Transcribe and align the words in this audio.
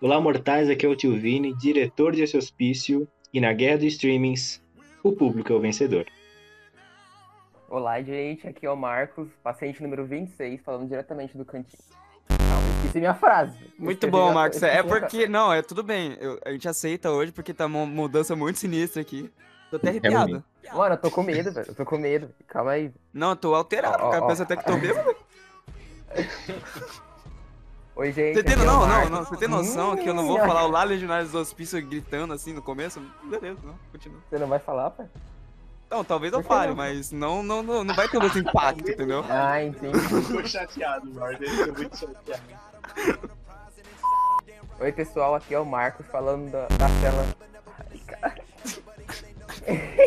Olá, 0.00 0.20
mortais, 0.20 0.70
aqui 0.70 0.86
é 0.86 0.88
o 0.88 0.96
Tio 0.96 1.18
Vini, 1.18 1.52
diretor 1.54 2.12
de 2.12 2.22
esse 2.22 2.36
hospício, 2.36 3.06
e 3.32 3.40
na 3.40 3.52
guerra 3.52 3.78
dos 3.78 3.86
streamings, 3.92 4.62
o 5.02 5.12
público 5.12 5.52
é 5.52 5.56
o 5.56 5.60
vencedor. 5.60 6.06
Olá, 7.68 8.00
gente, 8.00 8.46
aqui 8.48 8.64
é 8.64 8.70
o 8.70 8.76
Marcos, 8.76 9.28
paciente 9.42 9.82
número 9.82 10.06
26, 10.06 10.60
falando 10.62 10.88
diretamente 10.88 11.36
do 11.36 11.44
cantinho. 11.44 11.82
Não, 12.30 12.76
esqueci 12.78 12.98
minha 13.00 13.12
frase. 13.14 13.58
Muito 13.78 13.98
Esqueci 13.98 14.10
bom, 14.10 14.22
minha- 14.22 14.34
Marcos. 14.34 14.62
É 14.62 14.70
minha 14.82 14.84
porque, 14.84 15.28
não, 15.28 15.52
é 15.52 15.60
tudo 15.60 15.82
bem. 15.82 16.16
eu- 16.20 16.40
a 16.44 16.50
gente 16.52 16.66
aceita 16.68 17.10
hoje 17.10 17.30
porque 17.32 17.52
tá 17.52 17.66
uma 17.66 17.84
mudança 17.84 18.34
muito 18.34 18.58
sinistra 18.58 19.02
aqui. 19.02 19.30
Tô 19.70 19.76
até 19.76 19.90
arrepiado. 19.90 20.42
fra- 20.62 20.74
Mano, 20.74 20.94
eu 20.94 20.98
tô 20.98 21.10
com 21.10 21.22
medo, 21.22 21.52
velho. 21.52 21.66
Eu 21.68 21.74
tô 21.74 21.84
com 21.84 21.98
medo. 21.98 22.30
Calma 22.46 22.70
aí. 22.72 22.90
Não, 23.12 23.30
eu 23.30 23.36
tô 23.36 23.54
alterado, 23.54 24.02
ó, 24.04 24.10
cara. 24.10 24.24
ó. 24.24 24.28
Pensa 24.28 24.42
até 24.44 24.56
que 24.56 24.64
tô 24.64 24.76
bêbado. 24.78 25.14
Oi, 27.98 28.12
gente. 28.12 28.36
Você 28.36 28.44
tem, 28.44 28.54
é 28.54 28.56
não, 28.58 28.86
não, 28.86 29.08
não. 29.08 29.24
Você 29.24 29.36
tem 29.36 29.48
noção 29.48 29.96
que 29.96 30.08
eu 30.08 30.14
não 30.14 30.24
vou 30.24 30.38
falar 30.38 30.64
o 30.64 30.70
lá 30.70 30.84
Legionários 30.84 31.32
do 31.32 31.38
Hospício 31.38 31.84
gritando 31.84 32.32
assim 32.32 32.52
no 32.52 32.62
começo? 32.62 33.02
Beleza, 33.24 33.58
não, 33.64 33.74
continua. 33.90 34.20
Você 34.30 34.38
não 34.38 34.46
vai 34.46 34.60
falar, 34.60 34.90
pai? 34.90 35.08
Não, 35.90 36.04
talvez 36.04 36.32
eu 36.32 36.40
fale, 36.40 36.68
não? 36.68 36.76
mas 36.76 37.10
não, 37.10 37.42
não, 37.42 37.60
não, 37.60 37.82
não 37.82 37.94
vai 37.96 38.08
ter 38.08 38.20
muito 38.20 38.38
impacto, 38.38 38.88
entendeu? 38.88 39.24
Ah, 39.28 39.64
entendi. 39.64 39.98
Ficou 39.98 40.46
chateado, 40.46 41.12
Lorde, 41.12 41.42
ele 41.42 41.56
ficou 41.56 41.74
muito 41.74 41.96
chateado. 41.96 42.42
Oi, 44.78 44.92
pessoal, 44.92 45.34
aqui 45.34 45.52
é 45.52 45.58
o 45.58 45.66
Marcos 45.66 46.06
falando 46.06 46.52
da, 46.52 46.68
da 46.68 46.86
tela. 47.00 47.26
Ai, 47.90 47.98
cara. 48.06 48.44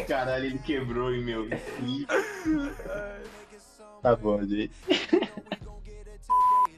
Caralho, 0.08 0.46
ele 0.46 0.60
quebrou 0.60 1.12
meu. 1.12 1.46
Tá 4.02 4.16
bom, 4.16 4.42
gente. 4.44 4.72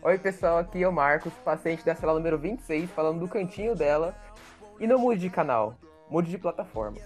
Oi, 0.05 0.17
pessoal, 0.17 0.57
aqui 0.57 0.84
é 0.84 0.88
o 0.88 0.91
Marcos, 0.91 1.31
paciente 1.45 1.85
da 1.85 1.95
sala 1.95 2.13
número 2.16 2.38
26, 2.38 2.89
falando 2.91 3.21
do 3.21 3.27
cantinho 3.27 3.73
dela. 3.73 4.13
E 4.77 4.85
não 4.85 4.99
mude 4.99 5.21
de 5.21 5.30
canal, 5.30 5.75
mude 6.09 6.30
de 6.30 6.38
plataforma. 6.38 6.97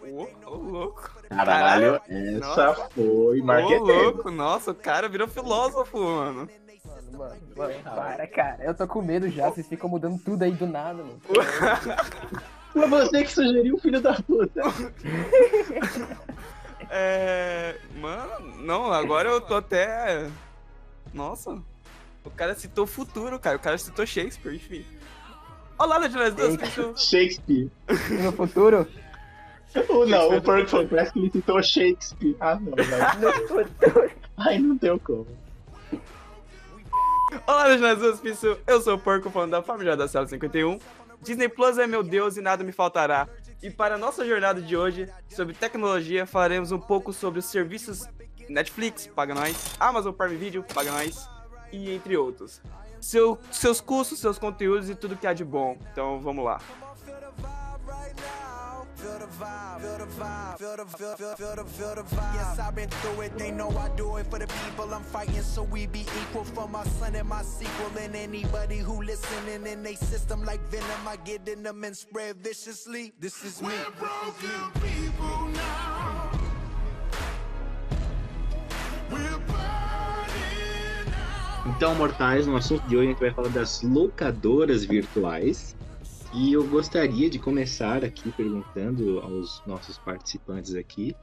Ô, 0.00 0.26
ô, 0.50 0.54
louco. 0.54 1.10
Caralho, 1.28 2.00
Nossa. 2.40 2.62
essa 2.70 2.74
foi 2.94 3.40
Ô, 3.40 3.44
marqueteiro. 3.44 3.84
louco. 3.84 4.30
Nossa, 4.30 4.70
o 4.70 4.74
cara 4.74 5.06
virou 5.06 5.28
filósofo, 5.28 5.98
mano. 5.98 6.48
Mano, 7.12 7.18
mano, 7.18 7.40
mano, 7.56 7.74
para, 7.84 8.26
cara. 8.26 8.64
Eu 8.64 8.74
tô 8.74 8.86
com 8.86 9.02
medo 9.02 9.28
já, 9.28 9.50
vocês 9.50 9.68
ficam 9.68 9.90
mudando 9.90 10.18
tudo 10.18 10.44
aí 10.44 10.52
do 10.52 10.66
nada, 10.66 11.02
mano. 11.02 11.20
Foi 12.72 12.88
você 12.88 13.22
que 13.22 13.32
sugeriu, 13.32 13.78
filho 13.78 14.00
da 14.00 14.14
puta. 14.14 14.62
É. 16.90 17.76
Mano, 17.96 18.56
não, 18.58 18.92
agora 18.92 19.28
eu 19.28 19.40
tô 19.40 19.56
até. 19.56 20.28
Nossa. 21.14 21.60
O 22.24 22.30
cara 22.30 22.54
citou 22.54 22.84
o 22.84 22.86
futuro, 22.86 23.38
cara. 23.38 23.56
O 23.56 23.60
cara 23.60 23.76
citou 23.76 24.06
Shakespeare, 24.06 24.54
enfim. 24.54 24.84
Olá, 25.78 26.00
Eita. 26.02 26.46
Hospício. 26.46 26.94
Shakespeare. 26.96 27.70
No 28.22 28.32
futuro? 28.32 28.86
Ou 29.88 30.06
não, 30.06 30.36
o 30.36 30.40
Porco 30.40 30.68
foi 30.68 30.86
parece 30.86 31.12
que 31.12 31.18
ele 31.18 31.30
citou 31.30 31.62
Shakespeare. 31.62 32.36
Ah, 32.40 32.54
não, 32.54 32.70
não. 32.70 33.20
No 33.20 33.32
futuro. 33.48 34.10
Ai, 34.36 34.58
não 34.58 34.76
deu 34.76 34.98
como. 35.00 35.26
Olá, 37.46 37.66
Legionários 37.66 38.02
do 38.02 38.08
Hospício. 38.10 38.58
Eu 38.66 38.80
sou 38.80 38.94
o 38.94 38.98
Porco, 38.98 39.28
falando 39.30 39.50
da 39.50 39.62
família 39.62 39.96
da 39.96 40.06
Cela 40.06 40.26
51. 40.26 40.78
Disney 41.20 41.48
Plus 41.48 41.78
é 41.78 41.86
meu 41.86 42.02
Deus 42.02 42.36
e 42.36 42.40
nada 42.40 42.62
me 42.62 42.72
faltará. 42.72 43.28
E 43.62 43.70
para 43.70 43.96
a 43.96 43.98
nossa 43.98 44.24
jornada 44.24 44.62
de 44.62 44.76
hoje, 44.76 45.08
sobre 45.28 45.54
tecnologia, 45.54 46.26
falaremos 46.26 46.70
um 46.70 46.78
pouco 46.78 47.12
sobre 47.12 47.40
os 47.40 47.46
serviços 47.46 48.06
Netflix, 48.48 49.06
paga 49.06 49.34
nós, 49.34 49.56
Amazon 49.80 50.12
Prime 50.12 50.36
Video, 50.36 50.62
paga 50.62 50.92
nós, 50.92 51.28
e 51.74 51.94
entre 51.94 52.16
outros. 52.16 52.60
Seu- 53.00 53.38
seus 53.50 53.80
custos, 53.80 54.18
seus 54.18 54.38
conteúdos 54.38 54.88
e 54.88 54.94
tudo 54.94 55.16
que 55.16 55.26
há 55.26 55.32
de 55.34 55.44
bom. 55.44 55.76
Então 55.92 56.20
vamos 56.20 56.44
lá. 56.44 56.60
Yes, 62.34 62.58
I've 62.58 62.74
been 62.74 62.88
through 62.88 63.22
it. 63.22 63.36
They 63.38 63.50
know 63.50 63.68
I 63.78 63.88
do 63.96 64.16
it 64.16 64.26
for 64.30 64.38
the 64.38 64.46
people 64.46 64.92
I'm 64.94 65.02
fighting, 65.02 65.42
so 65.42 65.62
we 65.62 65.86
be 65.86 66.00
equal 66.22 66.44
for 66.44 66.68
my 66.68 66.84
son 66.84 67.14
and 67.14 67.28
my 67.28 67.42
sequel. 67.42 67.90
And 67.98 68.14
anybody 68.14 68.78
who 68.78 69.02
listening 69.02 69.66
in 69.66 69.82
they 69.82 69.94
system 69.96 70.44
like 70.44 70.60
venom, 70.70 71.06
I 71.08 71.16
get 71.24 71.48
in 71.48 71.62
them 71.62 71.84
and 71.84 71.96
spread 71.96 72.36
viciously. 72.36 73.12
This 73.18 73.44
is 73.44 73.60
me. 73.62 73.74
Então, 81.84 81.94
mortais, 81.96 82.46
no 82.46 82.56
assunto 82.56 82.88
de 82.88 82.96
hoje 82.96 83.08
a 83.08 83.10
gente 83.10 83.20
vai 83.20 83.30
falar 83.30 83.50
das 83.50 83.82
locadoras 83.82 84.86
virtuais. 84.86 85.76
E 86.32 86.54
eu 86.54 86.66
gostaria 86.66 87.28
de 87.28 87.38
começar 87.38 88.02
aqui 88.02 88.32
perguntando 88.32 89.20
aos 89.20 89.62
nossos 89.66 89.98
participantes 89.98 90.74
aqui 90.74 91.14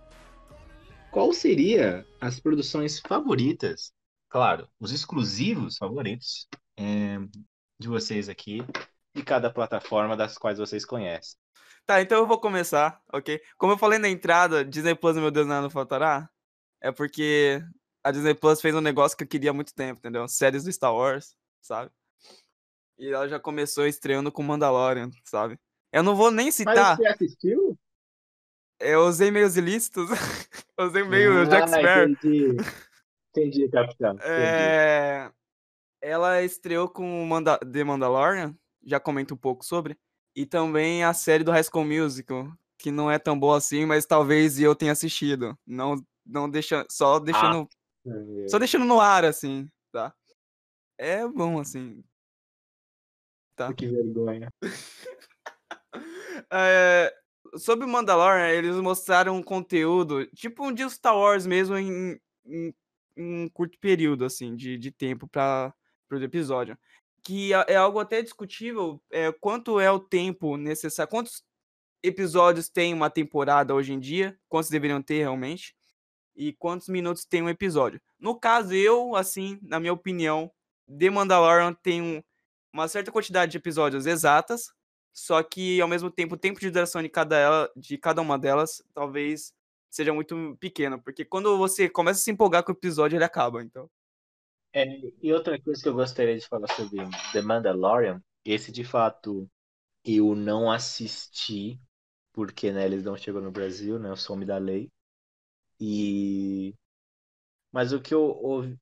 qual 1.10 1.34
seria 1.34 2.06
as 2.22 2.40
produções 2.40 3.00
favoritas, 3.00 3.92
claro, 4.30 4.70
os 4.80 4.92
exclusivos 4.92 5.78
favoritos 5.78 6.48
é, 6.78 7.18
de 7.80 7.88
vocês 7.88 8.30
aqui 8.30 8.64
de 9.16 9.24
cada 9.24 9.50
plataforma 9.50 10.16
das 10.16 10.38
quais 10.38 10.60
vocês 10.60 10.86
conhecem. 10.86 11.40
Tá, 11.88 12.04
então 12.04 12.20
eu 12.20 12.28
vou 12.28 12.40
começar, 12.40 13.02
ok? 13.12 13.42
Como 13.58 13.74
eu 13.74 13.80
falei 13.80 13.98
na 13.98 14.10
entrada, 14.10 14.64
Disney 14.64 14.94
Plus, 14.94 15.16
meu 15.16 15.32
Deus, 15.32 15.48
nada 15.48 15.64
não 15.64 15.72
faltará. 15.72 16.30
É 16.80 16.92
porque 16.92 17.64
a 18.04 18.12
Disney 18.12 18.34
Plus 18.34 18.62
fez 18.62 18.76
um 18.76 18.82
negócio 18.82 19.18
que 19.18 19.24
eu 19.24 19.28
queria 19.28 19.52
há 19.52 19.54
muito 19.54 19.74
tempo, 19.74 20.00
entendeu? 20.00 20.28
Séries 20.28 20.64
do 20.64 20.72
Star 20.72 20.94
Wars, 20.94 21.36
sabe? 21.62 21.92
E 22.98 23.08
ela 23.10 23.28
já 23.28 23.40
começou 23.40 23.86
estreando 23.88 24.32
com 24.32 24.44
Mandalorian, 24.44 25.10
sabe? 25.24 25.60
Eu 25.92 26.04
não 26.04 26.16
vou 26.16 26.32
nem 26.32 26.48
Mas 26.48 26.56
citar, 26.56 26.96
você 26.98 27.08
assistiu? 27.08 27.78
eu 28.80 29.02
usei 29.06 29.30
meios 29.32 29.58
ilícitos, 29.58 30.10
eu 30.78 30.86
usei 30.88 31.04
meio 31.04 31.46
Jack 31.48 31.64
Ah, 31.64 31.68
Sparrow. 31.68 32.10
entendi. 32.10 32.58
Entendi, 33.30 33.70
capitão. 33.70 34.14
entendi. 34.16 34.28
É... 34.30 35.32
Ela 36.02 36.42
estreou 36.44 36.90
com 36.90 37.24
o 37.24 37.28
Manda... 37.28 37.58
The 37.60 37.84
Mandalorian, 37.84 38.56
já 38.84 39.00
comento 39.00 39.34
um 39.34 39.38
pouco 39.38 39.64
sobre, 39.64 39.98
e 40.36 40.46
também 40.46 41.04
a 41.04 41.14
série 41.14 41.44
do 41.44 41.52
High 41.52 41.64
School 41.64 41.86
Musical, 41.86 42.52
que 42.78 42.90
não 42.92 43.12
é 43.12 43.20
tão 43.20 43.38
boa 43.40 43.58
assim, 43.58 43.86
mas 43.86 44.06
talvez 44.06 44.60
eu 44.60 44.76
tenha 44.76 44.92
assistido. 44.92 45.58
Não, 45.68 45.96
não 46.26 46.50
deixa... 46.50 46.86
Só 46.90 47.20
deixando... 47.20 47.70
Só 48.48 48.58
deixando 48.60 48.86
no 48.86 49.00
ar, 49.00 49.24
assim, 49.26 49.70
tá? 49.92 50.14
É 50.98 51.28
bom, 51.28 51.60
assim. 51.60 52.04
Tá. 53.56 53.74
Que 53.74 53.88
vergonha. 53.88 54.52
É, 56.50 57.14
sobre 57.58 57.86
o 57.86 57.88
Mandalorian, 57.90 58.48
eles 58.50 58.76
mostraram 58.78 59.36
um 59.36 59.44
conteúdo, 59.44 60.26
tipo 60.28 60.66
um 60.66 60.72
de 60.74 60.90
Star 60.90 61.16
Wars 61.18 61.46
mesmo, 61.46 61.78
em, 61.78 62.20
em- 62.46 62.74
em 63.18 63.44
um 63.44 63.50
curto 63.50 63.78
período, 63.80 64.24
assim, 64.26 64.56
de, 64.56 64.78
de 64.78 64.92
tempo 64.92 65.28
para 65.28 65.74
o 66.12 66.16
episódio. 66.16 66.78
Que 67.24 67.54
é 67.54 67.66
é 67.74 67.76
algo 67.76 68.00
até 68.00 68.22
discutível, 68.22 69.02
é, 69.12 69.32
quanto 69.32 69.80
é 69.80 69.92
o 69.92 70.00
tempo 70.00 70.58
necessário, 70.58 71.10
quantos 71.10 71.44
episódios 72.04 72.68
tem 72.70 72.94
uma 72.94 73.10
temporada 73.10 73.76
hoje 73.76 73.94
em 73.94 74.00
dia, 74.00 74.38
quantos 74.50 74.70
deveriam 74.70 75.02
ter 75.02 75.20
realmente, 75.20 75.76
e 76.36 76.54
quantos 76.54 76.88
minutos 76.88 77.26
tem 77.26 77.42
um 77.42 77.50
episódio. 77.50 78.02
No 78.20 78.40
caso, 78.40 78.74
eu, 78.74 79.16
assim, 79.16 79.60
na 79.62 79.80
minha 79.80 79.94
opinião, 79.94 80.52
The 80.88 81.10
Mandalorian 81.10 81.74
tem 81.74 82.02
um- 82.02 82.24
uma 82.74 82.88
certa 82.88 83.12
quantidade 83.12 83.52
de 83.52 83.58
episódios 83.58 84.06
exatas, 84.06 84.72
só 85.14 85.44
que 85.44 85.82
ao 85.82 85.88
mesmo 85.88 86.10
tempo 86.10 86.36
o 86.36 86.38
tempo 86.38 86.60
de 86.60 86.70
duração 86.72 87.02
de 87.02 87.10
cada, 87.10 87.38
ela- 87.38 87.70
de 87.76 87.98
cada 87.98 88.22
uma 88.22 88.40
delas 88.40 88.82
talvez 88.94 89.54
seja 89.90 90.14
muito 90.14 90.56
pequeno, 90.60 91.02
porque 91.02 91.26
quando 91.26 91.58
você 91.58 91.90
começa 91.90 92.20
a 92.20 92.24
se 92.24 92.32
empolgar 92.32 92.64
com 92.64 92.72
o 92.72 92.76
episódio, 92.76 93.18
ele 93.18 93.26
acaba, 93.26 93.62
então. 93.62 93.90
É, 94.74 94.86
e 95.22 95.34
outra 95.34 95.60
coisa 95.62 95.82
que 95.82 95.90
eu 95.90 95.94
gostaria 95.94 96.38
de 96.38 96.48
falar 96.48 96.68
sobre 96.70 97.00
The 97.34 97.42
Mandalorian, 97.42 98.24
esse 98.46 98.72
de 98.72 98.86
fato 98.86 99.50
eu 100.06 100.34
não 100.36 100.72
assisti, 100.72 101.80
porque 102.32 102.72
né, 102.72 102.86
eles 102.86 103.04
não 103.04 103.18
chegou 103.18 103.42
no 103.42 103.52
Brasil, 103.52 104.00
né? 104.00 104.16
Sou 104.16 104.36
homem 104.36 104.48
da 104.48 104.58
lei. 104.58 104.90
E 105.82 106.76
mas 107.72 107.94
o 107.94 108.02
que 108.02 108.14
eu 108.14 108.22
ouvi- 108.24 108.78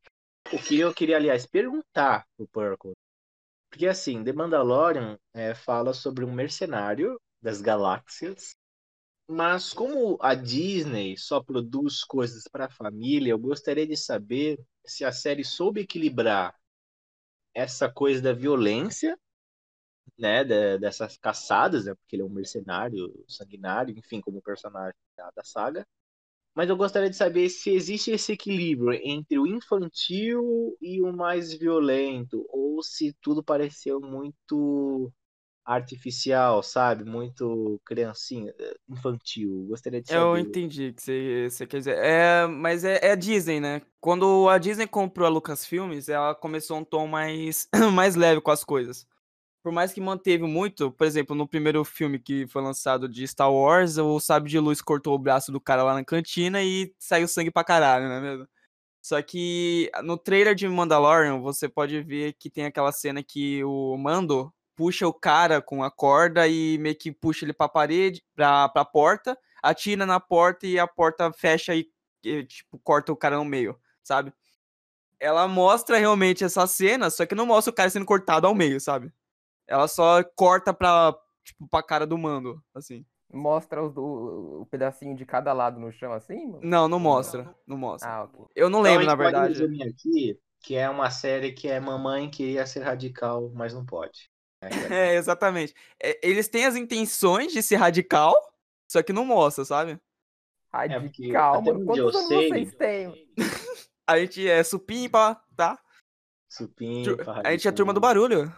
o 0.53 0.59
que 0.59 0.79
eu 0.79 0.93
queria, 0.93 1.17
aliás, 1.17 1.45
perguntar 1.45 2.25
pro 2.37 2.47
Purple, 2.49 2.93
porque 3.69 3.87
assim, 3.87 4.23
The 4.23 4.33
Mandalorian 4.33 5.19
é, 5.33 5.55
fala 5.55 5.93
sobre 5.93 6.25
um 6.25 6.33
mercenário 6.33 7.19
das 7.41 7.61
galáxias, 7.61 8.55
mas 9.27 9.73
como 9.73 10.17
a 10.21 10.35
Disney 10.35 11.17
só 11.17 11.41
produz 11.43 12.03
coisas 12.03 12.45
para 12.51 12.65
a 12.67 12.71
família, 12.71 13.31
eu 13.31 13.39
gostaria 13.39 13.87
de 13.87 13.97
saber 13.97 14.59
se 14.85 15.05
a 15.05 15.11
série 15.11 15.43
soube 15.45 15.81
equilibrar 15.81 16.55
essa 17.53 17.89
coisa 17.91 18.21
da 18.21 18.33
violência, 18.33 19.17
né, 20.17 20.43
dessas 20.77 21.17
caçadas, 21.17 21.85
né, 21.85 21.95
porque 21.95 22.15
ele 22.15 22.23
é 22.23 22.25
um 22.25 22.29
mercenário 22.29 23.13
sanguinário, 23.27 23.97
enfim, 23.97 24.19
como 24.21 24.41
personagem 24.41 24.95
da, 25.17 25.31
da 25.31 25.43
saga, 25.43 25.87
Mas 26.55 26.69
eu 26.69 26.75
gostaria 26.75 27.09
de 27.09 27.15
saber 27.15 27.49
se 27.49 27.69
existe 27.69 28.11
esse 28.11 28.33
equilíbrio 28.33 28.99
entre 29.03 29.39
o 29.39 29.47
infantil 29.47 30.75
e 30.81 31.01
o 31.01 31.13
mais 31.13 31.53
violento, 31.53 32.45
ou 32.49 32.81
se 32.83 33.15
tudo 33.21 33.43
pareceu 33.43 33.99
muito 34.01 35.11
artificial, 35.63 36.63
sabe? 36.63 37.05
Muito 37.05 37.79
criancinha, 37.85 38.53
infantil. 38.89 39.67
Gostaria 39.69 40.01
de 40.01 40.07
saber. 40.07 40.21
Eu 40.21 40.37
entendi 40.37 40.87
o 40.87 40.93
que 40.93 41.01
você, 41.01 41.47
você 41.49 41.67
quer 41.67 41.77
dizer. 41.77 41.97
É, 41.97 42.47
mas 42.47 42.83
é, 42.83 42.99
é 43.03 43.11
a 43.11 43.15
Disney, 43.15 43.59
né? 43.59 43.81
Quando 44.01 44.49
a 44.49 44.57
Disney 44.57 44.87
comprou 44.87 45.27
a 45.27 45.29
Lucasfilmes, 45.29 46.09
ela 46.09 46.33
começou 46.33 46.77
um 46.77 46.83
tom 46.83 47.05
mais, 47.05 47.69
mais 47.93 48.15
leve 48.15 48.41
com 48.41 48.51
as 48.51 48.63
coisas. 48.63 49.07
Por 49.69 49.74
mais 49.74 49.94
que 49.94 50.01
manteve 50.01 50.45
muito, 50.45 50.92
por 50.92 51.06
exemplo, 51.06 51.36
no 51.36 51.48
primeiro 51.48 51.86
filme 51.86 52.18
que 52.18 52.48
foi 52.48 52.60
lançado 52.60 53.07
de 53.07 53.27
Star 53.27 53.54
Wars, 53.54 54.00
o 54.00 54.19
sábio 54.19 54.50
de 54.50 54.57
luz 54.57 54.81
cortou 54.81 55.13
o 55.13 55.19
braço 55.19 55.51
do 55.51 55.62
cara 55.62 55.83
lá 55.83 55.94
na 55.94 56.04
cantina 56.04 56.63
e 56.63 56.92
saiu 56.98 57.27
sangue 57.27 57.51
pra 57.51 57.63
caralho, 57.63 58.07
não 58.07 58.16
é 58.16 58.19
mesmo? 58.19 58.48
Só 59.00 59.21
que 59.21 59.92
no 60.04 60.18
trailer 60.18 60.56
de 60.56 60.68
Mandalorian, 60.68 61.39
você 61.39 61.69
pode 61.69 62.01
ver 62.01 62.33
que 62.33 62.50
tem 62.50 62.66
aquela 62.66 62.92
cena 62.92 63.21
que 63.21 63.63
o 63.63 63.95
Mando 63.95 64.51
puxa 64.75 65.07
o 65.07 65.13
cara 65.13 65.62
com 65.62 65.83
a 65.83 65.92
corda 65.92 66.48
e 66.48 66.80
meio 66.80 66.95
que 66.95 67.12
puxa 67.12 67.45
ele 67.45 67.54
pra 67.54 67.69
parede, 67.69 68.24
pra, 68.33 68.68
pra 68.69 68.83
porta, 68.83 69.38
atira 69.62 70.04
na 70.04 70.19
porta 70.19 70.66
e 70.66 70.80
a 70.80 70.88
porta 70.88 71.31
fecha 71.31 71.75
e, 71.75 71.88
e, 72.24 72.44
tipo, 72.44 72.80
corta 72.80 73.12
o 73.13 73.16
cara 73.16 73.38
no 73.38 73.45
meio, 73.45 73.80
sabe? 74.04 74.33
Ela 75.19 75.48
mostra 75.48 76.00
realmente 76.00 76.44
essa 76.44 76.66
cena, 76.66 77.12
só 77.12 77.24
que 77.24 77.36
não 77.36 77.45
mostra 77.45 77.69
o 77.71 77.75
cara 77.75 77.92
sendo 77.92 78.06
cortado 78.07 78.48
ao 78.48 78.56
meio, 78.56 78.80
sabe? 78.80 79.13
Ela 79.69 79.88
só 79.88 80.24
corta 80.36 80.74
pra, 80.74 81.16
tipo, 81.44 81.68
pra 81.69 81.83
cara 81.83 82.07
do 82.07 82.18
mando, 82.18 82.60
assim. 82.74 83.06
Mostra 83.31 83.83
os, 83.83 83.95
o, 83.95 84.62
o 84.62 84.66
pedacinho 84.66 85.16
de 85.16 85.24
cada 85.25 85.54
lado 85.54 85.80
no 85.80 85.92
chão, 85.92 86.12
assim? 86.12 86.48
mano? 86.48 86.60
Não, 86.63 86.88
não 86.88 87.00
mostra. 87.00 87.56
Não 87.68 87.77
mostra. 87.77 88.10
Ah, 88.10 88.24
ok. 88.24 88.48
Eu 88.56 88.68
não 88.69 88.80
Então, 88.80 88.92
lembro, 88.92 89.04
a 89.04 89.06
na 89.07 89.16
verdade. 89.16 89.63
aqui 89.83 90.39
que 90.62 90.75
é 90.75 90.89
uma 90.89 91.12
série 91.12 91.51
que 91.54 91.68
é 91.68 91.80
mamãe 91.80 92.30
queria 92.30 92.66
ser 92.66 92.80
radical, 92.81 93.50
mas 93.54 93.74
não 93.74 93.86
pode. 93.86 94.30
É, 94.62 95.13
exatamente. 95.16 95.74
É, 96.01 96.19
eles 96.27 96.48
têm 96.48 96.66
as 96.66 96.75
intenções 96.75 97.54
de 97.54 97.62
ser 97.62 97.75
radical, 97.75 98.36
só 98.92 99.04
que 99.04 99.13
não 99.13 99.24
mostra, 99.24 99.63
sabe? 99.63 99.92
É, 100.74 100.88
Radical, 100.88 101.56
até 101.60 101.71
mano. 101.71 101.86
Quantos 101.86 102.16
anos 102.16 102.27
sei- 102.27 102.50
vocês 102.50 102.74
têm? 102.75 103.33
A 104.07 104.18
gente 104.19 104.48
é 104.50 104.63
supimpa, 104.63 105.39
tá? 105.56 105.80
Supim, 106.50 107.04
Tur- 107.04 107.30
A 107.45 107.51
gente 107.51 107.68
é 107.68 107.69
a 107.69 107.74
turma 107.74 107.94
do 107.94 108.00
barulho. 108.00 108.51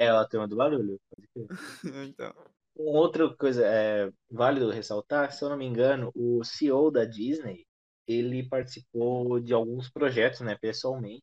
É 0.00 0.08
a 0.08 0.24
turma 0.24 0.48
do 0.48 0.56
barulho. 0.56 0.98
Então. 2.08 2.34
Uma 2.74 2.98
outra 3.00 3.28
coisa 3.36 3.66
é 3.66 4.10
válido 4.30 4.70
ressaltar, 4.70 5.30
se 5.30 5.44
eu 5.44 5.50
não 5.50 5.56
me 5.58 5.66
engano, 5.66 6.10
o 6.14 6.42
CEO 6.42 6.90
da 6.90 7.04
Disney, 7.04 7.66
ele 8.06 8.48
participou 8.48 9.38
de 9.38 9.52
alguns 9.52 9.90
projetos, 9.90 10.40
né, 10.40 10.56
pessoalmente, 10.56 11.22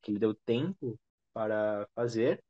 que 0.00 0.12
ele 0.12 0.20
deu 0.20 0.34
tempo 0.46 0.96
para 1.32 1.88
fazer, 1.96 2.40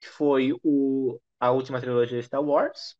que 0.00 0.08
foi 0.08 0.52
o, 0.64 1.20
a 1.38 1.52
última 1.52 1.80
trilogia 1.80 2.18
de 2.18 2.26
Star 2.26 2.42
Wars, 2.42 2.96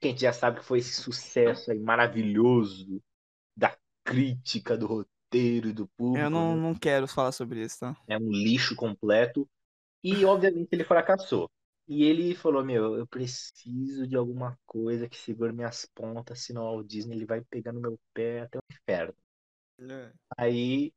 que 0.00 0.08
a 0.08 0.10
gente 0.10 0.22
já 0.22 0.32
sabe 0.32 0.60
que 0.60 0.64
foi 0.64 0.78
esse 0.78 0.94
sucesso 0.94 1.70
aí 1.70 1.78
maravilhoso 1.78 3.02
da 3.54 3.76
crítica, 4.02 4.78
do 4.78 4.86
roteiro 4.86 5.68
e 5.68 5.72
do 5.74 5.86
público, 5.88 6.24
Eu 6.24 6.30
não, 6.30 6.56
né? 6.56 6.62
não 6.62 6.74
quero 6.74 7.06
falar 7.06 7.32
sobre 7.32 7.62
isso, 7.62 7.80
tá? 7.80 7.94
é 8.08 8.16
um 8.16 8.30
lixo 8.30 8.74
completo. 8.74 9.46
E 10.02 10.24
obviamente 10.24 10.68
ele 10.72 10.84
fracassou. 10.84 11.50
E 11.88 12.04
ele 12.04 12.34
falou: 12.34 12.64
Meu, 12.64 12.96
eu 12.96 13.06
preciso 13.06 14.06
de 14.06 14.16
alguma 14.16 14.58
coisa 14.66 15.08
que 15.08 15.16
segure 15.18 15.52
minhas 15.52 15.86
pontas, 15.94 16.40
senão 16.40 16.76
o 16.76 16.84
Disney 16.84 17.16
ele 17.16 17.26
vai 17.26 17.42
pegar 17.42 17.72
no 17.72 17.80
meu 17.80 17.98
pé 18.14 18.42
até 18.42 18.58
o 18.58 18.62
inferno. 18.72 19.14
Aí, 20.36 20.92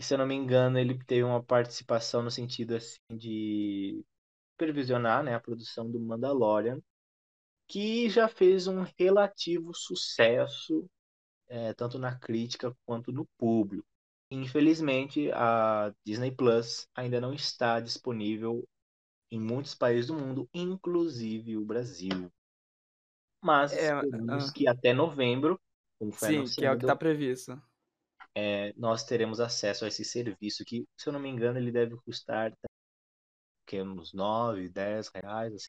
se 0.00 0.14
eu 0.14 0.18
não 0.18 0.26
me 0.26 0.34
engano, 0.34 0.78
ele 0.78 0.98
teve 1.04 1.24
uma 1.24 1.42
participação 1.44 2.22
no 2.22 2.30
sentido 2.30 2.76
assim 2.76 2.98
de 3.10 4.04
supervisionar, 4.52 5.24
né, 5.24 5.34
a 5.34 5.40
produção 5.40 5.90
do 5.90 6.00
Mandalorian, 6.00 6.80
que 7.68 8.08
já 8.10 8.28
fez 8.28 8.66
um 8.68 8.84
relativo 8.98 9.74
sucesso, 9.74 10.88
é, 11.48 11.74
tanto 11.74 11.98
na 11.98 12.18
crítica 12.18 12.76
quanto 12.86 13.12
no 13.12 13.26
público. 13.38 13.86
Infelizmente, 14.30 15.30
a 15.32 15.92
Disney 16.04 16.30
Plus 16.32 16.88
ainda 16.94 17.20
não 17.20 17.32
está 17.32 17.78
disponível 17.80 18.66
em 19.30 19.40
muitos 19.40 19.74
países 19.74 20.08
do 20.08 20.14
mundo, 20.14 20.48
inclusive 20.52 21.56
o 21.56 21.64
Brasil. 21.64 22.30
Mas 23.42 23.72
É, 23.72 23.94
esperamos 23.94 24.48
ah. 24.48 24.52
que 24.52 24.68
até 24.68 24.92
novembro, 24.92 25.60
como 25.98 26.12
foi 26.12 26.46
Sim, 26.46 26.54
que 26.54 26.64
é 26.64 26.72
o 26.72 26.78
que 26.78 26.86
tá 26.86 26.96
previsto. 26.96 27.60
é, 28.34 28.72
nós 28.76 29.04
teremos 29.04 29.40
acesso 29.40 29.84
a 29.84 29.88
esse 29.88 30.04
serviço 30.04 30.64
que, 30.64 30.86
se 30.96 31.08
eu 31.08 31.12
não 31.12 31.20
me 31.20 31.28
engano, 31.28 31.58
ele 31.58 31.70
deve 31.70 31.96
custar 31.96 32.52
que, 33.66 33.80
uns 33.80 34.12
9, 34.12 34.68
10 34.68 35.08
reais. 35.08 35.54
Assim. 35.54 35.68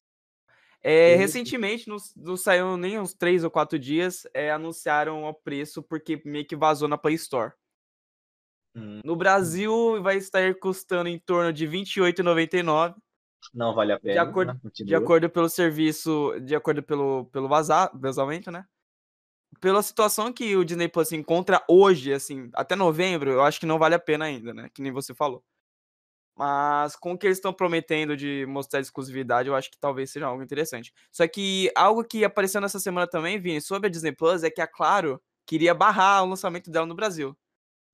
É, 0.81 1.15
recentemente, 1.15 1.87
não, 1.87 1.97
não 2.15 2.37
saiu 2.37 2.77
nem 2.77 2.99
uns 2.99 3.13
3 3.13 3.43
ou 3.43 3.51
4 3.51 3.79
dias, 3.79 4.27
é, 4.33 4.51
anunciaram 4.51 5.23
o 5.23 5.33
preço 5.33 5.81
porque 5.81 6.21
meio 6.25 6.45
que 6.45 6.55
vazou 6.55 6.87
na 6.87 6.97
Play 6.97 7.15
Store. 7.15 7.53
Hum, 8.77 9.01
No 9.03 9.15
Brasil 9.15 10.01
vai 10.01 10.17
estar 10.17 10.53
custando 10.55 11.09
em 11.09 11.19
torno 11.19 11.51
de 11.51 11.65
R$ 11.65 11.71
28,99, 11.71 12.95
não 13.53 13.73
vale 13.73 13.91
a 13.93 13.99
pena. 13.99 14.23
acordo- 14.23 14.53
né? 14.53 14.59
de 14.85 14.95
acordo 14.95 15.29
pelo 15.29 15.49
serviço, 15.49 16.33
de 16.41 16.55
acordo 16.55 16.83
pelo, 16.83 17.25
pelo 17.25 17.47
vazar, 17.47 17.91
vazamento, 17.97 18.51
né? 18.51 18.65
Pela 19.59 19.81
situação 19.81 20.31
que 20.31 20.55
o 20.55 20.63
Disney 20.63 20.87
Plus 20.87 21.07
se 21.09 21.15
encontra 21.15 21.63
hoje, 21.67 22.13
assim, 22.13 22.49
até 22.53 22.75
novembro, 22.75 23.31
eu 23.31 23.41
acho 23.43 23.59
que 23.59 23.65
não 23.65 23.79
vale 23.79 23.95
a 23.95 23.99
pena 23.99 24.25
ainda, 24.25 24.53
né? 24.53 24.69
Que 24.73 24.81
nem 24.81 24.91
você 24.91 25.15
falou. 25.15 25.43
Mas 26.37 26.95
com 26.95 27.13
o 27.13 27.17
que 27.17 27.25
eles 27.25 27.37
estão 27.39 27.51
prometendo 27.51 28.15
de 28.15 28.45
mostrar 28.47 28.79
exclusividade, 28.79 29.49
eu 29.49 29.55
acho 29.55 29.71
que 29.71 29.77
talvez 29.79 30.11
seja 30.11 30.27
algo 30.27 30.43
interessante. 30.43 30.93
Só 31.11 31.27
que 31.27 31.71
algo 31.75 32.03
que 32.03 32.23
apareceu 32.23 32.61
nessa 32.61 32.79
semana 32.79 33.07
também, 33.07 33.39
Vini, 33.39 33.59
sobre 33.59 33.87
a 33.87 33.91
Disney 33.91 34.11
Plus, 34.11 34.43
é 34.43 34.51
que 34.51 34.61
a 34.61 34.67
Claro 34.67 35.19
queria 35.47 35.73
barrar 35.73 36.23
o 36.23 36.27
lançamento 36.27 36.69
dela 36.69 36.85
no 36.85 36.93
Brasil. 36.95 37.35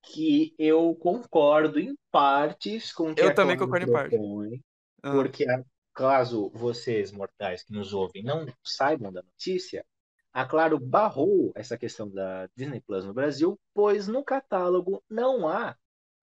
Que 0.06 0.54
eu 0.58 0.94
concordo 0.94 1.78
em 1.80 1.96
partes 2.10 2.92
com 2.92 3.10
o 3.10 3.14
que 3.14 3.22
Eu 3.22 3.34
também 3.34 3.56
concordo 3.56 3.86
em 3.86 3.92
parte. 3.92 4.16
propõe, 4.16 4.62
Ah, 5.02 5.12
Porque 5.12 5.46
caso 5.94 6.50
vocês, 6.54 7.12
mortais 7.12 7.62
que 7.64 7.72
nos 7.72 7.92
ouvem, 7.94 8.22
não 8.22 8.46
saibam 8.64 9.12
da 9.12 9.22
notícia, 9.22 9.84
a 10.32 10.44
Claro 10.46 10.78
barrou 10.78 11.52
essa 11.54 11.78
questão 11.78 12.08
da 12.10 12.48
Disney 12.56 12.80
Plus 12.80 13.04
no 13.04 13.14
Brasil, 13.14 13.58
pois 13.72 14.08
no 14.08 14.24
catálogo 14.24 15.02
não 15.08 15.48
há 15.48 15.76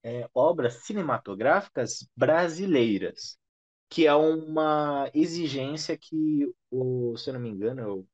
é, 0.04 0.30
obras 0.34 0.76
cinematográficas 0.86 2.08
brasileiras, 2.16 3.38
que 3.90 4.08
é 4.08 4.16
uma 4.16 5.10
exigência 5.14 5.98
que, 5.98 6.52
o, 6.72 7.16
se 7.18 7.30
eu 7.30 7.36
não 7.36 7.42
me 7.42 7.50
engano, 7.50 8.08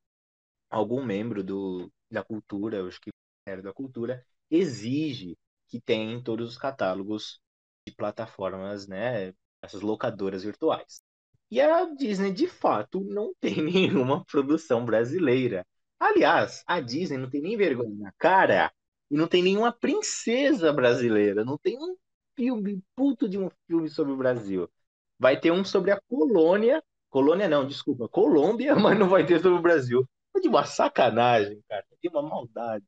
algum 0.70 1.04
membro 1.04 1.42
do, 1.42 1.90
da 2.10 2.22
cultura, 2.22 2.78
eu 2.78 2.88
acho 2.88 3.00
que 3.00 3.10
o 3.10 3.14
Ministério 3.46 3.62
da 3.64 3.72
Cultura, 3.72 4.24
exige 4.50 5.36
que 5.68 5.80
tenha 5.80 6.12
em 6.12 6.22
todos 6.22 6.50
os 6.50 6.58
catálogos 6.58 7.40
de 7.86 7.94
plataformas, 7.94 8.86
né, 8.86 9.32
essas 9.62 9.82
locadoras 9.82 10.42
virtuais. 10.44 11.02
E 11.50 11.60
a 11.60 11.84
Disney, 11.94 12.32
de 12.32 12.46
fato, 12.46 13.00
não 13.04 13.32
tem 13.40 13.62
nenhuma 13.62 14.24
produção 14.24 14.84
brasileira. 14.84 15.66
Aliás, 15.98 16.62
a 16.66 16.80
Disney 16.80 17.18
não 17.18 17.30
tem 17.30 17.40
nem 17.40 17.56
vergonha 17.56 17.94
na 17.96 18.12
cara 18.18 18.72
e 19.10 19.16
não 19.16 19.26
tem 19.26 19.42
nenhuma 19.42 19.72
princesa 19.72 20.72
brasileira. 20.72 21.44
Não 21.44 21.58
tem 21.58 21.78
um 21.78 21.96
filme, 22.36 22.82
puto 22.94 23.28
de 23.28 23.38
um 23.38 23.50
filme 23.66 23.88
sobre 23.88 24.12
o 24.12 24.16
Brasil. 24.16 24.70
Vai 25.18 25.40
ter 25.40 25.50
um 25.50 25.64
sobre 25.64 25.90
a 25.90 26.00
colônia. 26.08 26.82
Colônia 27.10 27.48
não, 27.48 27.66
desculpa, 27.66 28.08
Colômbia, 28.08 28.74
mas 28.76 28.98
não 28.98 29.08
vai 29.08 29.26
ter 29.26 29.40
sobre 29.40 29.58
o 29.58 29.62
Brasil. 29.62 30.06
É 30.36 30.40
de 30.40 30.48
uma 30.48 30.64
sacanagem, 30.64 31.60
cara. 31.68 31.84
É 31.90 31.96
de 32.00 32.08
uma 32.08 32.22
maldade. 32.22 32.84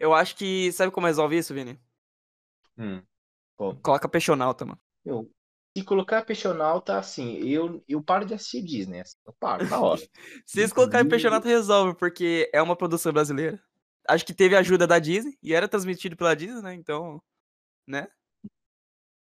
Eu 0.00 0.14
acho 0.14 0.36
que. 0.36 0.72
Sabe 0.72 0.92
como 0.92 1.06
resolve 1.06 1.36
isso, 1.36 1.54
Vini? 1.54 1.78
Hum. 2.78 3.02
Como? 3.56 3.80
Coloca 3.80 4.08
peixonauta, 4.08 4.64
mano. 4.64 4.80
Meu, 5.04 5.30
se 5.76 5.84
colocar 5.84 6.22
Peixonauta, 6.22 6.98
assim, 6.98 7.38
eu, 7.38 7.82
eu 7.88 8.02
paro 8.02 8.26
de 8.26 8.34
assistir 8.34 8.62
Disney. 8.62 9.00
Assim, 9.00 9.16
eu 9.26 9.32
paro, 9.32 9.66
tá 9.66 9.80
hora. 9.80 10.00
Se 10.46 10.60
eles 10.60 10.72
colocarem 10.72 11.08
peixonauta, 11.08 11.48
resolve, 11.48 11.96
porque 11.96 12.50
é 12.52 12.60
uma 12.60 12.76
produção 12.76 13.12
brasileira. 13.12 13.62
Acho 14.06 14.26
que 14.26 14.34
teve 14.34 14.54
ajuda 14.54 14.86
da 14.86 14.98
Disney 14.98 15.38
e 15.42 15.54
era 15.54 15.68
transmitido 15.68 16.16
pela 16.16 16.36
Disney, 16.36 16.60
né? 16.60 16.74
Então. 16.74 17.22
Né? 17.86 18.06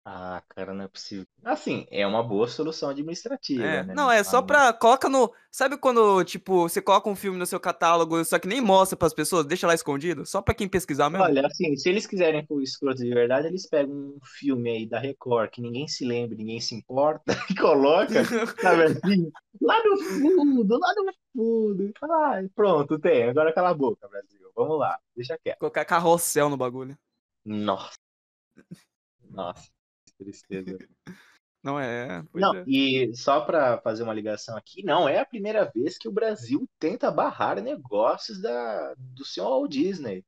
Ah, 0.07 0.43
cara, 0.49 0.71
não 0.71 0.85
é 0.85 0.87
possível. 0.87 1.25
Assim, 1.43 1.87
é 1.89 2.05
uma 2.05 2.21
boa 2.21 2.47
solução 2.47 2.89
administrativa, 2.89 3.63
É. 3.63 3.83
né? 3.83 3.95
Não, 3.95 4.11
é 4.11 4.23
só 4.23 4.39
pra. 4.39 4.71
Coloca 4.71 5.09
no. 5.09 5.33
Sabe 5.49 5.77
quando, 5.79 6.23
tipo, 6.23 6.69
você 6.69 6.79
coloca 6.79 7.09
um 7.09 7.15
filme 7.15 7.39
no 7.39 7.45
seu 7.47 7.59
catálogo, 7.59 8.23
só 8.23 8.37
que 8.37 8.47
nem 8.47 8.61
mostra 8.61 8.95
pras 8.95 9.15
pessoas, 9.15 9.47
deixa 9.47 9.65
lá 9.65 9.73
escondido? 9.73 10.23
Só 10.23 10.43
pra 10.43 10.53
quem 10.53 10.69
pesquisar 10.69 11.09
mesmo? 11.09 11.23
Olha, 11.25 11.47
assim, 11.47 11.75
se 11.75 11.89
eles 11.89 12.05
quiserem 12.05 12.45
for 12.45 12.61
escroto 12.61 13.01
de 13.01 13.09
verdade, 13.11 13.47
eles 13.47 13.67
pegam 13.67 13.95
um 13.95 14.19
filme 14.23 14.69
aí 14.69 14.85
da 14.85 14.99
Record 14.99 15.49
que 15.49 15.59
ninguém 15.59 15.87
se 15.87 16.05
lembra, 16.05 16.37
ninguém 16.37 16.61
se 16.61 16.75
importa, 16.75 17.25
e 17.49 17.55
coloca, 17.55 18.23
sabe 18.61 18.83
assim, 19.01 19.31
lá 19.59 19.83
no 19.83 19.97
fundo, 20.03 20.77
lá 20.77 20.93
no 20.97 21.11
fundo. 21.35 21.83
E 21.83 21.93
fala, 21.99 22.37
ah, 22.39 22.43
pronto, 22.53 22.99
tem, 22.99 23.23
agora 23.27 23.51
cala 23.51 23.69
a 23.69 23.73
boca, 23.73 24.07
Brasil. 24.07 24.51
vamos 24.55 24.77
lá, 24.77 24.99
deixa 25.15 25.35
quieto. 25.43 25.57
Colocar 25.57 25.83
carrossel 25.83 26.47
no 26.47 26.57
bagulho. 26.57 26.95
Nossa. 27.43 27.95
Nossa, 29.31 29.69
tristeza. 30.17 30.77
Não 31.65 31.79
é. 31.79 32.23
pois 32.31 32.41
Não, 32.43 32.53
é. 32.53 32.63
e 32.67 33.15
só 33.15 33.41
para 33.41 33.81
fazer 33.81 34.03
uma 34.03 34.13
ligação 34.13 34.55
aqui, 34.55 34.83
não 34.83 35.09
é 35.09 35.17
a 35.17 35.25
primeira 35.25 35.65
vez 35.65 35.97
que 35.97 36.07
o 36.07 36.11
Brasil 36.11 36.69
tenta 36.77 37.09
barrar 37.09 37.59
negócios 37.59 38.39
da, 38.39 38.93
do 38.95 39.25
senhor 39.25 39.49
Walt 39.49 39.71
Disney. 39.71 40.23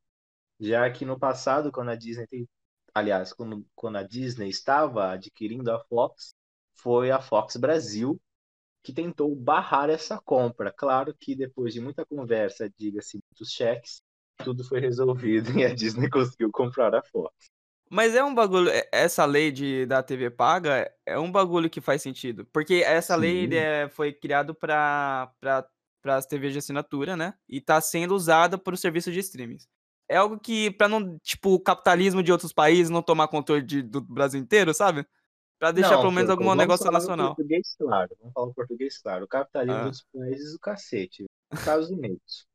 Já 0.60 0.90
que 0.90 1.06
no 1.06 1.20
passado, 1.20 1.72
quando 1.72 1.90
a 1.90 1.96
Disney 1.96 2.26
tem, 2.26 2.50
aliás, 2.92 3.34
quando, 3.34 3.64
quando 3.76 3.98
a 3.98 4.04
Disney 4.04 4.50
estava 4.50 5.12
adquirindo 5.12 5.72
a 5.72 5.80
Fox, 5.80 6.34
foi 6.74 7.12
a 7.12 7.22
Fox 7.22 7.56
Brasil 7.56 8.20
que 8.82 8.92
tentou 8.92 9.36
barrar 9.36 9.92
essa 9.92 10.20
compra. 10.20 10.72
Claro 10.72 11.14
que 11.20 11.36
depois 11.36 11.72
de 11.72 11.80
muita 11.80 12.04
conversa, 12.04 12.68
diga-se 12.76 13.20
muitos 13.30 13.52
cheques, 13.52 14.02
tudo 14.44 14.64
foi 14.64 14.80
resolvido 14.80 15.52
e 15.60 15.64
a 15.64 15.76
Disney 15.76 16.10
conseguiu 16.10 16.50
comprar 16.52 16.96
a 16.96 17.04
Fox. 17.04 17.52
Mas 17.90 18.14
é 18.16 18.24
um 18.24 18.34
bagulho, 18.36 18.70
é- 18.70 18.88
essa 18.92 19.24
lei 19.26 19.52
de, 19.52 19.86
da 19.86 20.04
TV 20.04 20.30
paga 20.30 20.92
é 21.06 21.18
um 21.18 21.32
bagulho 21.32 21.70
que 21.70 21.80
faz 21.82 22.02
sentido. 22.02 22.46
Porque 22.52 22.76
essa 22.86 23.16
lei 23.16 23.48
Sim. 23.48 23.56
é, 23.56 23.90
foi 23.90 24.12
criada 24.12 24.54
para 24.54 25.32
as 26.06 26.26
TVs 26.26 26.54
de 26.54 26.60
assinatura, 26.60 27.16
né? 27.16 27.34
E 27.48 27.62
tá 27.62 27.80
sendo 27.80 28.14
usada 28.16 28.58
para 28.58 28.74
o 28.74 28.78
serviço 28.78 29.12
de 29.12 29.20
streaming. 29.20 29.58
É 30.10 30.18
algo 30.18 30.40
que, 30.40 30.72
para 30.72 30.88
não, 30.88 31.18
tipo, 31.20 31.54
o 31.54 31.60
capitalismo 31.60 32.24
de 32.24 32.32
outros 32.32 32.54
países 32.54 32.90
não 32.90 33.02
tomar 33.02 33.28
controle 33.28 33.62
de- 33.62 33.82
do 33.82 34.00
Brasil 34.02 34.40
inteiro, 34.40 34.74
sabe? 34.74 35.06
Pra 35.60 35.72
deixar 35.72 35.92
Não, 35.96 36.02
pelo 36.02 36.12
menos 36.12 36.30
algum 36.30 36.54
negócio 36.56 36.88
o 36.88 36.92
nacional. 36.92 37.36
Português 37.36 37.76
claro, 37.78 38.10
vamos 38.20 38.34
falar 38.34 38.48
o 38.48 38.54
português 38.54 38.98
claro. 39.00 39.26
O 39.26 39.28
capitalismo 39.28 39.82
Ah. 39.82 39.90
dos 39.90 40.06
países 40.14 40.54
do 40.54 40.60
cacete. 40.60 41.26
Estados 41.52 41.90
Unidos. 41.90 42.46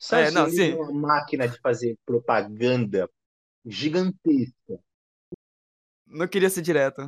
Os 0.00 0.12
É, 0.12 0.30
não, 0.30 0.44
Unidos 0.44 0.58
sim. 0.64 0.72
é 0.72 0.74
uma 0.76 0.92
máquina 1.08 1.46
de 1.46 1.58
fazer 1.60 1.96
propaganda 2.06 3.08
gigantesca. 3.66 4.80
Não 6.06 6.28
queria 6.28 6.48
ser 6.48 6.62
direto. 6.62 7.02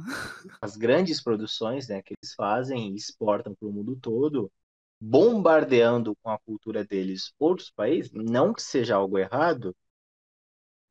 As 0.60 0.76
grandes 0.76 1.22
produções 1.22 1.88
né, 1.88 2.02
que 2.02 2.14
eles 2.14 2.34
fazem 2.34 2.92
e 2.92 2.96
exportam 2.96 3.54
para 3.54 3.68
o 3.68 3.72
mundo 3.72 3.96
todo, 3.96 4.50
bombardeando 5.00 6.16
com 6.16 6.30
a 6.30 6.38
cultura 6.38 6.84
deles 6.84 7.32
outros 7.38 7.70
países, 7.70 8.10
não 8.12 8.52
que 8.52 8.60
seja 8.60 8.96
algo 8.96 9.16
errado, 9.16 9.74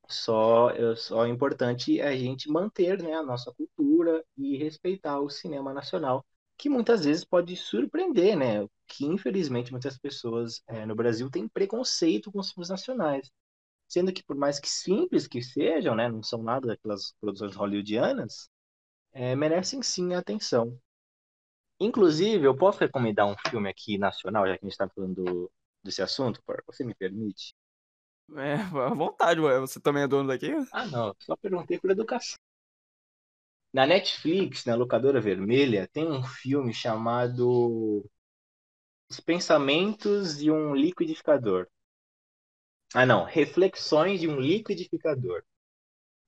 só, 0.09 0.69
só 0.95 1.25
é 1.25 1.29
importante 1.29 2.01
a 2.01 2.15
gente 2.15 2.49
manter 2.49 3.01
né, 3.03 3.13
a 3.13 3.23
nossa 3.23 3.51
cultura 3.53 4.23
e 4.37 4.57
respeitar 4.57 5.19
o 5.19 5.29
cinema 5.29 5.73
nacional, 5.73 6.25
que 6.57 6.69
muitas 6.69 7.03
vezes 7.05 7.25
pode 7.25 7.55
surpreender, 7.57 8.37
né? 8.37 8.67
Que 8.87 9.05
infelizmente 9.05 9.71
muitas 9.71 9.97
pessoas 9.97 10.63
eh, 10.67 10.85
no 10.85 10.95
Brasil 10.95 11.29
têm 11.29 11.47
preconceito 11.47 12.31
com 12.31 12.39
os 12.39 12.51
filmes 12.51 12.69
nacionais. 12.69 13.29
Sendo 13.87 14.13
que, 14.13 14.23
por 14.23 14.35
mais 14.35 14.59
que 14.59 14.69
simples 14.69 15.27
que 15.27 15.41
sejam, 15.41 15.95
né, 15.95 16.09
não 16.09 16.23
são 16.23 16.43
nada 16.43 16.67
daquelas 16.67 17.13
produções 17.21 17.55
hollywoodianas, 17.55 18.49
eh, 19.13 19.35
merecem 19.35 19.81
sim 19.83 20.13
a 20.15 20.19
atenção. 20.19 20.79
Inclusive, 21.79 22.45
eu 22.45 22.55
posso 22.55 22.79
recomendar 22.79 23.25
um 23.27 23.35
filme 23.49 23.67
aqui 23.69 23.97
nacional, 23.97 24.47
já 24.47 24.57
que 24.57 24.63
a 24.65 24.67
gente 24.67 24.73
está 24.73 24.87
falando 24.89 25.15
do- 25.23 25.51
desse 25.83 26.01
assunto, 26.03 26.41
Porco? 26.45 26.71
Você 26.73 26.83
me 26.83 26.93
permite? 26.95 27.53
É, 28.35 28.55
à 28.55 28.89
vontade, 28.93 29.39
ué. 29.39 29.59
Você 29.59 29.79
também 29.79 30.03
é 30.03 30.07
dono 30.07 30.27
daqui? 30.27 30.51
Ah, 30.71 30.85
não, 30.85 31.13
só 31.19 31.35
perguntei 31.35 31.77
por 31.79 31.91
educação. 31.91 32.37
Na 33.73 33.85
Netflix, 33.87 34.65
na 34.65 34.75
locadora 34.75 35.21
vermelha, 35.21 35.87
tem 35.93 36.11
um 36.11 36.21
filme 36.21 36.73
chamado 36.73 38.03
Os 39.11 39.19
Pensamentos 39.19 40.37
de 40.37 40.49
um 40.49 40.73
Liquidificador. 40.73 41.67
Ah, 42.93 43.05
não, 43.05 43.23
Reflexões 43.23 44.19
de 44.19 44.27
um 44.27 44.39
Liquidificador. 44.39 45.43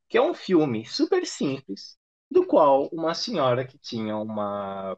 Que 0.10 0.18
é 0.18 0.22
um 0.22 0.34
filme 0.34 0.86
super 0.86 1.26
simples, 1.26 1.98
do 2.30 2.46
qual 2.46 2.88
uma 2.92 3.14
senhora 3.14 3.66
que 3.66 3.78
tinha 3.78 4.18
uma. 4.18 4.98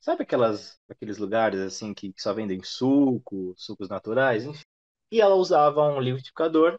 Sabe 0.00 0.22
aquelas, 0.24 0.80
aqueles 0.88 1.18
lugares 1.18 1.60
assim 1.60 1.94
que, 1.94 2.12
só 2.18 2.34
vendem 2.34 2.62
suco, 2.62 3.54
sucos 3.56 3.88
naturais, 3.88 4.44
enfim. 4.44 4.64
E 5.12 5.20
ela 5.20 5.34
usava 5.36 5.82
um 5.88 6.00
liquidificador 6.00 6.78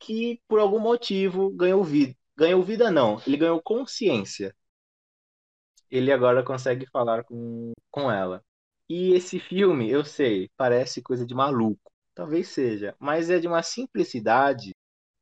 que 0.00 0.40
por 0.48 0.60
algum 0.60 0.80
motivo 0.80 1.50
ganhou 1.52 1.84
vida. 1.84 2.16
Ganhou 2.36 2.62
vida 2.62 2.90
não, 2.90 3.20
ele 3.26 3.36
ganhou 3.38 3.62
consciência. 3.62 4.54
Ele 5.90 6.12
agora 6.12 6.42
consegue 6.44 6.86
falar 6.86 7.24
com, 7.24 7.72
com 7.90 8.10
ela. 8.10 8.44
E 8.88 9.12
esse 9.14 9.38
filme, 9.40 9.90
eu 9.90 10.04
sei, 10.04 10.50
parece 10.56 11.02
coisa 11.02 11.26
de 11.26 11.34
maluco. 11.34 11.92
Talvez 12.14 12.48
seja, 12.48 12.94
mas 12.98 13.30
é 13.30 13.38
de 13.38 13.46
uma 13.48 13.62
simplicidade, 13.62 14.72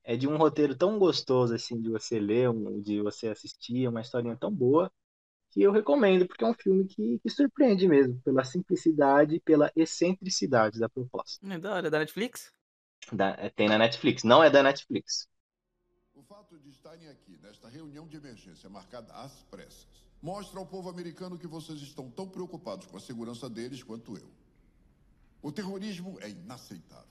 é 0.05 0.17
de 0.17 0.29
um 0.29 0.37
roteiro 0.39 0.77
tão 0.77 0.99
gostoso 0.99 1.55
assim 1.55 1.81
de 1.81 1.91
você 1.91 2.21
ler, 2.21 2.51
de 2.83 3.03
você 3.03 3.29
assistir, 3.29 3.85
é 3.87 3.89
uma 3.91 4.01
historinha 4.03 4.37
tão 4.37 4.53
boa 4.53 4.93
que 5.51 5.63
eu 5.63 5.73
recomendo, 5.73 6.27
porque 6.27 6.45
é 6.45 6.49
um 6.49 6.55
filme 6.55 6.87
que, 6.87 7.19
que 7.21 7.31
surpreende 7.31 7.89
mesmo, 7.89 8.21
pela 8.23 8.45
simplicidade 8.45 9.37
e 9.37 9.41
pela 9.41 9.73
excentricidade 9.77 10.81
da 10.81 10.89
proposta. 10.89 11.41
É 11.55 11.59
da 11.59 11.75
hora, 11.75 11.87
é 11.89 11.91
da 11.91 11.99
Netflix? 12.01 12.51
Da- 13.13 13.37
tem 13.55 13.69
na 13.69 13.79
Netflix, 13.79 14.25
não 14.25 14.43
é 14.43 14.51
da 14.51 14.61
Netflix. 14.63 15.29
O 16.15 16.23
fato 16.23 16.59
de 16.59 16.71
estarem 16.71 17.07
aqui 17.09 17.37
nesta 17.43 17.69
reunião 17.69 18.07
de 18.09 18.17
emergência 18.17 18.69
marcada 18.71 19.13
às 19.13 19.43
pressas 19.45 19.87
mostra 20.23 20.59
ao 20.59 20.65
povo 20.67 20.89
americano 20.89 21.39
que 21.39 21.47
vocês 21.47 21.83
estão 21.83 22.11
tão 22.11 22.27
preocupados 22.29 22.87
com 22.87 22.97
a 22.97 23.01
segurança 23.01 23.49
deles 23.51 23.83
quanto 23.83 24.17
eu. 24.17 24.31
O 25.43 25.51
terrorismo 25.51 26.19
é 26.21 26.31
inaceitável. 26.31 27.07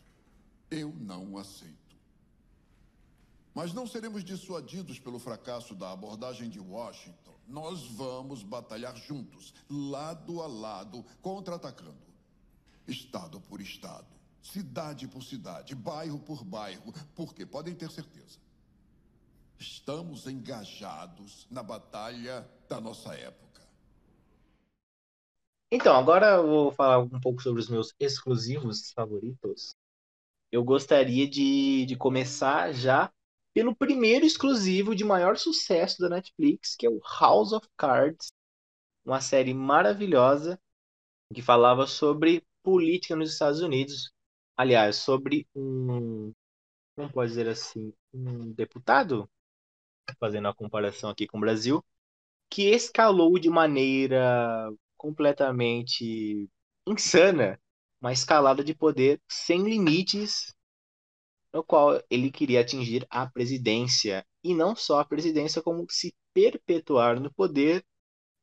Eu 0.69 0.93
não 0.95 1.37
aceito. 1.37 1.81
Mas 3.53 3.73
não 3.73 3.85
seremos 3.85 4.23
dissuadidos 4.23 4.97
pelo 4.97 5.19
fracasso 5.19 5.75
da 5.75 5.91
abordagem 5.91 6.49
de 6.49 6.59
Washington. 6.59 7.35
Nós 7.45 7.83
vamos 7.87 8.43
batalhar 8.43 8.95
juntos, 8.95 9.53
lado 9.69 10.41
a 10.41 10.47
lado, 10.47 11.05
contra-atacando. 11.21 11.99
Estado 12.87 13.41
por 13.41 13.59
estado, 13.59 14.07
cidade 14.41 15.07
por 15.07 15.21
cidade, 15.23 15.75
bairro 15.75 16.19
por 16.19 16.45
bairro, 16.45 16.93
porque 17.13 17.45
podem 17.45 17.75
ter 17.75 17.91
certeza. 17.91 18.39
Estamos 19.59 20.25
engajados 20.25 21.45
na 21.51 21.61
batalha 21.61 22.49
da 22.69 22.79
nossa 22.79 23.13
época. 23.13 23.50
Então, 25.71 25.95
agora 25.95 26.35
eu 26.35 26.47
vou 26.47 26.71
falar 26.73 26.99
um 26.99 27.19
pouco 27.21 27.41
sobre 27.41 27.61
os 27.61 27.69
meus 27.69 27.93
exclusivos 27.97 28.91
favoritos. 28.91 29.73
Eu 30.51 30.65
gostaria 30.65 31.25
de, 31.29 31.85
de 31.85 31.95
começar 31.95 32.73
já 32.73 33.09
pelo 33.53 33.73
primeiro 33.73 34.25
exclusivo 34.25 34.93
de 34.93 35.05
maior 35.05 35.37
sucesso 35.37 36.01
da 36.01 36.09
Netflix, 36.09 36.75
que 36.75 36.85
é 36.85 36.89
o 36.89 36.99
House 37.19 37.53
of 37.53 37.65
Cards, 37.77 38.33
uma 39.05 39.21
série 39.21 39.53
maravilhosa 39.53 40.59
que 41.33 41.41
falava 41.41 41.87
sobre 41.87 42.43
política 42.61 43.15
nos 43.15 43.31
Estados 43.31 43.61
Unidos. 43.61 44.11
Aliás, 44.57 44.97
sobre 44.97 45.47
um, 45.55 46.33
como 46.95 47.11
pode 47.13 47.29
dizer 47.29 47.47
assim, 47.47 47.93
um 48.13 48.51
deputado, 48.51 49.29
fazendo 50.19 50.49
a 50.49 50.53
comparação 50.53 51.09
aqui 51.09 51.25
com 51.25 51.37
o 51.37 51.41
Brasil, 51.41 51.81
que 52.49 52.63
escalou 52.63 53.39
de 53.39 53.49
maneira 53.49 54.69
completamente 55.01 56.47
insana 56.87 57.59
uma 57.99 58.13
escalada 58.13 58.63
de 58.63 58.75
poder 58.75 59.19
sem 59.27 59.63
limites, 59.63 60.53
no 61.53 61.63
qual 61.63 62.01
ele 62.09 62.31
queria 62.31 62.61
atingir 62.61 63.07
a 63.09 63.27
presidência. 63.29 64.25
E 64.43 64.53
não 64.55 64.75
só 64.75 64.99
a 64.99 65.05
presidência, 65.05 65.61
como 65.61 65.85
se 65.89 66.13
perpetuar 66.33 67.19
no 67.19 67.33
poder, 67.33 67.83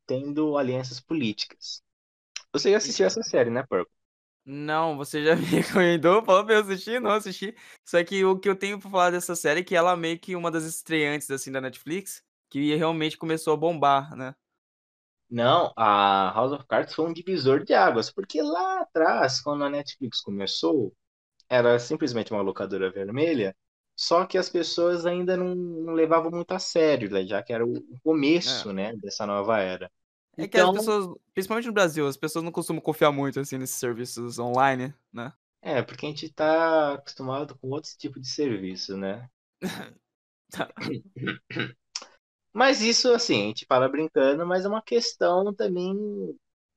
tendo 0.07 0.59
alianças 0.59 1.01
políticas. 1.01 1.83
Você 2.53 2.73
já 2.73 2.79
assistiu 2.79 3.07
essa 3.07 3.23
série, 3.23 3.51
né, 3.51 3.65
Purple? 3.69 3.93
Não, 4.45 4.97
você 4.97 5.25
já 5.25 5.37
me 5.37 5.45
recomendou, 5.45 6.25
falou 6.25 6.45
pra 6.45 6.55
eu 6.55 6.61
assistir, 6.63 7.01
não 7.01 7.11
assisti. 7.13 7.55
Só 7.85 8.03
que 8.03 8.25
o 8.25 8.39
que 8.39 8.49
eu 8.49 8.57
tenho 8.57 8.79
pra 8.81 8.91
falar 8.91 9.11
dessa 9.11 9.37
série 9.37 9.61
é 9.61 9.65
que 9.65 9.75
ela 9.77 9.93
é 9.93 9.97
meio 9.97 10.19
que 10.19 10.35
uma 10.35 10.51
das 10.51 10.65
estreantes, 10.65 11.31
assim, 11.31 11.53
da 11.53 11.61
Netflix, 11.61 12.23
que 12.51 12.75
realmente 12.77 13.17
começou 13.19 13.53
a 13.55 13.57
bombar, 13.57 14.17
né? 14.17 14.35
Não, 15.31 15.73
a 15.77 16.33
House 16.35 16.53
of 16.53 16.67
Cards 16.67 16.95
foi 16.95 17.07
um 17.07 17.13
divisor 17.13 17.65
de 17.65 17.75
águas, 17.75 18.11
porque 18.11 18.41
lá 18.43 18.81
atrás, 18.83 19.41
quando 19.41 19.65
a 19.65 19.71
Netflix 19.71 20.21
começou, 20.23 20.95
era 21.49 21.79
simplesmente 21.79 22.33
uma 22.33 22.43
locadora 22.43 22.91
vermelha, 22.93 23.57
só 23.97 24.27
que 24.27 24.39
as 24.39 24.49
pessoas 24.51 25.07
ainda 25.07 25.37
não, 25.37 25.55
não 25.55 25.95
levavam 25.95 26.31
muito 26.31 26.53
a 26.53 26.59
sério, 26.61 27.11
né, 27.11 27.27
já 27.27 27.43
que 27.43 27.53
era 27.53 27.67
o 27.67 27.85
começo, 28.05 28.73
né, 28.73 28.95
dessa 28.97 29.27
nova 29.27 29.61
era. 29.61 29.91
É 30.41 30.47
que 30.47 30.59
as 30.59 30.71
Então, 30.71 30.71
pessoas, 30.71 31.07
principalmente 31.35 31.67
no 31.67 31.73
Brasil, 31.73 32.07
as 32.07 32.17
pessoas 32.17 32.45
não 32.45 32.53
costumam 32.53 32.81
confiar 32.81 33.11
muito, 33.13 33.41
assim, 33.41 33.59
nesses 33.59 33.77
serviços 33.77 34.39
online, 34.39 34.95
né? 35.13 35.33
é, 35.63 35.83
porque 35.83 36.07
a 36.07 36.09
gente 36.09 36.29
tá 36.33 36.95
acostumado 36.95 37.57
com 37.59 37.69
outros 37.71 37.95
tipos 37.97 38.21
de 38.23 38.29
serviço, 38.29 38.97
né? 38.97 39.29
Tá. 40.51 40.73
Mas 42.59 42.83
isso, 42.83 43.13
assim, 43.13 43.45
a 43.45 43.47
gente 43.49 43.67
fala 43.67 43.89
brincando, 43.89 44.47
mas 44.47 44.65
é 44.65 44.69
uma 44.69 44.83
questão 44.83 45.55
também, 45.55 45.95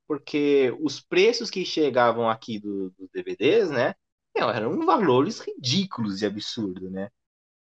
porque 0.08 0.76
os 0.82 1.00
preços 1.02 1.50
que 1.50 1.66
chegavam 1.66 2.30
aqui 2.30 2.60
do- 2.60 2.92
dos 2.92 3.10
DVDs, 3.14 3.70
né, 3.72 3.96
eram 4.36 4.86
valores 4.86 5.40
ridículos 5.40 6.22
e 6.22 6.26
absurdos, 6.26 6.92
né? 6.92 7.10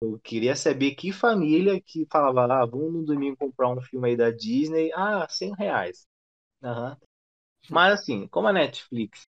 Eu 0.02 0.20
queria 0.20 0.56
saber 0.56 0.94
que 0.96 1.12
família 1.12 1.80
que 1.80 2.06
falava 2.12 2.46
lá, 2.46 2.62
ah, 2.62 2.66
vamos 2.66 2.92
no 2.94 3.04
domingo 3.04 3.36
comprar 3.38 3.68
um 3.70 3.80
filme 3.82 4.10
aí 4.10 4.16
da 4.16 4.30
Disney, 4.30 4.92
ah, 4.94 5.26
100 5.30 5.54
reais. 5.58 6.06
Aham. 6.64 6.98
Mas 7.70 7.94
assim, 8.00 8.26
como 8.28 8.48
a 8.48 8.52
Netflix 8.52 9.26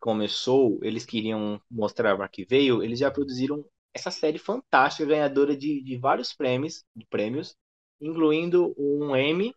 começou, 0.00 0.78
eles 0.82 1.04
queriam 1.06 1.60
mostrar 1.70 2.16
para 2.16 2.28
que 2.28 2.44
veio, 2.44 2.82
eles 2.82 2.98
já 2.98 3.10
produziram 3.10 3.64
essa 3.94 4.10
série 4.10 4.38
fantástica, 4.38 5.06
ganhadora 5.08 5.56
de, 5.56 5.82
de 5.82 5.96
vários 5.98 6.32
prêmios, 6.32 6.84
de 6.94 7.06
prêmios, 7.06 7.56
incluindo 8.04 8.74
um 8.76 9.16
Emmy, 9.16 9.48
se 9.48 9.54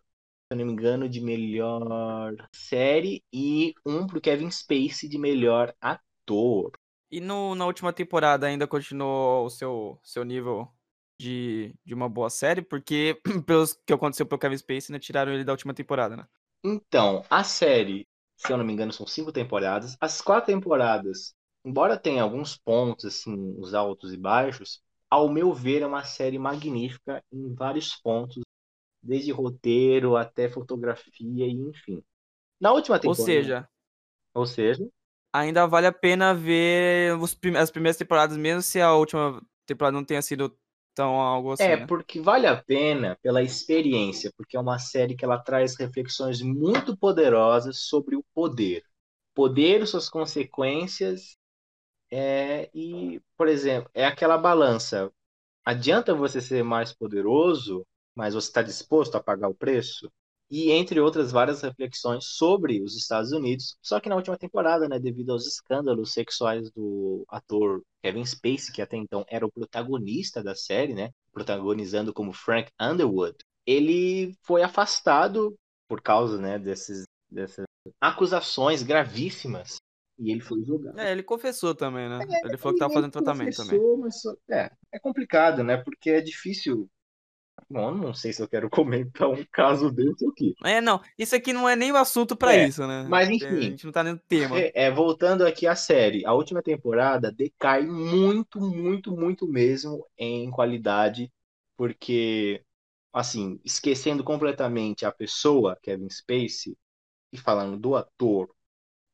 eu 0.52 0.56
não 0.56 0.66
me 0.66 0.72
engano, 0.72 1.08
de 1.08 1.20
melhor 1.20 2.34
série 2.52 3.22
e 3.32 3.74
um 3.84 4.06
pro 4.06 4.20
Kevin 4.20 4.50
Spacey 4.50 5.08
de 5.08 5.18
melhor 5.18 5.74
ator. 5.80 6.72
E 7.10 7.20
no, 7.20 7.54
na 7.54 7.66
última 7.66 7.92
temporada 7.92 8.46
ainda 8.46 8.66
continuou 8.66 9.46
o 9.46 9.50
seu, 9.50 9.98
seu 10.02 10.24
nível 10.24 10.68
de, 11.18 11.74
de 11.84 11.94
uma 11.94 12.08
boa 12.08 12.30
série? 12.30 12.62
Porque, 12.62 13.20
pelos 13.46 13.74
que 13.86 13.92
aconteceu 13.92 14.26
pro 14.26 14.38
Kevin 14.38 14.56
Spacey, 14.56 14.92
né, 14.92 14.98
tiraram 14.98 15.32
ele 15.32 15.44
da 15.44 15.52
última 15.52 15.74
temporada, 15.74 16.16
né? 16.16 16.26
Então, 16.64 17.24
a 17.30 17.44
série, 17.44 18.06
se 18.36 18.52
eu 18.52 18.56
não 18.58 18.64
me 18.64 18.72
engano, 18.72 18.92
são 18.92 19.06
cinco 19.06 19.32
temporadas. 19.32 19.96
As 20.00 20.20
quatro 20.20 20.52
temporadas, 20.52 21.34
embora 21.64 21.98
tenha 21.98 22.22
alguns 22.22 22.56
pontos, 22.56 23.04
assim, 23.04 23.54
os 23.58 23.74
altos 23.74 24.12
e 24.12 24.16
baixos, 24.16 24.80
ao 25.10 25.28
meu 25.30 25.52
ver, 25.54 25.82
é 25.82 25.86
uma 25.86 26.04
série 26.04 26.38
magnífica 26.38 27.22
em 27.32 27.54
vários 27.54 27.94
pontos, 27.96 28.42
desde 29.02 29.32
roteiro 29.32 30.16
até 30.16 30.48
fotografia 30.48 31.46
e 31.46 31.52
enfim. 31.52 32.02
Na 32.60 32.72
última 32.72 33.00
Ou 33.02 33.12
temporada. 33.12 33.14
seja, 33.14 33.68
Ou 34.34 34.46
seja, 34.46 34.88
ainda 35.32 35.66
vale 35.66 35.86
a 35.86 35.92
pena 35.92 36.34
ver 36.34 37.14
prim- 37.40 37.56
as 37.56 37.70
primeiras 37.70 37.96
temporadas, 37.96 38.36
mesmo 38.36 38.62
se 38.62 38.80
a 38.80 38.92
última 38.94 39.42
temporada 39.66 39.96
não 39.96 40.04
tenha 40.04 40.22
sido 40.22 40.56
tão 40.94 41.20
algo 41.20 41.52
assim, 41.52 41.72
É, 41.72 41.76
né? 41.76 41.88
porque 41.88 42.20
vale 42.20 42.46
a 42.46 42.56
pena 42.62 43.16
pela 43.22 43.42
experiência, 43.42 44.32
porque 44.36 44.56
é 44.56 44.60
uma 44.60 44.78
série 44.78 45.16
que 45.16 45.24
ela 45.24 45.38
traz 45.42 45.76
reflexões 45.76 46.40
muito 46.40 46.96
poderosas 46.96 47.80
sobre 47.88 48.14
o 48.16 48.24
poder. 48.34 48.84
Poder, 49.34 49.86
suas 49.86 50.08
consequências, 50.08 51.36
é, 52.10 52.70
e, 52.74 53.20
por 53.36 53.48
exemplo, 53.48 53.90
é 53.94 54.04
aquela 54.06 54.38
balança. 54.38 55.10
Adianta 55.64 56.14
você 56.14 56.40
ser 56.40 56.62
mais 56.64 56.92
poderoso, 56.92 57.86
mas 58.14 58.34
você 58.34 58.48
está 58.48 58.62
disposto 58.62 59.16
a 59.16 59.22
pagar 59.22 59.48
o 59.48 59.54
preço? 59.54 60.10
E 60.50 60.70
entre 60.72 60.98
outras 60.98 61.30
várias 61.30 61.60
reflexões 61.60 62.24
sobre 62.24 62.82
os 62.82 62.96
Estados 62.96 63.32
Unidos, 63.32 63.76
só 63.82 64.00
que 64.00 64.08
na 64.08 64.16
última 64.16 64.38
temporada, 64.38 64.88
né, 64.88 64.98
devido 64.98 65.30
aos 65.32 65.46
escândalos 65.46 66.14
sexuais 66.14 66.70
do 66.70 67.24
ator 67.28 67.82
Kevin 68.02 68.24
Spacey, 68.24 68.72
que 68.72 68.80
até 68.80 68.96
então 68.96 69.26
era 69.28 69.44
o 69.44 69.52
protagonista 69.52 70.42
da 70.42 70.54
série, 70.54 70.94
né, 70.94 71.10
protagonizando 71.32 72.14
como 72.14 72.32
Frank 72.32 72.72
Underwood, 72.80 73.36
ele 73.66 74.34
foi 74.42 74.62
afastado 74.62 75.54
por 75.86 76.00
causa, 76.00 76.38
né, 76.38 76.58
desses, 76.58 77.04
dessas 77.30 77.66
acusações 78.00 78.82
gravíssimas 78.82 79.76
e 80.18 80.30
ele 80.30 80.40
foi 80.40 80.62
julgado. 80.64 80.98
É, 81.00 81.12
ele 81.12 81.22
confessou 81.22 81.74
também, 81.74 82.08
né? 82.08 82.18
Ele 82.44 82.56
falou 82.56 82.74
que 82.74 82.78
tava 82.80 82.92
fazendo 82.92 83.12
tratamento 83.12 83.56
também. 83.56 83.80
Mas 84.00 84.20
só- 84.22 84.34
é, 84.50 84.70
é 84.92 84.98
complicado, 84.98 85.62
né? 85.62 85.76
Porque 85.76 86.10
é 86.10 86.20
difícil. 86.20 86.90
Bom, 87.70 87.92
não 87.94 88.14
sei 88.14 88.32
se 88.32 88.42
eu 88.42 88.48
quero 88.48 88.70
comentar 88.70 89.28
um 89.28 89.44
caso 89.52 89.90
desse 89.90 90.26
aqui. 90.26 90.54
É, 90.64 90.80
não, 90.80 91.00
isso 91.16 91.36
aqui 91.36 91.52
não 91.52 91.68
é 91.68 91.76
nem 91.76 91.92
o 91.92 91.96
assunto 91.96 92.36
pra 92.36 92.56
É, 92.56 92.66
isso, 92.66 92.86
né? 92.86 93.04
mas 93.08 93.28
enfim. 93.30 93.46
A 93.56 93.60
gente 93.60 93.84
não 93.84 93.92
tá 93.92 94.02
nem 94.02 94.12
no 94.14 94.18
tema. 94.18 94.56
É, 94.56 94.86
é, 94.86 94.90
voltando 94.90 95.46
aqui 95.46 95.66
à 95.66 95.74
série, 95.76 96.24
a 96.26 96.32
última 96.32 96.62
temporada 96.62 97.32
decai 97.32 97.86
muito, 97.86 98.60
muito, 98.60 99.12
muito 99.16 99.46
mesmo 99.48 100.06
em 100.18 100.50
qualidade, 100.50 101.32
porque, 101.76 102.62
assim, 103.12 103.60
esquecendo 103.64 104.24
completamente 104.24 105.06
a 105.06 105.12
pessoa, 105.12 105.76
Kevin 105.82 106.08
Spacey, 106.10 106.76
e 107.32 107.38
falando 107.38 107.78
do 107.78 107.96
ator, 107.96 108.50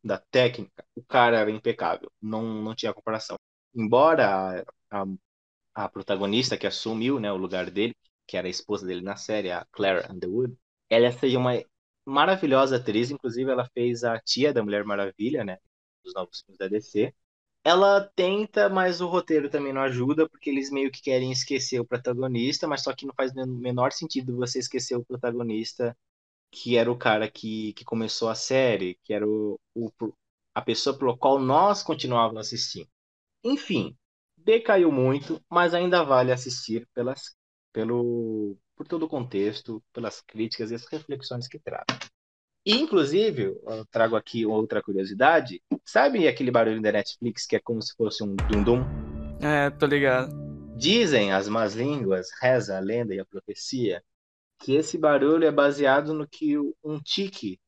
da 0.05 0.19
técnica, 0.19 0.85
o 0.97 1.03
cara 1.05 1.39
era 1.41 1.51
impecável, 1.51 2.11
não, 2.23 2.43
não 2.63 2.75
tinha 2.75 2.95
comparação. 2.95 3.39
Embora 3.75 4.63
a, 4.91 5.03
a, 5.03 5.07
a 5.75 5.89
protagonista 5.89 6.57
que 6.57 6.67
assumiu, 6.67 7.21
né, 7.21 7.33
o 7.33 7.37
lugar 7.37 7.71
dele, 7.71 7.95
que 8.27 8.37
era 8.37 8.47
a 8.47 8.51
esposa 8.51 8.87
dele 8.87 9.03
na 9.03 9.17
série, 9.17 9.51
a 9.51 9.67
Claire 9.73 10.11
Underwood, 10.13 10.57
ela 10.91 11.11
seja 11.13 11.39
uma 11.39 11.53
maravilhosa 12.07 12.77
atriz, 12.77 13.11
inclusive 13.11 13.51
ela 13.51 13.69
fez 13.75 14.05
a 14.05 14.19
tia 14.21 14.53
da 14.53 14.63
Mulher 14.63 14.85
Maravilha, 14.85 15.45
né, 15.45 15.59
dos 16.05 16.15
novos 16.15 16.41
filmes 16.43 16.59
da 16.59 16.69
DC. 16.69 17.15
Ela 17.65 18.01
tenta, 18.15 18.69
mas 18.69 19.01
o 19.01 19.07
roteiro 19.09 19.49
também 19.49 19.73
não 19.73 19.81
ajuda, 19.83 20.29
porque 20.29 20.51
eles 20.51 20.71
meio 20.71 20.91
que 20.91 21.01
querem 21.03 21.33
esquecer 21.33 21.81
o 21.81 21.87
protagonista, 21.87 22.69
mas 22.69 22.83
só 22.83 22.95
que 22.95 23.07
não 23.07 23.15
faz 23.15 23.33
o 23.33 23.47
menor 23.47 23.93
sentido 23.93 24.37
você 24.37 24.59
esquecer 24.59 24.97
o 24.97 25.05
protagonista, 25.05 25.97
que 26.55 26.77
era 26.77 26.91
o 26.91 26.97
cara 26.97 27.29
que, 27.29 27.73
que 27.73 27.85
começou 27.85 28.29
a 28.29 28.35
série, 28.35 28.97
que 29.03 29.13
era 29.13 29.27
o, 29.27 29.59
o, 29.75 29.91
a 30.55 30.63
pessoa 30.63 30.97
pelo 30.97 31.17
qual 31.17 31.41
nós 31.41 31.83
continuávamos 31.83 32.47
assistindo. 32.47 32.89
Enfim, 33.43 33.97
decaiu 34.37 34.93
muito, 34.93 35.43
mas 35.51 35.75
ainda 35.75 36.05
vale 36.05 36.31
assistir 36.31 36.89
pelas, 36.95 37.35
pelo, 37.73 38.57
por 38.77 38.87
todo 38.87 39.03
o 39.03 39.09
contexto, 39.09 39.83
pelas 39.93 40.21
críticas 40.21 40.71
e 40.71 40.77
as 40.77 40.87
reflexões 40.87 41.49
que 41.49 41.59
traz. 41.59 41.85
E, 42.65 42.73
inclusive, 42.77 43.61
eu 43.67 43.85
trago 43.91 44.15
aqui 44.15 44.47
outra 44.47 44.81
curiosidade. 44.81 45.61
Sabe 45.85 46.29
aquele 46.29 46.53
barulho 46.53 46.81
da 46.81 46.93
Netflix 46.93 47.47
que 47.47 47.57
é 47.57 47.61
como 47.61 47.83
se 47.83 47.95
fosse 47.97 48.23
um 48.23 48.37
dum-dum? 48.37 48.85
É, 49.43 49.71
tô 49.71 49.87
ligado. 49.87 50.33
Dizem 50.77 51.33
as 51.33 51.49
más 51.49 51.75
línguas, 51.75 52.29
reza 52.41 52.79
a 52.79 52.81
lenda 52.81 53.15
e 53.15 53.21
a 53.21 53.25
profecia, 53.25 54.03
que 54.65 54.75
esse 54.75 54.97
barulho 54.97 55.45
é 55.45 55.53
baseado 55.53 56.15
no 56.15 56.27
que 56.27 56.57
um 56.83 56.99
tique 56.99 57.61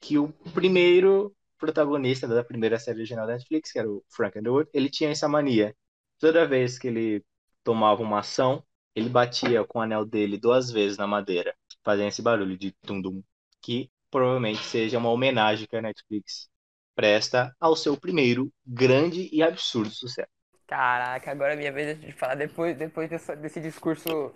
que 0.00 0.16
o 0.18 0.28
primeiro 0.54 1.34
protagonista 1.58 2.28
da 2.28 2.44
primeira 2.44 2.78
série 2.78 2.98
original 2.98 3.26
da 3.26 3.32
Netflix, 3.32 3.72
que 3.72 3.78
era 3.80 3.90
o 3.90 4.04
Frank 4.08 4.38
Underwood, 4.38 4.70
ele 4.72 4.88
tinha 4.88 5.10
essa 5.10 5.26
mania. 5.26 5.74
Toda 6.20 6.46
vez 6.46 6.78
que 6.78 6.86
ele 6.86 7.24
tomava 7.64 8.02
uma 8.02 8.20
ação, 8.20 8.64
ele 8.94 9.08
batia 9.08 9.64
com 9.64 9.80
o 9.80 9.82
anel 9.82 10.04
dele 10.04 10.38
duas 10.38 10.70
vezes 10.70 10.96
na 10.96 11.08
madeira, 11.08 11.56
fazendo 11.82 12.06
esse 12.06 12.22
barulho 12.22 12.56
de 12.56 12.70
tum-dum, 12.82 13.20
que 13.60 13.90
provavelmente 14.08 14.62
seja 14.62 14.98
uma 14.98 15.10
homenagem 15.10 15.66
que 15.66 15.76
a 15.76 15.82
Netflix 15.82 16.48
presta 16.94 17.52
ao 17.58 17.74
seu 17.74 17.96
primeiro 17.96 18.48
grande 18.64 19.28
e 19.32 19.42
absurdo 19.42 19.90
sucesso. 19.90 20.30
Caraca, 20.68 21.32
agora 21.32 21.54
é 21.54 21.56
minha 21.56 21.72
vez 21.72 22.00
de 22.00 22.12
falar 22.12 22.36
depois, 22.36 22.76
depois 22.76 23.10
desse 23.10 23.60
discurso 23.60 24.32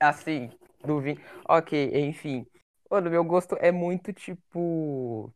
assim, 0.00 0.50
do 0.84 1.00
Vin. 1.00 1.18
Ok, 1.48 1.90
enfim. 1.94 2.46
Mano, 2.90 3.10
meu 3.10 3.24
gosto 3.24 3.56
é 3.60 3.70
muito 3.70 4.12
tipo. 4.12 5.32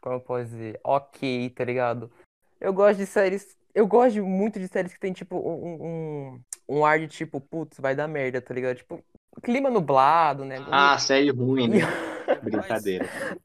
Como 0.00 0.16
eu 0.16 0.20
posso 0.20 0.44
dizer? 0.44 0.80
Ok, 0.84 1.50
tá 1.50 1.64
ligado? 1.64 2.10
Eu 2.60 2.72
gosto 2.72 2.98
de 2.98 3.06
séries. 3.06 3.56
Eu 3.74 3.86
gosto 3.86 4.24
muito 4.24 4.58
de 4.58 4.68
séries 4.68 4.94
que 4.94 5.00
tem, 5.00 5.12
tipo, 5.12 5.36
um, 5.36 5.84
um, 5.84 6.40
um 6.68 6.84
ar 6.84 6.98
de 6.98 7.08
tipo, 7.08 7.40
putz, 7.40 7.78
vai 7.78 7.94
dar 7.94 8.08
merda, 8.08 8.40
tá 8.40 8.54
ligado? 8.54 8.76
Tipo, 8.76 9.04
clima 9.42 9.68
nublado, 9.68 10.44
né? 10.44 10.56
Ah, 10.70 10.98
série 10.98 11.30
ruim, 11.30 11.68
né? 11.68 11.78
Brincadeira. 12.42 13.06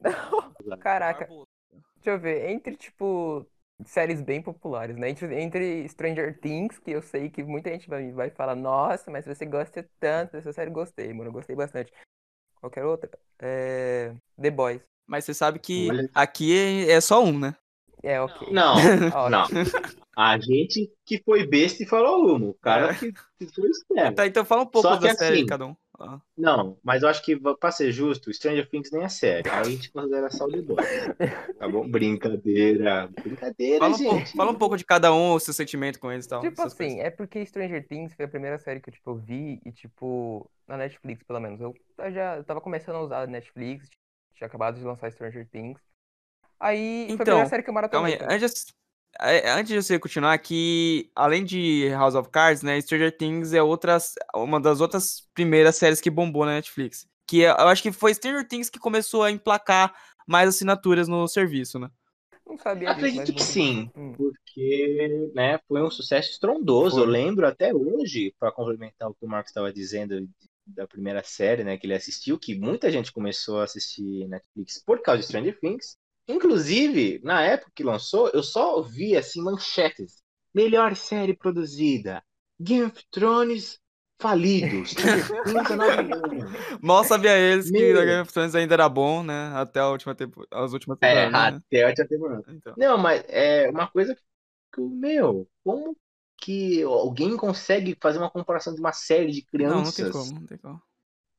Não, 0.64 0.78
caraca. 0.78 1.28
Deixa 1.96 2.10
eu 2.10 2.18
ver, 2.18 2.50
entre, 2.50 2.76
tipo, 2.76 3.46
séries 3.84 4.20
bem 4.20 4.40
populares, 4.42 4.96
né? 4.96 5.10
Entre, 5.10 5.40
entre 5.40 5.88
Stranger 5.88 6.38
Things, 6.40 6.78
que 6.78 6.90
eu 6.90 7.02
sei 7.02 7.28
que 7.30 7.42
muita 7.42 7.70
gente 7.70 7.88
vai, 7.88 8.10
vai 8.12 8.30
falar, 8.30 8.54
nossa, 8.54 9.10
mas 9.10 9.24
você 9.24 9.44
gosta 9.44 9.88
tanto 9.98 10.32
dessa 10.32 10.52
série, 10.52 10.70
gostei, 10.70 11.12
mano, 11.12 11.32
gostei 11.32 11.56
bastante. 11.56 11.92
Qualquer 12.60 12.84
outra? 12.84 13.10
É... 13.40 14.14
The 14.40 14.50
Boys. 14.50 14.80
Mas 15.06 15.24
você 15.24 15.34
sabe 15.34 15.58
que 15.58 15.90
Olha. 15.90 16.08
aqui 16.14 16.56
é, 16.56 16.92
é 16.92 17.00
só 17.00 17.22
um, 17.22 17.38
né? 17.38 17.54
É, 18.02 18.20
ok. 18.20 18.48
Não, 18.52 18.74
não. 19.30 19.44
A 20.16 20.38
gente 20.38 20.92
que 21.06 21.22
foi 21.24 21.46
besta 21.46 21.82
e 21.82 21.86
falou 21.86 22.36
uma. 22.36 22.50
O 22.50 22.54
cara 22.54 22.90
É. 22.90 22.94
que, 22.94 23.12
que 23.12 23.46
foi 23.54 23.68
esperto. 23.70 24.16
Tá, 24.16 24.26
então 24.26 24.44
fala 24.44 24.62
um 24.62 24.66
pouco 24.66 24.86
Só 24.88 24.96
da 24.96 25.14
série 25.14 25.36
assim, 25.38 25.46
cada 25.46 25.66
um. 25.66 25.76
Ah. 26.04 26.20
Não, 26.36 26.76
mas 26.82 27.02
eu 27.02 27.08
acho 27.08 27.22
que, 27.24 27.36
pra 27.60 27.70
ser 27.70 27.92
justo, 27.92 28.32
Stranger 28.32 28.68
Things 28.68 28.90
nem 28.90 29.04
é 29.04 29.08
sério. 29.08 29.50
Aí 29.52 29.60
a 29.60 29.64
gente 29.64 29.90
considera 29.92 30.28
só 30.30 30.46
o 30.46 30.50
The 30.50 30.62
Boys. 30.62 30.86
Tá 31.58 31.68
bom? 31.68 31.88
Brincadeira. 31.88 33.08
Brincadeira, 33.22 33.78
Fala, 33.78 33.94
um 33.94 33.98
pouco, 33.98 34.18
gente. 34.18 34.36
fala 34.36 34.50
um 34.50 34.54
pouco 34.58 34.76
de 34.76 34.84
cada 34.84 35.14
um, 35.14 35.32
o 35.34 35.40
seu 35.40 35.54
sentimento 35.54 36.00
com 36.00 36.10
eles 36.10 36.26
e 36.26 36.28
tal. 36.28 36.40
Tipo 36.40 36.60
assim, 36.62 36.76
coisas. 36.76 36.98
é 37.04 37.10
porque 37.10 37.44
Stranger 37.46 37.86
Things 37.86 38.14
foi 38.14 38.24
a 38.24 38.28
primeira 38.28 38.58
série 38.58 38.80
que 38.80 38.88
eu, 38.90 38.94
tipo, 38.94 39.10
eu 39.10 39.16
vi 39.16 39.60
e, 39.64 39.70
tipo, 39.72 40.50
na 40.66 40.76
Netflix, 40.76 41.22
pelo 41.22 41.40
menos. 41.40 41.60
Eu 41.60 41.74
já 42.12 42.36
eu 42.36 42.44
tava 42.44 42.60
começando 42.60 42.96
a 42.96 43.02
usar 43.02 43.22
a 43.22 43.26
Netflix, 43.26 43.88
tinha 44.34 44.46
acabado 44.46 44.78
de 44.78 44.84
lançar 44.84 45.10
Stranger 45.12 45.46
Things. 45.48 45.80
Aí 46.58 47.04
foi 47.06 47.10
a 47.10 47.14
Então, 47.14 47.24
primeira 47.24 47.48
série 47.48 47.62
que 47.62 47.70
eu 47.70 47.74
Calma 47.74 47.88
maratonei. 47.88 48.12
aí, 48.14 48.18
também. 48.18 48.36
antes, 48.36 48.66
antes 49.20 49.68
de 49.68 49.82
você 49.82 49.98
continuar 49.98 50.32
aqui, 50.32 51.10
além 51.14 51.44
de 51.44 51.88
House 51.90 52.14
of 52.14 52.30
Cards, 52.30 52.62
né, 52.62 52.80
Stranger 52.80 53.16
Things 53.16 53.52
é 53.52 53.62
outras, 53.62 54.14
uma 54.34 54.60
das 54.60 54.80
outras 54.80 55.28
primeiras 55.34 55.76
séries 55.76 56.00
que 56.00 56.10
bombou 56.10 56.44
na 56.44 56.52
Netflix. 56.52 57.06
Que 57.26 57.44
é- 57.44 57.50
eu 57.50 57.68
acho 57.68 57.82
que 57.82 57.92
foi 57.92 58.14
Stranger 58.14 58.46
Things 58.46 58.68
que 58.70 58.78
começou 58.78 59.22
a 59.22 59.30
emplacar 59.30 59.94
mais 60.26 60.48
assinaturas 60.48 61.08
no 61.08 61.26
serviço, 61.28 61.78
né? 61.78 61.90
Não 62.46 62.58
sabia 62.58 62.88
disso, 62.88 62.98
Acredito 62.98 63.32
mas 63.32 63.34
que 63.34 63.42
sim. 63.42 63.90
Hum. 63.96 64.12
porque 64.12 65.30
né, 65.34 65.58
foi 65.68 65.82
um 65.82 65.90
sucesso 65.90 66.30
estrondoso. 66.30 66.98
Eu 67.00 67.04
Foi. 67.04 67.12
lembro 67.12 67.46
até 67.46 67.72
hoje, 67.72 68.34
para 68.38 68.52
complementar 68.52 69.08
o 69.08 69.14
que 69.14 69.24
o 69.24 69.28
Marcos 69.28 69.50
estava 69.50 69.72
dizendo 69.72 70.28
da 70.66 70.86
primeira 70.86 71.22
série 71.22 71.64
né, 71.64 71.76
que 71.76 71.86
ele 71.86 71.94
assistiu, 71.94 72.38
que 72.38 72.58
muita 72.58 72.90
gente 72.90 73.12
começou 73.12 73.60
a 73.60 73.64
assistir 73.64 74.28
Netflix 74.28 74.82
por 74.84 75.00
causa 75.00 75.20
de 75.20 75.26
Stranger 75.26 75.58
Things. 75.58 75.96
Inclusive, 76.28 77.20
na 77.22 77.42
época 77.42 77.72
que 77.74 77.82
lançou, 77.84 78.28
eu 78.30 78.42
só 78.42 78.80
vi 78.82 79.16
assim 79.16 79.42
manchetes. 79.42 80.22
Melhor 80.54 80.96
série 80.96 81.36
produzida. 81.36 82.22
Game 82.60 82.84
of 82.84 83.04
Thrones 83.10 83.80
falido. 84.20 84.84
Stranger 84.86 85.42
Things 85.44 85.70
é 85.70 85.76
nova 85.76 86.02
onda. 86.02 86.52
Mal 86.80 87.04
sabia 87.04 87.36
eles 87.38 87.70
que 87.70 87.72
Meu. 87.72 87.96
Game 88.04 88.20
of 88.22 88.32
Thrones 88.32 88.54
ainda 88.54 88.74
era 88.74 88.88
bom, 88.88 89.22
né? 89.22 89.52
Até 89.54 89.80
a 89.80 89.88
última 89.88 90.14
tempo... 90.14 90.46
as 90.50 90.72
últimas 90.72 90.98
É, 91.00 91.26
temporadas. 91.26 91.54
né? 91.54 91.62
até 91.66 91.82
a 91.84 91.88
última 91.88 92.06
temporada. 92.08 92.44
Então. 92.48 92.76
Não, 92.76 92.96
mas 92.98 93.22
é 93.28 93.68
uma 93.70 93.88
coisa 93.88 94.14
que, 94.72 94.80
meu, 94.80 95.48
como 95.64 95.96
que 96.38 96.82
alguém 96.82 97.36
consegue 97.36 97.96
fazer 98.00 98.18
uma 98.18 98.30
comparação 98.30 98.74
de 98.74 98.80
uma 98.80 98.92
série 98.92 99.32
de 99.32 99.42
Não, 99.58 99.82
não 99.82 99.92
crianças 99.92 99.94
tem 99.94 100.08
como, 100.08 100.32
não 100.34 100.46
tem 100.46 100.58
como. 100.58 100.82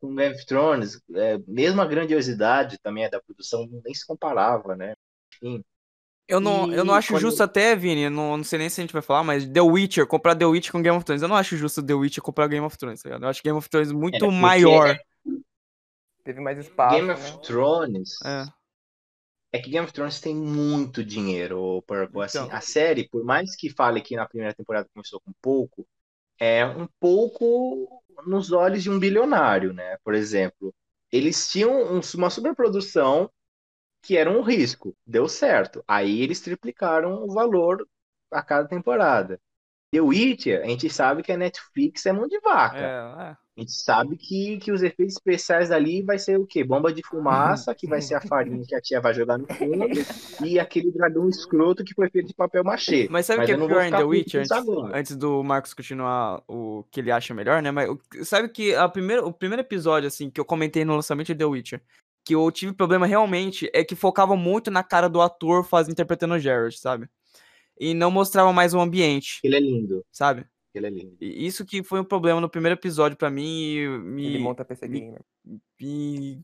Com 0.08 0.16
Game 0.16 0.36
of 0.36 0.46
Thrones? 0.46 1.02
É, 1.16 1.38
mesmo 1.48 1.82
a 1.82 1.86
grandiosidade 1.86 2.78
também 2.80 3.10
da 3.10 3.22
produção 3.22 3.68
nem 3.84 3.94
se 3.94 4.06
comparava, 4.06 4.76
né? 4.76 4.94
Enfim. 5.36 5.64
Eu 6.28 6.40
não, 6.40 6.72
eu 6.72 6.86
não 6.86 6.94
acho 6.94 7.10
quando- 7.14 7.22
justo 7.22 7.44
até, 7.44 7.76
Vini, 7.76 8.04
eu 8.04 8.10
não, 8.12 8.38
não 8.38 8.44
sei 8.44 8.58
nem 8.60 8.70
se 8.70 8.80
a 8.80 8.84
gente 8.84 8.94
vai 8.94 9.02
falar, 9.02 9.24
mas 9.24 9.46
The 9.46 9.62
Witcher, 9.62 10.08
comprar 10.08 10.36
The 10.36 10.46
Witcher 10.46 10.72
com 10.72 10.82
Game 10.82 10.96
of 10.98 11.06
Thrones. 11.06 11.22
Eu 11.22 11.28
não 11.28 11.36
acho 11.36 11.58
justo 11.58 11.84
The 11.86 11.94
Witcher 11.94 12.24
comprar 12.24 12.48
Game 12.48 12.66
of 12.66 12.78
Thrones, 12.78 13.02
tá 13.02 13.10
ligado? 13.10 13.24
Eu 13.24 13.30
acho 13.30 13.44
Game 13.44 13.58
of 13.58 13.70
Thrones 13.70 13.92
muito 13.92 14.20
porque 14.20 14.32
maior. 14.36 14.98
Teve 16.24 16.40
mais 16.40 16.58
espaço, 16.58 16.96
Game 16.96 17.08
né? 17.10 17.14
of 17.14 17.42
Thrones 17.42 18.18
É. 18.24 18.46
é 19.52 19.60
que 19.60 19.70
Game 19.70 19.84
of 19.84 19.92
Thrones 19.94 20.22
tem 20.22 20.34
muito 20.34 21.04
dinheiro, 21.04 21.82
Purple. 21.86 22.22
Assim, 22.24 22.38
Então. 22.40 22.56
a 22.56 22.62
série, 22.62 23.08
por 23.10 23.26
mais 23.26 23.54
que 23.58 23.70
fale 23.70 24.02
que 24.02 24.16
na 24.16 24.26
primeira 24.26 24.54
temporada 24.54 24.88
começou 24.94 25.20
com 25.20 25.34
pouco, 25.42 25.86
é 26.40 26.66
um 26.66 26.88
pouco 27.00 28.02
nos 28.26 28.52
olhos 28.52 28.84
de 28.84 28.90
um 28.90 29.00
bilionário, 29.00 29.74
né? 29.74 29.98
Por 30.04 30.14
exemplo, 30.14 30.74
eles 31.12 31.50
tinham 31.50 31.72
um- 31.98 32.02
uma 32.16 32.30
superprodução 32.30 33.30
que 34.02 34.18
era 34.18 34.30
um 34.32 34.42
risco, 34.42 34.96
deu 35.06 35.28
certo. 35.30 35.84
Aí 35.88 36.22
eles 36.22 36.42
triplicaram 36.42 37.24
o 37.24 37.34
valor 37.34 37.88
a 38.32 38.44
cada 38.44 38.68
temporada. 38.68 39.40
The 39.92 40.02
Witcher, 40.02 40.64
a 40.64 40.68
gente 40.68 40.90
sabe 40.90 41.24
que 41.24 41.32
a 41.34 41.38
Netflix 41.38 42.06
é 42.08 42.14
mão 42.14 42.28
de 42.28 42.40
vaca. 42.42 42.94
A 43.56 43.62
gente 43.62 43.74
sabe 43.74 44.18
que, 44.18 44.58
que 44.58 44.72
os 44.72 44.82
efeitos 44.82 45.14
especiais 45.14 45.70
ali 45.70 46.02
vai 46.02 46.18
ser 46.18 46.40
o 46.40 46.46
quê? 46.46 46.64
Bomba 46.64 46.92
de 46.92 47.04
fumaça, 47.06 47.76
que 47.76 47.86
vai 47.86 48.02
ser 48.02 48.16
a 48.16 48.22
farinha 48.22 48.64
que 48.68 48.74
a 48.74 48.82
tia 48.82 49.00
vai 49.00 49.14
jogar 49.14 49.38
no 49.38 49.46
fundo, 49.54 49.88
e 50.44 50.60
aquele 50.60 50.92
dragão 50.92 51.30
escroto 51.30 51.84
que 51.84 51.94
foi 51.94 52.10
feito 52.10 52.30
de 52.30 52.34
papel 52.34 52.64
machê. 52.64 53.08
Mas 53.12 53.28
sabe 53.28 53.44
o 53.44 53.46
que 53.46 53.52
é 53.52 53.56
pior 53.56 53.84
em 53.84 53.92
The 53.92 54.04
Witcher? 54.04 54.42
Antes, 54.42 54.68
antes 54.92 55.16
do 55.16 55.44
Marcos 55.44 55.76
continuar 55.76 56.42
o 56.48 56.84
que 56.90 57.00
ele 57.00 57.12
acha 57.12 57.32
melhor, 57.36 57.62
né? 57.62 57.70
Mas 57.70 57.90
sabe 58.24 58.50
que 58.50 58.74
a 58.74 58.90
primeira, 58.90 59.24
o 59.24 59.32
primeiro 59.32 59.62
episódio, 59.62 60.08
assim, 60.08 60.32
que 60.32 60.42
eu 60.42 60.46
comentei 60.46 60.84
no 60.84 60.96
lançamento 60.96 61.28
de 61.28 61.36
The 61.36 61.46
Witcher, 61.46 61.82
que 62.26 62.34
eu 62.34 62.50
tive 62.52 62.74
problema 62.74 63.06
realmente, 63.06 63.70
é 63.72 63.84
que 63.84 63.96
focava 63.96 64.36
muito 64.36 64.72
na 64.72 64.82
cara 64.82 65.08
do 65.08 65.22
ator 65.22 65.64
faz, 65.64 65.88
interpretando 65.88 66.34
o 66.34 66.40
Geralt, 66.40 66.76
sabe? 66.76 67.08
E 67.80 67.94
não 67.94 68.10
mostrava 68.10 68.52
mais 68.52 68.74
o 68.74 68.80
ambiente, 68.80 69.40
Ele 69.44 69.56
é 69.56 69.60
lindo, 69.60 70.04
sabe? 70.12 70.46
Ele 70.78 70.88
é 70.88 70.90
lindo. 70.90 71.16
Isso 71.22 71.64
que 71.66 71.84
foi 71.84 72.00
um 72.00 72.04
problema 72.06 72.42
no 72.42 72.50
primeiro 72.50 72.78
episódio 72.80 73.16
pra 73.18 73.30
mim 73.30 73.74
e 73.76 73.88
me, 74.00 74.26
Ele 74.26 74.40
monta 74.40 74.66
PC 74.66 74.88
me- 74.88 75.00
Gamer. 75.00 75.22
me- 75.80 76.42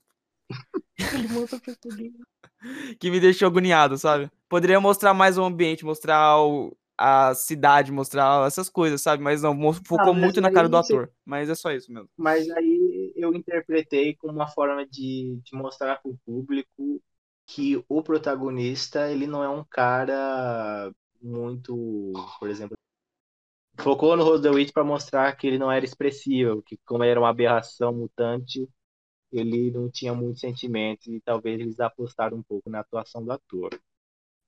que 2.99 3.09
me 3.11 3.19
deixou 3.19 3.47
agoniado, 3.47 3.97
sabe? 3.97 4.29
Poderia 4.47 4.79
mostrar 4.79 5.13
mais 5.13 5.37
o 5.37 5.43
ambiente, 5.43 5.85
mostrar 5.85 6.41
o- 6.41 6.75
a 6.97 7.33
cidade, 7.33 7.91
mostrar 7.93 8.45
essas 8.45 8.69
coisas, 8.69 9.01
sabe? 9.01 9.23
Mas 9.23 9.41
não, 9.41 9.55
focou 9.73 10.13
mas 10.13 10.21
muito 10.21 10.41
na 10.41 10.51
cara 10.51 10.67
do 10.67 10.75
você- 10.75 10.93
ator. 10.93 11.11
Mas 11.25 11.49
é 11.49 11.55
só 11.55 11.71
isso 11.71 11.91
mesmo. 11.93 12.09
Mas 12.17 12.49
aí 12.49 13.13
eu 13.15 13.33
interpretei 13.33 14.15
como 14.15 14.33
uma 14.33 14.47
forma 14.47 14.85
de, 14.85 15.39
de 15.43 15.55
mostrar 15.55 16.01
para 16.01 16.11
o 16.11 16.17
público 16.25 17.01
que 17.47 17.81
o 17.87 18.03
protagonista, 18.03 19.09
ele 19.11 19.25
não 19.25 19.41
é 19.43 19.49
um 19.49 19.63
cara 19.63 20.91
muito, 21.21 22.11
por 22.39 22.49
exemplo, 22.49 22.77
focou 23.83 24.15
no 24.17 24.25
Witch 24.53 24.71
para 24.73 24.83
mostrar 24.83 25.35
que 25.35 25.47
ele 25.47 25.57
não 25.57 25.71
era 25.71 25.85
expressivo, 25.85 26.61
que 26.63 26.77
como 26.85 27.03
ele 27.03 27.11
era 27.11 27.19
uma 27.19 27.29
aberração 27.29 27.93
mutante, 27.93 28.67
ele 29.31 29.71
não 29.71 29.89
tinha 29.91 30.13
muitos 30.13 30.41
sentimentos 30.41 31.07
e 31.07 31.21
talvez 31.21 31.59
eles 31.59 31.79
apostaram 31.79 32.37
um 32.37 32.43
pouco 32.43 32.69
na 32.69 32.81
atuação 32.81 33.23
do 33.25 33.31
ator. 33.31 33.71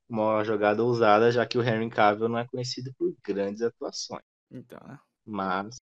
Uma 0.10 0.44
jogada 0.44 0.84
ousada, 0.84 1.32
já 1.32 1.46
que 1.46 1.58
o 1.58 1.64
Henry 1.64 1.90
Cavill 1.90 2.30
não 2.30 2.40
é 2.40 2.48
conhecido 2.48 2.94
por 2.98 3.16
grandes 3.26 3.62
atuações, 3.64 4.24
Então, 4.52 4.80
né? 4.88 5.00
mas 5.26 5.78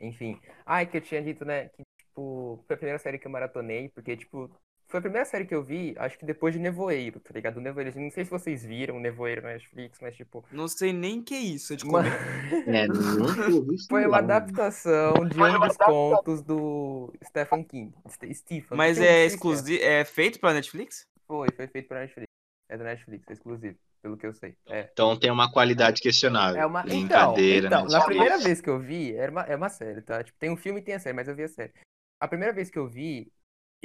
Enfim. 0.00 0.40
Ai, 0.66 0.86
que 0.86 0.96
eu 0.98 1.00
tinha 1.00 1.22
dito, 1.22 1.44
né? 1.44 1.68
Que, 1.70 1.84
tipo, 1.98 2.62
foi 2.66 2.74
a 2.74 2.76
primeira 2.78 2.98
série 2.98 3.18
que 3.18 3.26
eu 3.26 3.30
maratonei, 3.30 3.88
porque, 3.90 4.16
tipo, 4.16 4.50
foi 4.94 4.98
a 4.98 5.02
primeira 5.02 5.24
série 5.24 5.44
que 5.44 5.52
eu 5.52 5.60
vi, 5.60 5.92
acho 5.98 6.16
que 6.16 6.24
depois 6.24 6.54
de 6.54 6.60
Nevoeiro, 6.60 7.18
tá 7.18 7.30
ligado? 7.34 7.60
Nevoeiro, 7.60 8.00
não 8.00 8.12
sei 8.12 8.24
se 8.24 8.30
vocês 8.30 8.64
viram 8.64 9.00
Nevoeiro 9.00 9.42
na 9.42 9.48
Netflix, 9.48 9.98
mas, 10.00 10.14
tipo. 10.14 10.44
Não 10.52 10.68
sei 10.68 10.92
nem 10.92 11.20
que 11.20 11.34
é 11.34 11.40
isso 11.40 11.76
de 11.76 11.84
comer. 11.84 12.12
é, 12.68 12.86
nunca 12.86 13.50
ouvi 13.50 13.74
foi 13.88 14.06
uma 14.06 14.18
adaptação 14.18 15.14
de 15.28 15.42
um 15.42 15.58
dos 15.58 15.76
contos 15.78 16.42
do 16.42 17.12
Stephen 17.24 17.64
King. 17.64 17.92
Ste- 18.08 18.32
Stephen. 18.34 18.78
Mas 18.78 18.98
é 18.98 19.02
Stephen. 19.02 19.26
exclusivo, 19.26 19.82
é 19.82 20.04
feito 20.04 20.38
pra 20.38 20.52
Netflix? 20.54 21.08
Foi, 21.26 21.48
foi 21.56 21.66
feito 21.66 21.88
pra 21.88 21.98
Netflix. 21.98 22.28
É 22.68 22.76
da 22.78 22.84
Netflix, 22.84 23.28
é 23.28 23.32
exclusivo, 23.32 23.76
pelo 24.00 24.16
que 24.16 24.26
eu 24.28 24.32
sei. 24.32 24.54
É. 24.68 24.88
Então 24.92 25.18
tem 25.18 25.32
uma 25.32 25.50
qualidade 25.50 26.00
questionável. 26.00 26.62
É 26.62 26.64
uma. 26.64 26.82
Então, 26.82 26.94
Brincadeira, 26.98 27.66
então 27.66 27.84
né? 27.86 27.98
na 27.98 28.04
primeira 28.04 28.38
vez 28.38 28.60
que 28.60 28.70
eu 28.70 28.78
vi, 28.78 29.12
era 29.16 29.32
uma, 29.32 29.42
é 29.42 29.56
uma 29.56 29.68
série, 29.68 30.02
tá? 30.02 30.22
Tipo, 30.22 30.38
tem 30.38 30.50
um 30.50 30.56
filme 30.56 30.78
e 30.78 30.84
tem 30.84 30.94
a 30.94 31.00
série, 31.00 31.16
mas 31.16 31.26
eu 31.26 31.34
vi 31.34 31.42
a 31.42 31.48
série. 31.48 31.72
A 32.20 32.28
primeira 32.28 32.54
vez 32.54 32.70
que 32.70 32.78
eu 32.78 32.86
vi, 32.86 33.32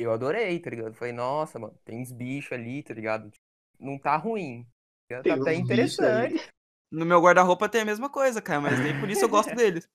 eu 0.01 0.11
adorei, 0.11 0.59
tá 0.59 0.69
ligado? 0.69 0.93
Falei, 0.93 1.13
nossa, 1.13 1.59
mano, 1.59 1.77
tem 1.83 2.01
uns 2.01 2.11
bichos 2.11 2.51
ali, 2.51 2.83
tá 2.83 2.93
ligado? 2.93 3.29
Tipo, 3.29 3.43
não 3.79 3.97
tá 3.97 4.15
ruim. 4.17 4.65
Tá 5.09 5.21
Tem 5.21 5.33
até 5.33 5.51
uns 5.51 5.59
interessante. 5.59 6.47
No 6.91 7.05
meu 7.05 7.21
guarda-roupa 7.21 7.69
tem 7.69 7.81
a 7.81 7.85
mesma 7.85 8.09
coisa, 8.09 8.41
cara, 8.41 8.61
mas 8.61 8.79
nem 8.79 8.99
por 8.99 9.09
isso 9.09 9.23
eu 9.23 9.29
gosto 9.29 9.53
deles. 9.55 9.87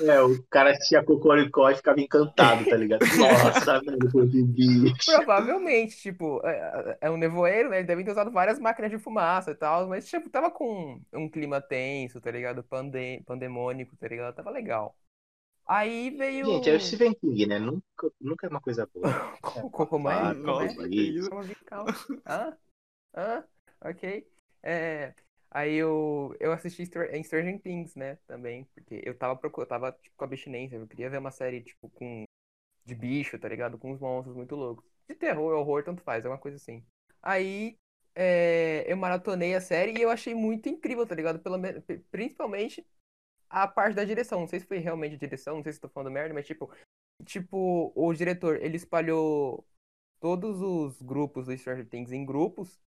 É, 0.00 0.20
o 0.20 0.42
cara 0.50 0.70
assistia 0.70 1.04
Cocoricó 1.04 1.70
e 1.70 1.76
ficava 1.76 2.00
encantado, 2.00 2.64
tá 2.64 2.76
ligado? 2.76 3.00
Nossa, 3.16 3.80
velho, 3.80 4.10
foi 4.10 4.26
de 4.26 4.42
bicho. 4.42 4.94
Provavelmente, 5.16 5.96
tipo, 5.96 6.40
é, 6.44 6.98
é 7.02 7.10
um 7.10 7.16
nevoeiro, 7.16 7.70
né? 7.70 7.78
Eles 7.78 7.86
devem 7.86 8.04
ter 8.04 8.12
usado 8.12 8.30
várias 8.30 8.58
máquinas 8.58 8.90
de 8.90 8.98
fumaça 8.98 9.50
e 9.50 9.54
tal, 9.54 9.88
mas, 9.88 10.08
tipo, 10.08 10.28
tava 10.30 10.50
com 10.50 11.00
um 11.12 11.28
clima 11.28 11.60
tenso, 11.60 12.20
tá 12.20 12.30
ligado? 12.30 12.62
Pande 12.62 13.22
pandemônico, 13.26 13.96
tá 13.96 14.08
ligado? 14.08 14.34
Tava 14.34 14.50
legal. 14.50 14.94
Aí 15.68 16.10
veio. 16.10 16.46
Gente, 16.46 16.70
é 16.70 16.74
o 16.76 16.80
Stephen 16.80 17.14
King, 17.14 17.46
né? 17.46 17.58
Nunca, 17.58 18.10
nunca 18.20 18.46
é 18.46 18.50
uma 18.50 18.60
coisa 18.60 18.86
boa. 18.86 19.08
Co- 19.42 19.70
co- 19.70 19.86
Como? 19.86 20.08
Ah, 20.08 20.34
Como 20.34 20.60
é? 20.62 20.74
musical. 21.32 21.86
Hã? 22.26 22.56
Hã? 23.14 23.44
Ok. 23.82 24.26
É, 24.62 25.14
aí 25.50 25.74
eu, 25.74 26.34
eu 26.40 26.52
assisti 26.52 26.82
Str- 26.84 27.14
em 27.14 27.22
Stranger 27.24 27.60
Things, 27.60 27.94
né? 27.96 28.16
Também. 28.26 28.64
Porque 28.74 29.02
eu 29.04 29.16
tava 29.16 29.36
procurando, 29.36 29.66
eu 29.66 29.68
tava 29.70 29.92
tipo, 29.92 30.16
com 30.16 30.24
abstinência. 30.24 30.76
Eu 30.76 30.86
queria 30.88 31.10
ver 31.10 31.18
uma 31.18 31.30
série, 31.30 31.62
tipo, 31.62 31.88
com. 31.90 32.24
De 32.84 32.94
bicho, 32.94 33.38
tá 33.38 33.48
ligado? 33.48 33.78
Com 33.78 33.92
uns 33.92 34.00
monstros 34.00 34.34
muito 34.36 34.56
loucos. 34.56 34.84
De 35.08 35.14
terror, 35.14 35.54
horror, 35.58 35.84
tanto 35.84 36.02
faz, 36.02 36.24
é 36.24 36.28
uma 36.28 36.38
coisa 36.38 36.56
assim. 36.56 36.84
Aí 37.22 37.76
é, 38.14 38.84
eu 38.90 38.96
maratonei 38.96 39.54
a 39.54 39.60
série 39.60 39.92
e 39.98 40.02
eu 40.02 40.10
achei 40.10 40.34
muito 40.34 40.68
incrível, 40.68 41.06
tá 41.06 41.14
ligado? 41.14 41.38
Pelo, 41.40 41.58
men- 41.58 41.80
pri- 41.82 41.98
principalmente 42.10 42.86
a 43.48 43.66
parte 43.66 43.94
da 43.94 44.04
direção. 44.04 44.40
Não 44.40 44.46
sei 44.46 44.60
se 44.60 44.66
foi 44.66 44.78
realmente 44.78 45.14
a 45.14 45.18
direção, 45.18 45.56
não 45.56 45.62
sei 45.62 45.72
se 45.72 45.80
tô 45.80 45.88
falando 45.88 46.12
merda, 46.12 46.34
mas 46.34 46.46
tipo, 46.46 46.70
tipo, 47.24 47.92
o 47.94 48.12
diretor, 48.12 48.56
ele 48.62 48.76
espalhou 48.76 49.66
todos 50.20 50.60
os 50.60 51.00
grupos 51.02 51.46
do 51.46 51.56
Stranger 51.56 51.88
Things 51.88 52.12
em 52.12 52.24
grupos. 52.24 52.80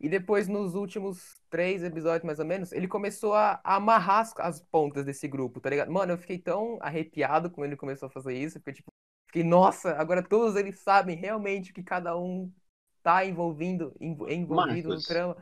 E 0.00 0.08
depois, 0.08 0.48
nos 0.48 0.74
últimos 0.74 1.40
três 1.48 1.82
episódios, 1.82 2.24
mais 2.24 2.38
ou 2.38 2.44
menos, 2.44 2.72
ele 2.72 2.88
começou 2.88 3.32
a, 3.34 3.60
amarrar 3.62 4.20
as, 4.20 4.34
as 4.38 4.60
pontas 4.60 5.04
desse 5.04 5.26
grupo, 5.28 5.60
tá 5.60 5.70
ligado? 5.70 5.90
Mano, 5.90 6.12
eu 6.12 6.18
fiquei 6.18 6.38
tão 6.38 6.78
arrepiado 6.80 7.50
quando 7.50 7.68
ele 7.68 7.76
começou 7.76 8.08
a 8.08 8.10
fazer 8.10 8.34
isso, 8.34 8.58
porque, 8.58 8.74
tipo, 8.74 8.92
fiquei, 9.26 9.44
nossa, 9.44 9.94
agora 9.96 10.22
todos 10.22 10.56
eles 10.56 10.78
sabem 10.80 11.16
realmente 11.16 11.72
que 11.72 11.82
cada 11.82 12.16
um 12.18 12.52
tá 13.02 13.24
envolvido 13.24 13.94
no 14.00 14.56
Marcos. 14.56 15.06
trama. 15.06 15.36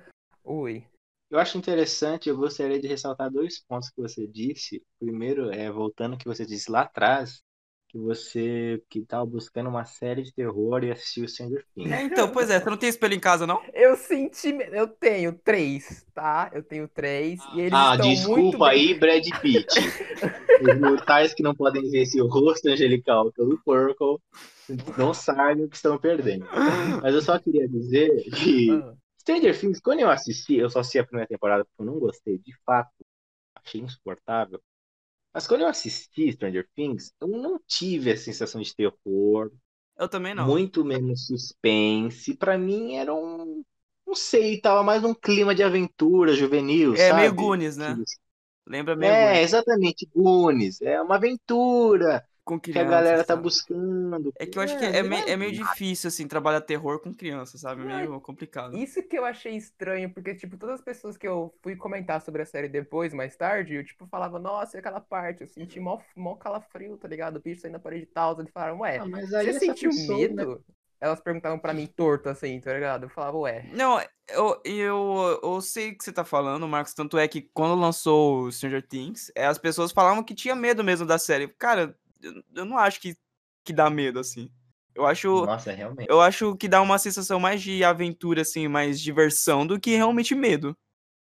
Oi. 0.45 0.87
Eu 1.33 1.39
acho 1.39 1.57
interessante, 1.57 2.29
eu 2.29 2.37
gostaria 2.37 2.79
de 2.79 2.87
ressaltar 2.87 3.31
dois 3.31 3.59
pontos 3.67 3.89
que 3.89 4.03
você 4.03 4.27
disse. 4.27 4.83
Primeiro, 5.01 5.51
é 5.51 5.71
voltando 5.73 6.13
ao 6.13 6.19
que 6.19 6.27
você 6.27 6.45
disse 6.45 6.71
lá 6.71 6.83
atrás, 6.83 7.41
que 7.89 7.97
você 7.97 8.83
que 8.91 8.99
estava 8.99 9.25
buscando 9.25 9.71
uma 9.71 9.87
série 9.87 10.23
de 10.23 10.31
terror 10.31 10.85
e 10.85 10.91
assistiu 10.91 11.27
Stranger 11.27 11.65
Things. 11.75 11.91
É, 11.91 12.03
então, 12.03 12.29
pois 12.31 12.51
é, 12.51 12.61
você 12.61 12.69
não 12.69 12.77
tem 12.77 12.91
espelho 12.91 13.15
em 13.15 13.19
casa, 13.19 13.47
não? 13.47 13.63
Eu 13.73 13.97
senti. 13.97 14.51
Eu 14.73 14.87
tenho 14.87 15.33
três, 15.33 16.05
tá? 16.15 16.51
Eu 16.53 16.63
tenho 16.63 16.87
três. 16.87 17.43
E 17.55 17.61
eles 17.61 17.73
Ah, 17.79 17.93
estão 17.93 18.07
muito 18.09 18.19
desculpa 18.19 18.69
bem- 18.69 18.69
aí, 18.93 18.95
Brad 19.01 19.25
Pitt. 19.41 19.67
Os 20.61 20.81
mortais 20.81 21.33
que 21.33 21.43
não 21.43 21.55
podem 21.55 21.89
ver 21.91 22.03
esse 22.03 22.21
rosto 22.21 22.69
angelical 22.69 23.33
pelo 23.33 23.59
Purple 23.65 24.19
não 24.99 25.15
sabem 25.15 25.65
o 25.65 25.69
que 25.71 25.77
estão 25.77 25.99
perdendo. 25.99 26.47
Mas 27.01 27.15
eu 27.15 27.23
só 27.23 27.39
queria 27.39 27.67
dizer 27.67 28.11
que 28.31 28.71
Ah, 28.71 28.93
Stranger 29.23 29.59
Things, 29.61 29.81
quando 29.81 30.01
eu 30.01 30.11
assisti, 30.11 30.57
eu 30.57 30.71
só 30.71 30.81
assisti 30.81 30.99
a 31.01 31.05
primeira 31.07 31.29
temporada 31.29 31.65
porque 31.65 31.83
eu 31.83 31.87
não 31.87 31.99
gostei, 32.01 32.39
de 32.39 32.55
fato, 32.65 32.93
achei 33.57 33.81
insuportável. 33.81 34.63
Mas 35.35 35.47
quando 35.47 35.63
eu 35.63 35.69
assisti 35.69 36.33
Stranger 36.33 36.69
Things, 36.75 37.13
eu 37.21 37.29
não 37.29 37.61
tive 37.67 38.13
a 38.13 38.17
sensação 38.17 38.61
de 38.63 38.75
terror, 38.75 39.53
Eu 39.97 40.09
também 40.09 40.35
não. 40.35 40.55
muito 40.55 40.85
menos 40.85 41.27
suspense. 41.27 42.37
Pra 42.37 42.59
mim 42.59 42.97
era 42.97 43.15
um. 43.15 43.65
Não 44.07 44.15
sei, 44.15 44.61
tava 44.61 44.83
mais 44.83 45.03
num 45.03 45.15
clima 45.15 45.55
de 45.55 45.63
aventura 45.63 46.35
juvenil, 46.35 46.97
É 46.97 47.13
sabe? 47.13 47.13
meio 47.13 47.35
Goonies, 47.35 47.77
né? 47.77 47.97
Que- 47.97 48.17
Lembra 48.67 48.97
meio 48.97 49.17
É, 49.17 49.17
Goonies. 49.17 49.43
exatamente, 49.43 50.07
Goonies. 50.15 50.81
É 50.81 51.01
uma 51.03 51.17
aventura 51.17 52.25
Com 52.45 52.59
que 52.59 52.71
a 52.71 52.75
criança, 52.75 52.91
galera 52.91 53.19
tá 53.25 53.35
sabe? 53.35 53.43
buscando. 53.43 54.33
É 54.39 54.45
que 54.47 54.59
eu 54.59 54.63
acho 54.63 54.77
que 54.77 54.85
é, 54.85 55.03
não 55.03 55.11
meio, 55.11 55.29
é 55.29 55.37
meio 55.37 55.53
difícil, 55.53 56.09
assim, 56.09 56.27
trabalhar 56.27 56.61
terror 56.61 56.99
com 57.01 57.15
criança, 57.15 57.57
sabe? 57.57 57.83
É 57.83 57.85
meio 57.85 58.21
complicado. 58.21 58.77
Isso 58.77 59.03
que 59.03 59.17
eu 59.17 59.25
achei 59.25 59.55
estranho, 59.57 60.13
porque, 60.13 60.35
tipo, 60.35 60.57
todas 60.57 60.77
as 60.77 60.85
pessoas 60.85 61.17
que 61.17 61.27
eu 61.29 61.55
fui 61.63 61.77
comentar 61.77 62.21
sobre 62.21 62.43
a 62.43 62.47
série 62.47 62.69
depois, 62.69 63.15
mais 63.15 63.37
tarde, 63.37 63.75
eu, 63.75 63.85
tipo, 63.85 64.07
falava, 64.09 64.39
nossa, 64.41 64.77
e 64.77 64.81
aquela 64.81 65.01
parte, 65.01 65.43
eu 65.43 65.49
senti 65.49 65.79
mó, 65.79 66.01
mó 66.17 66.35
calafrio, 66.35 66.97
tá 66.97 67.07
ligado? 67.07 67.37
O 67.37 67.41
bicho 67.41 67.61
saindo 67.61 67.75
da 67.75 67.79
parede 67.79 68.05
e 68.05 68.07
tal. 68.07 68.39
Eles 68.39 68.51
falaram, 68.53 68.81
ué, 68.81 68.99
Ah, 68.99 69.07
mas 69.07 69.33
aí 69.33 69.53
você 69.53 69.61
sentiu 69.61 69.91
pessoa, 69.91 70.19
medo? 70.19 70.35
né? 70.57 70.75
Elas 71.01 71.21
perguntavam 71.21 71.59
pra 71.59 71.75
mim 71.75 71.87
torto, 71.89 72.29
assim, 72.29 72.61
tá 72.61 72.73
ligado? 72.73 73.05
Eu 73.07 73.09
falava, 73.09 73.37
ué. 73.39 73.69
Não, 73.73 74.01
eu, 74.29 74.61
eu, 74.65 75.41
eu 75.43 75.61
sei 75.61 75.91
o 75.91 75.99
que 75.99 76.05
você 76.05 76.13
tá 76.13 76.25
falando, 76.25 76.69
Marcos. 76.69 76.95
Tanto 76.95 77.19
é 77.19 77.27
que 77.27 77.43
quando 77.53 77.75
lançou 77.81 78.43
o 78.43 78.53
Stranger 78.53 78.87
Things, 78.87 79.33
é, 79.35 79.45
as 79.47 79.59
pessoas 79.59 79.91
falavam 79.91 80.23
que 80.23 80.33
tinha 80.33 80.55
medo 80.55 80.85
mesmo 80.85 81.05
da 81.05 81.19
série. 81.19 81.49
Cara, 81.49 81.97
eu, 82.55 82.65
não 82.65 82.79
acho 82.79 83.01
que, 83.01 83.17
que 83.65 83.73
dá 83.73 83.91
medo, 83.91 84.19
assim. 84.19 84.51
Eu 84.95 85.07
acho, 85.07 85.47
Nossa, 85.47 85.73
realmente. 85.73 86.09
eu 86.11 86.21
acho 86.21 86.55
que 86.57 86.69
dá 86.69 86.81
uma 86.83 86.99
sensação 86.99 87.41
mais 87.41 87.63
de 87.63 87.83
aventura, 87.83 88.43
assim, 88.43 88.69
mais 88.69 89.01
diversão 89.01 89.67
do 89.67 89.81
que 89.81 89.97
realmente 89.97 90.35
medo. 90.35 90.77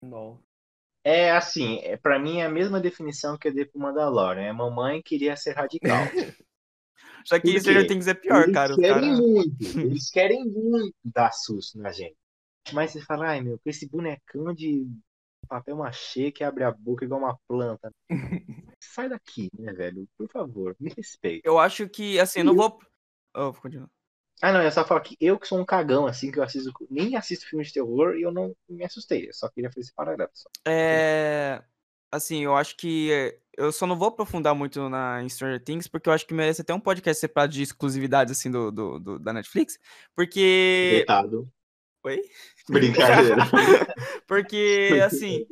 Não. 0.03 0.43
É 1.05 1.33
assim, 1.33 1.79
é, 1.83 1.97
pra 1.97 2.19
mim 2.19 2.39
é 2.39 2.47
a 2.47 2.51
mesma 2.51 2.81
definição 2.81 3.37
que 3.37 3.49
eu 3.49 3.55
dei 3.55 3.65
pro 3.65 3.81
Mandalorian. 3.81 4.43
É 4.43 4.53
mamãe 4.53 5.03
queria 5.03 5.37
ser 5.37 5.55
radical. 5.55 5.91
Só 7.25 7.39
que 7.39 7.53
Por 7.53 7.61
Stranger 7.61 7.83
quê? 7.83 7.89
Things 7.89 8.09
é 8.09 8.15
pior, 8.15 8.43
eles 8.43 8.55
cara. 8.55 8.73
Os 8.73 8.79
querem 8.79 9.11
cara... 9.11 9.17
muito, 9.17 9.57
eles 9.79 10.11
querem 10.11 10.45
muito 10.45 10.95
dar 11.05 11.33
susto 11.33 11.79
na 11.79 11.93
gente. 11.93 12.17
Mas 12.73 12.93
você 12.93 13.01
fala, 13.01 13.29
ai 13.29 13.41
meu, 13.41 13.59
com 13.59 13.71
esse 13.71 13.89
bonecão 13.89 14.53
de 14.55 14.87
papel 15.49 15.77
machê 15.77 16.31
que 16.31 16.45
abre 16.45 16.65
a 16.65 16.71
boca 16.71 17.05
igual 17.05 17.21
uma 17.21 17.39
planta. 17.49 17.93
Sai 18.85 19.09
daqui, 19.09 19.49
né, 19.59 19.73
velho? 19.73 20.09
Por 20.17 20.29
favor, 20.29 20.77
me 20.81 20.93
respeita. 20.97 21.49
Eu 21.49 21.59
acho 21.59 21.89
que, 21.89 22.19
assim, 22.19 22.41
eu 22.41 22.45
não 22.47 22.55
vou. 22.55 22.79
Oh, 23.35 23.53
continua. 23.53 23.89
Ah, 24.41 24.53
não, 24.53 24.61
eu 24.63 24.73
só 24.73 24.85
falo 24.85 25.01
que 25.01 25.17
eu 25.21 25.39
que 25.39 25.47
sou 25.47 25.61
um 25.61 25.65
cagão, 25.65 26.05
assim, 26.07 26.33
que 26.33 26.39
eu 26.39 26.43
assisto, 26.43 26.73
nem 26.91 27.15
assisto 27.17 27.47
filme 27.49 27.65
de 27.65 27.73
terror 27.73 28.17
e 28.17 28.23
eu 28.23 28.33
não 28.33 28.55
me 28.69 28.85
assustei. 28.85 29.29
Eu 29.29 29.33
só 29.33 29.49
queria 29.49 29.71
fazer 29.71 29.83
esse 29.83 29.95
parágrafo. 29.95 30.33
Só. 30.35 30.49
É. 30.67 31.63
Assim, 32.11 32.43
eu 32.45 32.57
acho 32.57 32.77
que. 32.77 33.11
é, 33.13 33.39
Eu 33.57 33.71
só 33.71 33.87
não 33.87 33.97
vou 33.97 34.09
aprofundar 34.09 34.55
muito 34.55 34.89
na 34.89 35.23
em 35.23 35.29
Stranger 35.29 35.63
Things, 35.63 35.87
porque 35.87 36.09
eu 36.09 36.13
acho 36.13 36.27
que 36.27 36.35
merece 36.35 36.61
até 36.61 36.75
um 36.75 36.81
podcast 36.81 37.21
separado 37.21 37.53
de 37.53 37.63
exclusividades, 37.63 38.37
assim, 38.37 38.51
do, 38.51 38.71
do, 38.73 38.99
do- 38.99 39.19
da 39.21 39.33
Netflix. 39.33 39.79
Porque. 40.15 40.97
Vetado. 40.99 41.49
Oi? 42.05 42.21
Brincadeira. 42.69 43.37
Porque, 44.27 45.01
assim, 45.05 45.47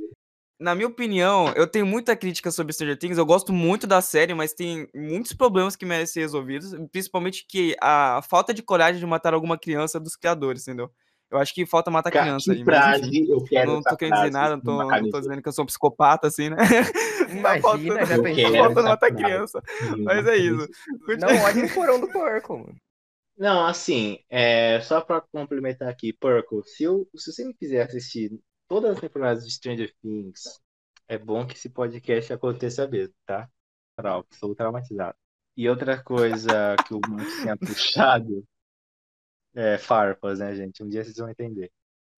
na 0.61 0.75
minha 0.75 0.87
opinião, 0.87 1.53
eu 1.57 1.67
tenho 1.67 1.87
muita 1.87 2.15
crítica 2.15 2.51
sobre 2.51 2.73
Stranger 2.73 2.99
Things. 2.99 3.17
Eu 3.19 3.25
gosto 3.27 3.53
muito 3.53 3.87
da 3.87 4.01
série, 4.03 4.35
mas 4.35 4.53
tem 4.53 4.87
muitos 4.95 5.33
problemas 5.33 5.75
que 5.75 5.87
merecem 5.87 6.13
ser 6.15 6.21
resolvidos. 6.21 6.73
Principalmente 6.93 7.47
que 7.49 7.75
a 7.81 8.21
falta 8.29 8.53
de 8.53 8.63
coragem 8.63 9.01
de 9.01 9.07
matar 9.07 9.33
alguma 9.33 9.59
criança 9.59 9.99
dos 9.99 10.17
criadores, 10.17 10.69
entendeu? 10.69 10.91
Eu 11.31 11.39
acho 11.39 11.55
que 11.55 11.65
falta 11.65 11.91
matar 11.91 12.11
Ca- 12.11 12.23
criança 12.23 12.53
que 12.53 12.59
aí, 12.59 12.65
mas 12.65 12.99
enfim. 12.99 13.11
frase, 13.11 13.31
eu 13.31 13.45
quero 13.45 13.73
Não 13.73 13.83
tô 13.83 13.97
querendo 13.97 14.15
dizer 14.17 14.31
nada, 14.31 14.57
não 14.57 14.63
tô, 14.63 14.77
não 15.01 15.11
tô 15.11 15.21
dizendo 15.21 15.41
que 15.43 15.49
eu 15.49 15.53
sou 15.53 15.63
um 15.63 15.67
psicopata, 15.67 16.27
assim, 16.27 16.51
né? 16.51 16.57
Imagina, 17.31 17.63
faltando- 17.63 18.07
já 18.07 18.17
faltando 18.53 18.81
essa 18.81 18.83
matar 18.83 19.09
frase. 19.09 19.15
criança. 19.25 19.63
Mas 20.05 20.27
é 20.27 20.37
isso. 20.37 20.69
Não 21.19 21.41
olhe 21.41 21.63
no 21.63 21.69
porão 21.71 22.01
do 22.01 22.09
porco, 22.09 22.59
mano. 22.59 22.77
Não, 23.39 23.65
assim, 23.65 24.19
é, 24.29 24.81
só 24.83 25.01
pra 25.01 25.21
complementar 25.21 25.89
aqui, 25.89 26.13
Purple, 26.13 26.63
se, 26.67 26.83
eu, 26.85 27.09
se 27.17 27.33
você 27.33 27.45
me 27.45 27.55
fizer 27.55 27.81
assistir 27.83 28.39
todas 28.71 28.93
as 28.93 29.01
temporadas 29.01 29.45
de 29.45 29.51
Stranger 29.51 29.93
Things, 30.01 30.63
é 31.09 31.19
bom 31.19 31.45
que 31.45 31.55
esse 31.55 31.69
podcast 31.69 32.33
aconteça 32.33 32.87
mesmo, 32.87 33.13
tá? 33.27 33.51
Trau, 33.97 34.25
sou 34.31 34.55
traumatizado. 34.55 35.19
E 35.57 35.69
outra 35.69 36.01
coisa 36.01 36.77
que 36.87 36.95
o 36.95 37.01
Marcos 37.09 37.35
tinha 37.43 37.57
puxado 37.59 38.47
é 39.57 39.77
farpas, 39.77 40.39
né, 40.39 40.55
gente? 40.55 40.85
Um 40.85 40.89
dia 40.89 41.03
vocês 41.03 41.17
vão 41.17 41.29
entender. 41.29 41.73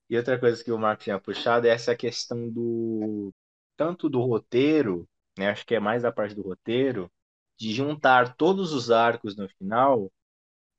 E 0.09 0.17
outra 0.17 0.37
coisa 0.37 0.61
que 0.61 0.73
o 0.73 0.77
Marcos 0.77 1.05
tinha 1.05 1.17
puxado 1.17 1.67
é 1.67 1.69
essa 1.69 1.95
questão 1.95 2.49
do 2.49 3.33
tanto 3.77 4.09
do 4.09 4.19
roteiro, 4.19 5.07
né? 5.37 5.51
Acho 5.51 5.65
que 5.65 5.75
é 5.75 5.79
mais 5.79 6.03
a 6.03 6.11
parte 6.11 6.35
do 6.35 6.41
roteiro, 6.41 7.09
de 7.57 7.71
juntar 7.73 8.35
todos 8.35 8.73
os 8.73 8.91
arcos 8.91 9.37
no 9.37 9.47
final. 9.47 10.11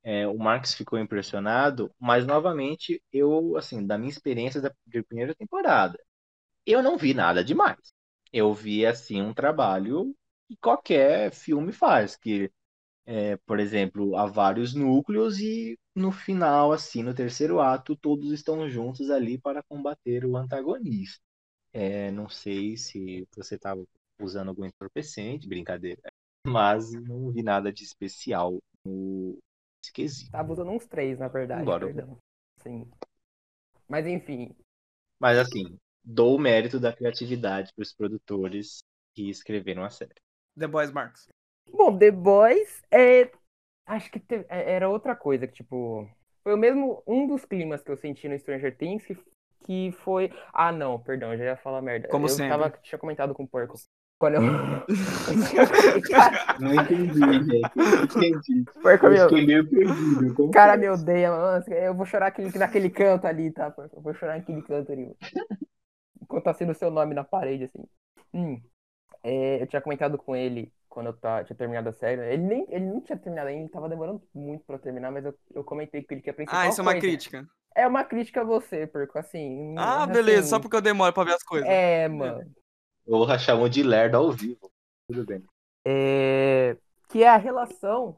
É, 0.02 0.26
o 0.26 0.36
Marcos 0.38 0.74
ficou 0.74 0.98
impressionado, 0.98 1.92
mas 1.98 2.26
novamente 2.26 3.02
eu, 3.12 3.56
assim, 3.56 3.86
da 3.86 3.96
minha 3.98 4.10
experiência 4.10 4.60
da 4.60 4.72
primeira 5.08 5.34
temporada, 5.34 5.98
eu 6.66 6.82
não 6.82 6.96
vi 6.98 7.14
nada 7.14 7.44
demais. 7.44 7.92
Eu 8.32 8.52
vi 8.54 8.86
assim 8.86 9.22
um 9.22 9.34
trabalho 9.34 10.14
que 10.48 10.56
qualquer 10.56 11.32
filme 11.32 11.72
faz, 11.72 12.16
que 12.16 12.50
é, 13.06 13.36
por 13.38 13.60
exemplo, 13.60 14.16
há 14.16 14.26
vários 14.26 14.74
núcleos 14.74 15.40
e 15.40 15.78
no 15.94 16.12
final, 16.12 16.72
assim, 16.72 17.02
no 17.02 17.14
terceiro 17.14 17.60
ato, 17.60 17.96
todos 17.96 18.32
estão 18.32 18.68
juntos 18.68 19.10
ali 19.10 19.38
para 19.38 19.62
combater 19.64 20.24
o 20.24 20.36
antagonista. 20.36 21.20
É, 21.72 22.10
não 22.12 22.28
sei 22.28 22.76
se 22.76 23.26
você 23.36 23.56
estava 23.56 23.84
usando 24.20 24.48
algum 24.48 24.64
entorpecente, 24.64 25.48
brincadeira, 25.48 26.02
mas 26.46 26.92
não 26.92 27.32
vi 27.32 27.42
nada 27.42 27.72
de 27.72 27.84
especial 27.84 28.58
no 28.84 29.38
esquisito. 29.82 30.30
Tava 30.30 30.52
usando 30.52 30.70
uns 30.70 30.86
três, 30.86 31.18
na 31.18 31.28
verdade, 31.28 31.66
perdão. 31.66 32.18
Sim. 32.62 32.90
Mas 33.88 34.06
enfim, 34.06 34.54
Mas 35.18 35.38
assim, 35.38 35.78
dou 36.04 36.36
o 36.36 36.38
mérito 36.38 36.80
da 36.80 36.92
criatividade 36.92 37.72
para 37.74 37.82
os 37.82 37.92
produtores 37.92 38.82
que 39.14 39.28
escreveram 39.28 39.84
a 39.84 39.90
série. 39.90 40.14
The 40.58 40.66
Boys 40.66 40.90
Marcos. 40.90 41.28
Bom, 41.70 41.96
The 41.96 42.10
Boys 42.10 42.82
é. 42.90 43.30
Acho 43.86 44.10
que 44.10 44.20
te- 44.20 44.46
é- 44.48 44.72
era 44.74 44.88
outra 44.88 45.14
coisa 45.16 45.46
que, 45.46 45.54
tipo. 45.54 46.08
Foi 46.42 46.54
o 46.54 46.58
mesmo. 46.58 47.02
Um 47.06 47.26
dos 47.26 47.44
climas 47.44 47.82
que 47.82 47.90
eu 47.90 47.96
senti 47.96 48.28
no 48.28 48.38
Stranger 48.38 48.76
Things 48.76 49.04
que, 49.04 49.16
que 49.64 49.92
foi. 49.92 50.30
Ah, 50.52 50.72
não, 50.72 50.98
perdão, 50.98 51.32
eu 51.32 51.38
já 51.38 51.44
ia 51.44 51.56
falar 51.56 51.82
merda. 51.82 52.08
Como 52.08 52.26
eu 52.26 52.30
sempre. 52.30 52.48
Tava, 52.48 52.70
tinha 52.70 52.98
comentado 52.98 53.34
com 53.34 53.44
o 53.44 53.48
Porco. 53.48 53.74
Quando 54.22 54.34
eu. 54.36 54.42
Não 56.60 56.74
entendi, 56.74 57.18
gente. 57.18 57.60
Não 57.74 58.04
entendi. 58.04 58.64
Porco, 58.80 59.06
Eu 59.06 59.10
meu. 59.10 59.28
perdido. 59.28 60.44
O 60.44 60.50
cara 60.52 60.76
me 60.76 60.86
é? 60.86 60.92
odeia, 60.92 61.28
mano. 61.32 61.64
Eu 61.68 61.92
vou 61.92 62.06
chorar 62.06 62.28
aquele, 62.28 62.56
naquele 62.56 62.88
canto 62.88 63.26
ali, 63.26 63.50
tá? 63.50 63.68
Porco? 63.72 63.96
Eu 63.96 64.00
vou 64.00 64.14
chorar 64.14 64.36
naquele 64.36 64.62
canto 64.62 64.92
ali. 64.92 65.02
mano. 65.06 65.16
Enquanto 66.22 66.44
tá 66.44 66.54
sendo 66.54 66.70
o 66.70 66.74
seu 66.76 66.88
nome 66.88 67.16
na 67.16 67.24
parede, 67.24 67.64
assim. 67.64 67.84
Hum. 68.32 68.60
É, 69.24 69.60
eu 69.60 69.66
tinha 69.66 69.82
comentado 69.82 70.16
com 70.16 70.36
ele 70.36 70.72
quando 70.88 71.06
eu 71.06 71.14
tá, 71.14 71.42
tinha 71.42 71.56
terminado 71.56 71.88
a 71.88 71.92
série. 71.92 72.20
Ele 72.32 72.44
nem 72.44 72.64
ele 72.68 72.84
não 72.86 73.00
tinha 73.00 73.18
terminado 73.18 73.48
ainda, 73.48 73.62
ele 73.62 73.70
tava 73.70 73.88
demorando 73.88 74.22
muito 74.32 74.64
pra 74.64 74.76
eu 74.76 74.80
terminar, 74.80 75.10
mas 75.10 75.24
eu, 75.24 75.34
eu 75.52 75.64
comentei 75.64 76.00
com 76.04 76.14
ele 76.14 76.22
que 76.22 76.30
a 76.30 76.34
principal 76.34 76.60
Ah, 76.60 76.68
isso 76.68 76.80
é 76.80 76.82
uma 76.82 76.92
coisa- 76.92 77.06
crítica. 77.08 77.44
É 77.74 77.88
uma 77.88 78.04
crítica 78.04 78.42
a 78.42 78.44
você, 78.44 78.86
Porco, 78.86 79.18
assim. 79.18 79.74
Ah, 79.76 80.04
assim, 80.04 80.12
beleza, 80.12 80.46
só 80.46 80.60
porque 80.60 80.76
eu 80.76 80.80
demoro 80.80 81.12
pra 81.12 81.24
ver 81.24 81.34
as 81.34 81.42
coisas. 81.42 81.68
É, 81.68 82.06
mano. 82.06 82.48
Eu 83.06 83.38
chamou 83.38 83.68
de 83.68 83.82
lerdo 83.82 84.16
ao 84.16 84.30
vivo. 84.30 84.70
Tudo 85.08 85.24
bem. 85.24 85.44
É, 85.84 86.76
que 87.08 87.22
é 87.22 87.28
a 87.28 87.36
relação. 87.36 88.16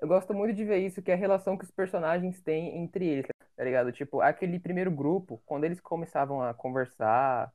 Eu 0.00 0.08
gosto 0.08 0.32
muito 0.32 0.56
de 0.56 0.64
ver 0.64 0.78
isso, 0.78 1.02
que 1.02 1.10
é 1.10 1.14
a 1.14 1.16
relação 1.16 1.58
que 1.58 1.64
os 1.64 1.70
personagens 1.70 2.40
têm 2.40 2.78
entre 2.78 3.06
eles, 3.06 3.26
tá 3.54 3.64
ligado? 3.64 3.92
Tipo, 3.92 4.20
aquele 4.20 4.58
primeiro 4.58 4.90
grupo, 4.90 5.42
quando 5.44 5.64
eles 5.64 5.80
começavam 5.80 6.42
a 6.42 6.54
conversar, 6.54 7.52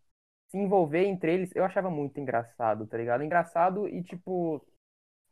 se 0.50 0.58
envolver 0.58 1.06
entre 1.06 1.34
eles, 1.34 1.52
eu 1.56 1.64
achava 1.64 1.90
muito 1.90 2.20
engraçado, 2.20 2.86
tá 2.86 2.98
ligado? 2.98 3.24
Engraçado 3.24 3.88
e, 3.88 4.04
tipo, 4.04 4.64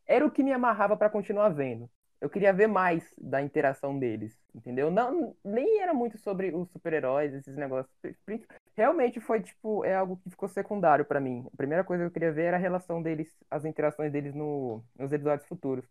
era 0.08 0.26
o 0.26 0.32
que 0.32 0.44
me 0.44 0.52
amarrava 0.52 0.98
pra 0.98 1.10
continuar 1.10 1.50
vendo. 1.50 1.90
Eu 2.24 2.30
queria 2.30 2.54
ver 2.54 2.68
mais 2.68 3.04
da 3.18 3.42
interação 3.42 4.00
deles, 4.00 4.34
entendeu? 4.56 4.90
Não, 4.90 5.36
nem 5.44 5.82
era 5.82 5.94
muito 5.94 6.18
sobre 6.18 6.56
os 6.56 6.70
super-heróis, 6.72 7.34
esses 7.34 7.58
negócios. 7.58 7.94
Realmente 8.78 9.20
foi, 9.20 9.42
tipo, 9.42 9.84
é 9.84 9.94
algo 9.94 10.16
que 10.16 10.30
ficou 10.30 10.48
secundário 10.48 11.04
pra 11.04 11.20
mim. 11.20 11.46
A 11.54 11.58
primeira 11.58 11.84
coisa 11.84 12.04
que 12.04 12.08
eu 12.08 12.14
queria 12.14 12.32
ver 12.32 12.46
era 12.46 12.56
a 12.56 12.60
relação 12.62 13.04
deles, 13.04 13.30
as 13.52 13.66
interações 13.66 14.10
deles 14.10 14.34
no, 14.34 14.82
nos 14.98 15.12
episódios 15.12 15.46
futuros. 15.50 15.84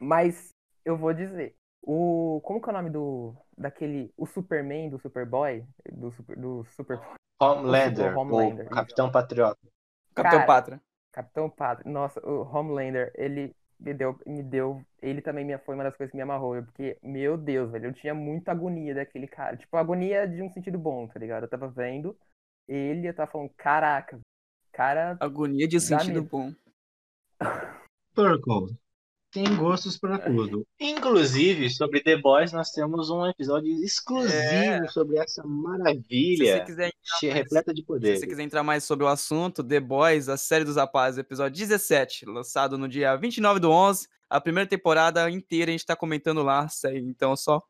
Mas 0.00 0.54
eu 0.84 0.96
vou 0.96 1.12
dizer, 1.12 1.56
o 1.82 2.40
como 2.44 2.62
que 2.62 2.68
é 2.68 2.72
o 2.72 2.76
nome 2.76 2.90
do 2.90 3.34
daquele 3.58 4.14
o 4.16 4.26
Superman 4.26 4.90
do 4.90 5.00
Superboy, 5.00 5.66
do 5.90 6.12
super 6.12 6.36
do 6.36 6.64
Super 6.76 7.00
Homelander, 7.40 8.16
O 8.16 8.20
Homelander, 8.20 8.66
o 8.66 8.70
Capitão 8.70 9.10
Patriota. 9.10 9.58
Capitão 10.14 10.38
Cara, 10.38 10.46
Pátria. 10.46 10.82
Capitão 11.10 11.50
Pátria. 11.50 11.90
Nossa, 11.90 12.20
o 12.24 12.42
Homelander, 12.42 13.10
ele 13.16 13.56
me 13.80 13.94
deu, 13.94 14.18
me 14.26 14.42
deu. 14.42 14.84
Ele 15.02 15.22
também 15.22 15.44
me, 15.44 15.56
foi 15.58 15.74
uma 15.74 15.84
das 15.84 15.96
coisas 15.96 16.10
que 16.10 16.16
me 16.16 16.22
amarrou, 16.22 16.62
porque, 16.62 16.98
meu 17.02 17.36
Deus, 17.36 17.70
velho, 17.70 17.86
eu 17.86 17.94
tinha 17.94 18.14
muita 18.14 18.52
agonia 18.52 18.94
daquele 18.94 19.26
cara. 19.26 19.56
Tipo, 19.56 19.76
agonia 19.76 20.28
de 20.28 20.42
um 20.42 20.50
sentido 20.50 20.78
bom, 20.78 21.08
tá 21.08 21.18
ligado? 21.18 21.44
Eu 21.44 21.48
tava 21.48 21.68
vendo 21.68 22.16
ele, 22.68 23.08
eu 23.08 23.14
tava 23.14 23.30
falando, 23.30 23.50
caraca, 23.56 24.20
cara. 24.72 25.16
Agonia 25.18 25.66
de 25.66 25.80
sentido 25.80 26.22
medo. 26.22 26.28
bom. 26.30 26.52
Purple. 28.14 28.76
Tem 29.32 29.56
gostos 29.56 29.96
pra 29.96 30.18
tudo. 30.18 30.66
Inclusive, 30.78 31.70
sobre 31.70 32.02
The 32.02 32.16
Boys, 32.16 32.52
nós 32.52 32.70
temos 32.72 33.10
um 33.10 33.24
episódio 33.26 33.72
exclusivo 33.84 34.88
sobre 34.90 35.18
essa 35.18 35.42
Se 35.42 35.48
maravilha 35.48 36.58
você 36.58 36.64
quiser 36.64 36.92
repleta 37.32 37.72
de 37.72 37.80
Se 37.80 37.86
poder. 37.86 38.18
você 38.18 38.26
quiser 38.26 38.42
entrar 38.42 38.64
mais 38.64 38.82
sobre 38.82 39.04
o 39.04 39.08
assunto, 39.08 39.62
The 39.62 39.78
Boys, 39.78 40.28
a 40.28 40.36
série 40.36 40.64
dos 40.64 40.76
rapazes, 40.76 41.18
episódio 41.18 41.56
17, 41.56 42.26
lançado 42.26 42.76
no 42.76 42.88
dia 42.88 43.14
29 43.14 43.60
do 43.60 43.70
11, 43.70 44.08
a 44.28 44.40
primeira 44.40 44.68
temporada 44.68 45.30
inteira 45.30 45.70
a 45.70 45.72
gente 45.72 45.86
tá 45.86 45.94
comentando 45.94 46.42
lá, 46.42 46.66
então 46.94 47.32
é 47.32 47.36
só 47.36 47.62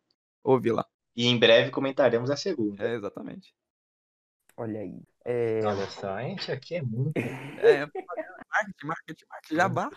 ouvir 0.42 0.72
lá. 0.72 0.86
E 1.14 1.26
em 1.26 1.38
breve 1.38 1.70
comentaremos 1.70 2.30
a 2.30 2.36
segunda. 2.36 2.82
É, 2.82 2.94
exatamente. 2.94 3.54
Olha 4.56 4.80
aí. 4.80 5.02
É, 5.24 5.60
Olha 5.64 5.88
só, 5.90 6.14
a 6.14 6.22
gente 6.22 6.50
aqui 6.50 6.76
é 6.76 6.82
muito. 6.82 7.16
É, 7.16 7.84
marketing, 8.48 8.86
marketing, 8.86 9.24
marketing, 9.28 9.54
jabá. 9.56 9.90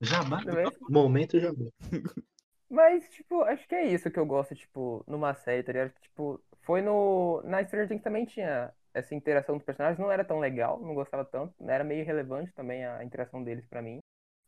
Jabá. 0.00 0.40
É? 0.40 0.92
Momento 0.92 1.38
jabá. 1.38 1.66
Mas, 2.68 3.08
tipo, 3.10 3.42
acho 3.42 3.66
que 3.68 3.74
é 3.74 3.86
isso 3.86 4.10
que 4.10 4.18
eu 4.18 4.26
gosto, 4.26 4.54
tipo, 4.54 5.04
numa 5.06 5.34
série, 5.34 5.62
tá 5.62 5.72
ligado? 5.72 5.92
Tipo, 6.00 6.40
foi 6.62 6.82
no. 6.82 7.40
Na 7.44 7.64
Stranger 7.64 7.88
Things 7.88 8.02
também 8.02 8.24
tinha 8.26 8.72
essa 8.92 9.14
interação 9.14 9.56
dos 9.56 9.64
personagens, 9.64 9.98
não 9.98 10.10
era 10.10 10.24
tão 10.24 10.40
legal, 10.40 10.80
não 10.80 10.94
gostava 10.94 11.24
tanto, 11.24 11.54
era 11.68 11.84
meio 11.84 12.00
irrelevante 12.00 12.52
também 12.54 12.84
a 12.84 13.04
interação 13.04 13.42
deles 13.44 13.66
pra 13.66 13.82
mim. 13.82 13.98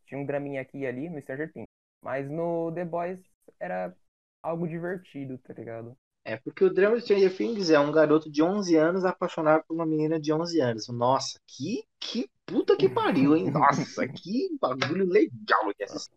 Tinha 0.07 0.19
um 0.21 0.25
draminha 0.25 0.61
aqui 0.61 0.79
e 0.79 0.87
ali 0.87 1.09
no 1.09 1.21
Stranger 1.21 1.53
Things. 1.53 1.69
Mas 2.03 2.29
no 2.29 2.73
The 2.73 2.85
Boys 2.85 3.21
era 3.61 3.95
algo 4.43 4.67
divertido, 4.67 5.39
tá 5.39 5.53
ligado? 5.53 5.97
É 6.25 6.37
porque 6.37 6.65
o 6.65 6.73
drama 6.73 6.97
de 6.97 7.03
Stranger 7.03 7.37
Things 7.37 7.71
é 7.71 7.79
um 7.79 7.93
garoto 7.93 8.31
de 8.31 8.43
11 8.43 8.77
anos 8.77 9.05
apaixonado 9.05 9.65
por 9.67 9.75
uma 9.75 9.87
menina 9.87 10.19
de 10.19 10.33
11 10.33 10.61
anos. 10.61 10.89
Nossa, 10.89 11.39
que, 11.47 11.85
que 12.01 12.29
puta 12.49 12.77
que 12.77 12.89
pariu, 12.89 13.37
hein? 13.37 13.51
Nossa, 13.51 14.09
que 14.09 14.49
bagulho 14.61 15.07
legal 15.07 15.73
de 15.77 15.85
assistir. 15.85 16.17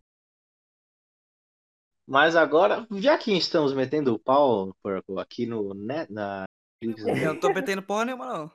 Mas 2.07 2.35
agora, 2.35 2.87
já 2.93 3.17
que 3.17 3.37
estamos 3.37 3.73
metendo 3.73 4.13
o 4.13 4.19
pau, 4.19 4.75
Purple, 4.81 5.19
aqui 5.19 5.45
no, 5.45 5.73
né, 5.73 6.07
na... 6.09 6.45
Eu 6.81 7.33
não 7.33 7.39
tô 7.39 7.53
metendo 7.53 7.83
porra 7.83 8.05
nenhuma, 8.05 8.25
não. 8.25 8.51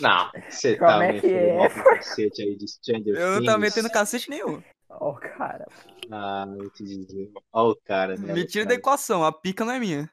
Não, 0.00 0.30
você 0.50 0.76
Como 0.76 0.90
tá 0.90 1.04
é 1.04 1.20
que 1.20 1.26
metendo 1.28 1.62
é? 1.62 1.68
cacete 1.68 2.42
aí 2.42 2.56
de 2.56 2.66
Stranger 2.66 3.16
Eu 3.16 3.36
não 3.36 3.44
tava 3.44 3.58
metendo 3.58 3.88
cacete 3.88 4.28
nenhum. 4.28 4.60
Ó, 4.88 5.10
o 5.12 5.14
cara. 5.14 5.66
Ah, 6.10 6.44
vou 6.46 6.68
te 6.70 6.82
dizer. 6.82 7.30
Olha 7.52 7.70
o 7.70 7.76
cara, 7.84 8.16
né? 8.16 8.32
Me 8.32 8.44
tira 8.44 8.66
da 8.66 8.74
equação, 8.74 9.24
a 9.24 9.30
pica 9.30 9.64
não 9.64 9.72
é 9.72 9.78
minha. 9.78 10.10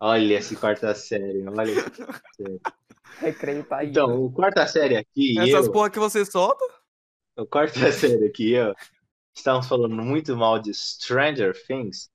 Olha 0.00 0.34
esse 0.34 0.56
quarta 0.56 0.94
série, 0.94 1.46
olha 1.46 1.70
esse 1.70 1.90
quarta 1.90 2.22
série. 2.36 2.60
Recreio 3.18 3.64
tá 3.64 3.78
aí. 3.78 3.90
Então, 3.90 4.24
o 4.24 4.32
quarta 4.32 4.66
série 4.66 4.96
aqui, 4.96 5.38
Essas 5.38 5.66
eu, 5.66 5.72
porra 5.72 5.90
que 5.90 5.98
você 5.98 6.24
solta, 6.24 6.64
o 7.36 7.46
quarta 7.46 7.72
série 7.92 8.26
aqui, 8.26 8.52
eu, 8.52 8.74
estamos 9.34 9.66
falando 9.66 9.94
muito 9.94 10.36
mal 10.36 10.58
de 10.58 10.72
Stranger 10.74 11.54
Things, 11.66 12.10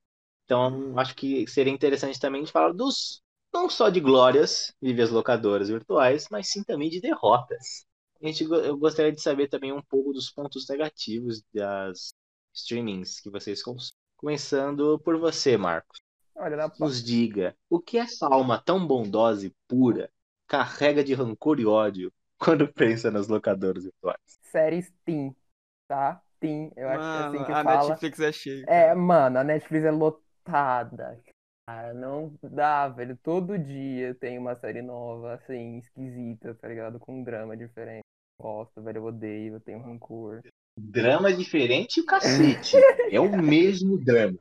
então 0.45 0.97
acho 0.97 1.15
que 1.15 1.47
seria 1.47 1.73
interessante 1.73 2.19
também 2.19 2.43
de 2.43 2.51
falar 2.51 2.73
dos, 2.73 3.21
não 3.53 3.69
só 3.69 3.89
de 3.89 3.99
glórias, 3.99 4.73
vive 4.81 5.01
as 5.01 5.09
locadoras 5.09 5.69
virtuais, 5.69 6.27
mas 6.29 6.47
sim 6.49 6.63
também 6.63 6.89
de 6.89 7.01
derrotas. 7.01 7.85
A 8.21 8.27
gente, 8.27 8.43
eu 8.43 8.77
gostaria 8.77 9.11
de 9.11 9.21
saber 9.21 9.47
também 9.47 9.71
um 9.71 9.81
pouco 9.81 10.13
dos 10.13 10.29
pontos 10.29 10.67
negativos 10.69 11.41
das 11.51 12.13
streamings 12.53 13.19
que 13.19 13.31
vocês 13.31 13.63
consomem. 13.63 13.95
Começando 14.15 14.99
por 14.99 15.17
você, 15.17 15.57
Marcos. 15.57 15.99
Olha, 16.35 16.55
na 16.55 16.71
Nos 16.79 17.03
diga, 17.03 17.55
o 17.67 17.79
que 17.79 17.97
essa 17.97 18.27
alma 18.27 18.59
tão 18.59 18.85
bondosa 18.85 19.47
e 19.47 19.53
pura 19.67 20.11
carrega 20.51 21.01
de 21.01 21.13
rancor 21.13 21.61
e 21.61 21.65
ódio 21.65 22.11
quando 22.37 22.67
pensa 22.73 23.09
nas 23.09 23.29
locadoras 23.29 23.85
virtuais? 23.85 24.17
séries 24.51 24.91
Teen, 25.05 25.33
tá? 25.87 26.21
Teen, 26.41 26.73
eu 26.75 26.89
acho 26.89 26.99
que 26.99 27.05
é 27.05 27.07
mano, 27.07 27.27
assim 27.27 27.45
que 27.45 27.51
a 27.53 27.63
fala. 27.63 27.89
Netflix 27.89 28.19
é 28.19 28.31
cheia. 28.33 28.65
É, 28.67 28.93
mano, 28.93 29.39
a 29.39 29.43
Netflix 29.45 29.85
é 29.85 29.91
lotada. 29.91 31.17
Cara, 31.65 31.93
não 31.93 32.33
dá, 32.43 32.89
velho. 32.89 33.17
Todo 33.23 33.57
dia 33.57 34.13
tem 34.15 34.37
uma 34.37 34.55
série 34.55 34.81
nova, 34.81 35.35
assim, 35.35 35.77
esquisita, 35.77 36.53
tá 36.55 36.67
ligado? 36.67 36.99
Com 36.99 37.19
um 37.19 37.23
drama 37.23 37.55
diferente. 37.55 38.03
Gosto, 38.41 38.81
velho, 38.81 38.97
eu 38.97 39.05
odeio, 39.05 39.53
eu 39.53 39.59
tenho 39.61 39.79
rancor. 39.79 40.41
Drama 40.77 41.31
diferente 41.31 42.01
o 42.01 42.05
cacete. 42.05 42.75
É 43.11 43.19
o 43.19 43.37
mesmo 43.37 44.03
drama. 44.03 44.39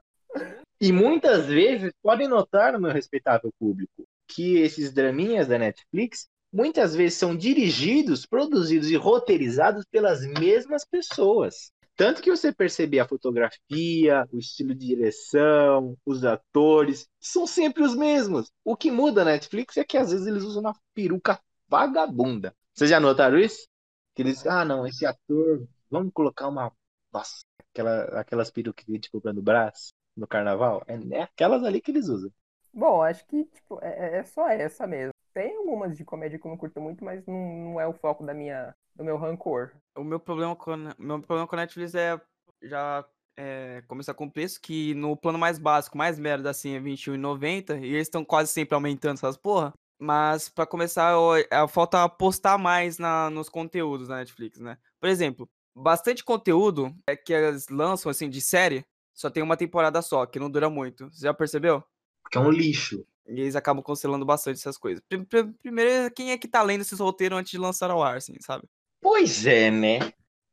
E 0.80 0.92
muitas 0.92 1.46
vezes 1.46 1.92
podem 2.02 2.26
notar, 2.26 2.78
meu 2.80 2.90
respeitável 2.90 3.50
público, 3.58 4.04
que 4.30 4.58
esses 4.58 4.92
draminhas 4.92 5.48
da 5.48 5.58
Netflix 5.58 6.28
muitas 6.52 6.94
vezes 6.94 7.18
são 7.18 7.36
dirigidos, 7.36 8.26
produzidos 8.26 8.90
e 8.90 8.96
roteirizados 8.96 9.84
pelas 9.90 10.20
mesmas 10.22 10.84
pessoas. 10.84 11.72
Tanto 11.96 12.22
que 12.22 12.30
você 12.30 12.52
perceber 12.52 13.00
a 13.00 13.06
fotografia, 13.06 14.26
o 14.32 14.38
estilo 14.38 14.74
de 14.74 14.86
direção, 14.86 15.96
os 16.04 16.24
atores, 16.24 17.06
são 17.20 17.46
sempre 17.46 17.82
os 17.82 17.94
mesmos. 17.94 18.50
O 18.64 18.74
que 18.74 18.90
muda 18.90 19.24
na 19.24 19.32
Netflix 19.32 19.76
é 19.76 19.84
que 19.84 19.98
às 19.98 20.10
vezes 20.10 20.26
eles 20.26 20.42
usam 20.42 20.62
uma 20.62 20.74
peruca 20.94 21.38
vagabunda. 21.68 22.54
Vocês 22.74 22.88
já 22.88 22.98
notaram 22.98 23.38
isso? 23.38 23.68
Que 24.14 24.22
eles, 24.22 24.46
ah, 24.46 24.64
não, 24.64 24.86
esse 24.86 25.04
ator, 25.04 25.68
vamos 25.90 26.12
colocar 26.14 26.48
uma. 26.48 26.72
Nossa, 27.12 27.44
aquela, 27.70 28.04
aquelas 28.20 28.50
perucas 28.50 28.84
que 28.84 28.92
a 28.92 28.94
gente 28.94 29.10
compra 29.10 29.32
no 29.32 29.42
braço, 29.42 29.92
no 30.16 30.26
carnaval. 30.26 30.82
É, 30.86 30.94
é 31.18 31.22
aquelas 31.22 31.62
ali 31.64 31.80
que 31.82 31.90
eles 31.90 32.08
usam. 32.08 32.32
Bom, 32.72 33.02
acho 33.02 33.24
que, 33.26 33.44
tipo, 33.44 33.78
é, 33.82 34.16
é- 34.16 34.18
é 34.18 34.24
só 34.24 34.48
essa 34.48 34.86
mesmo. 34.86 35.12
Tem 35.32 35.56
algumas 35.56 35.96
de 35.96 36.04
comédia 36.04 36.38
que 36.38 36.46
eu 36.46 36.50
não 36.50 36.58
curto 36.58 36.80
muito, 36.80 37.04
mas 37.04 37.24
não, 37.26 37.34
não 37.36 37.80
é 37.80 37.86
o 37.86 37.92
foco 37.92 38.24
da 38.24 38.34
minha, 38.34 38.74
do 38.94 39.04
meu 39.04 39.16
rancor. 39.16 39.70
O 39.96 40.04
meu 40.04 40.18
problema 40.18 40.54
com, 40.56 40.76
meu 40.98 41.20
problema 41.20 41.46
com 41.46 41.56
Netflix 41.56 41.94
é 41.94 42.20
já 42.62 43.04
é, 43.36 43.82
começar 43.88 44.14
com 44.14 44.24
o 44.26 44.30
preço, 44.30 44.60
que 44.60 44.94
no 44.94 45.16
plano 45.16 45.38
mais 45.38 45.58
básico, 45.58 45.96
mais 45.96 46.18
merda 46.18 46.50
assim, 46.50 46.74
é 46.74 46.78
R$21,90, 46.78 47.78
e 47.78 47.86
eles 47.86 48.02
estão 48.08 48.24
quase 48.24 48.52
sempre 48.52 48.74
aumentando 48.74 49.14
essas 49.14 49.36
porra. 49.36 49.72
Mas 49.98 50.48
pra 50.48 50.66
começar, 50.66 51.12
eu- 51.12 51.36
é, 51.36 51.68
falta 51.68 52.02
apostar 52.02 52.58
mais 52.58 52.98
na, 52.98 53.30
nos 53.30 53.48
conteúdos 53.48 54.08
da 54.08 54.16
Netflix, 54.16 54.58
né? 54.58 54.78
Por 54.98 55.08
exemplo, 55.08 55.48
bastante 55.74 56.24
conteúdo 56.24 56.94
é 57.06 57.14
que 57.16 57.32
eles 57.32 57.68
lançam 57.68 58.10
assim 58.10 58.28
de 58.28 58.40
série, 58.40 58.84
só 59.14 59.28
tem 59.30 59.42
uma 59.42 59.56
temporada 59.56 60.00
só, 60.02 60.24
que 60.26 60.38
não 60.38 60.50
dura 60.50 60.70
muito. 60.70 61.10
Você 61.12 61.26
já 61.26 61.34
percebeu? 61.34 61.84
Porque 62.30 62.38
é 62.38 62.40
um 62.40 62.50
lixo. 62.50 63.04
E 63.26 63.40
eles 63.40 63.56
acabam 63.56 63.82
cancelando 63.82 64.24
bastante 64.24 64.58
essas 64.58 64.78
coisas. 64.78 65.02
Pri- 65.08 65.24
pri- 65.26 65.52
Primeiro, 65.60 66.12
quem 66.14 66.30
é 66.30 66.38
que 66.38 66.46
tá 66.46 66.62
lendo 66.62 66.82
esses 66.82 66.98
roteiros 67.00 67.38
antes 67.38 67.50
de 67.50 67.58
lançar 67.58 67.90
ao 67.90 68.02
ar, 68.02 68.16
assim, 68.16 68.34
sabe? 68.40 68.64
Pois 69.00 69.44
é, 69.46 69.70
né? 69.70 69.98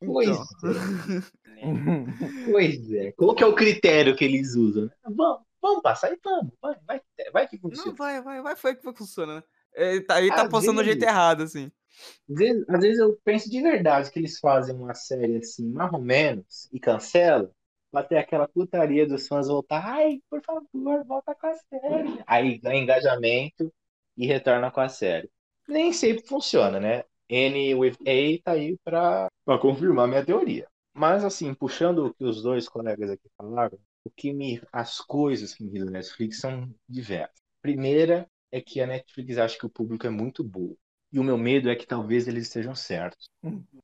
Pois 0.03 0.27
Então. 0.27 0.43
é, 1.57 1.63
pois 2.45 2.91
é. 2.93 3.11
Qual 3.11 3.35
que 3.35 3.43
é 3.43 3.47
o 3.47 3.55
critério 3.55 4.15
que 4.15 4.25
eles 4.25 4.55
usam? 4.55 4.89
Vamos, 5.03 5.41
vamos 5.61 5.81
passar 5.81 6.11
e 6.11 6.19
vamos. 6.23 6.51
Vai, 6.61 6.75
vai, 6.87 7.01
vai 7.31 7.47
que 7.47 7.57
Não, 7.57 7.69
funciona. 7.69 7.93
vai, 7.95 8.21
vai, 8.21 8.41
vai, 8.41 8.55
foi 8.55 8.75
que 8.75 8.83
funciona, 8.95 9.35
né? 9.35 9.43
Ele 9.75 10.01
tá, 10.01 10.19
ele 10.19 10.29
tá 10.29 10.43
Às 10.43 10.49
postando 10.49 10.79
do 10.81 10.83
jeito 10.85 10.99
vezes. 10.99 11.13
errado, 11.13 11.43
assim. 11.43 11.71
Às 12.29 12.35
vezes, 12.35 12.69
às 12.69 12.79
vezes 12.79 12.99
eu 12.99 13.19
penso 13.23 13.49
de 13.49 13.61
verdade 13.61 14.11
que 14.11 14.19
eles 14.19 14.39
fazem 14.39 14.75
uma 14.75 14.93
série 14.93 15.37
assim, 15.37 15.67
mais 15.71 15.91
ou 15.93 16.01
menos, 16.01 16.67
e 16.71 16.79
cancelam, 16.79 17.49
pra 17.97 18.03
ter 18.03 18.17
aquela 18.17 18.47
putaria 18.47 19.07
dos 19.07 19.27
fãs 19.27 19.47
voltar. 19.47 19.83
Ai, 19.83 20.21
por 20.29 20.41
favor, 20.43 21.03
volta 21.05 21.33
com 21.33 21.47
a 21.47 21.55
série. 21.55 22.23
Aí 22.27 22.59
ganha 22.59 22.81
engajamento 22.81 23.73
e 24.15 24.27
retorna 24.27 24.69
com 24.69 24.81
a 24.81 24.89
série. 24.89 25.29
Nem 25.67 25.91
sempre 25.91 26.27
funciona, 26.27 26.79
né? 26.79 27.03
N 27.27 27.75
with 27.75 27.97
A 28.01 28.43
tá 28.43 28.51
aí 28.51 28.77
pra, 28.83 29.27
pra 29.43 29.57
confirmar 29.57 30.07
minha 30.07 30.23
teoria. 30.23 30.67
Mas 30.93 31.25
assim, 31.25 31.53
puxando 31.53 32.05
o 32.05 32.13
que 32.13 32.23
os 32.23 32.41
dois 32.41 32.69
colegas 32.69 33.09
aqui 33.09 33.27
falaram, 33.35 33.77
o 34.03 34.09
que 34.09 34.31
me, 34.31 34.61
as 34.71 34.99
coisas 34.99 35.53
que 35.53 35.63
me 35.63 35.69
irritam 35.69 35.87
na 35.87 35.93
Netflix 35.93 36.39
são 36.39 36.69
diversas. 36.87 37.35
Primeira 37.61 38.29
é 38.51 38.61
que 38.61 38.79
a 38.79 38.87
Netflix 38.87 39.37
acha 39.37 39.57
que 39.57 39.65
o 39.65 39.69
público 39.69 40.05
é 40.05 40.09
muito 40.09 40.43
burro. 40.43 40.77
E 41.11 41.19
o 41.19 41.23
meu 41.23 41.37
medo 41.37 41.69
é 41.69 41.75
que 41.75 41.87
talvez 41.87 42.27
eles 42.27 42.43
estejam 42.43 42.75
certos. 42.75 43.27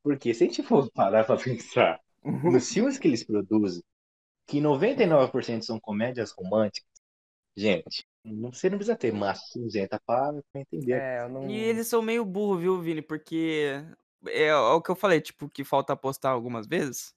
Porque 0.03 0.33
se 0.33 0.43
a 0.43 0.47
gente 0.47 0.61
for 0.61 0.89
parar 0.91 1.25
pra 1.25 1.37
pensar 1.37 1.99
nos 2.23 2.71
filmes 2.71 2.97
que 2.97 3.07
eles 3.07 3.23
produzem, 3.23 3.83
que 4.47 4.61
99% 4.61 5.65
são 5.65 5.79
comédias 5.79 6.31
românticas, 6.31 6.89
gente, 7.57 8.05
não- 8.25 8.51
você 8.53 8.69
não 8.69 8.77
precisa 8.79 8.97
ter 8.97 9.13
massa 9.13 9.45
cinzenta 9.53 10.01
pra, 10.05 10.33
pra 10.51 10.61
entender. 10.61 11.05
É, 11.05 11.21
eu 11.23 11.29
não. 11.29 11.41
E 11.41 11.57
eles 11.57 11.87
são 11.87 12.01
meio 12.01 12.23
burro, 12.25 12.57
viu, 12.57 12.81
Vini? 12.81 13.01
Porque 13.01 13.71
é, 14.27 14.45
é 14.47 14.55
o 14.55 14.81
que 14.81 14.89
eu 14.91 14.95
falei, 14.95 15.19
tipo, 15.21 15.49
que 15.49 15.63
falta 15.63 15.93
apostar 15.93 16.31
algumas 16.31 16.67
vezes. 16.67 17.13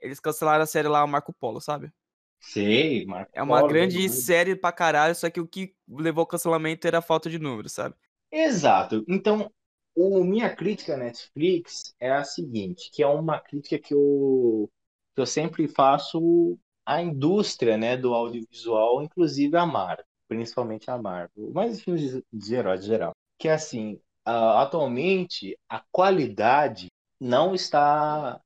Eles 0.00 0.20
cancelaram 0.20 0.64
a 0.64 0.66
série 0.66 0.88
lá, 0.88 1.06
Marco 1.06 1.32
Polo, 1.32 1.60
sabe? 1.60 1.92
Sei, 2.40 3.06
Marco 3.06 3.32
É 3.32 3.42
uma 3.42 3.62
Polo, 3.62 3.62
grande 3.62 4.06
verdade. 4.06 4.10
série 4.10 4.54
pra 4.56 4.70
caralho, 4.72 5.14
só 5.14 5.30
que 5.30 5.40
o 5.40 5.46
que 5.46 5.74
levou 5.88 6.22
ao 6.22 6.26
cancelamento 6.26 6.86
era 6.86 6.98
a 6.98 7.02
falta 7.02 7.30
de 7.30 7.38
número, 7.38 7.68
sabe? 7.68 7.94
Exato. 8.30 9.04
Então, 9.08 9.50
O 9.96 10.22
minha 10.24 10.54
crítica 10.54 10.94
à 10.94 10.96
Netflix 10.96 11.94
é 12.00 12.10
a 12.12 12.22
seguinte, 12.24 12.90
que 12.92 13.02
é 13.02 13.06
uma 13.06 13.40
crítica 13.40 13.78
que 13.78 13.92
eu, 13.94 14.70
que 15.14 15.20
eu 15.20 15.26
sempre 15.26 15.66
faço 15.68 16.58
à 16.88 17.02
indústria, 17.02 17.76
né, 17.76 17.98
do 17.98 18.14
audiovisual, 18.14 19.02
inclusive 19.02 19.54
a 19.58 19.66
Marvel, 19.66 20.06
principalmente 20.26 20.90
a 20.90 20.96
Marvel, 20.96 21.50
mas 21.52 21.82
filmes 21.82 22.00
de, 22.12 22.24
de 22.32 22.54
herói 22.54 22.78
de 22.78 22.86
geral. 22.86 23.12
Que 23.38 23.46
assim, 23.46 24.00
ah, 24.24 24.62
atualmente 24.62 25.54
a 25.68 25.82
qualidade 25.92 26.88
não 27.20 27.54
está, 27.54 28.40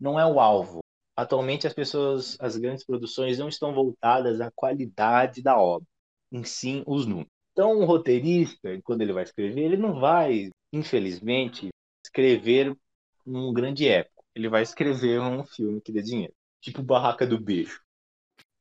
não 0.00 0.18
é 0.18 0.26
o 0.26 0.40
alvo. 0.40 0.80
Atualmente 1.16 1.68
as 1.68 1.72
pessoas, 1.72 2.36
as 2.40 2.56
grandes 2.56 2.84
produções 2.84 3.38
não 3.38 3.48
estão 3.48 3.72
voltadas 3.72 4.40
à 4.40 4.50
qualidade 4.50 5.40
da 5.40 5.56
obra, 5.56 5.86
em 6.32 6.42
sim 6.42 6.82
os 6.88 7.06
números. 7.06 7.30
Então, 7.52 7.78
o 7.78 7.84
roteirista, 7.84 8.80
quando 8.82 9.02
ele 9.02 9.12
vai 9.12 9.22
escrever, 9.22 9.60
ele 9.62 9.76
não 9.76 10.00
vai, 10.00 10.50
infelizmente, 10.72 11.68
escrever 12.04 12.76
um 13.24 13.52
grande 13.52 13.86
épico. 13.88 14.24
Ele 14.34 14.48
vai 14.48 14.62
escrever 14.62 15.20
um 15.20 15.44
filme 15.44 15.80
que 15.80 15.92
dê 15.92 16.02
dinheiro. 16.02 16.34
Tipo 16.60 16.82
Barraca 16.82 17.24
do 17.24 17.40
Beijo. 17.40 17.83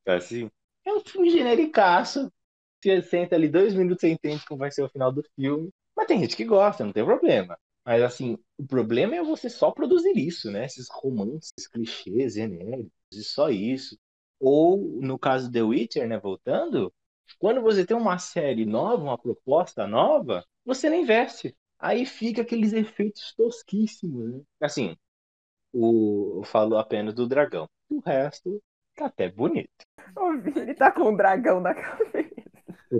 É 0.06 0.16
assim? 0.16 0.50
É 0.86 0.94
um 0.94 1.00
filme 1.02 1.30
genericaço. 1.30 2.32
Você 2.82 3.02
senta 3.02 3.36
ali 3.36 3.48
dois 3.48 3.74
minutos, 3.74 4.02
você 4.02 4.10
entende 4.10 4.46
como 4.46 4.60
vai 4.60 4.72
ser 4.72 4.84
o 4.84 4.90
final 4.90 5.12
do 5.12 5.24
filme. 5.36 5.70
Mas 5.96 6.08
tem 6.08 6.20
gente 6.20 6.36
que 6.36 6.44
gosta, 6.46 6.84
não 6.84 6.92
tem 6.94 7.06
problema. 7.06 7.58
Mas 7.86 8.02
assim, 8.02 8.38
o 8.58 8.66
problema 8.66 9.16
é 9.16 9.24
você 9.24 9.50
só 9.50 9.72
produzir 9.72 10.14
isso, 10.18 10.52
né? 10.52 10.66
Esses 10.66 10.88
romances, 10.90 11.68
clichês, 11.72 12.34
genéricos, 12.34 12.92
e 13.12 13.24
só 13.24 13.50
isso. 13.50 13.98
Ou, 14.40 14.78
no 15.02 15.18
caso 15.18 15.52
The 15.52 15.62
Witcher, 15.64 16.08
né, 16.08 16.20
voltando, 16.20 16.94
quando 17.40 17.62
você 17.62 17.86
tem 17.86 17.96
uma 17.96 18.18
série 18.18 18.66
nova, 18.66 19.04
uma 19.04 19.18
proposta 19.18 19.88
nova, 19.88 20.46
você 20.66 20.90
não 20.90 20.98
investe. 20.98 21.56
Aí 21.80 22.06
fica 22.06 22.42
aqueles 22.42 22.74
efeitos 22.74 23.34
tosquíssimos, 23.36 24.34
né? 24.34 24.42
Assim, 24.62 24.98
o, 25.74 26.40
eu 26.40 26.44
falo 26.44 26.78
apenas 26.78 27.14
do 27.14 27.28
dragão. 27.28 27.70
O 27.90 28.00
resto 28.00 28.62
tá 28.96 29.06
até 29.06 29.30
bonito. 29.30 29.70
O 30.16 30.38
Vini 30.38 30.74
tá 30.74 30.92
com 30.92 31.10
um 31.10 31.16
dragão 31.16 31.60
na 31.60 31.74
cabeça. 31.74 32.30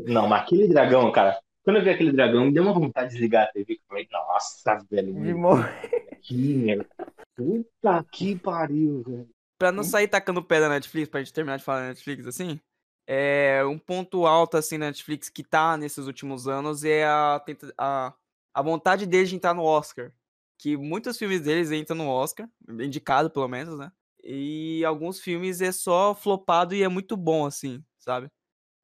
Não, 0.08 0.28
mas 0.28 0.44
aquele 0.44 0.68
dragão, 0.68 1.12
cara, 1.12 1.40
quando 1.64 1.78
eu 1.78 1.84
vi 1.84 1.90
aquele 1.92 2.12
dragão, 2.12 2.46
me 2.46 2.54
deu 2.54 2.64
uma 2.64 2.74
vontade 2.74 3.10
de 3.10 3.14
desligar 3.14 3.46
a 3.46 3.52
TV. 3.52 3.74
Eu 3.74 3.80
falei, 3.88 4.08
nossa, 4.12 4.86
velho. 4.90 5.14
De 5.14 5.34
morrer. 5.34 6.08
Puta 6.28 7.14
Puta 7.36 8.06
que 8.12 8.36
pariu, 8.38 9.04
velho. 9.04 9.30
Pra 9.58 9.72
não 9.72 9.84
sair 9.84 10.08
tacando 10.08 10.44
pé 10.44 10.60
da 10.60 10.68
Netflix, 10.68 11.10
pra 11.10 11.22
gente 11.22 11.34
terminar 11.34 11.58
de 11.58 11.64
falar 11.64 11.82
da 11.82 11.88
Netflix, 11.90 12.28
assim, 12.28 12.60
é 13.08 13.64
um 13.66 13.78
ponto 13.78 14.26
alto, 14.26 14.58
assim, 14.58 14.78
na 14.78 14.88
Netflix 14.88 15.30
que 15.30 15.44
tá 15.44 15.78
nesses 15.78 16.06
últimos 16.06 16.48
anos 16.48 16.84
é 16.84 17.06
a, 17.06 17.42
a, 17.78 18.14
a 18.54 18.62
vontade 18.62 19.06
deles 19.06 19.30
de 19.30 19.36
entrar 19.36 19.54
no 19.54 19.64
Oscar. 19.64 20.12
Que 20.58 20.76
muitos 20.76 21.18
filmes 21.18 21.42
deles 21.42 21.72
entram 21.72 21.98
no 21.98 22.08
Oscar, 22.08 22.48
indicado 22.68 23.30
pelo 23.30 23.48
menos, 23.48 23.78
né? 23.78 23.92
E 24.24 24.86
alguns 24.86 25.20
filmes 25.20 25.62
é 25.62 25.72
só 25.72 26.16
flopado 26.16 26.74
e 26.74 26.82
é 26.82 26.88
muito 26.88 27.18
bom, 27.18 27.46
assim, 27.46 27.84
sabe? 27.98 28.30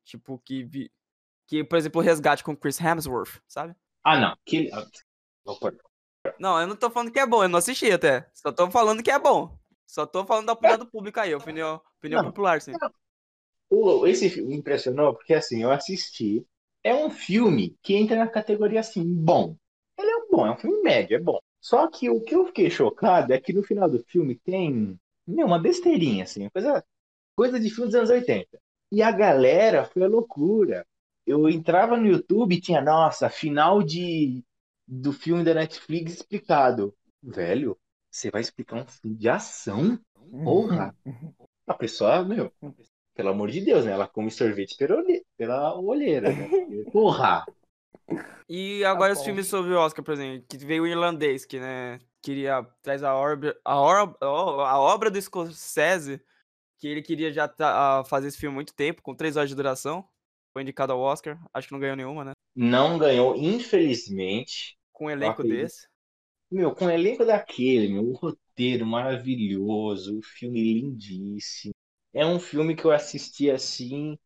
Tipo, 0.03 0.37
que, 0.39 0.91
que 1.47 1.63
por 1.63 1.77
exemplo, 1.77 2.01
o 2.01 2.03
Resgate 2.03 2.43
com 2.43 2.55
Chris 2.55 2.79
Hemsworth, 2.79 3.41
sabe? 3.47 3.73
Ah, 4.03 4.19
não. 4.19 4.37
Que... 4.45 4.69
ah. 4.73 4.85
Não, 6.37 6.59
eu 6.59 6.67
não 6.67 6.75
tô 6.75 6.89
falando 6.89 7.11
que 7.11 7.19
é 7.19 7.25
bom, 7.25 7.43
eu 7.43 7.49
não 7.49 7.59
assisti 7.59 7.89
até. 7.91 8.29
Só 8.33 8.51
tô 8.51 8.69
falando 8.69 9.01
que 9.01 9.11
é 9.11 9.17
bom. 9.17 9.57
Só 9.87 10.05
tô 10.05 10.25
falando 10.25 10.47
da 10.47 10.53
opinião 10.53 10.77
do 10.77 10.85
público 10.85 11.19
aí, 11.19 11.33
opinião, 11.33 11.81
opinião 11.97 12.21
Não. 12.21 12.29
popular, 12.29 12.61
sim. 12.61 12.73
Esse 14.05 14.29
filme 14.29 14.49
me 14.49 14.57
impressionou 14.57 15.13
porque, 15.13 15.33
assim, 15.33 15.63
eu 15.63 15.71
assisti. 15.71 16.45
É 16.83 16.93
um 16.93 17.09
filme 17.09 17.77
que 17.81 17.95
entra 17.95 18.17
na 18.17 18.27
categoria, 18.27 18.81
assim, 18.81 19.03
bom. 19.03 19.55
Ele 19.97 20.09
é 20.09 20.27
bom, 20.29 20.45
é 20.45 20.51
um 20.51 20.57
filme 20.57 20.81
médio, 20.81 21.15
é 21.15 21.19
bom. 21.19 21.39
Só 21.59 21.89
que 21.89 22.09
o 22.09 22.21
que 22.21 22.35
eu 22.35 22.45
fiquei 22.45 22.69
chocado 22.69 23.33
é 23.33 23.39
que 23.39 23.51
no 23.51 23.63
final 23.63 23.89
do 23.89 24.03
filme 24.05 24.35
tem 24.35 24.99
meu, 25.29 25.47
uma 25.47 25.59
besteirinha, 25.59 26.23
assim, 26.23 26.49
coisa, 26.49 26.83
coisa 27.35 27.59
de 27.59 27.69
filme 27.69 27.87
dos 27.87 27.95
anos 27.95 28.09
80. 28.09 28.59
E 28.91 29.01
a 29.03 29.11
galera 29.11 29.85
foi 29.85 30.03
a 30.03 30.07
loucura. 30.07 30.85
Eu 31.25 31.47
entrava 31.49 31.97
no 31.97 32.07
YouTube 32.07 32.55
e 32.55 32.61
tinha, 32.61 32.81
nossa, 32.81 33.29
final 33.29 33.83
de, 33.83 34.43
do 34.87 35.13
filme 35.13 35.43
da 35.43 35.53
Netflix 35.53 36.13
explicado. 36.13 36.95
Velho, 37.21 37.77
você 38.09 38.31
vai 38.31 38.41
explicar 38.41 38.77
um 38.77 38.87
filme 38.87 39.17
de 39.17 39.29
ação? 39.29 39.99
Porra! 40.43 40.95
A 41.67 41.73
pessoa, 41.73 42.23
meu, 42.23 42.51
pelo 43.15 43.29
amor 43.29 43.49
de 43.49 43.61
Deus, 43.61 43.85
né? 43.85 43.91
Ela 43.91 44.07
come 44.07 44.31
sorvete 44.31 44.75
pela, 44.77 44.97
olhe- 44.97 45.25
pela 45.37 45.79
olheira, 45.79 46.31
né? 46.33 46.49
Porra! 46.91 47.45
E 48.47 48.83
agora 48.83 49.13
os 49.13 49.19
bom. 49.19 49.25
filmes 49.25 49.47
sobre 49.47 49.73
o 49.73 49.79
Oscar, 49.79 50.03
por 50.03 50.13
exemplo, 50.13 50.45
que 50.47 50.57
veio 50.57 50.83
o 50.83 50.87
irlandês, 50.87 51.45
que, 51.45 51.59
né, 51.59 51.99
queria, 52.21 52.63
traz 52.81 53.03
a 53.03 53.15
obra, 53.15 53.59
a, 53.63 53.79
or- 53.79 54.17
a 54.21 54.79
obra 54.79 55.11
do 55.11 55.21
Scorsese, 55.21 56.21
que 56.79 56.87
ele 56.87 57.01
queria 57.03 57.31
já 57.33 57.47
tá- 57.47 58.03
fazer 58.05 58.29
esse 58.29 58.37
filme 58.39 58.53
há 58.53 58.57
muito 58.57 58.73
tempo, 58.75 59.01
com 59.01 59.15
três 59.15 59.37
horas 59.37 59.49
de 59.49 59.55
duração. 59.55 60.07
Foi 60.53 60.63
indicado 60.63 60.93
ao 60.93 60.99
Oscar, 61.01 61.39
acho 61.53 61.67
que 61.67 61.73
não 61.73 61.79
ganhou 61.81 61.95
nenhuma, 61.97 62.25
né? 62.25 62.33
Não 62.55 62.97
ganhou, 62.99 63.35
infelizmente. 63.35 64.77
Com 64.93 65.05
um 65.05 65.09
elenco 65.09 65.43
desse. 65.43 65.87
Meu, 66.51 66.73
com 66.75 66.85
o 66.87 66.89
elenco 66.91 67.25
daquele, 67.25 67.89
meu, 67.89 68.09
o 68.09 68.13
roteiro 68.13 68.85
maravilhoso, 68.85 70.17
o 70.19 70.23
filme 70.23 70.61
lindíssimo. 70.61 71.73
É 72.13 72.25
um 72.25 72.39
filme 72.39 72.75
que 72.75 72.85
eu 72.85 72.91
assisti 72.91 73.51
assim. 73.51 74.17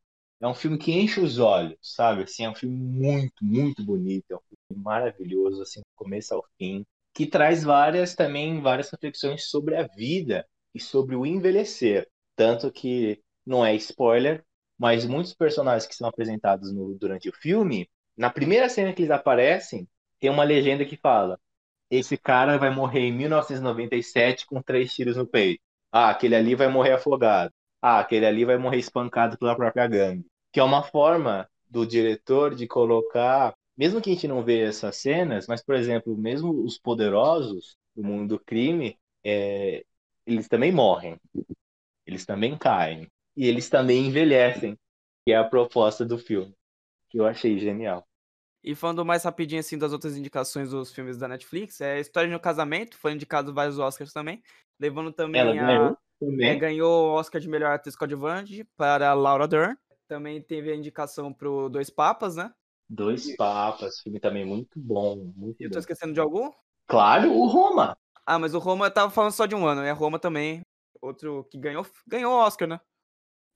É 0.41 0.48
um 0.48 0.54
filme 0.56 0.78
que 0.78 0.91
enche 0.91 1.20
os 1.22 1.39
olhos, 1.39 1.78
sabe? 1.82 2.24
Assim, 2.24 2.46
é 2.46 2.50
um 2.50 2.56
filme 2.56 2.76
muito, 2.78 3.44
muito 3.46 3.84
bonito. 3.86 4.26
É 4.32 4.36
um 4.36 4.39
filme 4.70 4.84
maravilhoso, 4.84 5.62
assim, 5.62 5.82
do 5.82 5.86
começo 5.96 6.34
ao 6.34 6.46
fim. 6.58 6.86
Que 7.14 7.26
traz 7.28 7.64
várias, 7.64 8.16
também, 8.16 8.61
várias 8.61 8.89
reflexões 8.89 9.45
sobre 9.49 9.76
a 9.76 9.84
vida 9.88 10.47
e 10.74 10.80
sobre 10.80 11.16
o 11.16 11.26
envelhecer. 11.26 12.09
Tanto 12.36 12.72
que 12.72 13.22
não 13.45 13.66
é 13.66 13.76
spoiler, 13.76 14.43
mas 14.78 15.05
muitos 15.05 15.34
personagens 15.34 15.86
que 15.88 15.95
são 15.95 16.07
apresentados 16.07 16.72
no- 16.74 16.95
durante 16.95 17.30
o 17.30 17.34
filme, 17.34 17.89
na 18.18 18.30
primeira 18.30 18.70
cena 18.70 18.93
que 18.93 19.01
eles 19.03 19.11
aparecem, 19.11 19.88
tem 20.20 20.30
uma 20.30 20.43
legenda 20.43 20.86
que 20.86 20.97
fala 20.97 21.39
esse 21.89 22.18
cara 22.18 22.57
vai 22.57 22.70
morrer 22.70 23.01
em 23.01 23.11
1997 23.14 24.45
com 24.47 24.61
três 24.61 24.93
tiros 24.93 25.16
no 25.18 25.28
peito. 25.28 25.61
Ah, 25.91 26.09
aquele 26.09 26.36
ali 26.36 26.55
vai 26.55 26.68
morrer 26.68 26.93
afogado. 26.93 27.53
Ah, 27.82 27.99
aquele 27.99 28.26
ali 28.26 28.45
vai 28.45 28.57
morrer 28.57 28.78
espancado 28.80 29.38
pela 29.38 29.55
própria 29.55 29.88
gangue. 29.88 30.26
Que 30.51 30.59
é 30.59 30.64
uma 30.64 30.84
forma 30.84 31.47
do 31.70 31.86
diretor 31.86 32.55
de 32.55 32.68
colocar, 32.68 33.53
mesmo 33.78 34.01
que 34.01 34.09
a 34.09 34.13
gente 34.13 34.28
não 34.28 34.43
veja 34.43 34.69
essas 34.69 34.97
cenas, 34.97 35.47
mas, 35.47 35.63
por 35.63 35.76
exemplo, 35.76 36.15
mesmo 36.17 36.63
os 36.63 36.78
poderosos 36.78 37.78
do 37.95 38.03
mundo 38.03 38.38
do 38.38 38.43
crime, 38.43 38.97
é, 39.24 39.86
eles 40.26 40.47
também 40.47 40.71
morrem. 40.71 41.19
Eles 42.05 42.26
também 42.26 42.57
caem. 42.57 43.09
E 43.36 43.47
eles 43.47 43.69
também 43.69 44.07
envelhecem. 44.07 44.78
Que 45.26 45.32
é 45.32 45.38
a 45.38 45.43
proposta 45.43 46.05
do 46.05 46.17
filme. 46.17 46.53
Que 47.09 47.19
eu 47.19 47.26
achei 47.26 47.57
genial. 47.57 48.05
E 48.63 48.76
falando 48.76 49.05
mais 49.05 49.24
rapidinho, 49.24 49.59
assim, 49.59 49.78
das 49.78 49.91
outras 49.91 50.17
indicações 50.17 50.69
dos 50.69 50.93
filmes 50.93 51.17
da 51.17 51.28
Netflix, 51.28 51.82
é 51.82 51.99
História 51.99 52.30
de 52.30 52.36
um 52.36 52.39
Casamento, 52.39 52.97
foi 52.97 53.11
indicado 53.11 53.53
vários 53.53 53.78
Oscars 53.78 54.13
também, 54.13 54.41
levando 54.80 55.11
também 55.11 55.41
Ela 55.41 55.51
a... 55.51 55.53
ganhou 55.53 55.91
É, 55.91 55.97
também. 56.26 56.59
ganhou 56.59 57.07
o 57.09 57.13
Oscar 57.13 57.41
de 57.41 57.49
melhor 57.49 57.74
atriz 57.74 57.95
coadjuvante 57.95 58.63
para 58.78 59.13
Laura 59.13 59.47
Dern. 59.47 59.78
Também 60.07 60.41
teve 60.41 60.71
a 60.71 60.76
indicação 60.76 61.34
pro 61.34 61.69
Dois 61.69 61.89
Papas, 61.89 62.36
né? 62.36 62.51
Dois 62.90 63.36
Papas, 63.36 64.00
filme 64.02 64.20
também 64.20 64.46
muito 64.46 64.80
bom, 64.80 65.32
muito 65.36 65.62
Eu 65.62 65.70
tô 65.70 65.76
bom. 65.76 65.80
esquecendo 65.80 66.14
de 66.14 66.20
algum? 66.20 66.52
Claro, 66.88 67.32
o 67.34 67.48
Roma. 67.48 67.98
Ah, 68.26 68.40
mas 68.40 68.54
o 68.54 68.60
Roma 68.60 68.88
eu 68.88 68.94
tava 68.94 69.12
falando 69.12 69.32
só 69.34 69.46
de 69.46 69.56
um 69.56 69.66
ano, 69.66 69.82
né? 69.82 69.92
Roma 69.92 70.20
também, 70.20 70.62
outro 71.02 71.44
que 71.46 71.58
ganhou, 71.58 71.86
ganhou 72.08 72.34
o 72.34 72.38
Oscar, 72.38 72.68
né? 72.68 72.80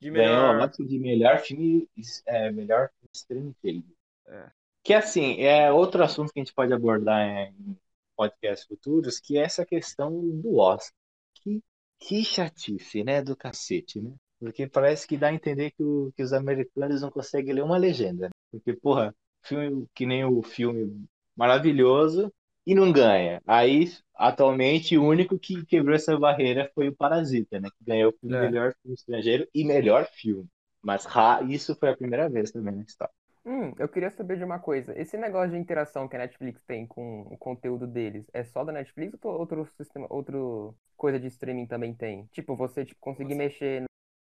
De 0.01 0.11
Ganhou 0.11 0.47
melhor. 0.47 0.55
o 0.55 0.63
Oscar 0.63 0.85
de 0.87 0.99
melhor 0.99 1.39
filme, 1.39 1.89
é, 2.25 2.51
melhor 2.51 2.89
estrangeiro. 3.13 3.83
É. 4.27 4.51
Que 4.83 4.93
assim, 4.93 5.41
é 5.41 5.71
outro 5.71 6.03
assunto 6.03 6.31
que 6.31 6.39
a 6.39 6.43
gente 6.43 6.53
pode 6.53 6.73
abordar 6.73 7.21
em 7.27 7.77
podcasts 8.15 8.67
futuros, 8.67 9.19
que 9.19 9.37
é 9.37 9.41
essa 9.43 9.65
questão 9.65 10.11
do 10.11 10.57
Oscar. 10.57 10.93
Que, 11.35 11.61
que 11.99 12.23
chatice, 12.25 13.03
né? 13.03 13.21
Do 13.21 13.35
cacete, 13.35 14.01
né? 14.01 14.13
Porque 14.39 14.67
parece 14.67 15.07
que 15.07 15.17
dá 15.17 15.27
a 15.29 15.33
entender 15.33 15.71
que, 15.71 15.83
o- 15.83 16.11
que 16.15 16.23
os 16.23 16.33
americanos 16.33 17.01
não 17.01 17.11
conseguem 17.11 17.53
ler 17.55 17.63
uma 17.63 17.77
legenda. 17.77 18.29
Porque, 18.59 18.73
porra, 18.73 19.15
filme 19.43 19.87
que 19.93 20.05
nem 20.05 20.25
o 20.25 20.41
filme 20.43 21.05
maravilhoso 21.35 22.33
e 22.65 22.75
não 22.75 22.91
ganha. 22.91 23.41
Aí, 23.47 23.91
atualmente, 24.15 24.97
o 24.97 25.05
único 25.05 25.37
que 25.39 25.65
quebrou 25.65 25.95
essa 25.95 26.17
barreira 26.19 26.69
foi 26.75 26.89
o 26.89 26.95
Parasita, 26.95 27.59
né? 27.59 27.69
Que 27.77 27.83
ganhou 27.85 28.13
o 28.21 28.29
É. 28.29 28.37
melhor 28.37 28.73
filme 28.81 28.95
estrangeiro 28.95 29.47
e 29.53 29.63
melhor 29.65 30.05
filme. 30.07 30.47
Mas 30.81 31.05
ra- 31.05 31.41
isso 31.43 31.75
foi 31.75 31.89
a 31.89 31.97
primeira 31.97 32.29
vez 32.29 32.51
também 32.51 32.75
na 32.75 32.83
história. 32.83 33.13
Hum, 33.45 33.73
eu 33.79 33.87
queria 33.87 34.11
saber 34.11 34.37
de 34.37 34.43
uma 34.43 34.59
coisa. 34.59 34.97
Esse 34.99 35.17
negócio 35.17 35.51
de 35.51 35.57
interação 35.57 36.07
que 36.07 36.15
a 36.17 36.19
Netflix 36.19 36.61
tem 36.65 36.85
com 36.85 37.21
o 37.21 37.37
conteúdo 37.37 37.87
deles, 37.87 38.25
é 38.33 38.43
só 38.43 38.63
da 38.63 38.73
Netflix 38.73 39.17
ou 39.23 39.31
outro 39.39 39.65
sistema, 39.77 40.05
outro 40.09 40.75
coisa 40.97 41.17
de 41.19 41.27
streaming 41.27 41.65
também 41.65 41.93
tem? 41.95 42.25
Tipo, 42.27 42.55
você 42.55 42.83
tipo, 42.85 42.99
conseguir 42.99 43.35
mexer 43.35 43.85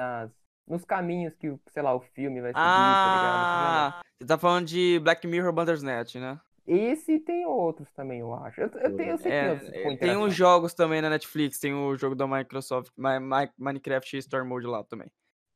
nas, 0.01 0.33
nos 0.69 0.85
caminhos 0.85 1.35
que, 1.37 1.55
sei 1.71 1.83
lá, 1.83 1.95
o 1.95 2.01
filme 2.01 2.41
vai 2.41 2.51
seguir, 2.51 2.61
tá 2.63 3.15
ligado? 3.15 3.45
Ah, 3.47 4.01
você 4.21 4.27
tá 4.27 4.39
falando 4.39 4.67
de 4.67 4.99
Black 5.01 5.27
Mirror 5.27 5.53
Bandersnatch, 5.53 6.17
né? 6.17 6.39
esse 6.67 7.13
e 7.15 7.19
tem 7.21 7.47
outros 7.47 7.91
também, 7.93 8.21
eu 8.21 8.35
acho. 8.35 8.61
Eu, 8.61 8.69
eu, 8.75 8.97
tenho, 8.97 9.11
eu 9.13 9.19
sei 9.19 9.31
que 9.31 9.37
É, 9.39 9.83
com 9.83 9.91
é, 9.93 9.97
tem 9.97 10.17
uns 10.19 10.35
jogos 10.35 10.75
também 10.75 11.01
na 11.01 11.09
Netflix, 11.09 11.59
tem 11.59 11.73
o 11.73 11.97
jogo 11.97 12.15
da 12.15 12.27
Microsoft, 12.27 12.91
Mi- 12.97 13.19
Mi- 13.19 13.51
Minecraft 13.57 14.19
Story 14.19 14.47
Mode 14.47 14.67
lá 14.67 14.85
também. 14.85 15.09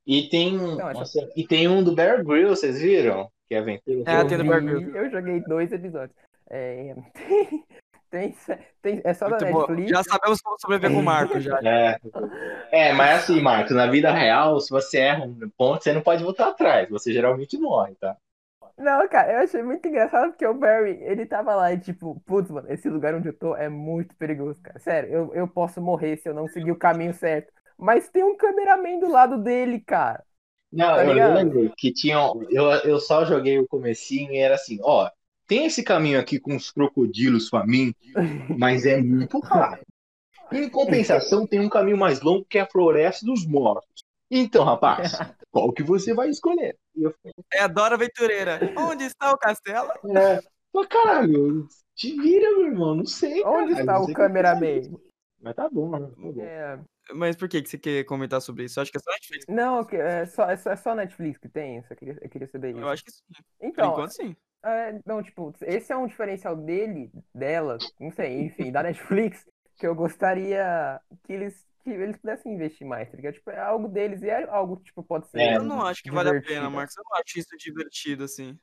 E 0.06 0.28
tem, 0.30 0.56
Não, 0.56 0.78
só- 0.78 0.92
nossa, 0.94 1.30
e 1.36 1.46
tem 1.46 1.68
um 1.68 1.84
do 1.84 1.94
Bear 1.94 2.24
Grylls, 2.24 2.58
vocês 2.60 2.80
viram? 2.80 3.30
Que 3.46 3.54
é 3.54 3.58
aventura. 3.58 4.10
É, 4.10 4.20
eu, 4.20 4.26
tem 4.26 4.38
vi, 4.38 4.44
Bear 4.48 4.64
Grylls. 4.64 4.96
eu 4.96 5.10
joguei 5.10 5.40
dois 5.40 5.70
episódios. 5.70 6.16
É, 6.48 6.94
tem, 7.14 7.64
tem, 8.12 8.36
tem- 8.82 9.02
é 9.04 9.14
só 9.14 9.28
da 9.28 9.40
Muito 9.40 9.46
bom. 9.46 9.66
Netflix. 9.66 9.92
Já 9.92 10.02
sabemos 10.02 10.40
como 10.40 10.58
sobreviver 10.60 10.90
com 10.92 10.98
o 11.00 11.02
Marco 11.02 11.40
já. 11.40 11.58
É. 11.64 11.98
é, 12.70 12.92
mas 12.92 13.22
assim, 13.24 13.40
Marcos, 13.40 13.74
na 13.76 13.86
vida 13.86 14.12
real, 14.12 14.60
se 14.60 14.70
você 14.70 14.98
erra 14.98 15.24
um 15.24 15.50
ponto, 15.56 15.82
você 15.82 15.92
não 15.92 16.02
pode 16.02 16.22
voltar 16.24 16.48
atrás. 16.48 16.88
Você 16.90 17.12
geralmente 17.12 17.58
morre, 17.58 17.94
tá? 17.96 18.16
Não, 18.78 19.06
cara, 19.08 19.32
eu 19.34 19.38
achei 19.40 19.62
muito 19.62 19.86
engraçado 19.86 20.30
porque 20.30 20.46
o 20.46 20.54
Barry, 20.54 20.92
ele 21.02 21.26
tava 21.26 21.54
lá 21.54 21.72
e 21.72 21.78
tipo, 21.78 22.18
putz, 22.22 22.50
mano, 22.50 22.70
esse 22.72 22.88
lugar 22.88 23.14
onde 23.14 23.28
eu 23.28 23.36
tô 23.38 23.54
é 23.54 23.68
muito 23.68 24.16
perigoso, 24.16 24.60
cara. 24.62 24.78
Sério, 24.78 25.10
eu, 25.12 25.34
eu 25.34 25.48
posso 25.48 25.80
morrer 25.80 26.16
se 26.16 26.28
eu 26.28 26.34
não 26.34 26.48
seguir 26.48 26.72
o 26.72 26.78
caminho 26.78 27.12
certo. 27.14 27.52
Mas 27.76 28.08
tem 28.10 28.24
um 28.24 28.36
cameraman 28.36 28.98
do 28.98 29.08
lado 29.10 29.38
dele, 29.42 29.80
cara. 29.80 30.24
Não, 30.72 30.96
Tá 30.96 31.02
eu 31.02 31.12
ligado? 31.12 31.34
lembro 31.34 31.72
que 31.76 31.92
tinha. 31.92 32.16
Eu, 32.50 32.70
eu 32.84 32.98
só 33.00 33.24
joguei 33.24 33.58
o 33.58 33.66
comecinho 33.68 34.32
e 34.32 34.38
era 34.38 34.54
assim, 34.54 34.78
ó, 34.82 35.10
tem 35.46 35.66
esse 35.66 35.82
caminho 35.82 36.18
aqui 36.18 36.38
com 36.38 36.56
os 36.56 36.70
crocodilos 36.70 37.48
famintos, 37.48 38.02
mas 38.56 38.86
é 38.86 39.00
muito 39.00 39.38
raro. 39.40 39.82
Em 40.50 40.68
compensação, 40.68 41.46
tem 41.46 41.60
um 41.60 41.68
caminho 41.68 41.96
mais 41.96 42.20
longo 42.20 42.44
que 42.44 42.58
é 42.58 42.60
a 42.62 42.66
Floresta 42.68 43.24
dos 43.24 43.46
Mortos. 43.46 44.04
Então, 44.30 44.64
rapaz, 44.64 45.12
qual 45.50 45.72
que 45.72 45.82
você 45.82 46.14
vai 46.14 46.28
escolher? 46.28 46.76
Eu 46.94 47.14
É 47.52 47.60
a 47.60 47.68
Dora 47.68 47.94
Aventureira. 47.94 48.60
Onde 48.78 49.04
está 49.04 49.32
o 49.32 49.38
castelo? 49.38 49.90
é, 50.16 50.40
mas 50.72 50.86
caralho, 50.86 51.66
te 51.94 52.18
vira, 52.18 52.50
meu 52.52 52.66
irmão, 52.66 52.94
não 52.94 53.06
sei. 53.06 53.42
Onde 53.44 53.74
caralho, 53.74 53.80
está 53.80 53.98
o 53.98 54.00
fazer 54.00 54.14
cameraman? 54.14 54.78
isso. 54.78 55.00
Mas 55.40 55.54
tá 55.54 55.68
bom, 55.68 55.88
mano. 55.88 56.08
Tá 56.10 56.16
bom. 56.16 56.34
É, 56.40 56.78
Mas 57.14 57.36
por 57.36 57.48
que, 57.48 57.60
que 57.60 57.68
você 57.68 57.76
quer 57.76 58.04
comentar 58.04 58.40
sobre 58.40 58.64
isso? 58.64 58.78
Eu 58.78 58.82
acho 58.82 58.92
que 58.92 58.98
é 58.98 59.00
só 59.00 59.10
Netflix. 59.10 59.44
não, 59.48 59.80
é 59.80 60.26
só, 60.26 60.50
é, 60.50 60.56
só, 60.56 60.70
é 60.70 60.76
só 60.76 60.94
Netflix 60.94 61.38
que 61.38 61.48
tem 61.48 61.78
isso. 61.78 61.92
Eu 61.92 61.96
queria, 61.96 62.18
eu 62.22 62.30
queria 62.30 62.48
saber 62.48 62.70
isso. 62.70 62.80
Eu 62.80 62.88
acho 62.88 63.04
que 63.04 63.10
sim. 63.10 63.22
Por 63.26 63.66
Então, 63.66 63.90
enquanto, 63.90 64.12
sim. 64.12 64.36
É, 64.64 65.00
não, 65.04 65.22
tipo, 65.22 65.52
esse 65.62 65.92
é 65.92 65.96
um 65.96 66.06
diferencial 66.06 66.54
dele, 66.56 67.10
dela, 67.34 67.78
não 67.98 68.10
sei, 68.12 68.42
enfim, 68.42 68.70
da 68.70 68.82
Netflix, 68.82 69.44
que 69.76 69.86
eu 69.86 69.94
gostaria 69.94 71.00
que 71.24 71.32
eles, 71.32 71.66
que 71.82 71.90
eles 71.90 72.16
pudessem 72.16 72.54
investir 72.54 72.86
mais, 72.86 73.10
tá 73.10 73.16
ligado? 73.16 73.34
Tipo, 73.34 73.50
é 73.50 73.58
algo 73.58 73.88
deles 73.88 74.22
e 74.22 74.28
é 74.30 74.44
algo, 74.44 74.76
tipo, 74.76 75.02
pode 75.02 75.26
ser. 75.28 75.40
É, 75.40 75.56
Eu 75.56 75.64
não 75.64 75.82
acho 75.82 76.02
que 76.02 76.10
vale 76.10 76.28
a 76.28 76.32
pena, 76.32 76.44
divertido. 76.44 76.70
Marcos. 76.70 76.96
Eu 76.96 77.02
não 77.04 77.16
acho 77.16 77.38
isso 77.38 77.56
divertido, 77.56 78.24
assim. 78.24 78.56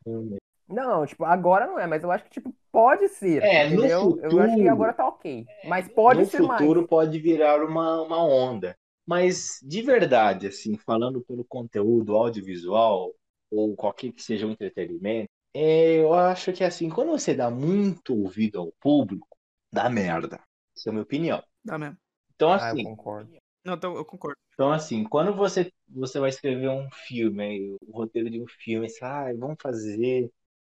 Não, 0.68 1.06
tipo, 1.06 1.26
agora 1.26 1.66
não 1.66 1.80
é, 1.80 1.88
mas 1.88 2.04
eu 2.04 2.12
acho 2.12 2.24
que, 2.26 2.30
tipo, 2.30 2.56
pode 2.72 3.10
ser, 3.10 3.44
É, 3.44 3.64
no 3.66 3.76
entendeu? 3.78 4.20
Eu 4.22 4.40
acho 4.40 4.54
que 4.54 4.60
futuro- 4.60 4.72
agora 4.72 4.94
tá 4.94 5.08
ok, 5.08 5.46
mas 5.68 5.88
pode 5.90 6.20
no 6.20 6.26
ser 6.28 6.38
futuro 6.38 6.80
mais. 6.82 6.88
pode 6.90 7.20
virar 7.20 7.64
uma, 7.66 8.04
uma 8.04 8.24
onda. 8.24 8.76
Mas 9.06 9.58
de 9.64 9.82
verdade, 9.82 10.46
assim, 10.48 10.78
falando 10.78 11.22
pelo 11.22 11.44
conteúdo 11.44 12.16
audiovisual 12.16 13.12
ou 13.52 13.76
qualquer 13.76 14.12
que 14.12 14.22
seja 14.22 14.46
o 14.46 14.52
entretenimento, 14.52 15.32
é, 15.54 16.00
eu 16.02 16.14
acho 16.14 16.54
que 16.54 16.64
assim, 16.64 16.90
quando 16.90 17.12
você 17.12 17.34
dá 17.34 17.50
muito 17.50 18.16
ouvido 18.16 18.60
ao 18.60 18.72
público, 18.80 19.28
dá 19.72 19.90
merda. 19.90 20.40
Essa 20.76 20.90
é 20.90 20.92
a 20.92 20.94
minha 20.94 21.04
opinião. 21.04 21.44
Dá 21.64 21.78
mesmo. 21.78 21.98
Então, 22.36 22.52
Ah, 22.52 22.70
eu 22.70 22.76
assim, 22.76 22.84
concordo. 22.84 23.32
Não, 23.66 23.74
então 23.74 23.96
eu 23.96 24.06
concordo. 24.06 24.38
então, 24.54 24.72
assim, 24.72 25.04
quando 25.04 25.34
você, 25.34 25.72
você 25.88 26.20
vai 26.20 26.30
escrever 26.30 26.70
um 26.70 26.90
filme, 27.08 27.44
aí, 27.44 27.78
o 27.88 27.92
roteiro 27.92 28.30
de 28.30 28.42
um 28.42 28.48
filme, 28.48 28.90
você, 28.90 29.04
ah, 29.04 29.34
vamos 29.38 29.58
fazer 29.62 30.32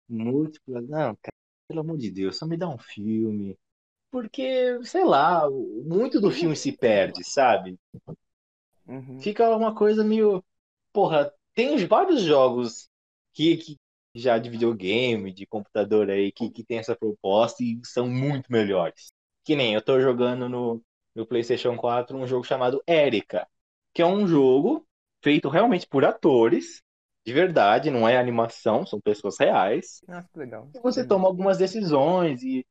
múltiplas. 0.09 0.87
Não, 0.87 1.15
cara, 1.17 1.35
pelo 1.67 1.81
amor 1.81 1.97
de 1.97 2.11
Deus, 2.11 2.37
só 2.37 2.45
me 2.47 2.57
dá 2.57 2.67
um 2.69 2.77
filme. 2.77 3.57
Porque, 4.11 4.79
sei 4.85 5.05
lá, 5.05 5.49
muito 5.51 6.21
do 6.21 6.31
filme 6.31 6.55
se 6.55 6.71
perde, 6.71 7.23
sabe? 7.23 7.77
Uhum. 8.87 9.19
Fica 9.21 9.49
uma 9.55 9.73
coisa 9.75 10.03
meio. 10.03 10.43
Porra, 10.91 11.33
tem 11.53 11.85
vários 11.87 12.21
jogos 12.21 12.89
que, 13.33 13.57
que 13.57 13.77
já 14.13 14.37
de 14.37 14.49
videogame, 14.49 15.33
de 15.33 15.45
computador 15.45 16.09
aí, 16.09 16.31
que, 16.31 16.49
que 16.49 16.63
tem 16.63 16.77
essa 16.79 16.95
proposta 16.95 17.63
e 17.63 17.79
são 17.83 18.07
muito 18.07 18.51
melhores. 18.51 19.07
Que 19.43 19.55
nem 19.55 19.73
eu 19.73 19.81
tô 19.81 19.99
jogando 19.99 20.47
no, 20.47 20.81
no 21.15 21.25
PlayStation 21.25 21.75
4 21.75 22.17
um 22.17 22.27
jogo 22.27 22.43
chamado 22.45 22.81
Erika, 22.87 23.47
que 23.93 24.01
é 24.01 24.05
um 24.05 24.27
jogo 24.27 24.85
feito 25.21 25.49
realmente 25.49 25.87
por 25.87 26.05
atores, 26.05 26.81
de 27.25 27.31
verdade, 27.31 27.89
não 27.89 28.07
é 28.07 28.17
animação, 28.17 28.85
são 28.85 28.99
pessoas 28.99 29.37
reais. 29.39 30.01
Nossa, 30.07 30.27
que 30.31 30.39
legal. 30.39 30.69
E 30.75 30.79
você 30.79 31.07
toma 31.07 31.27
algumas 31.27 31.57
decisões 31.57 32.43
e 32.43 32.65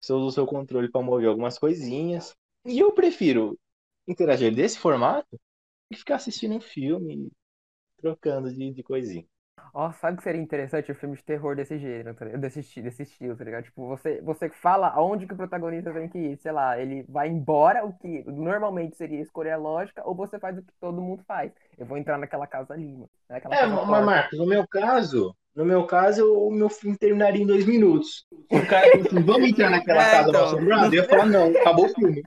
você 0.00 0.12
usa 0.14 0.26
o 0.26 0.32
seu 0.32 0.46
controle 0.46 0.90
para 0.90 1.02
mover 1.02 1.28
algumas 1.28 1.58
coisinhas. 1.58 2.34
E 2.64 2.78
eu 2.78 2.92
prefiro 2.92 3.58
interagir 4.08 4.54
desse 4.54 4.78
formato 4.78 5.38
e 5.90 5.96
ficar 5.96 6.16
assistindo 6.16 6.54
um 6.54 6.60
filme, 6.60 7.30
trocando 7.98 8.52
de, 8.52 8.72
de 8.72 8.82
coisinha. 8.82 9.26
Ó, 9.72 9.92
sabe 9.92 10.14
o 10.14 10.16
que 10.18 10.22
seria 10.24 10.40
interessante 10.40 10.90
um 10.90 10.94
filme 10.94 11.16
de 11.16 11.22
terror 11.24 11.54
desse 11.56 11.78
gênero, 11.78 12.14
tá 12.14 12.24
ligado? 12.24 12.40
desse, 12.40 12.60
esti- 12.60 12.82
desse 12.82 13.02
estilo, 13.04 13.36
tá 13.36 13.44
ligado? 13.44 13.64
Tipo, 13.64 13.86
você, 13.86 14.20
você 14.22 14.48
fala 14.50 14.88
aonde 14.88 15.26
que 15.26 15.34
o 15.34 15.36
protagonista 15.36 15.92
tem 15.92 16.08
que 16.08 16.18
ir, 16.18 16.36
sei 16.38 16.52
lá, 16.52 16.78
ele 16.78 17.04
vai 17.08 17.28
embora, 17.28 17.84
o 17.84 17.92
que 17.92 18.24
normalmente 18.24 18.96
seria 18.96 19.20
escolher 19.20 19.52
a 19.52 19.56
lógica, 19.56 20.02
ou 20.04 20.14
você 20.14 20.38
faz 20.38 20.58
o 20.58 20.62
que 20.62 20.72
todo 20.80 21.00
mundo 21.00 21.22
faz. 21.26 21.52
Eu 21.78 21.86
vou 21.86 21.96
entrar 21.96 22.18
naquela 22.18 22.46
casa 22.46 22.74
ali, 22.74 22.92
mano. 22.92 23.10
Naquela 23.28 23.54
É, 23.56 23.66
casa 23.66 23.76
mas 23.86 23.86
torta. 23.86 24.04
Marcos, 24.04 24.38
no 24.38 24.46
meu 24.46 24.66
caso, 24.66 25.34
no 25.54 25.64
meu 25.64 25.86
caso, 25.86 26.24
o 26.32 26.50
meu 26.50 26.68
filme 26.68 26.96
terminaria 26.96 27.42
em 27.42 27.46
dois 27.46 27.66
minutos. 27.66 28.24
Se 28.48 28.58
o 28.58 28.66
cara 28.66 28.86
assim, 28.86 29.22
vamos 29.24 29.48
entrar 29.50 29.70
naquela 29.70 30.02
É, 30.12 30.16
casa 30.16 30.28
então. 30.28 30.40
mal 30.40 30.44
assombrada, 30.44 30.94
eu 30.94 31.02
ia 31.02 31.08
falar, 31.08 31.26
não, 31.26 31.48
acabou 31.50 31.86
o 31.86 31.88
filme. 31.94 32.22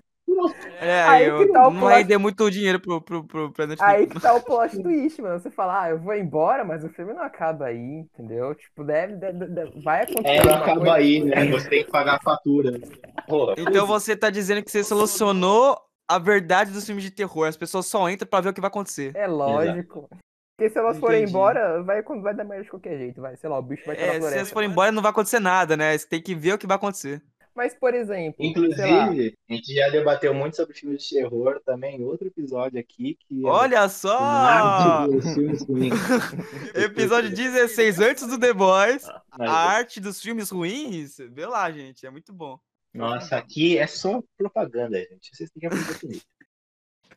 É, 0.81 1.03
Aí 1.07 1.25
eu 1.25 1.38
que 1.39 1.51
tá 1.51 1.67
o 1.67 1.71
não 1.71 1.79
plot- 1.79 2.03
dar 2.03 2.19
muito 2.19 2.49
dinheiro 2.51 2.79
pro, 2.79 3.01
pro, 3.01 3.23
pro, 3.23 3.51
pra 3.51 3.67
Netflix. 3.67 3.93
Aí 3.93 4.07
que 4.07 4.19
tá 4.19 4.34
o 4.34 4.41
plot 4.41 4.77
twist, 4.81 5.21
mano. 5.21 5.39
Você 5.39 5.49
fala, 5.49 5.81
ah, 5.84 5.89
eu 5.89 5.99
vou 5.99 6.13
embora, 6.15 6.63
mas 6.63 6.84
o 6.84 6.89
filme 6.89 7.13
não 7.13 7.23
acaba 7.23 7.65
aí, 7.65 7.77
entendeu? 8.13 8.53
Tipo, 8.55 8.84
deve, 8.84 9.15
deve- 9.15 9.45
deve- 9.47 9.81
vai 9.81 10.03
acontecer. 10.03 10.38
É, 10.38 10.45
não 10.45 10.53
acaba 10.55 10.93
aí, 10.95 11.23
né? 11.23 11.45
Você 11.47 11.69
tem 11.69 11.84
que 11.86 11.91
pagar 11.91 12.15
a 12.15 12.19
fatura. 12.21 12.79
Porra, 13.27 13.55
Então 13.57 13.86
você 13.88 14.15
tá 14.15 14.29
dizendo 14.29 14.63
que 14.63 14.71
você 14.71 14.84
solucionou 14.84 15.77
a 16.09 16.19
verdade 16.19 16.71
dos 16.71 16.86
filmes 16.86 17.03
de 17.03 17.11
terror. 17.11 17.47
As 17.47 17.57
pessoas 17.57 17.86
só 17.88 18.09
entram 18.09 18.27
pra 18.27 18.41
ver 18.41 18.49
o 18.49 18.53
que 18.53 18.61
vai 18.61 18.67
acontecer. 18.67 19.11
É 19.15 19.27
lógico. 19.27 20.09
Porque 20.55 20.69
se 20.71 20.77
elas 20.77 20.99
forem 20.99 21.17
Entendi. 21.23 21.31
embora, 21.31 21.81
vai, 21.81 22.03
vai 22.03 22.34
dar 22.36 22.43
merda 22.43 22.63
de 22.63 22.69
qualquer 22.69 22.95
jeito, 22.97 23.19
vai. 23.19 23.36
Sei 23.38 23.49
lá, 23.49 23.57
o 23.57 23.61
bicho 23.61 23.84
vai 23.88 23.95
estar 23.95 24.05
na 24.05 24.11
É, 24.11 24.13
se 24.13 24.19
floresta. 24.19 24.39
eles 24.39 24.51
forem 24.51 24.69
embora, 24.69 24.91
não 24.91 25.01
vai 25.01 25.09
acontecer 25.09 25.39
nada, 25.39 25.75
né? 25.75 25.97
Você 25.97 26.07
tem 26.07 26.21
que 26.21 26.36
ver 26.36 26.53
o 26.53 26.57
que 26.59 26.67
vai 26.67 26.75
acontecer. 26.75 27.21
Mas, 27.56 27.76
por 27.76 27.93
exemplo, 27.93 28.43
sei 28.43 28.91
lá, 28.91 29.08
Inclusive, 29.08 29.38
a 29.49 29.54
gente 29.54 29.74
já 29.76 29.89
debateu 29.89 30.34
muito 30.34 30.56
sobre 30.56 30.74
filmes 30.74 31.04
de 31.04 31.16
terror 31.16 31.62
também 31.64 32.04
outro 32.04 32.28
episódio 32.28 32.80
aqui. 32.80 33.16
Que 33.28 33.45
é 33.45 33.47
Olha 33.47 33.84
o 33.84 33.89
só! 33.89 34.20
marketing 34.20 35.18
dos 35.18 35.34
filmes 35.34 35.62
ruins. 35.64 35.93
Episódio 36.74 37.30
16, 37.30 37.99
antes 37.99 38.28
do 38.28 38.39
The 38.39 38.54
Boys. 38.54 39.08
Mas, 39.38 39.49
A 39.49 39.54
arte 39.54 39.99
dos 39.99 40.20
filmes 40.22 40.49
ruins. 40.49 41.18
Vê 41.30 41.45
lá, 41.45 41.72
gente. 41.72 42.06
É 42.06 42.10
muito 42.10 42.34
bom. 42.34 42.60
Nossa, 42.93 43.38
aqui 43.38 43.78
é 43.78 43.88
só 43.88 44.22
propaganda, 44.38 44.99
gente. 44.99 45.36
Vocês 45.36 45.49
têm 45.51 45.62
que 45.62 45.66
aprender 45.68 45.99
com 45.99 46.08
isso. 46.08 46.26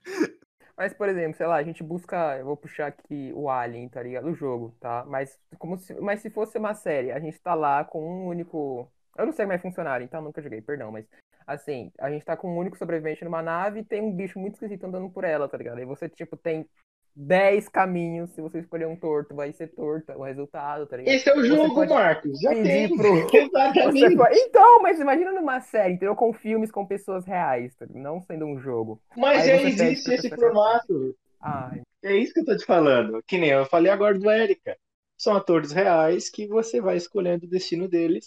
mas, 0.76 0.94
por 0.94 1.08
exemplo, 1.08 1.36
sei 1.36 1.46
lá, 1.46 1.56
a 1.56 1.62
gente 1.62 1.82
busca, 1.82 2.38
eu 2.38 2.44
vou 2.46 2.56
puxar 2.56 2.88
aqui 2.88 3.32
o 3.34 3.48
Alien, 3.50 3.88
tá 3.88 4.02
ligado? 4.02 4.28
O 4.28 4.34
jogo, 4.34 4.74
tá? 4.80 5.04
Mas, 5.06 5.38
como 5.58 5.78
se, 5.78 5.94
mas 6.00 6.20
se 6.20 6.30
fosse 6.30 6.58
uma 6.58 6.74
série, 6.74 7.12
a 7.12 7.18
gente 7.20 7.38
tá 7.40 7.54
lá 7.54 7.84
com 7.84 8.02
um 8.02 8.26
único. 8.26 8.90
Eu 9.18 9.26
não 9.26 9.32
sei 9.32 9.44
como 9.44 9.52
é 9.54 9.58
funcionar, 9.58 10.02
então 10.02 10.20
nunca 10.22 10.42
joguei, 10.42 10.60
perdão, 10.60 10.90
mas 10.92 11.06
assim, 11.46 11.90
a 11.98 12.10
gente 12.10 12.24
tá 12.24 12.36
com 12.36 12.48
um 12.52 12.58
único 12.58 12.76
sobrevivente 12.76 13.24
numa 13.24 13.42
nave 13.42 13.80
e 13.80 13.84
tem 13.84 14.02
um 14.02 14.12
bicho 14.12 14.38
muito 14.38 14.54
esquisito 14.54 14.84
andando 14.84 15.08
por 15.10 15.24
ela, 15.24 15.48
tá 15.48 15.56
ligado? 15.56 15.78
Aí 15.78 15.84
você, 15.84 16.08
tipo, 16.08 16.36
tem 16.36 16.66
10 17.14 17.68
caminhos, 17.68 18.30
se 18.32 18.40
você 18.42 18.58
escolher 18.58 18.86
um 18.86 18.96
torto, 18.96 19.34
vai 19.34 19.50
ser 19.52 19.68
torto 19.68 20.12
o 20.12 20.22
resultado, 20.22 20.86
tá 20.86 20.96
ligado? 20.98 21.14
Esse 21.14 21.30
é 21.30 21.34
o 21.34 21.42
jogo, 21.42 21.74
pode 21.74 21.90
Marcos. 21.90 22.40
Já 22.40 22.50
tem. 22.50 22.94
pro- 22.94 23.26
Exatamente. 23.34 24.16
pode- 24.16 24.38
Então, 24.38 24.82
mas 24.82 25.00
imagina 25.00 25.32
numa 25.32 25.60
série, 25.60 25.94
entendeu? 25.94 26.14
Com 26.14 26.32
filmes 26.34 26.70
com 26.70 26.84
pessoas 26.84 27.24
reais, 27.24 27.74
tá 27.74 27.86
não 27.88 28.20
sendo 28.20 28.44
um 28.44 28.58
jogo. 28.58 29.00
Mas 29.16 29.42
Aí 29.42 29.48
já 29.48 29.68
existe 29.68 30.12
esse 30.12 30.28
pessoa 30.28 30.52
formato. 30.52 31.16
Ai, 31.40 31.80
É 32.04 32.14
isso 32.14 32.34
que 32.34 32.40
eu 32.40 32.44
tô 32.44 32.56
te 32.56 32.66
falando. 32.66 33.22
Que 33.26 33.38
nem 33.38 33.50
eu 33.50 33.64
falei 33.64 33.90
agora 33.90 34.18
do 34.18 34.30
Erika. 34.30 34.76
São 35.18 35.34
atores 35.34 35.72
reais 35.72 36.28
que 36.28 36.46
você 36.46 36.80
vai 36.82 36.96
escolhendo 36.98 37.46
o 37.46 37.48
destino 37.48 37.88
deles. 37.88 38.26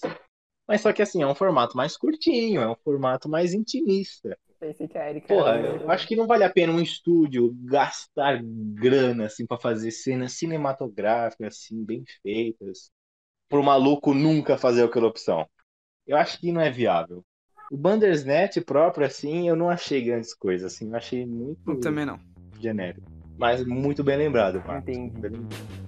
Mas 0.70 0.82
só 0.82 0.93
que 0.93 1.01
assim, 1.01 1.24
é 1.24 1.28
um 1.28 1.34
formato 1.34 1.76
mais 1.76 1.97
curtinho, 1.97 2.61
é 2.61 2.70
um 2.70 2.76
formato 2.76 3.28
mais 3.28 3.55
intimista. 3.55 4.38
pensei 4.59 4.88
que 4.88 4.99
a 4.99 5.09
Erika 5.09 5.28
Porra, 5.28 5.55
era... 5.55 5.67
eu 5.78 5.89
acho 5.89 6.07
que 6.07 6.15
não 6.15 6.28
vale 6.28 6.43
a 6.43 6.49
pena 6.49 6.72
um 6.72 6.80
estúdio 6.80 7.57
gastar 7.63 8.39
grana 8.43 9.26
assim 9.26 9.47
para 9.47 9.57
fazer 9.57 9.89
cenas 9.89 10.34
cinematográficas 10.34 11.55
assim 11.55 11.84
bem 11.84 12.03
feitas, 12.22 12.91
pro 13.49 13.63
maluco 13.63 14.13
nunca 14.13 14.59
fazer 14.59 14.84
aquela 14.84 15.07
opção. 15.07 15.49
Eu 16.05 16.17
acho 16.17 16.39
que 16.39 16.51
não 16.51 16.61
é 16.61 16.70
viável. 16.70 17.26
O 17.72 17.78
Bandersnatch 17.78 18.61
próprio 18.61 19.07
assim, 19.07 19.49
eu 19.49 19.55
não 19.55 19.72
achei 19.72 20.03
grandes 20.03 20.36
coisas 20.36 20.72
assim, 20.72 20.89
eu 20.89 20.95
achei 20.95 21.26
muito 21.26 21.72
Eu 21.72 21.80
também 21.80 22.05
não. 22.05 22.20
genérico, 22.59 23.11
mas 23.39 23.65
muito 23.65 24.03
bem 24.03 24.17
lembrado, 24.17 24.63
Marcos. 24.67 24.88
Entendi. 24.95 25.20
Bem 25.20 25.32
lembrado. 25.32 25.78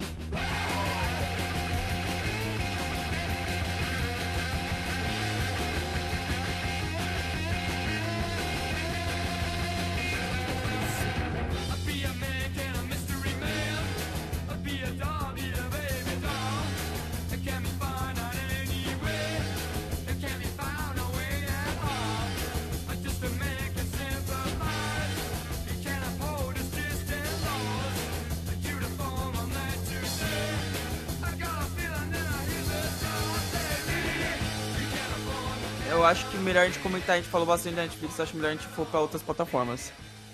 Eu 36.01 36.05
acho 36.05 36.29
que 36.29 36.37
melhor 36.37 36.63
a 36.63 36.65
gente 36.65 36.79
comentar, 36.79 37.15
a 37.15 37.19
gente 37.19 37.29
falou 37.29 37.45
bastante 37.47 37.75
da 37.75 37.83
Netflix, 37.83 38.17
eu 38.17 38.23
acho 38.23 38.35
melhor 38.35 38.49
a 38.49 38.51
gente 38.53 38.67
for 38.67 38.85
pra 38.87 38.99
outras 38.99 39.21
plataformas. 39.21 39.91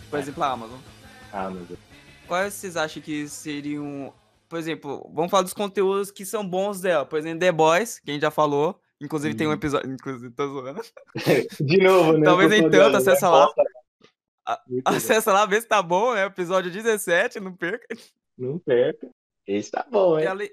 Por 0.09 0.17
exemplo, 0.19 0.43
a 0.43 0.51
Amazon. 0.51 0.79
Ah, 1.31 1.49
meu 1.49 1.63
Deus. 1.65 1.79
Quais 2.27 2.53
vocês 2.53 2.75
acham 2.77 3.01
que 3.01 3.27
seriam. 3.27 4.13
Por 4.49 4.57
exemplo, 4.59 5.09
vamos 5.13 5.29
falar 5.29 5.43
dos 5.43 5.53
conteúdos 5.53 6.09
que 6.11 6.25
são 6.25 6.47
bons 6.47 6.79
dela. 6.79 7.05
Por 7.05 7.19
exemplo, 7.19 7.39
The 7.39 7.51
Boys, 7.51 7.99
que 7.99 8.09
a 8.11 8.13
gente 8.13 8.21
já 8.21 8.31
falou. 8.31 8.79
Inclusive 8.99 9.35
tem 9.35 9.45
um 9.45 9.49
Uhum. 9.51 9.55
episódio. 9.55 9.91
Inclusive, 9.91 10.33
tô 10.33 10.47
zoando. 10.47 10.81
De 11.59 11.77
novo, 11.83 12.13
né? 12.17 12.25
Talvez 12.25 12.49
nem 12.49 12.69
tanto, 12.69 12.91
né? 12.93 12.97
acessa 12.97 13.29
lá. 13.29 13.45
Muito 14.67 14.83
bom. 14.89 14.95
Acessa 14.95 15.33
lá, 15.33 15.45
vê 15.45 15.59
se 15.61 15.67
tá 15.67 15.81
bom, 15.83 16.13
né? 16.13 16.25
Episódio 16.25 16.71
17, 16.71 17.39
não 17.39 17.53
perca. 17.53 17.85
Não 18.37 18.57
perca. 18.57 19.07
Esse 19.45 19.69
tá 19.71 19.85
bom, 19.89 20.17
E 20.17 20.21
hein? 20.23 20.27
além... 20.27 20.47
a- 20.47 20.51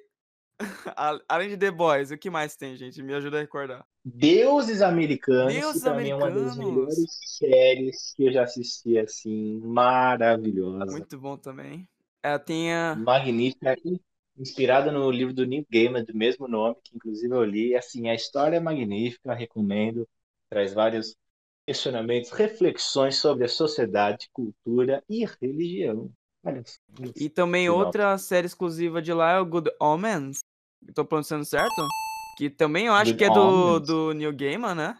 além 1.28 1.48
de 1.50 1.57
The 1.57 1.70
Boys, 1.70 2.11
o 2.11 2.18
que 2.18 2.30
mais 2.30 2.57
tem, 2.57 2.76
gente? 2.76 3.02
Me 3.02 3.14
ajuda 3.14 3.38
a 3.38 3.40
recordar. 3.40 3.86
Deuses 4.05 4.80
Americanos, 4.82 5.66
Deuses 5.66 5.82
que 5.82 5.88
pra 5.88 5.94
mim 5.94 6.09
é 6.11 6.14
uma 6.16 6.30
das 6.30 6.52
Americanos. 6.52 6.55
melhores 6.55 7.18
séries 7.38 8.12
que 8.16 8.24
eu 8.26 8.32
já 8.32 8.42
assisti, 8.44 8.98
assim, 8.98 9.59
maravilhosa, 9.61 11.07
Muito 11.07 11.18
bom 11.18 11.36
também. 11.36 11.88
É, 12.22 12.38
tem 12.38 12.72
a. 12.74 13.02
magnífica, 13.07 13.76
in- 13.84 14.00
inspirada 14.36 14.90
no 14.92 15.11
livro 15.11 15.34
do 15.34 15.44
Neil 15.46 15.66
Gaiman, 15.70 16.05
do 16.05 16.14
mesmo 16.16 16.48
nome, 16.48 16.76
que 16.82 16.96
inclusive 16.96 17.32
eu 17.34 17.44
li, 17.44 17.74
assim, 17.76 18.09
a 18.09 18.14
história 18.14 18.57
é 18.57 18.61
magnífica, 18.61 19.34
recomendo, 19.34 20.09
traz 20.48 20.72
vários 20.74 21.16
questionamentos, 21.66 22.30
reflexões 22.30 23.16
sobre 23.16 23.44
a 23.44 23.48
sociedade, 23.48 24.28
cultura 24.32 25.02
e 25.09 25.24
religião. 25.40 26.12
E 27.16 27.28
também 27.28 27.66
Final. 27.66 27.78
outra 27.78 28.18
série 28.18 28.47
exclusiva 28.47 29.01
de 29.03 29.12
lá 29.12 29.32
é 29.32 29.40
o 29.40 29.47
Good 29.47 29.70
Omens. 29.80 30.38
Tô 30.95 31.05
pronunciando 31.05 31.45
certo? 31.45 31.74
Que 32.36 32.51
também 32.51 32.86
eu 32.86 32.92
acho 32.92 33.12
Good 33.12 33.18
que 33.18 33.24
é 33.24 33.30
do, 33.30 33.40
Omens. 33.40 33.86
do 33.86 34.12
Neil 34.12 34.32
Gaiman, 34.36 34.74
né? 34.74 34.99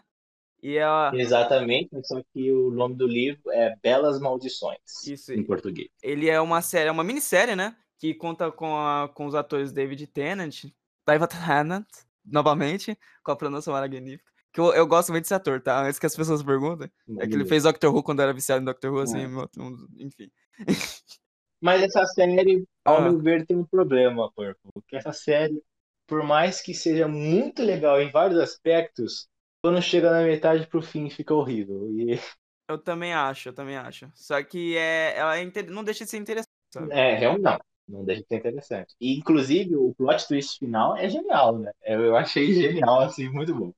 E 0.63 0.77
ela, 0.77 1.11
Exatamente, 1.13 1.89
só 2.03 2.23
que 2.33 2.51
o 2.51 2.71
nome 2.71 2.95
do 2.95 3.05
livro 3.05 3.51
é 3.51 3.75
Belas 3.83 4.19
Maldições, 4.19 4.79
Isso 5.05 5.31
em 5.31 5.43
português. 5.43 5.89
ele 6.01 6.27
é 6.27 6.41
uma 6.41 6.59
série, 6.61 6.89
é 6.89 6.91
uma 6.91 7.03
minissérie, 7.03 7.55
né? 7.55 7.75
Que 7.99 8.15
conta 8.15 8.51
com, 8.51 8.75
a, 8.75 9.07
com 9.13 9.27
os 9.27 9.35
atores 9.35 9.71
David 9.71 10.07
Tennant, 10.07 10.65
David 11.05 11.29
Tennant, 11.29 11.85
novamente, 12.25 12.97
com 13.23 13.31
a 13.31 13.35
pronúncia 13.35 13.71
magnífica. 13.71 14.31
Que 14.51 14.59
eu, 14.59 14.73
eu 14.73 14.87
gosto 14.87 15.11
muito 15.11 15.25
desse 15.25 15.33
ator, 15.35 15.61
tá? 15.61 15.83
Antes 15.85 15.99
que 15.99 16.05
as 16.07 16.15
pessoas 16.15 16.41
perguntem. 16.41 16.89
É 17.19 17.27
que 17.27 17.35
ele 17.35 17.45
fez 17.45 17.63
Doctor 17.63 17.93
Who 17.93 18.01
quando 18.01 18.21
era 18.21 18.33
viciado 18.33 18.61
em 18.61 18.65
Doctor 18.65 18.91
Who, 18.91 18.99
assim, 19.01 19.19
É. 19.19 20.03
enfim. 20.03 20.31
Mas 21.61 21.81
essa 21.83 22.05
série, 22.05 22.65
ao 22.83 22.97
Ah. 22.97 23.01
meu 23.01 23.19
ver, 23.19 23.45
tem 23.45 23.57
um 23.57 23.65
problema, 23.65 24.31
Purple. 24.33 24.71
Que 24.87 24.95
essa 24.97 25.11
série, 25.13 25.61
por 26.07 26.23
mais 26.23 26.61
que 26.61 26.73
seja 26.73 27.07
muito 27.07 27.63
legal 27.63 28.01
em 28.01 28.11
vários 28.11 28.39
aspectos, 28.39 29.27
quando 29.61 29.81
chega 29.81 30.11
na 30.11 30.23
metade 30.23 30.67
pro 30.67 30.81
fim 30.81 31.09
fica 31.09 31.33
horrível. 31.33 31.89
E 31.99 32.19
Eu 32.67 32.77
também 32.79 33.13
acho, 33.13 33.49
eu 33.49 33.53
também 33.53 33.77
acho. 33.77 34.11
Só 34.15 34.41
que 34.43 34.75
é, 34.75 35.15
ela 35.17 35.37
é 35.37 35.43
inter- 35.43 35.69
não 35.69 35.83
deixa 35.83 36.03
de 36.03 36.09
ser 36.11 36.17
interessante. 36.17 36.49
sabe? 36.73 36.91
é, 36.91 37.15
realmente 37.15 37.43
não. 37.43 37.59
Não 37.87 38.03
deixa 38.03 38.21
de 38.23 38.27
ser 38.27 38.35
interessante. 38.37 38.95
E, 38.99 39.15
inclusive, 39.15 39.75
o 39.75 39.93
plot 39.93 40.27
twist 40.27 40.57
final 40.57 40.97
é 40.97 41.07
genial, 41.07 41.59
né? 41.59 41.71
Eu, 41.83 42.01
eu 42.03 42.15
achei 42.17 42.51
genial, 42.53 43.01
assim, 43.01 43.29
muito 43.29 43.53
bom. 43.53 43.71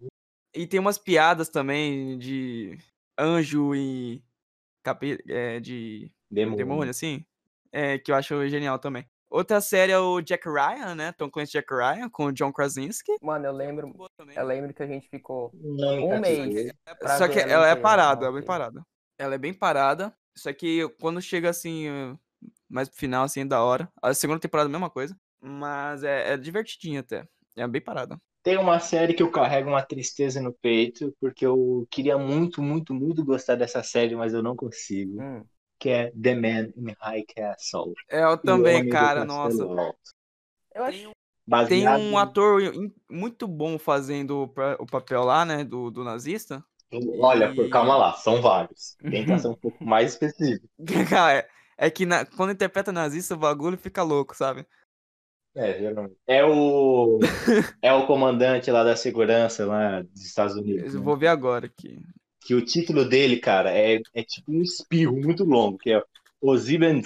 E 0.54 0.66
tem 0.66 0.80
umas 0.80 0.98
piadas 0.98 1.50
também 1.50 2.18
de 2.18 2.78
anjo 3.18 3.76
e 3.76 4.24
cape... 4.84 5.20
é, 5.30 5.60
de 5.60 6.12
Demônio. 6.32 6.58
demônio, 6.58 6.92
assim, 6.92 7.26
é, 7.78 8.00
que 8.00 8.12
eu 8.12 8.16
acho 8.16 8.48
genial 8.50 8.80
também. 8.80 9.06
Outra 9.30 9.62
série 9.62 9.92
é 9.92 10.00
o 10.00 10.20
Jack 10.20 10.50
Ryan, 10.50 10.96
né? 10.96 11.12
Tom 11.12 11.30
Clancy 11.30 11.52
Jack 11.52 11.72
Ryan, 11.72 12.10
com 12.10 12.26
o 12.26 12.32
John 12.32 12.52
Krasinski. 12.52 13.12
Mano, 13.22 13.46
eu 13.46 13.52
lembro, 13.52 13.88
Boa 13.94 14.10
também. 14.18 14.36
eu 14.36 14.46
lembro 14.46 14.74
que 14.74 14.82
a 14.82 14.88
gente 14.88 15.08
ficou 15.10 15.52
Não 15.54 16.08
um 16.08 16.20
mês 16.20 16.74
pra 17.00 17.18
Só 17.18 17.28
que 17.28 17.40
ela 17.40 17.68
é 17.68 17.76
parada, 17.76 18.26
ela 18.26 18.36
é 18.36 18.40
bem 18.40 18.48
parada. 18.48 18.82
Ela 19.20 19.36
é 19.36 19.38
bem 19.38 19.54
parada, 19.54 20.16
só 20.36 20.52
que 20.54 20.88
quando 21.00 21.22
chega 21.22 21.50
assim, 21.50 21.88
mais 22.68 22.90
pro 22.90 22.98
final, 22.98 23.26
assim, 23.26 23.42
é 23.42 23.46
da 23.46 23.62
hora. 23.62 23.88
A 24.02 24.14
segunda 24.14 24.40
temporada, 24.40 24.68
é 24.68 24.72
a 24.72 24.72
mesma 24.72 24.90
coisa, 24.90 25.16
mas 25.40 26.04
é, 26.04 26.34
é 26.34 26.38
divertidinha 26.38 27.02
até. 27.02 27.28
É 27.56 27.68
bem 27.68 27.82
parada. 27.82 28.18
Tem 28.42 28.58
uma 28.58 28.80
série 28.80 29.14
que 29.14 29.22
eu 29.22 29.30
carrego 29.30 29.70
uma 29.70 29.84
tristeza 29.84 30.42
no 30.42 30.54
peito, 30.54 31.14
porque 31.20 31.46
eu 31.46 31.86
queria 31.92 32.18
muito, 32.18 32.62
muito, 32.62 32.94
muito 32.94 33.26
gostar 33.26 33.56
dessa 33.56 33.84
série, 33.84 34.16
mas 34.16 34.34
eu 34.34 34.42
não 34.42 34.56
consigo. 34.56 35.22
Hum. 35.22 35.44
Que 35.80 35.90
é 35.90 36.12
The 36.12 36.36
Man 36.36 36.72
in 36.76 36.94
High 37.00 37.26
Castle. 37.36 37.94
É, 38.10 38.24
eu 38.24 38.32
O 38.32 38.38
também, 38.38 38.90
cara, 38.90 39.24
nossa. 39.26 39.64
Alto. 39.64 39.98
Eu 40.74 40.84
acho. 40.84 41.00
Tem 41.00 41.12
Baseado 41.50 42.02
um 42.02 42.18
ator 42.18 42.62
muito 43.10 43.48
bom 43.48 43.80
fazendo 43.80 44.42
o 44.44 44.48
pa- 44.50 44.76
o 44.80 44.86
papel 44.86 45.24
lá, 45.24 45.46
né, 45.46 45.64
do, 45.64 45.90
do 45.90 46.04
nazista. 46.04 46.62
Olha, 47.20 47.54
E- 47.56 47.70
calma 47.70 47.96
lá, 47.96 48.14
são 48.14 48.42
vários. 48.42 48.98
Tenta 48.98 49.38
ser 49.38 49.48
um 49.48 49.56
pouco 49.56 49.82
mais 49.84 50.12
específico. 50.12 50.68
Cara, 51.10 51.38
é, 51.40 51.50
é 51.78 51.90
que 51.90 52.06
na- 52.06 52.26
quando 52.26 52.52
interpreta 52.52 52.92
nazista, 52.92 53.34
o 53.34 53.38
bagulho 53.38 53.78
fica 53.78 54.04
louco, 54.04 54.36
sabe? 54.36 54.66
É, 55.56 55.80
geralmente. 55.80 56.18
É 56.28 56.46
o, 56.46 57.20
é 57.82 57.94
o 57.94 58.06
comandante 58.06 58.70
lá 58.70 58.84
da 58.84 58.96
segurança 58.96 59.66
lá 59.66 60.02
dos 60.02 60.26
Estados 60.26 60.56
Unidos. 60.56 60.94
Eu 60.94 61.00
né? 61.00 61.06
vou 61.06 61.18
ver 61.18 61.28
agora 61.28 61.66
aqui. 61.66 62.02
Que 62.42 62.54
o 62.54 62.64
título 62.64 63.08
dele, 63.08 63.38
cara, 63.40 63.72
é, 63.72 64.02
é 64.14 64.24
tipo 64.24 64.52
um 64.52 64.62
espirro 64.62 65.18
muito 65.18 65.44
longo, 65.44 65.78
que 65.78 65.92
é 65.92 66.04
Os 66.42 66.70
Even 66.70 67.02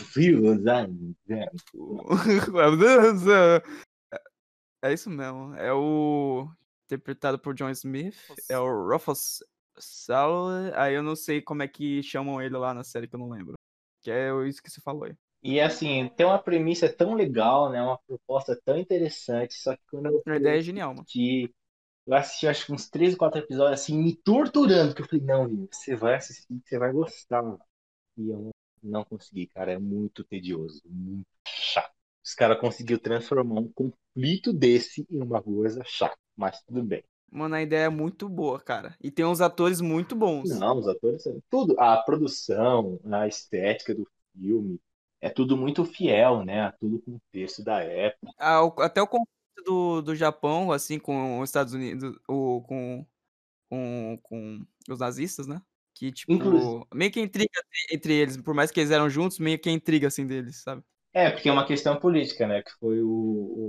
É 4.83 4.93
isso 4.93 5.09
mesmo. 5.09 5.55
É 5.55 5.73
o. 5.73 6.47
Interpretado 6.85 7.39
por 7.39 7.53
John 7.53 7.69
Smith. 7.69 8.17
É 8.49 8.57
o 8.57 8.89
Rufus 8.89 9.43
Sewell. 9.77 10.73
Aí 10.75 10.93
eu 10.93 11.03
não 11.03 11.15
sei 11.15 11.41
como 11.41 11.63
é 11.63 11.67
que 11.67 12.03
chamam 12.03 12.41
ele 12.41 12.57
lá 12.57 12.73
na 12.73 12.83
série 12.83 13.07
que 13.07 13.15
eu 13.15 13.19
não 13.19 13.29
lembro. 13.29 13.53
Que 14.01 14.11
é 14.11 14.29
isso 14.47 14.61
que 14.61 14.69
você 14.69 14.81
falou 14.81 15.05
aí. 15.05 15.15
E 15.43 15.59
assim, 15.59 16.09
tem 16.15 16.25
uma 16.25 16.37
premissa 16.37 16.87
tão 16.87 17.15
legal, 17.15 17.71
né? 17.71 17.81
Uma 17.81 17.97
proposta 17.97 18.59
tão 18.63 18.77
interessante, 18.77 19.55
só 19.55 19.75
que 19.75 19.81
quando 19.89 20.07
eu 20.07 20.21
A 20.27 20.35
ideia 20.35 20.59
é 20.59 20.61
genial, 20.61 20.89
mano. 20.89 21.01
assisti, 21.01 21.53
eu 22.05 22.13
assisti 22.13 22.47
acho 22.47 22.65
que 22.65 22.73
uns 22.73 22.89
3 22.89 23.13
ou 23.13 23.19
4 23.19 23.39
episódios 23.39 23.81
assim, 23.81 23.97
me 23.97 24.15
torturando, 24.15 24.95
que 24.95 25.01
eu 25.01 25.07
falei, 25.07 25.25
não, 25.25 25.47
Vini, 25.47 25.67
você 25.71 25.95
vai 25.95 26.15
assistir, 26.15 26.61
você 26.65 26.77
vai 26.77 26.91
gostar. 26.91 27.43
E 28.17 28.29
eu 28.29 28.49
não, 28.83 29.03
consegui, 29.03 29.47
cara, 29.47 29.71
é 29.71 29.77
muito 29.77 30.23
tedioso, 30.23 30.81
muito 30.85 31.27
chato. 31.47 31.91
Os 32.23 32.33
caras 32.33 32.59
conseguiram 32.59 33.01
transformar 33.01 33.61
um 33.61 33.71
conflito 33.71 34.53
desse 34.53 35.05
em 35.09 35.21
uma 35.21 35.41
coisa 35.41 35.83
chata, 35.85 36.17
mas 36.35 36.61
tudo 36.63 36.83
bem. 36.83 37.03
Mano, 37.31 37.55
a 37.55 37.61
ideia 37.61 37.85
é 37.85 37.89
muito 37.89 38.27
boa, 38.27 38.59
cara. 38.59 38.95
E 39.01 39.09
tem 39.09 39.25
uns 39.25 39.39
atores 39.39 39.79
muito 39.79 40.15
bons. 40.15 40.49
Não, 40.59 40.77
os 40.77 40.87
atores, 40.87 41.23
tudo, 41.49 41.79
a 41.79 41.97
produção, 41.97 42.99
a 43.05 43.27
estética 43.27 43.95
do 43.95 44.07
filme, 44.33 44.79
é 45.21 45.29
tudo 45.29 45.55
muito 45.55 45.85
fiel, 45.85 46.43
né? 46.43 46.61
A 46.61 46.71
tudo 46.73 46.99
com 47.01 47.11
o 47.11 47.21
texto 47.31 47.63
da 47.63 47.79
época. 47.81 48.33
Ah, 48.37 48.59
até 48.79 49.01
o 49.01 49.07
conflito 49.07 49.40
do, 49.63 50.01
do 50.01 50.15
Japão, 50.15 50.71
assim, 50.71 50.99
com 50.99 51.39
os 51.39 51.49
Estados 51.49 51.73
Unidos, 51.73 52.17
o, 52.27 52.61
com, 52.63 53.05
com, 53.69 54.19
com 54.23 54.67
os 54.89 54.99
nazistas, 54.99 55.47
né? 55.47 55.61
Que, 55.93 56.11
tipo, 56.11 56.33
Inclusive- 56.33 56.85
meio 56.93 57.11
que 57.11 57.21
intriga 57.21 57.51
entre- 57.91 58.13
eles, 58.15 58.37
por 58.37 58.53
mais 58.55 58.71
que 58.71 58.79
eles 58.79 58.91
eram 58.91 59.09
juntos, 59.09 59.39
meio 59.39 59.59
que 59.59 59.69
a 59.69 59.71
intriga, 59.73 60.07
assim, 60.07 60.25
deles, 60.27 60.57
sabe? 60.63 60.83
É, 61.13 61.29
porque 61.29 61.49
é 61.49 61.51
uma 61.51 61.65
questão 61.67 61.99
política, 61.99 62.47
né? 62.47 62.63
Que 62.63 62.71
foi 62.79 63.01
o, 63.01 63.09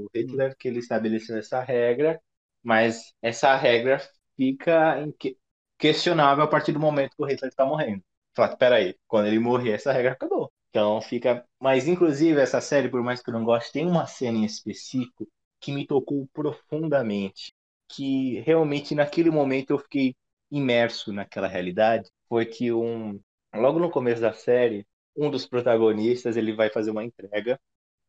o 0.06 0.10
Hitler 0.14 0.56
que 0.56 0.68
ele 0.68 0.78
estabeleceu 0.78 1.36
essa 1.38 1.60
regra, 1.62 2.20
mas 2.62 3.14
essa 3.20 3.56
regra 3.56 4.00
fica 4.36 5.00
em 5.02 5.12
que- 5.12 5.36
questionável 5.78 6.44
a 6.44 6.46
partir 6.48 6.72
do 6.72 6.78
momento 6.80 7.16
que 7.16 7.22
o 7.22 7.26
Hitler 7.26 7.48
está 7.50 7.64
morrendo. 7.66 8.02
Fala, 8.36 8.56
peraí, 8.56 8.96
quando 9.08 9.26
ele 9.26 9.38
morrer, 9.40 9.72
essa 9.72 9.92
regra 9.92 10.12
acabou. 10.12 10.52
Então 10.70 11.00
fica. 11.02 11.44
Mas, 11.60 11.86
inclusive, 11.88 12.40
essa 12.40 12.60
série, 12.60 12.88
por 12.88 13.02
mais 13.02 13.20
que 13.22 13.28
eu 13.30 13.34
não 13.34 13.44
goste, 13.44 13.72
tem 13.72 13.86
uma 13.86 14.06
cena 14.06 14.38
em 14.38 14.44
específico 14.44 15.28
que 15.62 15.72
me 15.72 15.86
tocou 15.86 16.28
profundamente. 16.32 17.54
Que 17.88 18.40
realmente, 18.40 18.94
naquele 18.94 19.30
momento, 19.30 19.70
eu 19.70 19.78
fiquei 19.78 20.14
imerso 20.50 21.12
naquela 21.12 21.48
realidade. 21.48 22.10
Foi 22.28 22.44
que 22.46 22.72
um. 22.72 23.20
Logo 23.54 23.78
no 23.78 23.90
começo 23.90 24.20
da 24.20 24.32
série, 24.32 24.86
um 25.16 25.30
dos 25.30 25.46
protagonistas 25.46 26.36
ele 26.36 26.54
vai 26.54 26.70
fazer 26.70 26.90
uma 26.90 27.04
entrega 27.04 27.60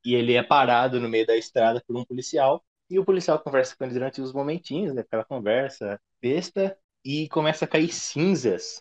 e 0.06 0.16
ele 0.16 0.34
é 0.36 0.44
parado 0.44 1.00
no 1.00 1.10
meio 1.10 1.26
da 1.26 1.36
estrada 1.38 1.82
por 1.86 1.96
um 1.98 2.06
policial 2.06 2.64
e 2.90 3.00
o 3.00 3.06
policial 3.06 3.40
conversa 3.40 3.76
com 3.76 3.84
ele 3.84 3.94
durante 3.94 4.22
os 4.22 4.34
momentinhos, 4.34 4.94
né, 4.94 5.02
aquela 5.02 5.24
conversa 5.26 6.00
besta 6.22 6.78
e 7.04 7.28
começa 7.30 7.66
a 7.66 7.68
cair 7.68 7.92
cinzas 7.94 8.80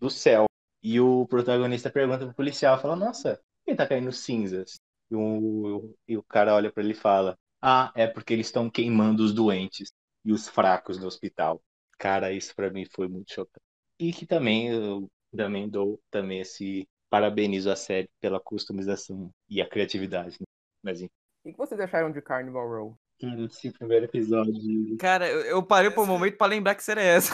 do 0.00 0.10
céu 0.10 0.46
e 0.82 1.00
o 1.00 1.26
protagonista 1.26 1.90
pergunta 1.90 2.26
pro 2.26 2.34
policial, 2.34 2.80
fala, 2.80 2.96
nossa, 2.96 3.36
por 3.36 3.64
que 3.66 3.74
tá 3.76 3.86
caindo 3.86 4.10
cinzas? 4.12 4.74
E 5.10 5.14
o, 5.14 5.94
e 6.08 6.16
o 6.16 6.22
cara 6.22 6.54
olha 6.54 6.72
para 6.72 6.82
ele 6.82 6.92
e 6.92 6.96
fala, 6.96 7.38
ah, 7.62 7.92
é 7.94 8.08
porque 8.08 8.32
eles 8.32 8.46
estão 8.46 8.68
queimando 8.68 9.22
os 9.22 9.32
doentes 9.32 9.92
e 10.24 10.32
os 10.32 10.48
fracos 10.48 10.98
no 10.98 11.06
hospital. 11.06 11.62
Cara, 11.96 12.32
isso 12.32 12.54
para 12.56 12.70
mim 12.70 12.84
foi 12.84 13.06
muito 13.06 13.32
chocante. 13.32 13.64
E 13.98 14.12
que 14.12 14.26
também 14.26 14.68
eu 14.68 15.08
também 15.34 15.68
dou 15.68 16.00
também 16.10 16.40
esse 16.40 16.86
parabenizo 17.08 17.70
a 17.70 17.76
série 17.76 18.10
pela 18.20 18.40
customização 18.40 19.30
e 19.48 19.60
a 19.60 19.68
criatividade. 19.68 20.36
Né? 20.40 20.46
Mas 20.82 21.00
enfim. 21.00 21.12
O 21.44 21.52
que 21.52 21.58
vocês 21.58 21.80
acharam 21.80 22.10
de 22.10 22.20
Carnival 22.20 22.68
Row? 22.68 22.96
Cara, 23.20 23.44
esse 23.44 23.70
primeiro 23.70 24.06
episódio. 24.06 24.96
Cara, 24.98 25.28
eu, 25.28 25.40
eu 25.42 25.62
parei 25.62 25.90
por 25.90 26.02
um 26.02 26.06
momento 26.06 26.36
pra 26.36 26.48
lembrar 26.48 26.74
que 26.74 26.82
série 26.82 27.00
é 27.00 27.16
essa. 27.16 27.32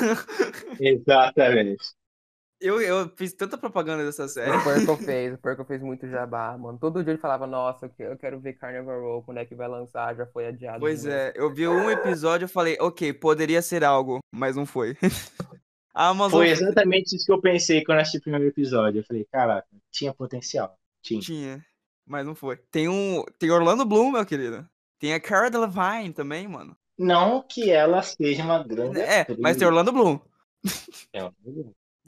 Exatamente. 0.79 1.98
Eu, 2.61 2.81
eu 2.81 3.09
fiz 3.17 3.33
tanta 3.35 3.57
propaganda 3.57 4.05
dessa 4.05 4.27
série. 4.27 4.51
O 4.57 4.65
Perco 4.65 4.97
fez, 5.05 5.35
o 5.35 5.39
Perco 5.39 5.65
fez 5.65 5.81
muito 5.81 6.09
jabá, 6.09 6.57
mano. 6.59 6.77
Todo 6.79 7.05
dia 7.05 7.13
ele 7.13 7.21
falava, 7.21 7.47
nossa, 7.47 7.87
eu 7.87 7.91
que- 7.91 8.03
eu 8.03 8.17
quero 8.19 8.41
ver 8.41 8.55
Carnival 8.55 9.01
Row, 9.01 9.23
quando 9.23 9.39
é 9.39 9.45
que 9.45 9.55
vai 9.55 9.69
lançar? 9.69 10.17
Já 10.17 10.27
foi 10.27 10.47
adiado. 10.49 10.81
Pois 10.81 11.07
é, 11.07 11.33
eu 11.37 11.55
vi 11.55 11.69
um 11.69 11.89
episódio 11.89 12.47
e 12.47 12.49
falei, 12.49 12.77
ok, 12.81 13.13
poderia 13.13 13.63
ser 13.63 13.85
algo, 13.85 14.19
mas 14.35 14.57
não 14.57 14.67
foi. 14.67 14.97
A 15.95 16.09
Amazon 16.09 16.39
Foi 16.41 16.49
exatamente 16.51 17.17
isso 17.17 17.27
que 17.27 17.33
eu 17.33 17.41
pensei 17.41 17.83
quando 17.83 17.99
assisti 17.99 18.19
o 18.19 18.23
primeiro 18.23 18.47
episódio. 18.47 19.01
Eu 19.01 19.05
falei, 19.05 19.25
caraca, 19.33 19.67
tinha 19.91 20.15
potencial. 20.15 20.77
Tinha. 21.03 21.21
tinha, 21.21 21.67
mas 22.07 22.25
não 22.25 22.37
foi. 22.37 22.57
Tem 22.71 22.89
um. 22.89 23.25
Tem 23.37 23.51
Orlando 23.51 23.85
Bloom, 23.85 24.13
meu 24.13 24.25
querido. 24.25 24.69
Tem 25.01 25.13
a 25.13 25.19
Cara 25.21 25.51
Delevingne 25.51 26.13
também, 26.13 26.47
mano. 26.47 26.77
Não 26.97 27.43
que 27.43 27.71
ela 27.71 28.01
seja 28.03 28.45
uma 28.45 28.63
grande. 28.63 29.01
É, 29.01 29.23
atriz. 29.23 29.39
mas 29.41 29.57
tem 29.57 29.67
Orlando 29.67 29.91
Bloom. 29.93 30.21
É, 31.13 31.23
uma- 31.25 31.35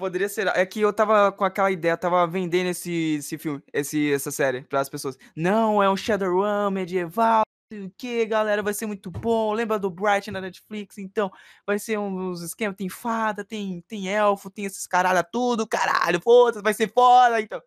Poderia 0.01 0.31
ser. 0.31 0.47
É 0.49 0.65
que 0.65 0.81
eu 0.81 0.93
tava 0.95 1.31
com 1.31 1.45
aquela 1.45 1.71
ideia, 1.71 1.95
tava 1.95 2.27
vendendo 2.27 2.69
esse, 2.69 3.17
esse 3.17 3.37
filme, 3.37 3.63
esse, 3.71 4.11
essa 4.11 4.31
série 4.31 4.63
para 4.63 4.81
as 4.81 4.89
pessoas. 4.89 5.19
Não, 5.37 5.83
é 5.83 5.91
um 5.91 5.97
Shadowrun 5.97 6.71
medieval, 6.71 7.43
o 7.71 7.91
que, 7.99 8.25
galera, 8.25 8.63
vai 8.63 8.73
ser 8.73 8.87
muito 8.87 9.11
bom. 9.11 9.53
Lembra 9.53 9.79
do 9.79 9.91
Bright 9.91 10.31
na 10.31 10.41
Netflix? 10.41 10.97
Então, 10.97 11.31
vai 11.67 11.79
ser 11.79 11.99
uns 11.99 12.41
esquemas, 12.41 12.77
tem 12.77 12.89
fada, 12.89 13.45
tem, 13.45 13.83
tem 13.87 14.09
elfo, 14.09 14.51
tem 14.51 14.65
esses 14.65 14.87
caralho 14.87 15.23
tudo, 15.31 15.67
caralho, 15.69 16.19
foda 16.23 16.63
vai 16.63 16.73
ser 16.73 16.91
foda, 16.91 17.39
então. 17.39 17.61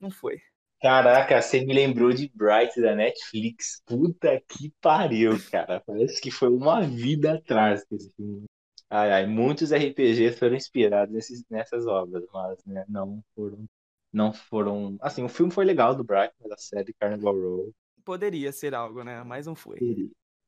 Não 0.00 0.10
foi. 0.10 0.40
Caraca, 0.80 1.40
você 1.42 1.64
me 1.66 1.74
lembrou 1.74 2.14
de 2.14 2.30
Bright 2.34 2.80
da 2.80 2.94
Netflix. 2.94 3.82
Puta 3.84 4.40
que 4.48 4.72
pariu, 4.80 5.38
cara. 5.50 5.82
Parece 5.86 6.18
que 6.18 6.30
foi 6.30 6.48
uma 6.48 6.80
vida 6.80 7.34
atrás 7.34 7.84
desse 7.90 8.10
filme. 8.16 8.46
Ai, 8.90 9.10
ai, 9.12 9.26
muitos 9.26 9.72
RPGs 9.72 10.38
foram 10.38 10.56
inspirados 10.56 11.12
nesses, 11.12 11.44
nessas 11.50 11.86
obras, 11.86 12.24
mas 12.32 12.64
né, 12.64 12.84
não 12.88 13.22
foram. 13.34 13.64
Não 14.12 14.32
foram. 14.32 14.96
Assim, 15.00 15.24
o 15.24 15.28
filme 15.28 15.52
foi 15.52 15.64
legal 15.64 15.94
do 15.94 16.04
Bright, 16.04 16.32
mas 16.40 16.52
a 16.52 16.56
série 16.56 16.94
Carnival 16.94 17.34
Row 17.34 17.74
Poderia 18.04 18.52
ser 18.52 18.74
algo, 18.74 19.02
né? 19.02 19.24
Mas 19.24 19.46
não 19.46 19.54
foi. 19.54 19.78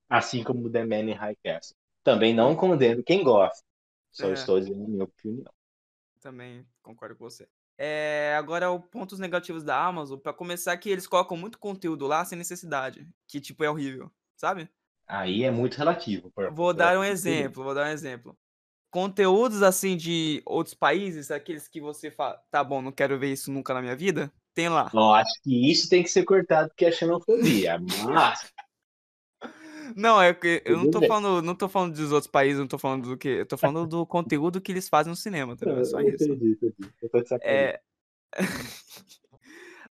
Assim 0.09 0.45
como 0.45 0.71
The 0.71 0.85
Man 0.85 1.11
in 1.11 1.13
High 1.13 1.37
Castle. 1.43 1.77
Também 2.05 2.33
não 2.33 2.55
condeno 2.55 3.03
quem 3.03 3.25
gosta. 3.25 3.65
Só 4.13 4.29
É. 4.29 4.33
estou 4.35 4.61
dizendo 4.61 4.85
a 4.85 4.89
minha 4.89 5.05
opinião. 5.05 5.53
Também 6.21 6.67
concordo 6.83 7.17
com 7.17 7.25
você. 7.25 7.49
É, 7.79 8.35
agora, 8.39 8.71
os 8.73 8.85
pontos 8.87 9.19
negativos 9.19 9.63
da 9.63 9.85
Amazon, 9.85 10.19
pra 10.19 10.33
começar, 10.33 10.77
que 10.79 10.89
eles 10.89 11.07
colocam 11.07 11.37
muito 11.37 11.59
conteúdo 11.59 12.07
lá 12.07 12.25
sem 12.25 12.39
necessidade. 12.39 13.07
Que, 13.27 13.41
tipo, 13.41 13.63
é 13.65 13.71
horrível, 13.71 14.11
sabe? 14.37 14.69
Aí 15.07 15.45
é 15.45 15.51
muito 15.51 15.77
relativo. 15.77 16.31
por- 16.33 16.53
Vou 16.53 16.75
dar 16.75 16.97
um 16.97 17.01
por- 17.01 17.07
exemplo, 17.07 17.63
vou 17.65 17.75
dar 17.75 17.87
um 17.87 17.91
exemplo. 17.93 18.37
Conteúdos 18.91 19.63
assim 19.63 19.97
de 19.97 20.43
outros 20.47 20.75
países, 20.75 21.31
aqueles 21.31 21.69
que 21.69 21.81
você 21.81 22.11
fala, 22.11 22.41
tá 22.51 22.65
bom, 22.65 22.81
não 22.81 22.91
quero 22.93 23.19
ver 23.19 23.33
isso 23.33 23.51
nunca 23.53 23.75
na 23.75 23.83
minha 23.83 23.95
vida, 23.97 24.33
tem 24.55 24.69
lá. 24.69 24.91
Eu 24.93 25.13
acho 25.13 25.33
que 25.43 25.71
isso 25.71 25.89
tem 25.89 26.03
que 26.03 26.09
ser 26.09 26.25
cortado 26.25 26.69
porque 26.69 26.87
é 26.87 26.93
xenofobia. 26.93 27.79
Mas 27.79 28.53
Não, 29.95 30.21
é 30.21 30.33
que 30.35 30.63
eu 30.65 30.79
não 30.79 30.91
tô 30.91 31.01
falando, 31.03 31.43
não 31.43 31.55
tô 31.55 31.69
falando 31.69 31.95
dos 31.95 32.11
outros 32.11 32.31
países, 32.31 32.59
não 32.59 32.67
tô 32.67 32.79
falando 32.79 33.09
do 33.11 33.17
que, 33.17 33.29
eu 33.29 33.47
tô 33.47 33.57
falando 33.57 33.87
do 33.87 34.07
conteúdo 34.07 34.61
que 34.61 34.73
eles 34.73 34.89
fazem 34.89 35.11
no 35.11 35.17
cinema, 35.17 35.53
entendeu? 35.53 35.79
É 35.79 35.85
só 35.85 36.01
isso. 36.01 36.25
entendi, 36.25 36.53
entendi. 36.53 36.93
Eu 37.03 37.09
tô 37.09 37.21
de 37.21 37.29
sacanagem. 37.29 37.65
É. 37.65 37.81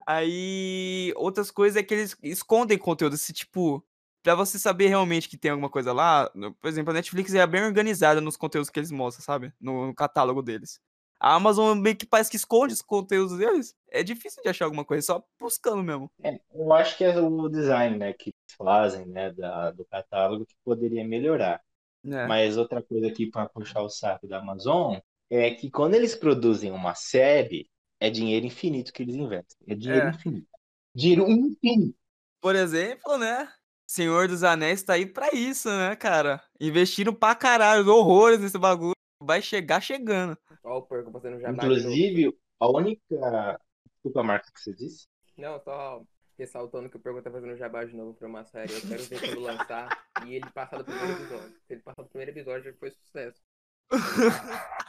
Aí, 0.06 1.14
outras 1.16 1.52
coisas 1.52 1.78
é 1.78 1.84
que 1.84 1.94
eles 1.94 2.18
escondem 2.24 2.78
conteúdo, 2.78 3.16
se 3.18 3.32
tipo, 3.32 3.84
pra 4.22 4.36
você 4.36 4.60
saber 4.60 4.88
realmente 4.88 5.30
que 5.30 5.38
tem 5.38 5.52
alguma 5.52 5.70
coisa 5.70 5.94
lá, 5.94 6.30
por 6.62 6.68
exemplo, 6.68 6.92
a 6.92 6.94
Netflix 6.94 7.34
é 7.34 7.46
bem 7.48 7.64
organizada 7.64 8.22
nos 8.22 8.38
conteúdos 8.38 8.70
que 8.70 8.80
eles 8.80 8.92
mostram, 8.92 9.24
sabe? 9.24 9.54
No, 9.60 9.88
no 9.88 9.96
catálogo 9.96 10.42
deles. 10.42 10.80
A 11.20 11.36
Amazon 11.36 11.78
meio 11.78 11.98
que 11.98 12.06
parece 12.06 12.30
que 12.32 12.38
esconde 12.38 12.74
os 12.74 12.82
conteúdos 12.82 13.38
deles. 13.38 13.76
É 13.92 14.02
difícil 14.04 14.42
de 14.42 14.48
achar 14.50 14.66
alguma 14.66 14.86
coisa, 14.86 15.06
só 15.06 15.24
buscando 15.38 15.84
mesmo. 15.84 16.10
É, 16.24 16.40
eu 16.54 16.72
acho 16.74 16.98
que 16.98 17.04
é 17.04 17.20
o 17.20 17.50
design, 17.50 17.98
né, 17.98 18.14
que 18.14 18.30
eles 18.30 18.56
fazem, 18.58 19.06
né, 19.06 19.32
da, 19.34 19.72
do 19.72 19.84
catálogo 19.86 20.46
que 20.46 20.56
poderia 20.64 21.06
melhorar. 21.06 21.62
É. 22.06 22.26
Mas 22.26 22.56
outra 22.56 22.82
coisa 22.82 23.08
aqui 23.08 23.30
para 23.30 23.50
puxar 23.50 23.82
o 23.82 23.90
saco 23.90 24.28
da 24.28 24.40
Amazon 24.40 24.98
é 25.30 25.52
que 25.52 25.70
quando 25.70 25.96
eles 25.96 26.16
produzem 26.16 26.72
uma 26.72 26.96
série, 26.96 27.70
é 28.00 28.10
dinheiro 28.10 28.46
infinito 28.46 28.94
que 28.94 29.04
eles 29.04 29.16
investem. 29.16 29.58
É 29.68 29.76
dinheiro 29.76 30.08
É. 30.08 30.10
infinito. 30.12 30.48
Dinheiro 30.96 31.30
infinito. 31.30 31.98
Por 32.40 32.56
exemplo, 32.56 33.18
né? 33.18 33.52
Senhor 33.90 34.28
dos 34.28 34.44
Anéis 34.44 34.84
tá 34.84 34.94
aí 34.94 35.08
pra 35.08 35.34
isso, 35.34 35.68
né, 35.68 35.96
cara? 35.96 36.40
Investiram 36.62 37.12
pra 37.12 37.34
caralho, 37.34 37.90
horrores 37.90 38.40
nesse 38.40 38.60
bagulho. 38.60 38.94
Vai 39.20 39.42
chegar 39.42 39.82
chegando. 39.82 40.38
Ó 40.64 40.78
o 40.78 40.82
Perco 40.84 41.12
fazendo 41.12 41.40
jabá. 41.40 41.66
Inclusive, 41.66 42.38
a 42.60 42.68
única. 42.70 43.60
Desculpa 43.96 44.20
a 44.20 44.24
marca 44.24 44.52
que 44.54 44.62
você 44.62 44.76
disse. 44.76 45.08
Não, 45.36 45.60
só 45.62 46.04
ressaltando 46.38 46.88
que 46.88 46.98
o 46.98 47.00
Perco 47.00 47.20
tá 47.24 47.32
fazendo 47.32 47.58
jabá 47.58 47.84
de 47.84 47.96
novo 47.96 48.14
pra 48.14 48.28
uma 48.28 48.46
série. 48.46 48.72
Eu 48.72 48.82
quero 48.82 49.04
ver 49.06 49.20
quando 49.22 49.40
lançar 49.42 50.06
e 50.24 50.36
ele 50.36 50.52
passar 50.52 50.78
do 50.78 50.84
primeiro 50.84 51.12
episódio. 51.14 51.50
Se 51.50 51.74
ele 51.74 51.82
passar 51.82 52.04
do 52.04 52.10
primeiro 52.10 52.32
episódio, 52.32 52.72
já 52.72 52.78
foi 52.78 52.92
sucesso. 52.92 53.42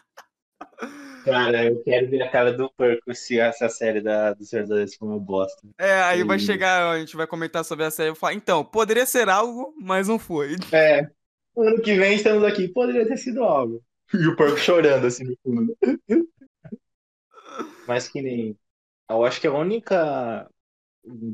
Cara, 1.24 1.66
eu 1.66 1.82
quero 1.82 2.08
ver 2.08 2.22
a 2.22 2.30
cara 2.30 2.52
do 2.52 2.70
Perco 2.70 3.14
se 3.14 3.38
essa 3.38 3.68
série 3.68 4.00
da, 4.00 4.32
do 4.32 4.44
Senhor 4.44 4.62
dos 4.62 4.72
Anéis 4.72 4.94
for 4.94 5.06
uma 5.06 5.18
bosta. 5.18 5.68
É, 5.78 6.02
aí 6.02 6.24
vai 6.24 6.36
Isso. 6.36 6.46
chegar, 6.46 6.90
a 6.90 6.98
gente 6.98 7.16
vai 7.16 7.26
comentar 7.26 7.64
sobre 7.64 7.84
a 7.84 7.90
série 7.90 8.08
e 8.08 8.12
eu 8.12 8.14
falar, 8.14 8.34
então, 8.34 8.64
poderia 8.64 9.04
ser 9.04 9.28
algo, 9.28 9.74
mas 9.78 10.08
não 10.08 10.18
foi. 10.18 10.56
É. 10.72 11.08
Ano 11.56 11.82
que 11.82 11.94
vem 11.94 12.14
estamos 12.14 12.44
aqui. 12.44 12.68
Poderia 12.68 13.06
ter 13.06 13.16
sido 13.16 13.42
algo. 13.42 13.82
E 14.14 14.26
o 14.26 14.36
porco 14.36 14.56
chorando 14.56 15.06
assim 15.06 15.24
no 15.24 15.36
fundo. 15.42 15.76
Mas 17.86 18.08
que 18.08 18.22
nem. 18.22 18.56
Eu 19.08 19.24
acho 19.24 19.40
que 19.40 19.46
a 19.46 19.52
única 19.52 20.48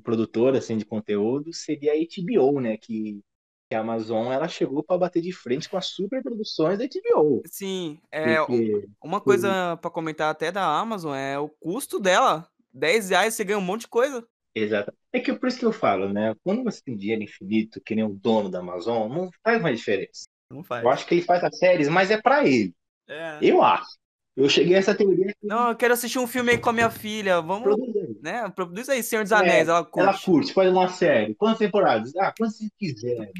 produtora 0.02 0.58
assim, 0.58 0.78
de 0.78 0.84
conteúdo 0.84 1.52
seria 1.52 1.92
a 1.92 1.96
HBO, 1.96 2.60
né? 2.60 2.76
Que, 2.76 3.20
que 3.68 3.74
a 3.74 3.80
Amazon 3.80 4.32
ela 4.32 4.48
chegou 4.48 4.82
para 4.82 4.98
bater 4.98 5.20
de 5.20 5.32
frente 5.32 5.68
com 5.68 5.76
as 5.76 5.86
superproduções 5.86 6.78
da 6.78 6.84
HBO. 6.84 7.42
Sim, 7.46 7.98
é, 8.10 8.36
Porque, 8.36 8.88
uma 9.02 9.20
coisa 9.20 9.76
pra 9.78 9.90
comentar 9.90 10.30
até 10.30 10.52
da 10.52 10.64
Amazon 10.64 11.14
é 11.14 11.38
o 11.38 11.48
custo 11.48 11.98
dela. 11.98 12.48
10 12.72 13.10
reais 13.10 13.34
você 13.34 13.44
ganha 13.44 13.58
um 13.58 13.62
monte 13.62 13.82
de 13.82 13.88
coisa. 13.88 14.26
exato. 14.54 14.92
É 15.12 15.20
que 15.20 15.32
por 15.32 15.48
isso 15.48 15.58
que 15.58 15.64
eu 15.64 15.72
falo, 15.72 16.12
né? 16.12 16.34
Quando 16.44 16.62
você 16.62 16.80
tem 16.82 16.96
dinheiro 16.96 17.22
infinito, 17.22 17.80
que 17.80 17.94
nem 17.94 18.04
o 18.04 18.14
dono 18.14 18.50
da 18.50 18.58
Amazon, 18.60 19.08
não 19.08 19.30
faz 19.42 19.60
mais 19.62 19.78
diferença. 19.78 20.26
Não 20.50 20.62
faz. 20.62 20.84
Eu 20.84 20.90
acho 20.90 21.06
que 21.06 21.14
ele 21.14 21.22
faz 21.22 21.42
as 21.42 21.58
séries, 21.58 21.88
mas 21.88 22.10
é 22.10 22.20
para 22.20 22.46
ele. 22.46 22.74
É. 23.08 23.38
Eu 23.40 23.62
acho. 23.62 23.96
Eu 24.36 24.50
cheguei 24.50 24.76
a 24.76 24.78
essa 24.78 24.94
teoria 24.94 25.28
que 25.28 25.46
Não, 25.46 25.70
eu 25.70 25.76
quero 25.76 25.94
assistir 25.94 26.18
um 26.18 26.26
filme 26.26 26.52
aí 26.52 26.58
com 26.58 26.68
a 26.68 26.72
minha 26.72 26.90
filha. 26.90 27.40
Vamos. 27.40 27.74
Né? 28.22 28.48
Produz 28.50 28.88
aí, 28.88 29.02
Senhor 29.02 29.22
dos 29.22 29.32
É, 29.32 29.36
Anéis, 29.36 29.68
ela 29.68 29.78
Ela 29.78 30.12
curte. 30.12 30.24
curte, 30.24 30.52
faz 30.54 30.70
uma 30.70 30.88
série. 30.88 31.34
Quantas 31.34 31.58
temporadas? 31.58 32.14
Ah, 32.16 32.32
quantas 32.36 32.56
você 32.58 32.68
quiser. 32.78 33.30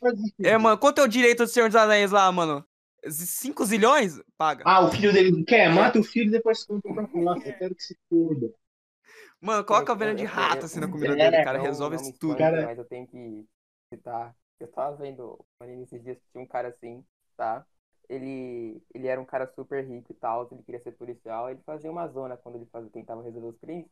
Quantas 0.00 0.20
É, 0.42 0.56
mano, 0.58 0.78
quanto 0.78 1.00
é 1.00 1.04
o 1.04 1.08
direito 1.08 1.44
do 1.44 1.48
Senhor 1.48 1.68
dos 1.68 1.76
Anéis 1.76 2.10
lá, 2.10 2.30
mano? 2.30 2.64
5 3.08 3.64
zilhões? 3.64 4.20
Paga. 4.36 4.64
Ah, 4.66 4.84
o 4.84 4.90
filho 4.90 5.12
dele 5.12 5.44
quer? 5.44 5.68
Mata 5.70 5.98
o 5.98 6.02
filho 6.02 6.28
e 6.28 6.32
depois 6.32 6.64
compra 6.64 7.06
pra 7.06 7.20
Nossa, 7.20 7.48
eu 7.48 7.56
quero 7.56 7.74
que 7.74 7.82
se 7.82 7.96
foda. 8.08 8.52
Mano, 9.40 9.64
coloca 9.64 9.92
a 9.92 10.04
eu- 10.06 10.14
de 10.14 10.24
rato 10.24 10.64
assim 10.64 10.80
na 10.80 10.88
comida 10.88 11.12
É, 11.12 11.30
dele, 11.30 11.44
cara. 11.44 11.58
Não- 11.58 11.64
Resolve 11.66 11.96
não 11.96 12.02
isso 12.02 12.18
tudo. 12.18 12.36
Cara- 12.36 12.66
Mas 12.66 12.78
eu 12.78 12.84
tenho 12.84 13.06
que 13.06 13.44
citar. 13.92 14.34
Eu 14.58 14.68
tava 14.68 14.96
vendo 14.96 15.38
esses 15.82 16.02
dias, 16.02 16.18
tinha 16.32 16.42
um 16.42 16.46
cara 16.46 16.68
assim, 16.68 17.04
tá? 17.36 17.64
Ele, 18.08 18.82
ele 18.94 19.06
era 19.06 19.20
um 19.20 19.24
cara 19.24 19.46
super 19.54 19.84
rico 19.84 20.12
e 20.12 20.14
tal, 20.14 20.48
ele 20.50 20.62
queria 20.62 20.80
ser 20.82 20.92
policial, 20.92 21.50
ele 21.50 21.60
fazia 21.64 21.90
uma 21.90 22.06
zona 22.08 22.36
quando 22.36 22.56
ele 22.56 22.66
fazia, 22.66 22.90
tentava 22.90 23.22
resolver 23.22 23.48
os 23.48 23.58
crimes. 23.58 23.86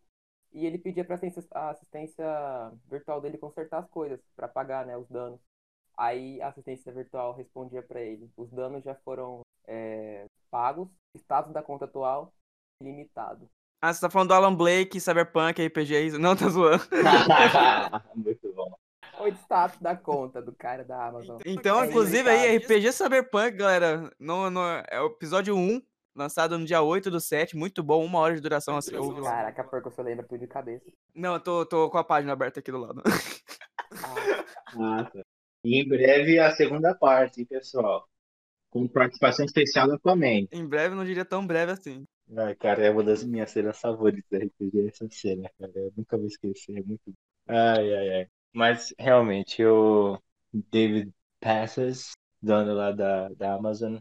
E 0.52 0.66
ele 0.66 0.78
pedia 0.78 1.04
pra 1.04 1.16
assistência, 1.16 1.48
a 1.52 1.70
assistência 1.70 2.24
virtual 2.88 3.20
dele 3.20 3.38
consertar 3.38 3.80
as 3.80 3.90
coisas, 3.90 4.20
pra 4.36 4.46
pagar, 4.46 4.86
né, 4.86 4.96
os 4.96 5.08
danos. 5.08 5.40
Aí 5.96 6.40
a 6.40 6.48
assistência 6.48 6.92
virtual 6.92 7.34
respondia 7.34 7.82
pra 7.82 8.00
ele: 8.00 8.30
os 8.36 8.50
danos 8.50 8.84
já 8.84 8.94
foram 8.96 9.40
é, 9.66 10.26
pagos, 10.50 10.88
status 11.16 11.52
da 11.52 11.62
conta 11.62 11.84
atual 11.86 12.32
limitado. 12.80 13.48
Ah, 13.82 13.92
você 13.92 14.00
tá 14.00 14.08
falando 14.08 14.28
do 14.28 14.34
Alan 14.34 14.54
Blake, 14.54 15.00
Cyberpunk, 15.00 15.60
RPG? 15.60 16.18
Não, 16.18 16.34
tá 16.34 16.48
zoando. 16.48 16.84
Muito 18.14 18.52
bom. 18.54 18.74
O 19.20 19.28
status 19.28 19.78
da 19.80 19.96
conta 19.96 20.42
do 20.42 20.52
cara 20.52 20.84
da 20.84 21.06
Amazon. 21.06 21.40
Então, 21.46 21.82
É 21.82 21.86
inclusive 21.86 22.28
aí. 22.28 22.56
RPG 22.58 22.92
Cyberpunk, 22.92 23.56
galera, 23.56 24.10
no, 24.18 24.50
no, 24.50 24.60
é 24.90 25.00
o 25.00 25.06
episódio 25.06 25.56
1, 25.56 25.80
lançado 26.14 26.58
no 26.58 26.64
dia 26.64 26.82
8 26.82 27.10
do 27.10 27.20
7, 27.20 27.56
muito 27.56 27.82
bom, 27.82 28.04
uma 28.04 28.18
hora 28.18 28.34
de 28.34 28.40
duração. 28.40 28.76
Assim, 28.76 28.96
ouve 28.96 29.20
lá. 29.20 29.30
Caraca, 29.30 29.64
porco, 29.64 29.90
você 29.90 30.02
lembra 30.02 30.26
tudo 30.26 30.40
de 30.40 30.46
cabeça. 30.46 30.84
Não, 31.14 31.34
eu 31.34 31.40
tô, 31.40 31.64
tô 31.64 31.88
com 31.90 31.98
a 31.98 32.04
página 32.04 32.32
aberta 32.32 32.60
aqui 32.60 32.70
do 32.72 32.78
lado. 32.78 33.02
Ah, 33.92 34.44
Ah, 35.00 35.04
tá. 35.04 35.22
E 35.64 35.80
em 35.80 35.88
breve 35.88 36.38
a 36.38 36.50
segunda 36.50 36.94
parte, 36.94 37.40
hein, 37.40 37.46
pessoal? 37.46 38.06
Com 38.70 38.88
participação 38.88 39.44
especial 39.46 39.86
da 39.88 39.98
Flamengo. 39.98 40.48
em 40.52 40.66
breve, 40.66 40.94
não 40.96 41.04
diria 41.04 41.24
tão 41.24 41.46
breve 41.46 41.72
assim. 41.72 42.04
Ai, 42.36 42.54
cara, 42.56 42.84
é 42.84 42.90
uma 42.90 43.04
das 43.04 43.22
minhas 43.22 43.50
cenas 43.50 43.78
favoritas 43.80 44.24
da 44.30 44.38
RPG, 44.44 44.88
essa 44.88 45.06
cena, 45.10 45.48
cara. 45.58 45.72
Eu 45.76 45.92
nunca 45.96 46.16
vou 46.18 46.26
esquecer, 46.26 46.76
é 46.78 46.82
muito. 46.82 47.12
Ai, 47.46 47.94
ai, 47.94 48.08
ai. 48.16 48.26
Mas 48.54 48.94
realmente, 48.98 49.60
eu 49.60 50.18
David 50.52 51.12
Passes, 51.40 52.12
dono 52.40 52.72
lá 52.72 52.92
da, 52.92 53.28
da 53.30 53.54
Amazon 53.54 53.96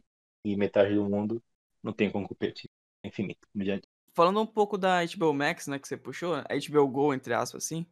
e 0.45 0.55
metade 0.55 0.93
do 0.93 1.09
mundo, 1.09 1.41
não 1.81 1.91
tem 1.91 2.11
como 2.11 2.27
competir. 2.27 2.69
É 3.01 3.07
infinito. 3.07 3.47
Falando 4.13 4.39
um 4.39 4.45
pouco 4.45 4.77
da 4.77 4.99
HBO 5.03 5.33
Max, 5.33 5.67
né, 5.67 5.79
que 5.79 5.87
você 5.87 5.97
puxou, 5.97 6.35
a 6.35 6.43
HBO 6.43 6.87
Go, 6.87 7.13
entre 7.13 7.33
aspas, 7.33 7.65
assim, 7.65 7.85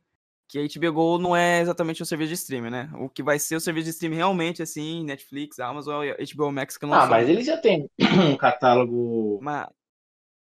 que 0.47 0.59
a 0.59 0.62
HBO 0.62 0.93
Go 0.93 1.18
não 1.18 1.36
é 1.36 1.62
exatamente 1.62 2.03
um 2.03 2.05
serviço 2.05 2.30
de 2.30 2.36
streaming, 2.36 2.70
né? 2.70 2.89
O 2.95 3.09
que 3.09 3.24
vai 3.24 3.39
ser 3.39 3.55
o 3.55 3.59
serviço 3.59 3.86
de 3.86 3.91
streaming 3.91 4.18
realmente, 4.18 4.62
assim, 4.62 5.03
Netflix, 5.03 5.59
Amazon 5.59 6.05
HBO 6.36 6.51
Max 6.51 6.78
que 6.78 6.86
não 6.86 6.93
Ah, 6.93 7.07
mas 7.07 7.28
ele 7.28 7.43
já 7.43 7.57
tem 7.57 7.89
um 8.32 8.38
catálogo 8.38 9.39
Mas, 9.41 9.68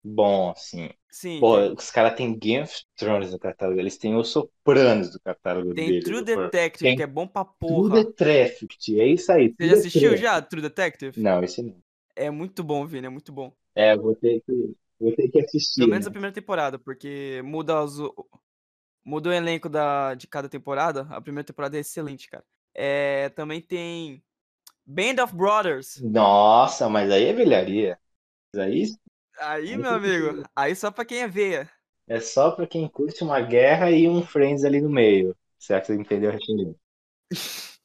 bom, 0.03 0.51
assim. 0.51 0.89
sim, 1.09 1.39
Pô, 1.39 1.57
os 1.73 1.91
caras 1.91 2.15
têm 2.17 2.37
Game 2.37 2.63
of 2.63 2.73
Thrones 2.97 3.31
no 3.31 3.39
catálogo, 3.39 3.79
eles 3.79 3.97
têm 3.97 4.15
Os 4.15 4.29
Sopranos 4.29 5.11
do 5.11 5.19
catálogo 5.21 5.73
tem 5.73 5.93
deles. 5.93 6.21
True. 6.23 6.23
Detective, 6.23 6.93
Tem 6.93 6.95
que 6.95 7.03
é 7.03 7.07
bom 7.07 7.27
pra 7.27 7.43
True 7.65 7.89
porra. 7.89 7.91
Detective, 7.91 9.01
é 9.01 9.07
isso 9.07 9.31
aí. 9.31 9.55
Você 9.57 9.67
True 9.67 9.69
já 9.69 9.73
assistiu 9.73 10.15
já, 10.17 10.41
True 10.41 10.61
Detective? 10.61 11.15
Não, 11.15 11.43
esse 11.43 11.61
não. 11.61 11.81
É 12.15 12.29
muito 12.29 12.63
bom, 12.63 12.85
Vini, 12.85 13.07
é 13.07 13.09
muito 13.09 13.31
bom. 13.31 13.51
É, 13.75 13.95
vou 13.97 14.15
ter 14.15 14.41
que, 14.41 14.75
vou 14.99 15.15
ter 15.15 15.29
que 15.29 15.39
assistir, 15.41 15.81
Pelo 15.81 15.89
menos 15.89 16.07
a 16.07 16.11
né? 16.11 16.11
primeira 16.11 16.33
temporada, 16.33 16.77
porque 16.77 17.41
muda, 17.43 17.83
os, 17.83 17.97
muda 19.03 19.29
o 19.29 19.33
elenco 19.33 19.69
da, 19.69 20.13
de 20.15 20.27
cada 20.27 20.49
temporada. 20.49 21.07
A 21.09 21.21
primeira 21.21 21.45
temporada 21.45 21.77
é 21.77 21.81
excelente, 21.81 22.29
cara. 22.29 22.45
É, 22.73 23.29
também 23.29 23.61
tem 23.61 24.23
Band 24.85 25.23
of 25.23 25.35
Brothers. 25.35 26.01
Nossa, 26.01 26.87
mas 26.89 27.11
aí 27.11 27.25
é 27.25 27.33
velharia. 27.33 27.99
Mas 28.53 28.61
Aí 28.63 28.83
Aí, 29.39 29.77
meu 29.77 29.91
amigo, 29.91 30.43
aí 30.55 30.75
só 30.75 30.91
pra 30.91 31.05
quem 31.05 31.19
é 31.21 31.27
veia. 31.27 31.69
é 32.07 32.19
só 32.19 32.51
pra 32.51 32.67
quem 32.67 32.87
curte 32.89 33.23
uma 33.23 33.39
guerra 33.41 33.89
e 33.91 34.07
um 34.07 34.21
Friends 34.21 34.63
ali 34.65 34.81
no 34.81 34.89
meio. 34.89 35.35
Será 35.57 35.79
que 35.81 35.87
você 35.87 35.95
entendeu 35.95 36.29
a 36.29 36.33
referência? 36.33 36.75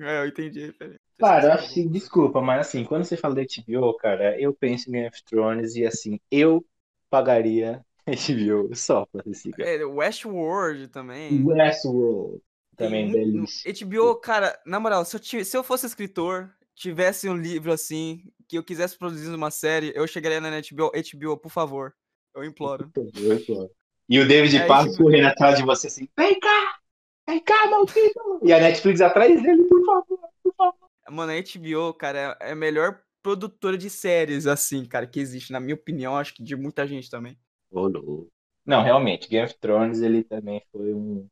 É, 0.00 0.18
eu 0.20 0.26
entendi 0.26 0.62
a 0.62 0.66
referência. 0.66 1.00
Cara, 1.18 1.46
eu 1.46 1.52
acho 1.52 1.72
que, 1.72 1.88
desculpa, 1.88 2.42
mas 2.42 2.66
assim, 2.68 2.84
quando 2.84 3.04
você 3.04 3.16
fala 3.16 3.34
da 3.34 3.42
HBO, 3.42 3.94
cara, 3.96 4.38
eu 4.40 4.52
penso 4.54 4.88
em 4.90 4.92
Game 4.92 5.08
of 5.08 5.24
Thrones 5.24 5.74
e 5.74 5.86
assim, 5.86 6.20
eu 6.30 6.64
pagaria 7.08 7.82
HBO 8.06 8.74
só 8.76 9.06
pra 9.06 9.22
assistir. 9.22 9.52
cara. 9.52 9.70
É, 9.70 9.84
Westworld 9.84 10.88
também. 10.88 11.48
Westworld, 11.48 12.40
também 12.76 13.10
belíssimo. 13.10 13.46
HBO, 13.64 14.16
cara, 14.16 14.58
na 14.66 14.78
moral, 14.80 15.04
se 15.04 15.16
eu, 15.16 15.44
se 15.44 15.56
eu 15.56 15.64
fosse 15.64 15.86
escritor, 15.86 16.54
tivesse 16.74 17.28
um 17.28 17.36
livro 17.36 17.72
assim, 17.72 18.24
que 18.48 18.58
eu 18.58 18.64
quisesse 18.64 18.96
produzir 18.96 19.28
uma 19.28 19.50
série, 19.50 19.92
eu 19.94 20.06
chegaria 20.06 20.40
na 20.40 20.50
HBO, 20.50 20.90
HBO, 20.92 21.36
por 21.36 21.50
favor. 21.50 21.94
Eu 22.34 22.44
imploro. 22.44 22.90
Westworld. 23.18 23.70
E 24.08 24.20
o 24.20 24.28
David 24.28 24.60
tipo- 24.60 24.96
correndo 25.02 25.26
atrás 25.26 25.58
de 25.58 25.64
você 25.64 25.88
assim, 25.88 26.08
vem 26.16 26.38
cá, 26.38 26.78
vem 27.26 27.40
cá, 27.40 27.68
maldito! 27.68 28.40
E 28.42 28.52
a 28.52 28.60
Netflix 28.60 29.00
atrás 29.00 29.42
dele, 29.42 29.64
por 29.64 29.84
favor, 29.84 30.18
por 30.42 30.54
favor. 30.54 30.88
Mano, 31.10 31.32
a 31.32 31.36
HBO, 31.36 31.92
cara, 31.94 32.36
é 32.40 32.52
a 32.52 32.56
melhor 32.56 33.00
produtora 33.22 33.76
de 33.76 33.90
séries, 33.90 34.46
assim, 34.46 34.84
cara, 34.84 35.06
que 35.06 35.18
existe, 35.18 35.50
na 35.50 35.58
minha 35.58 35.74
opinião, 35.74 36.16
acho 36.16 36.34
que 36.34 36.42
de 36.44 36.54
muita 36.54 36.86
gente 36.86 37.10
também. 37.10 37.36
Ô, 37.70 37.88
louco. 37.88 38.28
Não, 38.64 38.82
realmente, 38.82 39.28
Game 39.28 39.44
of 39.44 39.58
Thrones 39.58 40.00
ele 40.00 40.22
também 40.22 40.62
foi 40.70 40.92
um, 40.92 41.28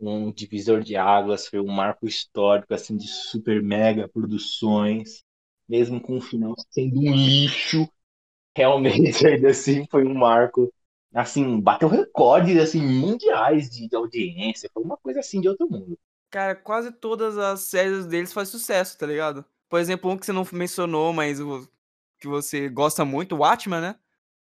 um 0.00 0.32
divisor 0.32 0.80
de 0.82 0.96
águas, 0.96 1.46
foi 1.46 1.60
um 1.60 1.66
marco 1.66 2.06
histórico 2.06 2.72
assim 2.72 2.96
de 2.96 3.08
super 3.08 3.62
mega 3.62 4.08
produções, 4.08 5.22
mesmo 5.68 6.00
com 6.00 6.18
o 6.18 6.20
final 6.20 6.54
sendo 6.70 7.00
um 7.00 7.14
lixo, 7.14 7.88
realmente 8.56 9.26
ainda 9.26 9.50
assim 9.50 9.86
foi 9.90 10.04
um 10.04 10.14
marco, 10.14 10.72
assim, 11.14 11.60
bateu 11.60 11.88
recordes 11.88 12.58
assim 12.58 12.80
mundiais 12.80 13.70
de, 13.70 13.88
de 13.88 13.96
audiência, 13.96 14.70
foi 14.72 14.82
uma 14.82 14.96
coisa 14.96 15.20
assim 15.20 15.40
de 15.40 15.48
outro 15.48 15.68
mundo. 15.68 15.98
Cara, 16.30 16.54
quase 16.54 16.92
todas 16.92 17.38
as 17.38 17.60
séries 17.60 18.06
deles 18.06 18.32
fazem 18.32 18.52
sucesso, 18.52 18.98
tá 18.98 19.06
ligado? 19.06 19.44
Por 19.68 19.80
exemplo, 19.80 20.10
um 20.10 20.16
que 20.16 20.26
você 20.26 20.32
não 20.32 20.46
mencionou, 20.52 21.12
mas 21.12 21.40
o 21.40 21.66
que 22.18 22.28
você 22.28 22.68
gosta 22.68 23.04
muito, 23.04 23.34
o 23.34 23.38
Watchmen, 23.38 23.80
né? 23.80 23.96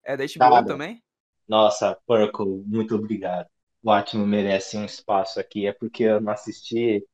É 0.05 0.17
da 0.17 0.25
HBO 0.25 0.39
Cara. 0.39 0.65
também. 0.65 1.03
Nossa, 1.49 1.97
Purple, 2.07 2.65
muito 2.67 2.95
obrigado. 2.95 3.49
O 3.83 3.91
Atman 3.91 4.27
merece 4.27 4.77
um 4.77 4.85
espaço 4.85 5.41
aqui, 5.41 5.67
é 5.67 5.73
porque 5.73 6.05
eu 6.05 6.21
não 6.21 6.33
assisti, 6.33 7.07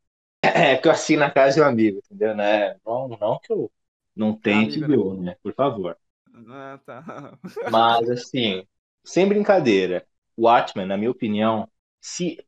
é 0.42 0.76
que 0.76 0.86
eu 0.88 0.92
assisti 0.92 1.16
na 1.16 1.30
casa 1.30 1.57
de 1.57 1.62
um 1.62 1.64
amigo, 1.64 1.99
entendeu? 2.05 2.34
Né? 2.36 2.76
Não, 2.84 3.09
não 3.09 3.38
que 3.40 3.53
eu 3.53 3.70
não 4.18 4.38
amigo, 4.50 4.84
HBO, 4.84 5.20
né? 5.22 5.36
Por 5.42 5.54
favor. 5.54 5.96
Ah, 6.48 6.78
tá. 6.84 7.38
Mas, 7.64 8.08
assim, 8.10 8.66
sem 9.04 9.28
brincadeira, 9.28 10.06
Watchmen, 10.36 10.86
na 10.86 10.96
minha 10.96 11.10
opinião, 11.10 11.68
se. 12.00 12.38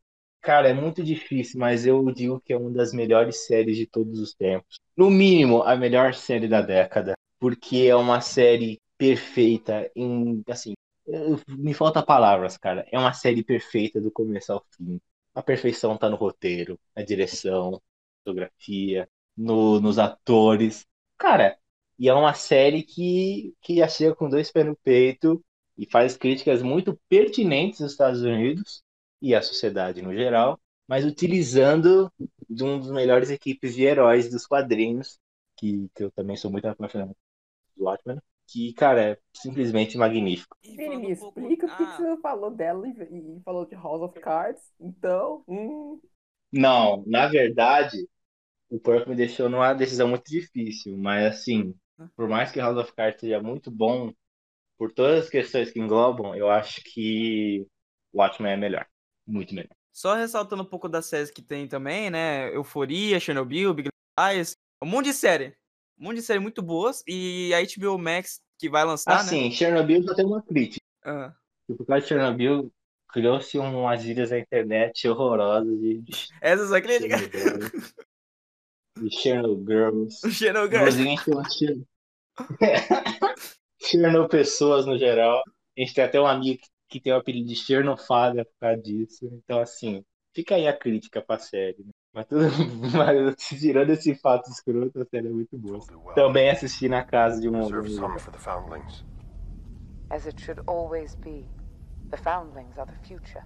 Cara, 0.42 0.68
é 0.68 0.72
muito 0.72 1.02
difícil, 1.02 1.60
mas 1.60 1.84
eu 1.84 2.02
digo 2.12 2.40
que 2.40 2.50
é 2.54 2.56
uma 2.56 2.70
das 2.70 2.94
melhores 2.94 3.44
séries 3.46 3.76
de 3.76 3.86
todos 3.86 4.18
os 4.18 4.32
tempos. 4.34 4.80
No 4.96 5.10
mínimo, 5.10 5.62
a 5.62 5.76
melhor 5.76 6.14
série 6.14 6.48
da 6.48 6.62
década. 6.62 7.12
Porque 7.38 7.86
é 7.86 7.94
uma 7.94 8.22
série 8.22 8.80
perfeita 8.96 9.90
em. 9.94 10.42
Assim, 10.48 10.72
me 11.48 11.74
falta 11.74 12.02
palavras, 12.02 12.56
cara. 12.56 12.86
É 12.90 12.98
uma 12.98 13.12
série 13.12 13.42
perfeita 13.44 14.00
do 14.00 14.10
começo 14.10 14.52
ao 14.52 14.64
fim. 14.76 14.98
A 15.34 15.42
perfeição 15.42 15.96
tá 15.98 16.08
no 16.08 16.16
roteiro, 16.16 16.78
na 16.96 17.02
direção, 17.02 17.80
fotografia, 18.24 19.08
no, 19.36 19.78
nos 19.80 19.98
atores. 19.98 20.86
Cara, 21.18 21.58
e 22.01 22.09
é 22.11 22.14
uma 22.14 22.34
série 22.34 22.84
que, 22.84 23.55
que 23.62 23.76
já 23.78 23.88
chega 23.88 24.16
com 24.16 24.30
dois 24.30 24.53
pés 24.53 24.66
no 24.66 24.76
peito 24.76 25.44
e 25.78 25.86
faz 25.90 26.16
críticas 26.18 26.62
muito 26.62 27.01
pertinentes 27.11 27.82
aos 27.82 27.92
Estados 27.92 28.22
Unidos 28.22 28.82
e 29.22 29.34
à 29.36 29.42
sociedade 29.42 30.03
no 30.03 30.14
geral, 30.14 30.61
mas 30.88 31.07
utilizando 31.07 32.12
de 32.51 32.64
um 32.64 32.80
dos 32.80 32.90
melhores 32.92 33.30
equipes 33.30 33.76
de 33.76 33.84
heróis 33.84 34.30
dos 34.30 34.46
quadrinhos, 34.46 35.18
que, 35.59 35.90
que 35.94 36.05
eu 36.05 36.12
também 36.12 36.36
sou 36.36 36.51
muito 36.53 36.66
apaixonado 36.66 37.16
do 37.76 37.84
Watchmen, 37.84 38.20
que, 38.48 38.72
cara, 38.74 39.12
é 39.12 39.18
simplesmente 39.34 39.98
magnífico. 39.98 40.57
E 40.62 40.76
Vini, 40.76 40.96
falando 40.96 41.07
me 41.07 41.11
um 41.11 41.12
pouco- 41.12 41.55
explica 41.55 41.68
por 41.68 41.76
que 41.76 41.86
que 41.86 41.94
Ah, 41.94 41.96
você 41.96 42.03
não 42.03 42.20
falou 42.20 42.51
dela 42.51 42.86
e, 42.88 42.92
e 43.38 43.40
falou 43.42 43.66
de 43.66 43.74
House 43.74 44.03
of 44.03 44.18
Cards. 44.20 44.72
Então, 44.80 45.44
hum, 45.48 46.01
Não, 46.53 47.05
na 47.07 47.28
verdade, 47.28 48.09
o 48.70 48.80
Porco 48.80 49.11
me 49.11 49.16
deixou 49.16 49.48
numa 49.51 49.74
decisão 49.74 50.09
muito 50.09 50.24
difícil, 50.30 50.96
mas 50.98 51.26
assim, 51.26 51.74
por 52.16 52.28
mais 52.28 52.51
que 52.51 52.61
House 52.61 52.78
of 52.78 52.92
Cards 52.94 53.20
seja 53.20 53.40
muito 53.42 53.70
bom, 53.70 54.12
por 54.78 54.92
todas 54.92 55.24
as 55.24 55.30
questões 55.30 55.70
que 55.70 55.78
englobam, 55.80 56.34
eu 56.34 56.48
acho 56.51 56.82
que 56.82 57.66
Watchmen 58.14 58.53
é 58.53 58.57
melhor. 58.57 58.86
Muito 59.26 59.55
melhor. 59.55 59.70
Só 59.92 60.14
ressaltando 60.14 60.62
um 60.62 60.66
pouco 60.66 60.88
das 60.88 61.07
séries 61.07 61.30
que 61.30 61.42
tem 61.42 61.68
também, 61.68 62.11
né? 62.11 62.55
Euforia, 62.55 63.20
Chernobyl, 63.20 63.74
Big 63.74 63.88
Lies. 64.18 64.57
Um 64.82 64.86
monte 64.86 65.07
de 65.07 65.12
série. 65.12 65.55
Um 65.98 66.05
monte 66.05 66.16
de 66.16 66.22
série 66.22 66.38
muito 66.40 66.62
boas. 66.62 67.03
E 67.07 67.53
a 67.53 67.61
HBO 67.61 67.98
Max, 67.98 68.40
que 68.59 68.68
vai 68.70 68.84
lançar, 68.84 69.16
né? 69.16 69.20
Assim, 69.20 69.51
Chernobyl 69.51 70.03
já 70.03 70.14
tem 70.14 70.24
uma 70.24 70.42
crítica. 70.42 70.80
Ah, 71.05 71.34
Por 71.66 71.84
causa 71.84 72.03
de 72.03 72.09
Chernobyl, 72.09 72.72
criou-se 73.12 73.59
umas 73.59 74.03
gírias 74.03 74.30
na 74.30 74.38
internet 74.38 75.07
horrorosas 75.09 75.78
de, 75.78 76.03
essa 76.40 76.62
é 76.62 76.64
a 76.64 76.68
sua 76.68 76.80
crítica? 76.80 77.16
Chernobyl, 79.11 80.07
de. 80.07 80.30
Chernobyl. 80.32 80.78
Inclusive, 80.78 81.03
a 81.09 81.11
gente 81.11 81.24
tem 81.24 81.34
uma 81.34 81.51
Cher- 81.51 81.78
Cherno 83.80 84.28
pessoas 84.28 84.86
no 84.86 84.99
geral. 84.99 85.43
A 85.76 85.80
gente 85.80 85.95
tem 85.95 86.05
até 86.05 86.20
um 86.20 86.26
amigo 86.26 86.61
que- 86.88 87.01
tem 87.01 87.12
o 87.12 87.16
apelido 87.16 87.49
de 87.49 87.57
Chernofada 87.57 88.45
por 88.45 88.55
causa 88.61 88.82
disso. 88.82 89.26
Então, 89.32 89.61
assim, 89.61 90.05
fica 90.34 90.55
aí 90.57 90.66
a 90.66 90.76
crítica 90.76 91.22
pra 91.22 91.38
série. 91.38 91.78
Né? 91.84 91.91
Mas, 92.12 92.26
tudo... 92.26 92.43
Mas 92.97 93.36
tirando 93.36 93.91
esse 93.91 94.14
fato 94.14 94.51
escroto, 94.51 95.01
a 95.01 95.05
série 95.05 95.28
é 95.28 95.30
muito 95.30 95.57
boa. 95.57 95.78
Também 96.14 96.51
assisti 96.51 96.88
na 96.88 97.05
casa 97.05 97.41
de 97.41 97.49
um 97.49 97.57
amigo. 97.57 97.88
some 97.88 98.18
for 98.18 98.32
the 98.32 98.38
foundlings. 98.38 99.05
As 100.11 100.26
it 100.26 100.41
should 100.43 100.61
always 100.66 101.14
be. 101.14 101.47
The 102.11 102.16
foundlings 102.16 102.76
are 102.76 102.91
the 102.91 102.99
future. 103.07 103.45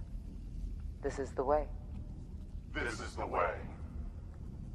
This 1.01 1.19
is 1.19 1.31
the 1.33 1.43
way. 1.43 1.67
This 2.73 2.99
is 2.99 3.15
the 3.15 3.25
way. 3.25 3.53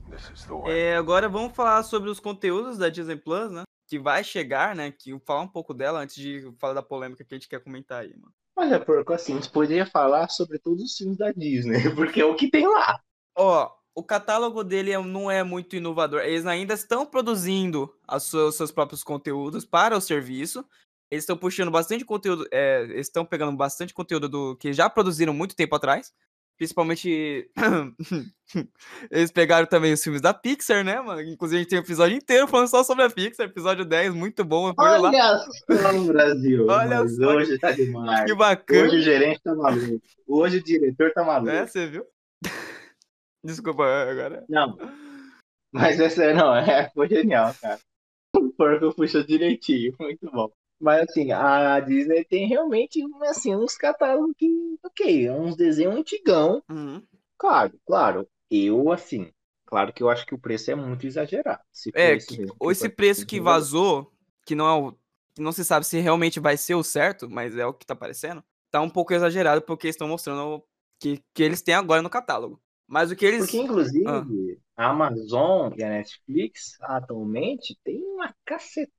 This 0.09 0.31
is 0.31 0.45
the 0.45 0.55
way. 0.55 0.79
É, 0.79 0.97
agora 0.97 1.29
vamos 1.29 1.53
falar 1.55 1.83
sobre 1.83 2.09
os 2.09 2.21
conteúdos 2.21 2.79
da 2.79 2.89
Disney 2.89 3.17
Plus, 3.17 3.51
né? 3.51 3.65
Que 3.91 3.99
vai 3.99 4.23
chegar, 4.23 4.77
né? 4.77 4.93
Que 4.93 5.19
falar 5.27 5.41
um 5.41 5.49
pouco 5.49 5.75
dela 5.75 5.99
antes 5.99 6.15
de 6.15 6.49
falar 6.61 6.75
da 6.75 6.83
polêmica 6.83 7.25
que 7.25 7.35
a 7.35 7.37
gente 7.37 7.49
quer 7.49 7.59
comentar 7.59 8.03
aí, 8.03 8.15
mano. 8.17 8.33
Olha, 8.57 8.79
porco, 8.79 9.13
assim, 9.13 9.33
a 9.33 9.37
gente 9.37 9.51
poderia 9.51 9.85
falar 9.85 10.29
sobre 10.29 10.61
todos 10.61 10.81
os 10.85 10.97
filmes 10.97 11.19
da 11.19 11.33
Disney, 11.33 11.73
porque 11.97 12.21
é 12.21 12.25
o 12.25 12.37
que 12.37 12.49
tem 12.49 12.69
lá. 12.69 13.01
Ó, 13.37 13.69
o 13.93 14.05
catálogo 14.05 14.63
dele 14.63 14.93
é- 14.93 15.03
não 15.03 15.29
é 15.29 15.43
muito 15.43 15.75
inovador. 15.75 16.21
Eles 16.21 16.47
ainda 16.47 16.75
estão 16.75 17.05
produzindo 17.05 17.93
as 18.07 18.23
suas- 18.23 18.55
seus 18.55 18.71
próprios 18.71 19.03
conteúdos 19.03 19.65
para 19.65 19.97
o 19.97 20.01
serviço. 20.01 20.65
Eles 21.11 21.25
estão 21.25 21.37
puxando 21.37 21.73
bastante 21.73 22.05
conteúdo, 22.05 22.47
é, 22.53 22.83
eles 22.85 23.09
estão 23.09 23.25
pegando 23.25 23.57
bastante 23.57 23.93
conteúdo 23.93 24.29
do 24.29 24.55
que 24.57 24.73
já 24.73 24.89
produziram 24.89 25.35
muito 25.35 25.57
tempo 25.57 25.75
atrás. 25.75 26.15
Principalmente. 26.61 27.51
Eles 29.11 29.33
pegaram 29.33 29.67
também 29.67 29.95
os 29.95 30.03
filmes 30.03 30.21
da 30.21 30.35
Pixar, 30.35 30.85
né, 30.85 31.01
mano? 31.01 31.23
Inclusive, 31.23 31.57
a 31.57 31.61
gente 31.61 31.71
tem 31.71 31.79
um 31.79 31.83
episódio 31.83 32.19
inteiro 32.19 32.47
falando 32.47 32.69
só 32.69 32.85
sobre 32.85 33.03
a 33.03 33.09
Pixar, 33.09 33.47
episódio 33.47 33.83
10, 33.83 34.13
muito 34.13 34.45
bom. 34.45 34.75
Foi 34.75 34.99
lá. 34.99 35.09
Olha 35.09 35.39
só, 35.39 36.05
Brasil. 36.13 36.67
Olha 36.67 37.01
mas 37.01 37.17
só 37.17 37.35
hoje 37.35 37.59
tá 37.59 37.71
demais. 37.73 38.27
Que 38.27 38.35
bacana. 38.35 38.83
Hoje 38.83 38.97
o 38.99 39.01
gerente 39.01 39.41
tá 39.43 39.55
maluco. 39.55 40.03
Hoje 40.29 40.59
o 40.59 40.63
diretor 40.63 41.11
tá 41.15 41.25
maluco. 41.25 41.51
É, 41.51 41.67
você 41.67 41.87
viu? 41.87 42.05
Desculpa, 43.43 43.83
agora. 43.83 44.45
Não, 44.47 44.77
Mas 45.73 45.99
essa 45.99 46.35
não, 46.35 46.55
é, 46.55 46.91
foi 46.95 47.09
genial, 47.09 47.55
cara. 47.59 47.81
O 48.37 48.51
porco 48.51 48.95
puxou 48.95 49.25
direitinho, 49.25 49.95
muito 49.99 50.31
bom. 50.31 50.53
Mas 50.81 51.03
assim, 51.09 51.31
a 51.33 51.79
Disney 51.81 52.25
tem 52.25 52.47
realmente 52.49 53.01
assim, 53.29 53.55
uns 53.55 53.77
catálogos 53.77 54.35
que, 54.37 54.49
ok, 54.83 55.31
uns 55.31 55.57
desenhos 55.57 55.97
antigão. 55.97 56.63
Uhum. 56.71 57.03
Claro, 57.37 57.79
claro. 57.87 58.29
Eu, 58.51 58.91
assim, 58.93 59.31
claro 59.67 59.93
que 59.93 60.03
eu 60.03 60.09
acho 60.11 60.27
que 60.27 60.35
o 60.35 60.39
preço 60.39 60.71
é 60.71 60.75
muito 60.75 61.07
exagerado. 61.07 61.61
Se 61.73 61.93
for 61.93 61.99
É, 62.01 62.15
esse 62.15 62.27
que- 62.37 62.47
ou 62.59 62.71
esse 62.73 62.89
preço 62.89 63.27
que 63.27 63.41
vazou, 63.41 64.13
que 64.47 64.55
não 64.55 64.67
é 64.69 64.73
o. 64.75 64.93
que 65.35 65.41
não 65.43 65.53
se 65.53 65.65
sabe 65.65 65.87
se 65.87 65.99
realmente 66.01 66.41
vai 66.41 66.57
ser 66.57 66.75
o 66.75 66.83
certo, 66.83 67.29
mas 67.31 67.57
é 67.57 67.65
o 67.67 67.73
que 67.73 67.87
tá 67.87 67.95
aparecendo, 67.95 68.43
tá 68.71 68.81
um 68.81 68.91
pouco 68.91 69.13
exagerado 69.15 69.63
porque 69.63 69.87
eles 69.87 69.95
estão 69.95 70.09
mostrando 70.09 70.63
que, 70.99 71.23
que 71.33 71.43
eles 71.43 71.63
têm 71.63 71.75
agora 71.75 72.03
no 72.03 72.11
catálogo. 72.11 72.61
Mas 72.87 73.11
o 73.11 73.17
que 73.17 73.25
eles. 73.25 73.41
Porque, 73.43 73.59
inclusive, 73.59 74.07
Ah. 74.09 74.27
a 74.77 74.89
Amazon 74.91 75.73
e 75.77 75.83
a 75.85 75.89
Netflix 75.89 76.77
atualmente 76.81 77.79
tem 77.85 78.03
uma 78.03 78.35
cacetada 78.45 78.93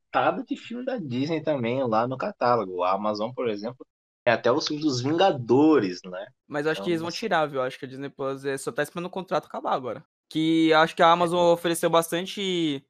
de 0.47 0.55
filme 0.55 0.85
da 0.85 0.97
Disney 0.97 1.41
também 1.41 1.83
lá 1.83 2.07
no 2.07 2.17
catálogo. 2.17 2.83
A 2.83 2.93
Amazon, 2.93 3.31
por 3.31 3.49
exemplo, 3.49 3.85
é 4.25 4.31
até 4.31 4.51
os 4.51 4.67
filmes 4.67 4.85
dos 4.85 5.01
Vingadores, 5.01 6.01
né? 6.03 6.27
Mas 6.47 6.65
eu 6.65 6.71
acho 6.71 6.81
que 6.81 6.85
Então, 6.85 6.91
eles 6.91 7.01
vão 7.01 7.11
tirar, 7.11 7.45
viu? 7.47 7.59
Eu 7.59 7.63
acho 7.65 7.79
que 7.79 7.85
a 7.85 7.87
Disney 7.87 8.09
Plus 8.09 8.45
é, 8.45 8.57
só 8.57 8.71
tá 8.71 8.83
esperando 8.83 9.05
o 9.05 9.09
contrato 9.09 9.45
acabar 9.45 9.73
agora. 9.73 10.03
Que 10.29 10.71
acho 10.73 10.95
que 10.95 11.01
a 11.01 11.11
Amazon 11.11 11.51
ofereceu 11.53 11.89
bastante 11.89 12.85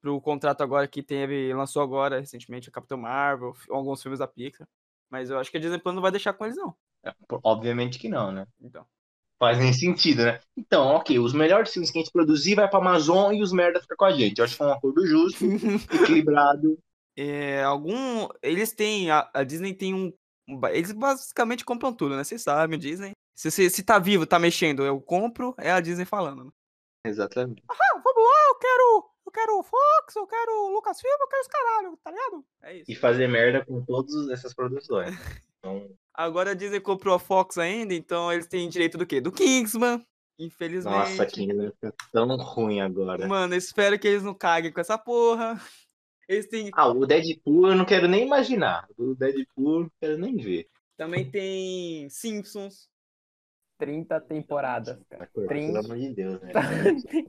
pro 0.00 0.20
contrato 0.20 0.62
agora 0.62 0.88
que 0.88 1.02
teve, 1.02 1.54
lançou 1.54 1.82
agora 1.82 2.18
recentemente 2.18 2.68
a 2.68 2.72
Capitão 2.72 2.98
Marvel, 2.98 3.52
alguns 3.70 4.02
filmes 4.02 4.18
da 4.18 4.26
Pixar. 4.26 4.66
Mas 5.08 5.30
eu 5.30 5.38
acho 5.38 5.50
que 5.50 5.56
a 5.56 5.60
Disney 5.60 5.78
Plus 5.78 5.94
não 5.94 6.02
vai 6.02 6.10
deixar 6.10 6.32
com 6.32 6.44
eles, 6.44 6.56
não. 6.56 6.74
É, 7.04 7.14
Obviamente 7.42 7.98
que 7.98 8.08
não, 8.08 8.32
né? 8.32 8.46
Então. 8.60 8.86
Faz 9.42 9.58
nem 9.58 9.72
sentido, 9.72 10.22
né? 10.22 10.38
Então, 10.56 10.86
ok, 10.86 11.18
os 11.18 11.32
melhores 11.32 11.72
filmes 11.72 11.90
que 11.90 11.98
a 11.98 12.00
gente 12.00 12.12
produzir 12.12 12.54
vai 12.54 12.70
pra 12.70 12.78
Amazon 12.78 13.34
e 13.34 13.42
os 13.42 13.50
merda 13.50 13.80
ficam 13.80 13.96
com 13.96 14.04
a 14.04 14.12
gente. 14.12 14.38
Eu 14.38 14.44
acho 14.44 14.54
que 14.54 14.58
foi 14.58 14.68
um 14.68 14.72
acordo 14.72 15.04
justo, 15.04 15.44
equilibrado. 15.92 16.78
É, 17.16 17.60
algum. 17.64 18.28
Eles 18.40 18.72
têm. 18.72 19.10
A, 19.10 19.28
a 19.34 19.42
Disney 19.42 19.74
tem 19.74 19.94
um. 19.94 20.12
Eles 20.70 20.92
basicamente 20.92 21.64
compram 21.64 21.92
tudo, 21.92 22.14
né? 22.14 22.22
Vocês 22.22 22.40
sabem, 22.40 22.78
Disney. 22.78 23.10
Se, 23.36 23.50
se, 23.50 23.68
se 23.68 23.82
tá 23.82 23.98
vivo, 23.98 24.24
tá 24.24 24.38
mexendo, 24.38 24.84
eu 24.84 25.00
compro, 25.00 25.56
é 25.58 25.72
a 25.72 25.80
Disney 25.80 26.04
falando. 26.04 26.44
né? 26.44 26.50
Exatamente. 27.04 27.64
Ah, 27.68 27.98
vamos 27.98 28.22
lá, 28.22 28.48
eu 28.48 28.54
quero. 28.60 29.10
Eu 29.26 29.32
quero 29.32 29.62
Fox, 29.64 30.14
eu 30.14 30.26
quero 30.28 30.68
Lucasfilm, 30.68 31.16
eu 31.20 31.28
quero 31.28 31.42
os 31.42 31.48
caralho, 31.48 31.98
tá 32.04 32.10
ligado? 32.12 32.44
É 32.62 32.76
isso. 32.76 32.92
E 32.92 32.94
fazer 32.94 33.26
merda 33.26 33.64
com 33.64 33.84
todas 33.84 34.28
essas 34.28 34.54
produções. 34.54 35.10
Então, 35.64 35.88
Agora 36.14 36.50
a 36.50 36.54
Disney 36.54 36.80
comprou 36.80 37.14
a 37.14 37.18
Fox 37.18 37.56
ainda, 37.58 37.94
então 37.94 38.32
eles 38.32 38.46
têm 38.46 38.68
direito 38.68 38.98
do 38.98 39.06
quê? 39.06 39.20
Do 39.20 39.32
Kingsman. 39.32 40.04
Infelizmente. 40.38 40.92
nossa, 40.92 41.26
que 41.26 41.46
fica 41.46 41.94
tão 42.12 42.36
ruim 42.36 42.80
agora. 42.80 43.26
Mano, 43.26 43.54
espero 43.54 43.98
que 43.98 44.08
eles 44.08 44.22
não 44.22 44.34
caguem 44.34 44.72
com 44.72 44.80
essa 44.80 44.98
porra. 44.98 45.60
Eles 46.28 46.48
têm. 46.48 46.70
Ah, 46.74 46.88
o 46.88 47.06
Deadpool 47.06 47.68
eu 47.68 47.76
não 47.76 47.84
quero 47.84 48.08
nem 48.08 48.24
imaginar. 48.26 48.88
O 48.96 49.14
Deadpool 49.14 49.74
eu 49.74 49.80
não 49.80 49.90
quero 50.00 50.18
nem 50.18 50.36
ver. 50.36 50.68
Também 50.96 51.30
tem 51.30 52.08
Simpsons. 52.08 52.88
30 53.78 54.20
temporadas, 54.20 54.98
cara. 55.10 55.28
Pelo 55.34 55.48
30. 55.48 55.80
amor 55.80 55.98
de 55.98 56.14
Deus, 56.14 56.40
né? 56.40 56.52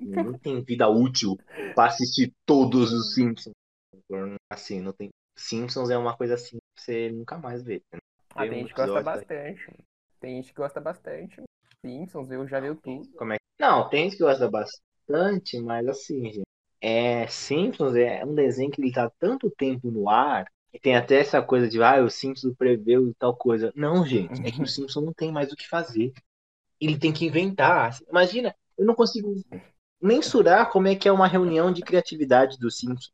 Não 0.01 0.37
tem 0.37 0.61
vida 0.61 0.87
útil 0.87 1.35
pra 1.73 1.85
assistir 1.85 2.31
todos 2.45 2.93
os 2.93 3.13
Simpsons. 3.15 3.55
Assim, 4.51 4.79
não 4.79 4.93
tem. 4.93 5.09
Simpsons 5.35 5.89
é 5.89 5.97
uma 5.97 6.15
coisa 6.15 6.35
assim 6.35 6.57
que 6.75 6.83
você 6.83 7.11
nunca 7.11 7.37
mais 7.39 7.63
vê. 7.63 7.81
né? 7.91 7.99
Ah, 8.35 8.47
Tem 8.47 8.59
gente 8.59 8.73
que 8.73 8.81
gosta 8.81 9.01
bastante. 9.01 9.85
Tem 10.19 10.35
gente 10.35 10.49
que 10.49 10.55
gosta 10.55 10.81
bastante. 10.81 11.41
Simpsons, 11.81 12.31
eu 12.31 12.47
já 12.47 12.59
viu 12.59 12.75
tudo. 12.75 13.07
Como 13.17 13.33
é 13.33 13.35
que... 13.35 13.43
Não, 13.59 13.89
tem 13.89 14.05
gente 14.05 14.17
que 14.17 14.23
gosta 14.23 14.49
bastante, 14.49 15.59
mas 15.59 15.87
assim, 15.87 16.31
gente. 16.31 16.43
É, 16.81 17.27
Simpsons 17.27 17.95
é 17.95 18.25
um 18.25 18.35
desenho 18.35 18.69
que 18.69 18.81
ele 18.81 18.91
tá 18.91 19.09
tanto 19.19 19.49
tempo 19.51 19.89
no 19.89 20.09
ar 20.09 20.45
que 20.73 20.79
tem 20.79 20.95
até 20.95 21.19
essa 21.19 21.41
coisa 21.41 21.69
de, 21.69 21.81
ah, 21.83 22.01
o 22.01 22.09
Simpsons 22.09 22.55
preveu 22.57 23.07
e 23.07 23.13
tal 23.13 23.35
coisa. 23.35 23.71
Não, 23.75 24.05
gente, 24.05 24.41
é 24.41 24.51
que 24.51 24.61
o 24.61 24.65
Simpsons 24.67 25.05
não 25.05 25.13
tem 25.13 25.31
mais 25.31 25.51
o 25.51 25.55
que 25.55 25.67
fazer. 25.67 26.11
Ele 26.81 26.97
tem 26.97 27.13
que 27.13 27.25
inventar. 27.25 27.95
Imagina, 28.09 28.55
eu 28.77 28.85
não 28.85 28.95
consigo 28.95 29.35
mensurar 30.01 30.71
como 30.71 30.87
é 30.87 30.95
que 30.95 31.07
é 31.07 31.11
uma 31.11 31.27
reunião 31.27 31.71
de 31.71 31.83
criatividade 31.83 32.57
do 32.57 32.71
Simpsons. 32.71 33.13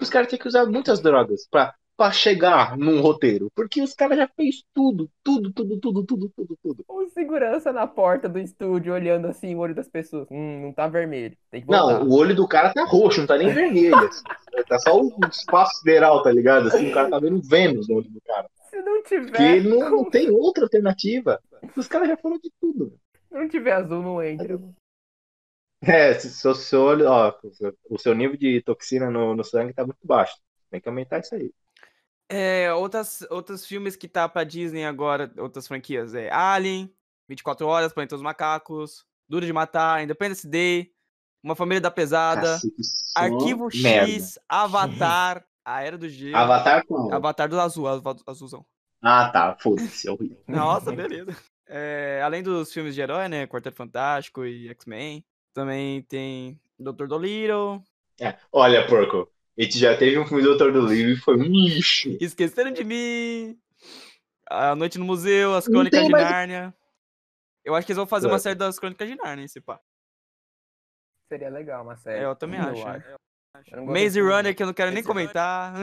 Os 0.00 0.10
caras 0.10 0.28
têm 0.28 0.38
que 0.38 0.48
usar 0.48 0.66
muitas 0.66 1.00
drogas 1.00 1.46
pra, 1.48 1.74
pra 1.96 2.12
chegar 2.12 2.76
num 2.76 3.00
roteiro. 3.00 3.50
Porque 3.54 3.80
os 3.82 3.94
caras 3.94 4.18
já 4.18 4.28
fez 4.28 4.62
tudo, 4.74 5.10
tudo, 5.24 5.52
tudo, 5.52 5.78
tudo, 5.78 6.04
tudo, 6.04 6.32
tudo, 6.36 6.58
tudo. 6.62 6.84
O 6.88 7.08
segurança 7.08 7.72
na 7.72 7.86
porta 7.86 8.28
do 8.28 8.38
estúdio 8.38 8.92
olhando 8.92 9.26
assim 9.26 9.54
o 9.54 9.58
olho 9.58 9.74
das 9.74 9.88
pessoas. 9.88 10.26
Hum, 10.30 10.62
não 10.62 10.72
tá 10.72 10.86
vermelho. 10.88 11.36
Não, 11.66 12.04
o 12.04 12.14
olho 12.14 12.34
do 12.34 12.46
cara 12.46 12.72
tá 12.72 12.84
roxo, 12.84 13.20
não 13.20 13.26
tá 13.26 13.38
nem 13.38 13.48
vermelho. 13.52 13.96
assim. 13.96 14.22
Tá 14.68 14.78
só 14.78 14.98
o 14.98 15.12
espaço 15.30 15.78
sideral, 15.80 16.22
tá 16.22 16.32
ligado? 16.32 16.68
Assim, 16.68 16.90
o 16.90 16.94
cara 16.94 17.10
tá 17.10 17.18
vendo 17.18 17.42
Vênus 17.42 17.88
no 17.88 17.96
olho 17.96 18.10
do 18.10 18.20
cara. 18.22 18.48
Se 18.70 18.80
não 18.80 19.02
tiver, 19.02 19.30
Porque 19.30 19.60
não, 19.60 19.90
não 19.90 20.10
tem 20.10 20.30
outra 20.30 20.64
alternativa. 20.64 21.40
Os 21.76 21.86
caras 21.86 22.08
já 22.08 22.16
falaram 22.16 22.40
de 22.40 22.50
tudo. 22.58 22.98
se 23.28 23.34
não 23.34 23.46
tiver 23.48 23.72
azul, 23.72 24.02
não 24.02 24.22
entra. 24.22 24.58
É, 25.82 26.14
se 26.18 26.30
se 26.30 26.48
o 26.48 26.54
seu 26.54 26.80
olho, 26.82 27.06
ó, 27.08 27.34
o 27.42 27.50
seu- 27.54 27.78
o 27.90 27.98
seu 27.98 28.14
nível 28.14 28.36
de 28.36 28.62
toxina 28.62 29.10
no, 29.10 29.34
no 29.36 29.44
sangue 29.44 29.74
tá 29.74 29.84
muito 29.84 30.00
baixo. 30.02 30.34
Tem 30.70 30.80
que 30.80 30.88
aumentar 30.88 31.20
isso 31.20 31.34
aí. 31.34 31.52
É, 32.28 32.72
outras, 32.74 33.24
outros 33.30 33.64
filmes 33.64 33.94
que 33.96 34.08
tá 34.08 34.28
pra 34.28 34.44
Disney 34.44 34.84
agora, 34.84 35.32
outras 35.38 35.66
franquias, 35.66 36.14
é 36.14 36.30
Alien, 36.32 36.92
24 37.28 37.66
Horas, 37.66 37.92
Planeta 37.92 38.16
dos 38.16 38.22
Macacos, 38.22 39.04
Duro 39.28 39.46
de 39.46 39.52
Matar, 39.52 40.02
Independence 40.02 40.46
Day, 40.46 40.92
Uma 41.42 41.54
Família 41.54 41.80
da 41.80 41.90
Pesada, 41.90 42.58
Arquivo 43.14 43.68
merda. 43.74 44.10
X, 44.12 44.38
Avatar, 44.48 45.44
A 45.64 45.82
Era 45.82 45.96
do 45.96 46.08
Gelo, 46.08 46.36
Avatar 46.36 46.84
qual? 46.86 47.12
Avatar 47.12 47.48
do 47.48 47.60
Azul, 47.60 47.86
Azulzão. 48.26 48.66
Ah, 49.02 49.28
tá. 49.28 49.56
Foda-se, 49.60 50.08
é 50.08 50.10
horrível. 50.10 50.36
Nossa, 50.48 50.90
beleza. 50.92 51.36
É, 51.68 52.20
além 52.24 52.42
dos 52.42 52.72
filmes 52.72 52.94
de 52.94 53.00
herói, 53.00 53.28
né, 53.28 53.46
Quarteto 53.46 53.76
Fantástico 53.76 54.44
e 54.44 54.68
X-Men, 54.68 55.24
também 55.52 56.02
tem 56.02 56.60
Dr. 56.78 57.06
Dolittle, 57.06 57.82
É, 58.20 58.36
Olha, 58.52 58.86
porco. 58.86 59.30
A 59.58 59.62
gente 59.62 59.78
já 59.78 59.96
teve 59.96 60.18
um 60.18 60.26
filme 60.26 60.42
do 60.42 60.50
Doutor 60.50 60.72
do 60.72 60.86
Livro 60.86 61.12
e 61.12 61.16
foi 61.16 61.36
um 61.36 61.42
lixo. 61.42 62.16
Esqueceram 62.20 62.70
de 62.70 62.84
Mim, 62.84 63.58
A 64.48 64.74
Noite 64.76 64.98
no 64.98 65.04
Museu, 65.04 65.54
As 65.54 65.66
Crônicas 65.66 66.04
de 66.04 66.10
mais- 66.10 66.24
Nárnia. 66.30 66.74
Eu 67.64 67.74
acho 67.74 67.86
que 67.86 67.92
eles 67.92 67.96
vão 67.96 68.06
fazer 68.06 68.26
uma 68.26 68.36
É. 68.36 68.38
série 68.38 68.54
das 68.54 68.78
Crônicas 68.78 69.08
de 69.08 69.16
Nárnia, 69.16 69.44
esse 69.44 69.60
pá. 69.60 69.80
Seria 71.28 71.48
legal 71.48 71.82
uma 71.82 71.96
série. 71.96 72.20
É, 72.20 72.24
eu 72.26 72.36
também 72.36 72.60
Eu 72.60 72.66
acho. 72.68 72.86
acho. 72.86 73.08
Eu 73.08 73.76
não 73.78 73.86
gosto 73.86 74.00
Maze 74.04 74.20
Runner, 74.20 74.54
que 74.54 74.62
eu 74.62 74.66
não 74.66 74.74
quero 74.74 74.90
nem 74.92 75.02
Maze 75.02 75.08
Runner. 75.08 75.26
comentar. 75.26 75.74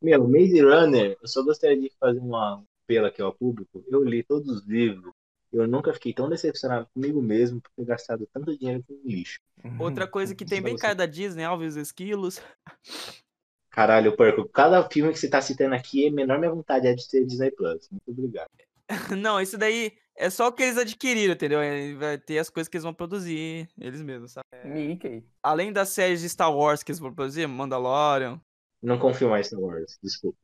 Meu, 0.00 0.28
Maze 0.28 0.60
Runner, 0.62 1.18
eu 1.20 1.28
só 1.28 1.42
gostaria 1.42 1.78
de 1.80 1.90
fazer 1.98 2.20
uma 2.20 2.64
apelo 2.84 3.06
aqui 3.06 3.20
ao 3.20 3.34
público. 3.34 3.84
Eu 3.88 4.04
li 4.04 4.22
todos 4.22 4.48
os 4.48 4.64
livros. 4.66 5.12
Eu 5.52 5.66
nunca 5.66 5.92
fiquei 5.94 6.12
tão 6.12 6.28
decepcionado 6.28 6.86
comigo 6.92 7.22
mesmo 7.22 7.60
por 7.60 7.70
ter 7.76 7.84
gastado 7.84 8.28
tanto 8.32 8.56
dinheiro 8.56 8.84
com 8.86 9.00
lixo. 9.04 9.40
Outra 9.78 10.06
coisa 10.06 10.34
que 10.34 10.44
tem 10.44 10.60
bem 10.60 10.76
cara 10.76 10.94
da 10.94 11.06
Disney, 11.06 11.44
Alves 11.44 11.76
e 11.76 11.80
Esquilos. 11.80 12.40
Caralho, 13.70 14.16
porco. 14.16 14.48
Cada 14.48 14.88
filme 14.88 15.12
que 15.12 15.18
você 15.18 15.28
tá 15.28 15.40
citando 15.40 15.74
aqui, 15.74 16.06
é 16.06 16.10
menor 16.10 16.38
minha 16.38 16.50
vontade 16.50 16.86
é 16.86 16.94
de 16.94 17.08
ter 17.08 17.24
Disney 17.24 17.50
Plus. 17.50 17.88
Muito 17.90 18.10
obrigado. 18.10 18.48
Não, 19.16 19.40
isso 19.40 19.56
daí 19.56 19.92
é 20.16 20.28
só 20.30 20.48
o 20.48 20.52
que 20.52 20.62
eles 20.64 20.76
adquiriram, 20.76 21.34
entendeu? 21.34 21.60
Aí 21.60 21.94
Vai 21.94 22.18
ter 22.18 22.38
as 22.38 22.50
coisas 22.50 22.68
que 22.68 22.76
eles 22.76 22.84
vão 22.84 22.92
produzir, 22.92 23.68
eles 23.78 24.02
mesmos, 24.02 24.32
sabe? 24.32 24.46
Mickey. 24.64 25.24
Além 25.42 25.72
das 25.72 25.90
séries 25.90 26.20
de 26.20 26.28
Star 26.28 26.54
Wars 26.54 26.82
que 26.82 26.90
eles 26.90 26.98
vão 26.98 27.14
produzir, 27.14 27.46
Mandalorian. 27.46 28.40
Não 28.82 28.98
confio 28.98 29.30
mais 29.30 29.46
em 29.46 29.50
Star 29.50 29.60
Wars, 29.60 29.98
desculpa. 30.02 30.38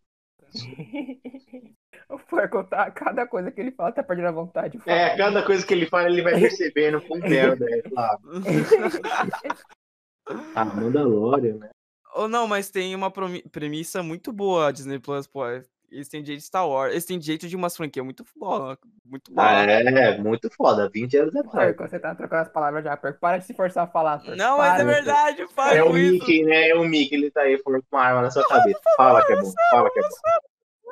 o 2.09 2.19
porco 2.19 2.65
tá. 2.65 2.91
Cada 2.91 3.27
coisa 3.27 3.51
que 3.51 3.61
ele 3.61 3.73
fala 3.73 3.93
tá 3.93 4.03
perdendo 4.03 4.29
a 4.29 4.33
vontade. 4.33 4.79
É, 4.87 5.17
cada 5.17 5.43
coisa 5.43 5.67
que 5.67 5.75
ele 5.75 5.87
fala, 5.87 6.09
ele 6.09 6.23
vai 6.23 6.39
percebendo 6.39 7.01
com 7.03 7.19
merda, 7.19 7.67
é 7.69 7.83
claro. 7.83 8.21
Ah, 10.55 10.65
Mandalorian, 10.65 11.57
né? 11.57 11.71
Ou 12.15 12.29
não, 12.29 12.47
mas 12.47 12.71
tem 12.71 12.95
uma 12.95 13.11
premissa 13.11 14.03
muito 14.03 14.33
boa 14.33 14.69
a 14.69 14.73
Disney 14.73 14.99
Plus, 14.99 15.27
pô. 15.27 15.45
Eles 15.91 16.09
têm 16.09 16.25
jeito 16.25 16.41
de 16.41 16.47
Star 16.47 16.69
Wars, 16.69 16.93
eles 16.93 17.05
têm 17.05 17.21
jeito 17.21 17.47
de 17.47 17.55
umas 17.55 17.77
franquias 17.77 18.05
muito 18.05 18.25
boa, 18.37 18.79
muito 19.05 19.33
boa. 19.33 19.47
Ah, 19.47 19.63
é, 19.63 20.19
muito 20.19 20.51
foda. 20.51 20.89
20 20.93 21.17
anos 21.19 21.37
atrás. 21.37 21.77
Porco, 21.77 21.91
você 21.91 21.99
tá 22.01 22.15
trocando 22.15 22.43
as 22.43 22.49
palavras 22.49 22.83
já, 22.83 22.97
porco. 22.97 23.19
Para 23.21 23.39
de 23.39 23.45
se 23.45 23.55
forçar 23.55 23.85
a 23.85 23.87
falar, 23.87 24.19
porco. 24.19 24.37
Não, 24.37 24.59
mas 24.59 24.81
é 24.81 24.85
verdade, 24.85 25.47
para 25.55 25.77
É 25.77 25.83
o. 25.85 25.93
Mickey, 25.93 26.45
né? 26.45 26.71
É 26.71 26.75
o 26.75 26.85
Mickey, 26.85 27.15
ele 27.15 27.31
tá 27.31 27.43
aí 27.43 27.61
com 27.63 27.71
uma 27.93 28.01
arma 28.01 28.23
na 28.23 28.31
sua 28.31 28.47
cabeça. 28.47 28.81
Fala 28.97 29.25
que 29.25 29.33
é 29.33 29.37
bom, 29.37 29.53
fala 29.71 29.91
que 29.91 29.99
é 29.99 30.03
bom. 30.03 30.09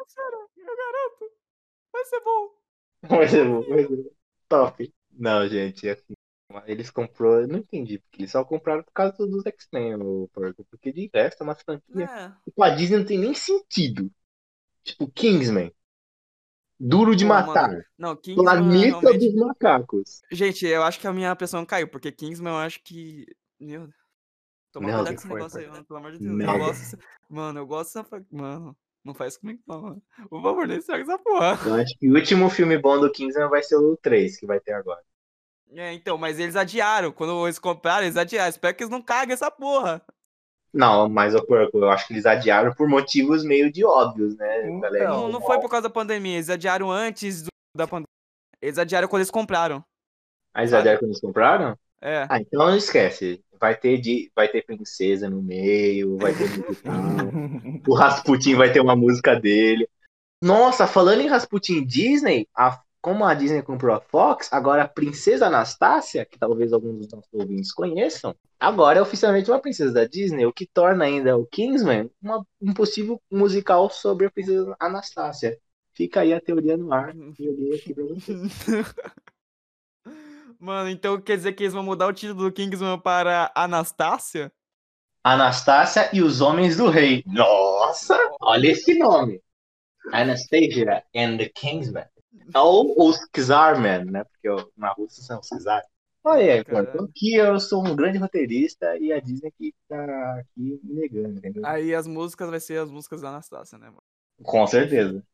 É 0.03 0.09
sério, 0.09 0.49
eu 0.57 0.77
garanto. 0.77 1.33
Vai 1.93 2.05
ser 2.05 2.21
bom. 2.21 2.51
Vai 3.03 3.29
ser 3.29 3.45
bom, 3.49 3.63
vai 3.69 3.79
ser 3.87 3.97
bom. 3.97 4.11
Top. 4.49 4.95
Não, 5.13 5.49
gente, 5.49 5.89
assim, 5.89 6.15
eles 6.67 6.91
comprou, 6.91 7.41
eu 7.41 7.49
não 7.49 7.59
entendi, 7.59 7.99
porque 7.99 8.23
eles 8.23 8.33
só 8.33 8.45
compraram 8.45 8.83
por 8.83 8.93
causa 8.93 9.27
dos 9.27 9.47
X-Men, 9.47 9.99
porque 10.71 10.93
de 10.93 11.11
resto 11.13 11.43
é 11.43 11.45
uma 11.45 11.55
franquia. 11.55 12.05
É. 12.05 12.33
Tipo, 12.45 12.63
a 12.63 12.71
Disney 12.71 12.99
não 12.99 13.07
tem 13.07 13.19
nem 13.19 13.35
sentido. 13.35 14.11
Tipo, 14.83 15.09
Kingsman. 15.11 15.73
Duro 16.79 17.15
de 17.15 17.25
Pô, 17.25 17.29
matar. 17.29 17.69
mano, 17.69 17.85
Não, 17.97 18.17
Kingsman 18.17 18.45
Planeta 18.45 19.01
realmente... 19.01 19.33
dos 19.33 19.35
macacos. 19.35 20.23
Gente, 20.33 20.67
eu 20.67 20.83
acho 20.83 20.99
que 20.99 21.07
a 21.07 21.13
minha 21.13 21.35
pressão 21.37 21.65
caiu, 21.65 21.89
porque 21.89 22.11
Kingsman 22.11 22.53
eu 22.53 22.59
acho 22.59 22.83
que... 22.83 23.25
Meu... 23.61 23.89
Toma 24.73 24.89
Não, 24.89 25.05
cuidado 25.05 25.15
com 25.15 25.21
esse 25.21 25.29
negócio 25.29 25.61
aí, 25.61 25.69
mano, 25.69 25.85
pelo 25.85 25.99
amor 25.99 26.13
de 26.13 26.19
Deus. 26.19 26.33
Não. 26.35 26.53
Eu 26.55 26.59
gosto. 26.59 26.99
Mano, 27.29 27.61
eu 27.61 27.67
gosto 27.67 28.03
dessa. 28.03 28.27
Mano, 28.31 28.77
não 29.05 29.15
faz 29.15 29.37
comigo, 29.37 29.61
não, 29.67 29.83
mano. 29.83 30.03
Por 30.29 30.43
favor, 30.43 30.67
nem 30.67 30.79
estraga 30.79 31.03
essa 31.03 31.19
porra. 31.19 31.59
Eu 31.67 31.75
acho 31.75 31.99
que 31.99 32.09
o 32.09 32.15
último 32.15 32.49
filme 32.49 32.79
bom 32.79 32.99
do 33.01 33.11
Kingsman 33.11 33.49
vai 33.49 33.63
ser 33.63 33.77
o 33.77 33.97
3 33.97 34.39
que 34.39 34.47
vai 34.47 34.61
ter 34.61 34.73
agora. 34.73 35.01
É, 35.75 35.93
então, 35.95 36.19
mas 36.19 36.39
eles 36.39 36.55
adiaram. 36.55 37.11
Quando 37.13 37.47
eles 37.47 37.59
compraram, 37.59 38.05
eles 38.05 38.17
adiaram. 38.17 38.51
Espero 38.51 38.77
que 38.77 38.83
eles 38.83 38.91
não 38.91 39.01
caguem 39.03 39.33
essa 39.33 39.51
porra. 39.51 40.03
Não, 40.73 41.09
mas 41.09 41.35
eu, 41.35 41.45
eu 41.75 41.91
acho 41.91 42.07
que 42.07 42.15
eles 42.15 42.25
adiaram 42.27 42.73
por 42.75 42.89
motivos 42.89 43.45
meio 43.45 43.71
de 43.71 43.85
óbvios, 43.85 44.37
né, 44.37 44.67
Então. 44.69 44.81
galera? 44.81 45.09
Não, 45.09 45.29
não 45.29 45.41
foi 45.41 45.61
por 45.61 45.69
causa 45.71 45.89
da 45.89 45.93
pandemia. 45.93 46.35
Eles 46.37 46.49
adiaram 46.51 46.91
antes 46.91 47.43
do- 47.43 47.49
da 47.77 47.87
pandemia. 47.87 48.07
Eles 48.61 48.79
adiaram 48.79 49.09
quando 49.09 49.21
eles 49.21 49.31
compraram. 49.31 49.85
A 50.55 50.63
Isadora 50.65 50.99
que 50.99 51.05
eles 51.05 51.21
compraram? 51.21 51.77
É. 52.01 52.27
Ah, 52.29 52.41
então 52.41 52.67
não 52.67 52.77
esquece. 52.77 53.43
Vai 53.63 53.77
ter, 53.77 53.97
de, 53.99 54.29
vai 54.35 54.49
ter 54.49 54.67
princesa 54.67 55.31
no 55.31 55.41
meio, 55.41 56.17
vai 56.19 56.33
ter 56.35 56.49
o 57.87 57.95
Rasputin 57.95 58.57
vai 58.57 58.73
ter 58.73 58.81
uma 58.81 58.97
música 58.97 59.39
dele. 59.39 59.89
Nossa, 60.43 60.85
falando 60.89 61.21
em 61.21 61.29
Rasputin 61.29 61.85
Disney, 61.87 62.49
a- 62.57 62.81
como 63.01 63.25
a 63.25 63.35
Disney 63.35 63.63
comprou 63.63 63.95
a 63.95 64.01
Fox, 64.01 64.53
agora 64.53 64.83
a 64.83 64.89
Princesa 64.89 65.47
Anastácia, 65.47 66.27
que 66.27 66.37
talvez 66.37 66.73
alguns 66.73 66.99
dos 66.99 67.09
nossos 67.13 67.33
ouvintes 67.33 67.73
conheçam, 67.73 68.35
agora 68.59 68.99
é 68.99 69.03
oficialmente 69.03 69.49
uma 69.49 69.61
princesa 69.61 69.93
da 69.93 70.07
Disney, 70.09 70.45
o 70.45 70.53
que 70.53 70.67
torna 70.67 71.05
ainda 71.05 71.39
o 71.39 71.47
Kingsman 71.47 72.11
uma- 72.21 72.45
um 72.61 72.75
possível 72.75 73.23
musical 73.31 73.89
sobre 73.91 74.27
a 74.27 74.31
Princesa 74.33 74.75
Anastácia. 74.81 75.57
Fica 75.95 76.23
aí 76.23 76.33
a 76.35 76.41
teoria 76.41 76.77
no 76.77 76.93
ar. 76.93 77.15
Joguei 77.39 77.77
aqui 77.77 77.95
pra 77.95 78.05
vocês. 78.07 78.27
Mano, 80.63 80.89
então 80.89 81.21
quer 81.21 81.37
dizer 81.37 81.55
que 81.55 81.65
eles 81.65 81.73
vão 81.75 81.83
mudar 81.83 82.07
o 82.07 82.13
título 82.13 82.45
do 82.45 82.53
Kingsman 82.53 82.97
para 83.01 83.51
Anastácia? 83.53 84.53
Anastácia 85.25 86.09
e 86.13 86.23
os 86.23 86.41
Homens 86.41 86.77
do 86.77 86.89
Rei. 86.89 87.25
Nossa, 87.27 88.17
olha 88.41 88.69
esse 88.69 88.97
nome. 88.97 89.41
Anastasia 90.13 91.03
and 91.17 91.39
the 91.39 91.49
Kingsman. 91.49 92.05
Ou 92.55 92.95
os 93.09 93.19
Czarmen, 93.35 94.05
né? 94.05 94.25
Porque 94.25 94.65
na 94.77 94.93
Rússia 94.93 95.23
são 95.25 95.41
os 95.41 95.49
Czar. 95.49 95.83
Olha 96.25 96.55
aí, 96.55 96.65
Caralho. 96.65 96.93
pô, 96.93 97.05
aqui 97.05 97.35
eu 97.35 97.59
sou 97.59 97.85
um 97.85 97.97
grande 97.97 98.19
roteirista 98.19 98.97
e 98.99 99.13
a 99.13 99.19
Disney 99.19 99.51
que 99.59 99.75
tá 99.89 100.39
aqui 100.39 100.81
negando, 100.85 101.39
entendeu? 101.39 101.67
Aí 101.67 101.93
as 101.93 102.07
músicas 102.07 102.49
vai 102.49 102.61
ser 102.61 102.79
as 102.81 102.89
músicas 102.91 103.21
da 103.21 103.31
Anastácia, 103.31 103.79
né, 103.79 103.87
mano? 103.87 104.03
Com 104.45 104.65
certeza. 104.69 105.25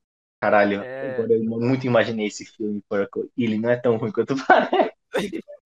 Caralho, 0.40 0.82
É. 0.82 1.14
agora 1.14 1.32
eu 1.34 1.44
muito 1.44 1.86
imaginei 1.86 2.26
esse 2.28 2.44
filme, 2.46 2.82
porque 2.88 3.28
ele 3.36 3.58
não 3.58 3.68
é 3.70 3.76
tão 3.76 3.96
ruim 3.96 4.12
quanto 4.12 4.34
parece. 4.46 4.88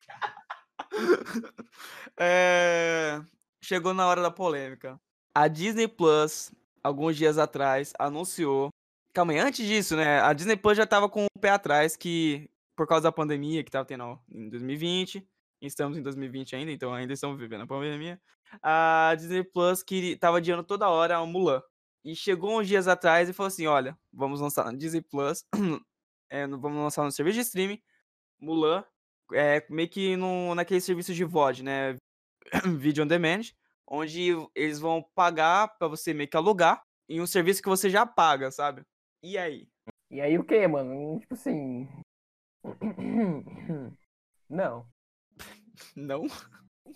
É, 2.18 3.22
Chegou 3.64 3.94
na 3.94 4.07
hora 4.09 4.20
da 4.20 4.30
polêmica. 4.30 5.00
A 5.32 5.46
Disney 5.46 5.86
Plus, 5.86 6.53
alguns 6.82 7.16
dias 7.16 7.38
atrás, 7.38 7.92
anunciou. 7.96 8.70
Calma 9.14 9.32
aí, 9.32 9.38
antes 9.38 9.64
disso, 9.64 9.96
né? 9.96 10.20
A 10.20 10.32
Disney 10.32 10.57
Plus 10.57 10.76
já 10.76 10.84
tava 10.84 11.09
com 11.09 11.26
o 11.26 11.40
pé 11.40 11.50
atrás 11.50 11.96
que, 11.96 12.50
por 12.76 12.88
causa 12.88 13.05
da 13.05 13.12
pandemia 13.12 13.62
que 13.62 13.70
tava 13.70 13.84
tendo 13.84 14.18
em 14.28 14.48
2020, 14.48 15.24
estamos 15.61 15.96
em 15.96 16.03
2020 16.03 16.57
ainda, 16.57 16.72
então 16.72 16.92
ainda 16.92 17.12
estamos 17.12 17.38
vivendo 17.38 17.62
a 17.62 17.66
pandemia. 17.66 18.20
A 18.61 19.14
Disney 19.16 19.44
Plus 19.44 19.82
que 19.82 20.16
tava 20.16 20.38
adiando 20.38 20.64
toda 20.64 20.88
hora 20.88 21.16
a 21.16 21.24
Mulan. 21.24 21.62
E 22.05 22.16
chegou 22.16 22.59
uns 22.61 22.66
dias 22.66 22.88
atrás 22.88 23.28
e 23.28 23.32
falou 23.32 23.46
assim: 23.46 23.66
olha, 23.68 23.96
vamos 24.12 24.40
lançar 24.40 24.64
na 24.64 24.72
Disney 24.72 25.03
Plus, 25.03 25.44
é, 26.28 26.48
vamos 26.48 26.82
lançar 26.82 27.05
no 27.05 27.12
serviço 27.12 27.36
de 27.36 27.42
streaming, 27.42 27.80
Mulan, 28.40 28.84
é, 29.35 29.64
meio 29.68 29.89
que 29.89 30.16
no, 30.16 30.55
naquele 30.55 30.80
serviço 30.80 31.14
de 31.14 31.24
VOD, 31.24 31.62
né? 31.62 31.97
Video 32.78 33.05
on 33.05 33.07
Demand, 33.07 33.43
onde 33.87 34.30
eles 34.55 34.78
vão 34.78 35.05
pagar 35.14 35.68
pra 35.78 35.89
você 35.89 36.12
meio 36.14 36.28
que 36.28 36.37
alugar 36.37 36.83
em 37.09 37.20
um 37.20 37.26
serviço 37.26 37.62
que 37.62 37.68
você 37.68 37.91
já 37.91 38.07
paga, 38.07 38.51
sabe? 38.51 38.83
E 39.22 39.37
aí? 39.39 39.68
E 40.11 40.20
aí 40.20 40.39
o 40.39 40.45
que, 40.45 40.66
mano? 40.66 41.18
Tipo 41.20 41.35
assim. 41.35 41.89
Não. 44.49 44.87
Não? 45.97 46.26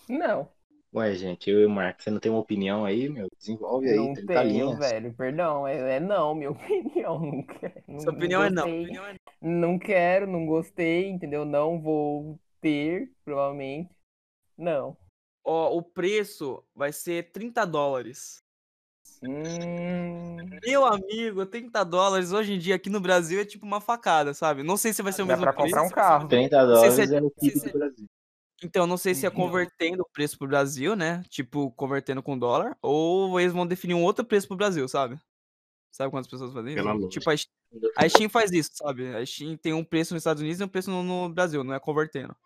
Não. 0.09 0.51
Ué, 0.95 1.15
gente, 1.15 1.51
eu 1.51 1.61
e 1.61 1.67
o 1.67 1.71
Marcos, 1.71 2.05
você 2.05 2.11
não 2.11 2.21
tem 2.21 2.31
uma 2.31 2.41
opinião 2.41 2.85
aí, 2.85 3.09
meu? 3.09 3.27
Desenvolve 3.37 3.89
aí, 3.89 3.97
não 3.97 4.15
30 4.15 4.33
tenho, 4.33 4.49
linhas. 4.49 4.79
velho. 4.79 5.15
Perdão. 5.15 5.67
É, 5.67 5.97
é 5.97 6.01
não, 6.01 6.35
minha 6.35 6.51
opinião. 6.53 7.21
Não. 7.21 7.45
Não, 7.87 8.01
Sua 8.01 8.13
não 8.13 8.19
opinião 8.19 8.43
é 8.43 8.51
não. 8.51 8.83
Opinião 8.83 9.07
é 9.07 9.16
Não 9.41 9.79
quero, 9.79 10.27
não 10.27 10.47
gostei, 10.47 11.09
entendeu? 11.09 11.45
Não 11.45 11.81
vou 11.81 12.39
ter, 12.61 13.13
provavelmente. 13.25 13.91
Não. 14.57 14.97
Ó, 15.45 15.77
o 15.77 15.83
preço 15.83 16.65
vai 16.75 16.93
ser 16.93 17.31
30 17.31 17.65
dólares. 17.65 18.39
Hum, 19.23 20.37
Meu 20.65 20.85
amigo, 20.85 21.47
30 21.47 21.85
dólares 21.85 22.33
hoje 22.33 22.53
em 22.55 22.59
dia 22.59 22.75
aqui 22.75 22.91
no 22.91 23.01
Brasil 23.01 23.41
é 23.41 23.45
tipo 23.45 23.65
uma 23.65 23.81
facada, 23.81 24.35
sabe? 24.35 24.63
Não 24.63 24.77
sei 24.77 24.93
se 24.93 25.03
vai 25.03 25.13
ser 25.13 25.23
o 25.23 25.27
dá 25.27 25.33
mesmo 25.33 25.45
pra 25.45 25.53
preço. 25.53 25.69
comprar 25.69 25.83
um 25.87 25.91
carro. 25.91 26.29
30 26.29 26.59
sei 26.59 26.67
dólares 26.67 26.95
se 26.95 27.15
é- 27.15 27.19
é 27.19 27.23
o 27.23 27.31
PIB 27.31 27.59
é- 27.59 27.73
do 27.73 27.79
Brasil. 27.79 28.07
Então, 28.63 28.87
não 28.87 28.97
sei 28.97 29.15
se 29.15 29.27
é 29.27 29.29
Uhum. 29.29 29.35
convertendo 29.35 30.03
o 30.03 30.09
preço 30.11 30.39
pro 30.39 30.49
Brasil, 30.49 30.97
né? 30.97 31.23
Tipo, 31.29 31.71
convertendo 31.73 32.23
com 32.23 32.39
dólar, 32.39 32.77
ou 32.81 33.39
eles 33.39 33.53
vão 33.53 33.67
definir 33.67 33.95
um 33.95 34.03
outro 34.03 34.25
preço 34.25 34.49
pro 34.49 34.57
Brasil, 34.57 34.89
sabe? 34.89 35.21
Sabe 35.97 36.11
quantas 36.11 36.31
pessoas 36.31 36.53
fazem 36.53 36.75
isso? 36.75 36.83
Pela. 36.85 37.09
Tipo, 37.09 37.31
a, 37.31 37.37
Steam- 37.37 37.53
a 37.97 38.09
Steam 38.09 38.29
faz 38.29 38.53
isso, 38.53 38.71
sabe? 38.75 39.15
A 39.17 39.25
Steam 39.25 39.57
tem 39.57 39.73
um 39.73 39.83
preço 39.83 40.13
nos 40.13 40.21
Estados 40.21 40.43
Unidos 40.43 40.61
e 40.61 40.65
um 40.65 40.69
preço 40.69 40.91
no, 40.91 41.03
no 41.03 41.29
Brasil, 41.31 41.65
não 41.65 41.73
é 41.75 41.81
convertendo. 41.81 42.37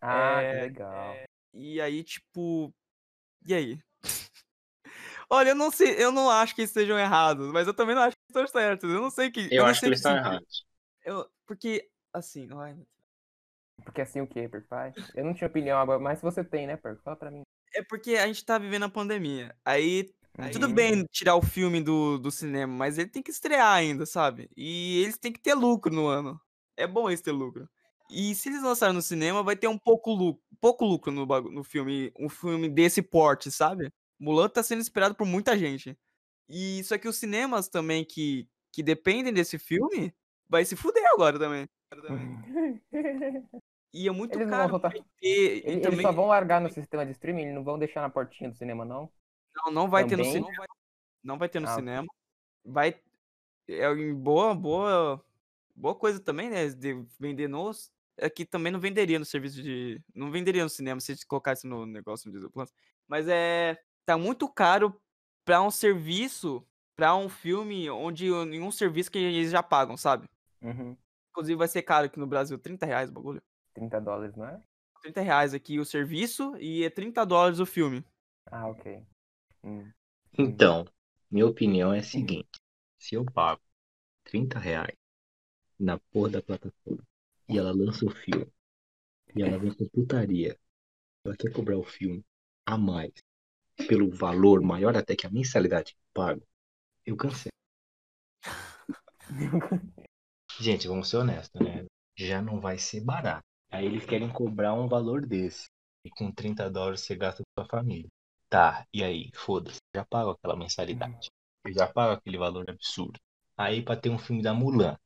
Ah, 0.00 0.42
É, 0.42 0.54
que 0.54 0.60
legal. 0.60 1.16
E 1.54 1.80
aí, 1.80 2.04
tipo. 2.04 2.72
E 3.46 3.54
aí? 3.54 3.78
Olha, 5.30 5.50
eu 5.50 5.54
não 5.54 5.70
sei, 5.70 5.94
eu 6.02 6.12
não 6.12 6.28
acho 6.30 6.54
que 6.54 6.60
eles 6.60 6.70
estejam 6.70 6.98
errados, 6.98 7.50
mas 7.50 7.66
eu 7.66 7.72
também 7.74 7.94
não 7.94 8.02
acho 8.02 8.14
que 8.16 8.22
estão 8.28 8.46
certos. 8.46 8.90
Eu 8.90 9.00
não 9.00 9.10
sei 9.10 9.30
que. 9.30 9.48
Eu 9.50 9.62
não 9.62 9.70
acho 9.70 9.80
que 9.80 9.86
eles 9.86 9.98
estão 10.00 10.16
errados. 10.16 10.66
Eu, 11.04 11.26
porque, 11.46 11.88
assim, 12.12 12.48
ai, 12.52 12.76
Porque 13.84 14.02
assim 14.02 14.20
o 14.20 14.26
quê, 14.26 14.48
Perpai? 14.48 14.92
Eu 15.14 15.24
não 15.24 15.32
tinha 15.34 15.48
opinião 15.48 15.78
agora, 15.78 15.98
mas 15.98 16.20
você 16.20 16.44
tem, 16.44 16.66
né, 16.66 16.76
Perco? 16.76 17.02
Fala 17.02 17.16
pra 17.16 17.30
mim. 17.30 17.42
é 17.74 17.82
porque 17.82 18.16
a 18.16 18.26
gente 18.26 18.44
tá 18.44 18.58
vivendo 18.58 18.84
a 18.84 18.88
pandemia. 18.90 19.56
Aí 19.64 20.12
Tudo 20.52 20.66
Uhum. 20.66 20.74
bem 20.74 21.04
tirar 21.10 21.36
o 21.36 21.42
filme 21.42 21.80
do, 21.82 22.18
do 22.18 22.30
cinema, 22.30 22.72
mas 22.72 22.96
ele 22.98 23.08
tem 23.10 23.22
que 23.22 23.30
estrear 23.30 23.70
ainda, 23.74 24.06
sabe? 24.06 24.48
E 24.56 25.02
eles 25.02 25.18
têm 25.18 25.32
que 25.32 25.40
ter 25.40 25.54
lucro 25.54 25.92
no 25.94 26.06
ano. 26.06 26.40
É 26.76 26.86
bom 26.86 27.08
eles 27.08 27.20
ter 27.20 27.32
lucro. 27.32 27.68
E 28.10 28.34
se 28.34 28.48
eles 28.48 28.62
lançarem 28.62 28.94
no 28.94 29.02
cinema, 29.02 29.42
vai 29.42 29.56
ter 29.56 29.68
um 29.68 29.78
pouco 29.78 30.10
lucro, 30.12 30.42
pouco 30.60 30.84
lucro 30.84 31.12
no, 31.12 31.26
no 31.26 31.62
filme, 31.62 32.12
um 32.18 32.28
filme 32.28 32.68
desse 32.68 33.02
porte, 33.02 33.50
sabe? 33.50 33.90
Mulan 34.18 34.48
tá 34.48 34.62
sendo 34.62 34.80
esperado 34.80 35.14
por 35.14 35.26
muita 35.26 35.56
gente. 35.56 35.96
E 36.48 36.82
só 36.84 36.96
que 36.98 37.08
os 37.08 37.16
cinemas 37.16 37.68
também 37.68 38.04
que, 38.04 38.48
que 38.72 38.82
dependem 38.82 39.32
desse 39.32 39.58
filme, 39.58 40.14
vai 40.48 40.64
se 40.64 40.76
fuder 40.76 41.04
agora 41.12 41.38
também. 41.38 41.68
E 43.94 44.08
é 44.08 44.10
muito 44.10 44.38
Eles 44.38 44.48
não 44.48 44.56
vão 44.56 44.58
caro 44.58 44.70
soltar- 44.70 44.92
ter, 44.92 45.02
Eles, 45.20 45.64
eles 45.66 45.82
também 45.82 46.00
só 46.00 46.12
vão 46.12 46.26
largar 46.26 46.62
no 46.62 46.70
sistema 46.70 47.04
de 47.04 47.12
streaming, 47.12 47.42
eles 47.42 47.54
não 47.54 47.62
vão 47.62 47.78
deixar 47.78 48.00
na 48.00 48.08
portinha 48.08 48.48
do 48.48 48.56
cinema, 48.56 48.86
não? 48.86 49.10
Não, 49.56 49.72
não 49.72 49.88
vai 49.88 50.06
ter 50.06 50.16
no 50.16 50.24
Também? 50.24 50.42
cinema. 50.44 50.66
Não 51.22 51.38
vai 51.38 51.48
ter 51.48 51.60
no 51.60 51.68
Ah, 51.68 51.74
cinema. 51.74 52.08
Vai. 52.64 53.00
É 53.68 53.94
boa, 54.14 54.54
boa. 54.54 55.24
Boa 55.74 55.94
coisa 55.94 56.20
também, 56.20 56.50
né? 56.50 56.68
De 56.68 57.04
vender 57.18 57.48
nos. 57.48 57.92
É 58.16 58.28
que 58.28 58.44
também 58.44 58.70
não 58.72 58.80
venderia 58.80 59.18
no 59.18 59.24
serviço 59.24 59.62
de. 59.62 60.00
Não 60.14 60.30
venderia 60.30 60.62
no 60.62 60.68
cinema 60.68 61.00
se 61.00 61.12
eles 61.12 61.24
colocassem 61.24 61.68
no 61.68 61.86
negócio 61.86 62.26
no 62.28 62.32
Disney 62.32 62.50
Plus. 62.50 62.72
Mas 63.06 63.26
é. 63.28 63.80
Tá 64.04 64.18
muito 64.18 64.48
caro 64.48 65.00
pra 65.44 65.62
um 65.62 65.70
serviço. 65.70 66.66
Pra 66.94 67.16
um 67.16 67.28
filme 67.28 67.88
onde 67.88 68.28
nenhum 68.44 68.70
serviço 68.70 69.10
que 69.10 69.18
eles 69.18 69.50
já 69.50 69.62
pagam, 69.62 69.96
sabe? 69.96 70.28
Uhum. 70.60 70.96
Inclusive 71.30 71.56
vai 71.56 71.66
ser 71.66 71.82
caro 71.82 72.06
aqui 72.06 72.18
no 72.18 72.26
Brasil, 72.26 72.58
30 72.58 72.84
reais 72.84 73.08
o 73.08 73.12
bagulho. 73.12 73.42
30 73.72 73.98
dólares, 74.00 74.36
não 74.36 74.46
é? 74.46 74.60
30 75.00 75.22
reais 75.22 75.54
aqui 75.54 75.80
o 75.80 75.84
serviço 75.86 76.54
e 76.58 76.84
é 76.84 76.90
30 76.90 77.24
dólares 77.24 77.58
o 77.58 77.66
filme. 77.66 78.04
Ah, 78.46 78.68
ok. 78.68 79.02
Hum. 79.64 79.90
Então, 80.38 80.86
minha 81.30 81.46
opinião 81.46 81.92
é 81.92 82.00
a 82.00 82.02
seguinte: 82.02 82.60
se 82.98 83.14
eu 83.14 83.24
pago 83.24 83.60
30 84.24 84.58
reais 84.58 84.96
na 85.78 85.98
porra 85.98 86.30
da 86.30 86.42
plataforma 86.42 87.02
e 87.48 87.58
ela 87.58 87.72
lança 87.72 88.04
o 88.04 88.10
filme 88.10 88.50
e 89.34 89.42
ela 89.42 89.58
vem 89.58 89.72
com 89.74 89.88
putaria, 89.88 90.58
ela 91.24 91.36
quer 91.36 91.52
cobrar 91.52 91.78
o 91.78 91.84
filme 91.84 92.24
a 92.66 92.76
mais 92.76 93.12
pelo 93.88 94.10
valor 94.10 94.60
maior 94.62 94.96
até 94.96 95.16
que 95.16 95.26
a 95.26 95.30
mensalidade 95.30 95.92
que 95.92 95.98
eu 95.98 96.06
pago, 96.12 96.42
eu 97.06 97.16
cancelo. 97.16 97.52
Gente, 100.60 100.86
vamos 100.86 101.08
ser 101.08 101.16
honestos, 101.16 101.60
né? 101.60 101.86
Já 102.16 102.42
não 102.42 102.60
vai 102.60 102.78
ser 102.78 103.00
barato. 103.00 103.42
Aí 103.70 103.86
eles 103.86 104.04
querem 104.04 104.30
cobrar 104.30 104.74
um 104.74 104.86
valor 104.86 105.26
desse. 105.26 105.66
E 106.04 106.10
com 106.10 106.30
30 106.30 106.68
dólares 106.70 107.00
você 107.00 107.16
gasta 107.16 107.42
com 107.42 107.62
sua 107.62 107.68
família. 107.68 108.08
Tá, 108.52 108.86
e 108.92 109.02
aí? 109.02 109.30
Foda-se. 109.34 109.80
Já 109.96 110.04
pago 110.04 110.32
aquela 110.32 110.54
mensalidade. 110.54 111.30
Eu 111.64 111.72
já 111.72 111.86
pago 111.86 112.12
aquele 112.12 112.36
valor 112.36 112.68
absurdo. 112.68 113.18
Aí 113.56 113.80
pra 113.80 113.96
ter 113.96 114.10
um 114.10 114.18
filme 114.18 114.42
da 114.42 114.52
Mulan. 114.52 114.98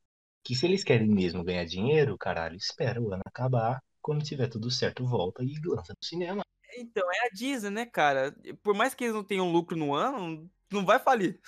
Que 0.42 0.52
se 0.56 0.66
eles 0.66 0.82
querem 0.82 1.06
mesmo 1.06 1.44
ganhar 1.44 1.64
dinheiro, 1.64 2.18
caralho, 2.18 2.56
espera 2.56 3.00
o 3.00 3.12
ano 3.12 3.22
acabar. 3.24 3.80
Quando 4.02 4.24
tiver 4.24 4.48
tudo 4.48 4.68
certo, 4.68 5.06
volta 5.06 5.44
e 5.44 5.54
lança 5.64 5.92
no 5.92 6.04
cinema. 6.04 6.42
Então, 6.76 7.04
é 7.08 7.26
a 7.28 7.30
Disney, 7.32 7.70
né, 7.70 7.86
cara? 7.86 8.34
Por 8.64 8.74
mais 8.74 8.94
que 8.94 9.04
eles 9.04 9.14
não 9.14 9.22
tenham 9.22 9.52
lucro 9.52 9.76
no 9.76 9.94
ano, 9.94 10.50
não 10.68 10.84
vai 10.84 10.98
falir. 10.98 11.38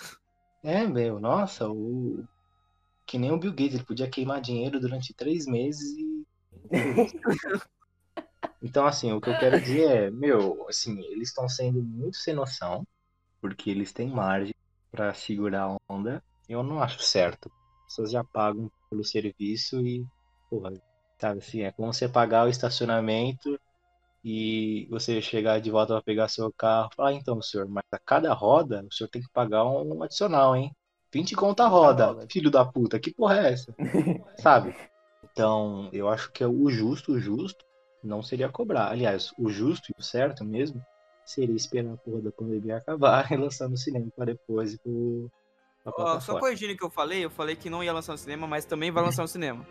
É, 0.63 0.87
meu, 0.87 1.19
nossa, 1.19 1.69
o. 1.69 2.23
Que 3.05 3.17
nem 3.17 3.31
o 3.31 3.37
Bill 3.37 3.51
Gates, 3.51 3.75
ele 3.75 3.83
podia 3.83 4.09
queimar 4.09 4.39
dinheiro 4.39 4.79
durante 4.79 5.13
três 5.13 5.45
meses 5.45 5.97
e. 5.97 6.25
Então, 8.61 8.85
assim, 8.85 9.11
o 9.13 9.21
que 9.21 9.29
eu 9.29 9.39
quero 9.39 9.59
dizer 9.59 9.89
é, 9.89 10.11
meu, 10.11 10.67
assim, 10.67 10.99
eles 11.05 11.29
estão 11.29 11.47
sendo 11.47 11.81
muito 11.81 12.17
sem 12.17 12.33
noção, 12.33 12.85
porque 13.41 13.69
eles 13.69 13.93
têm 13.93 14.09
margem 14.09 14.53
pra 14.91 15.13
segurar 15.13 15.63
a 15.63 15.77
onda. 15.93 16.23
Eu 16.47 16.61
não 16.61 16.81
acho 16.81 17.01
certo. 17.01 17.49
As 17.81 17.85
pessoas 17.93 18.11
já 18.11 18.23
pagam 18.23 18.69
pelo 18.89 19.03
serviço 19.03 19.79
e, 19.85 20.05
porra, 20.49 20.73
sabe 21.19 21.39
assim, 21.39 21.61
é 21.61 21.71
como 21.71 21.93
você 21.93 22.09
pagar 22.09 22.45
o 22.45 22.49
estacionamento 22.49 23.59
e 24.23 24.87
você 24.89 25.21
chegar 25.21 25.61
de 25.61 25.71
volta 25.71 25.93
para 25.93 26.03
pegar 26.03 26.27
seu 26.27 26.51
carro, 26.51 26.89
falar, 26.95 27.09
ah, 27.09 27.13
então, 27.13 27.41
senhor, 27.41 27.67
mas 27.67 27.83
a 27.91 27.99
cada 27.99 28.33
roda 28.33 28.85
o 28.85 28.93
senhor 28.93 29.09
tem 29.09 29.21
que 29.21 29.29
pagar 29.29 29.65
um 29.65 30.03
adicional, 30.03 30.55
hein? 30.55 30.75
20 31.11 31.35
conta 31.35 31.63
a 31.63 31.67
roda, 31.67 32.07
roda. 32.07 32.27
filho 32.29 32.51
da 32.51 32.65
puta, 32.65 32.99
que 32.99 33.13
porra 33.13 33.39
é 33.39 33.53
essa? 33.53 33.73
Sabe? 34.37 34.75
Então, 35.23 35.89
eu 35.93 36.09
acho 36.09 36.31
que 36.31 36.43
é 36.43 36.47
o 36.47 36.69
justo, 36.69 37.13
o 37.13 37.19
justo, 37.19 37.65
não 38.03 38.21
seria 38.21 38.49
cobrar. 38.49 38.89
Aliás, 38.89 39.31
o 39.37 39.49
justo 39.49 39.91
e 39.91 39.99
o 39.99 40.03
certo 40.03 40.43
mesmo 40.43 40.81
seria 41.25 41.55
esperar 41.55 41.93
a 41.93 41.97
porra 41.97 42.21
da 42.21 42.31
pandemia 42.31 42.77
acabar 42.77 43.29
e 43.31 43.37
lançar 43.37 43.69
no 43.69 43.77
cinema 43.77 44.07
para 44.15 44.25
depois 44.25 44.73
ir 44.73 44.79
pro, 44.79 45.29
Ó, 45.85 46.19
só 46.19 46.39
corrigindo 46.39 46.73
o 46.73 46.77
que 46.77 46.83
eu 46.83 46.89
falei, 46.89 47.23
eu 47.23 47.29
falei 47.29 47.55
que 47.55 47.69
não 47.69 47.83
ia 47.83 47.93
lançar 47.93 48.11
no 48.11 48.17
cinema, 48.17 48.45
mas 48.45 48.65
também 48.65 48.91
vai 48.91 49.03
lançar 49.03 49.21
no 49.21 49.27
cinema. 49.27 49.65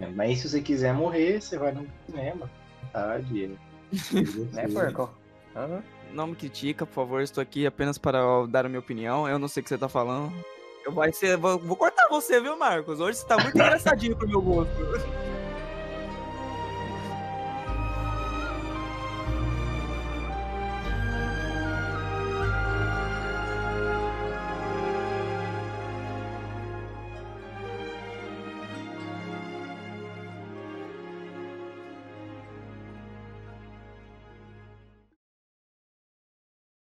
É, 0.00 0.08
Mas 0.08 0.40
se 0.40 0.48
você 0.48 0.60
quiser 0.60 0.92
morrer, 0.92 1.40
você 1.40 1.58
vai 1.58 1.72
no 1.72 1.86
cinema. 2.06 2.50
Tarde. 2.92 3.58
Né, 4.52 4.66
porco? 4.68 5.10
Aham. 5.54 5.82
Não 6.12 6.26
me 6.28 6.34
critica, 6.34 6.86
por 6.86 6.94
favor, 6.94 7.20
estou 7.20 7.42
aqui 7.42 7.66
apenas 7.66 7.98
para 7.98 8.20
dar 8.46 8.64
a 8.64 8.68
minha 8.68 8.80
opinião. 8.80 9.28
Eu 9.28 9.38
não 9.38 9.48
sei 9.48 9.60
o 9.60 9.64
que 9.64 9.68
você 9.68 9.76
tá 9.76 9.88
falando. 9.88 10.32
Eu 10.84 10.92
vai 10.92 11.12
ser, 11.12 11.36
vou, 11.36 11.58
vou 11.58 11.76
cortar 11.76 12.08
você, 12.08 12.40
viu, 12.40 12.56
Marcos? 12.56 13.00
Hoje 13.00 13.18
você 13.18 13.26
tá 13.26 13.36
muito 13.36 13.54
engraçadinho 13.56 14.16
pro 14.16 14.26
meu 14.26 14.40
gosto. 14.40 14.72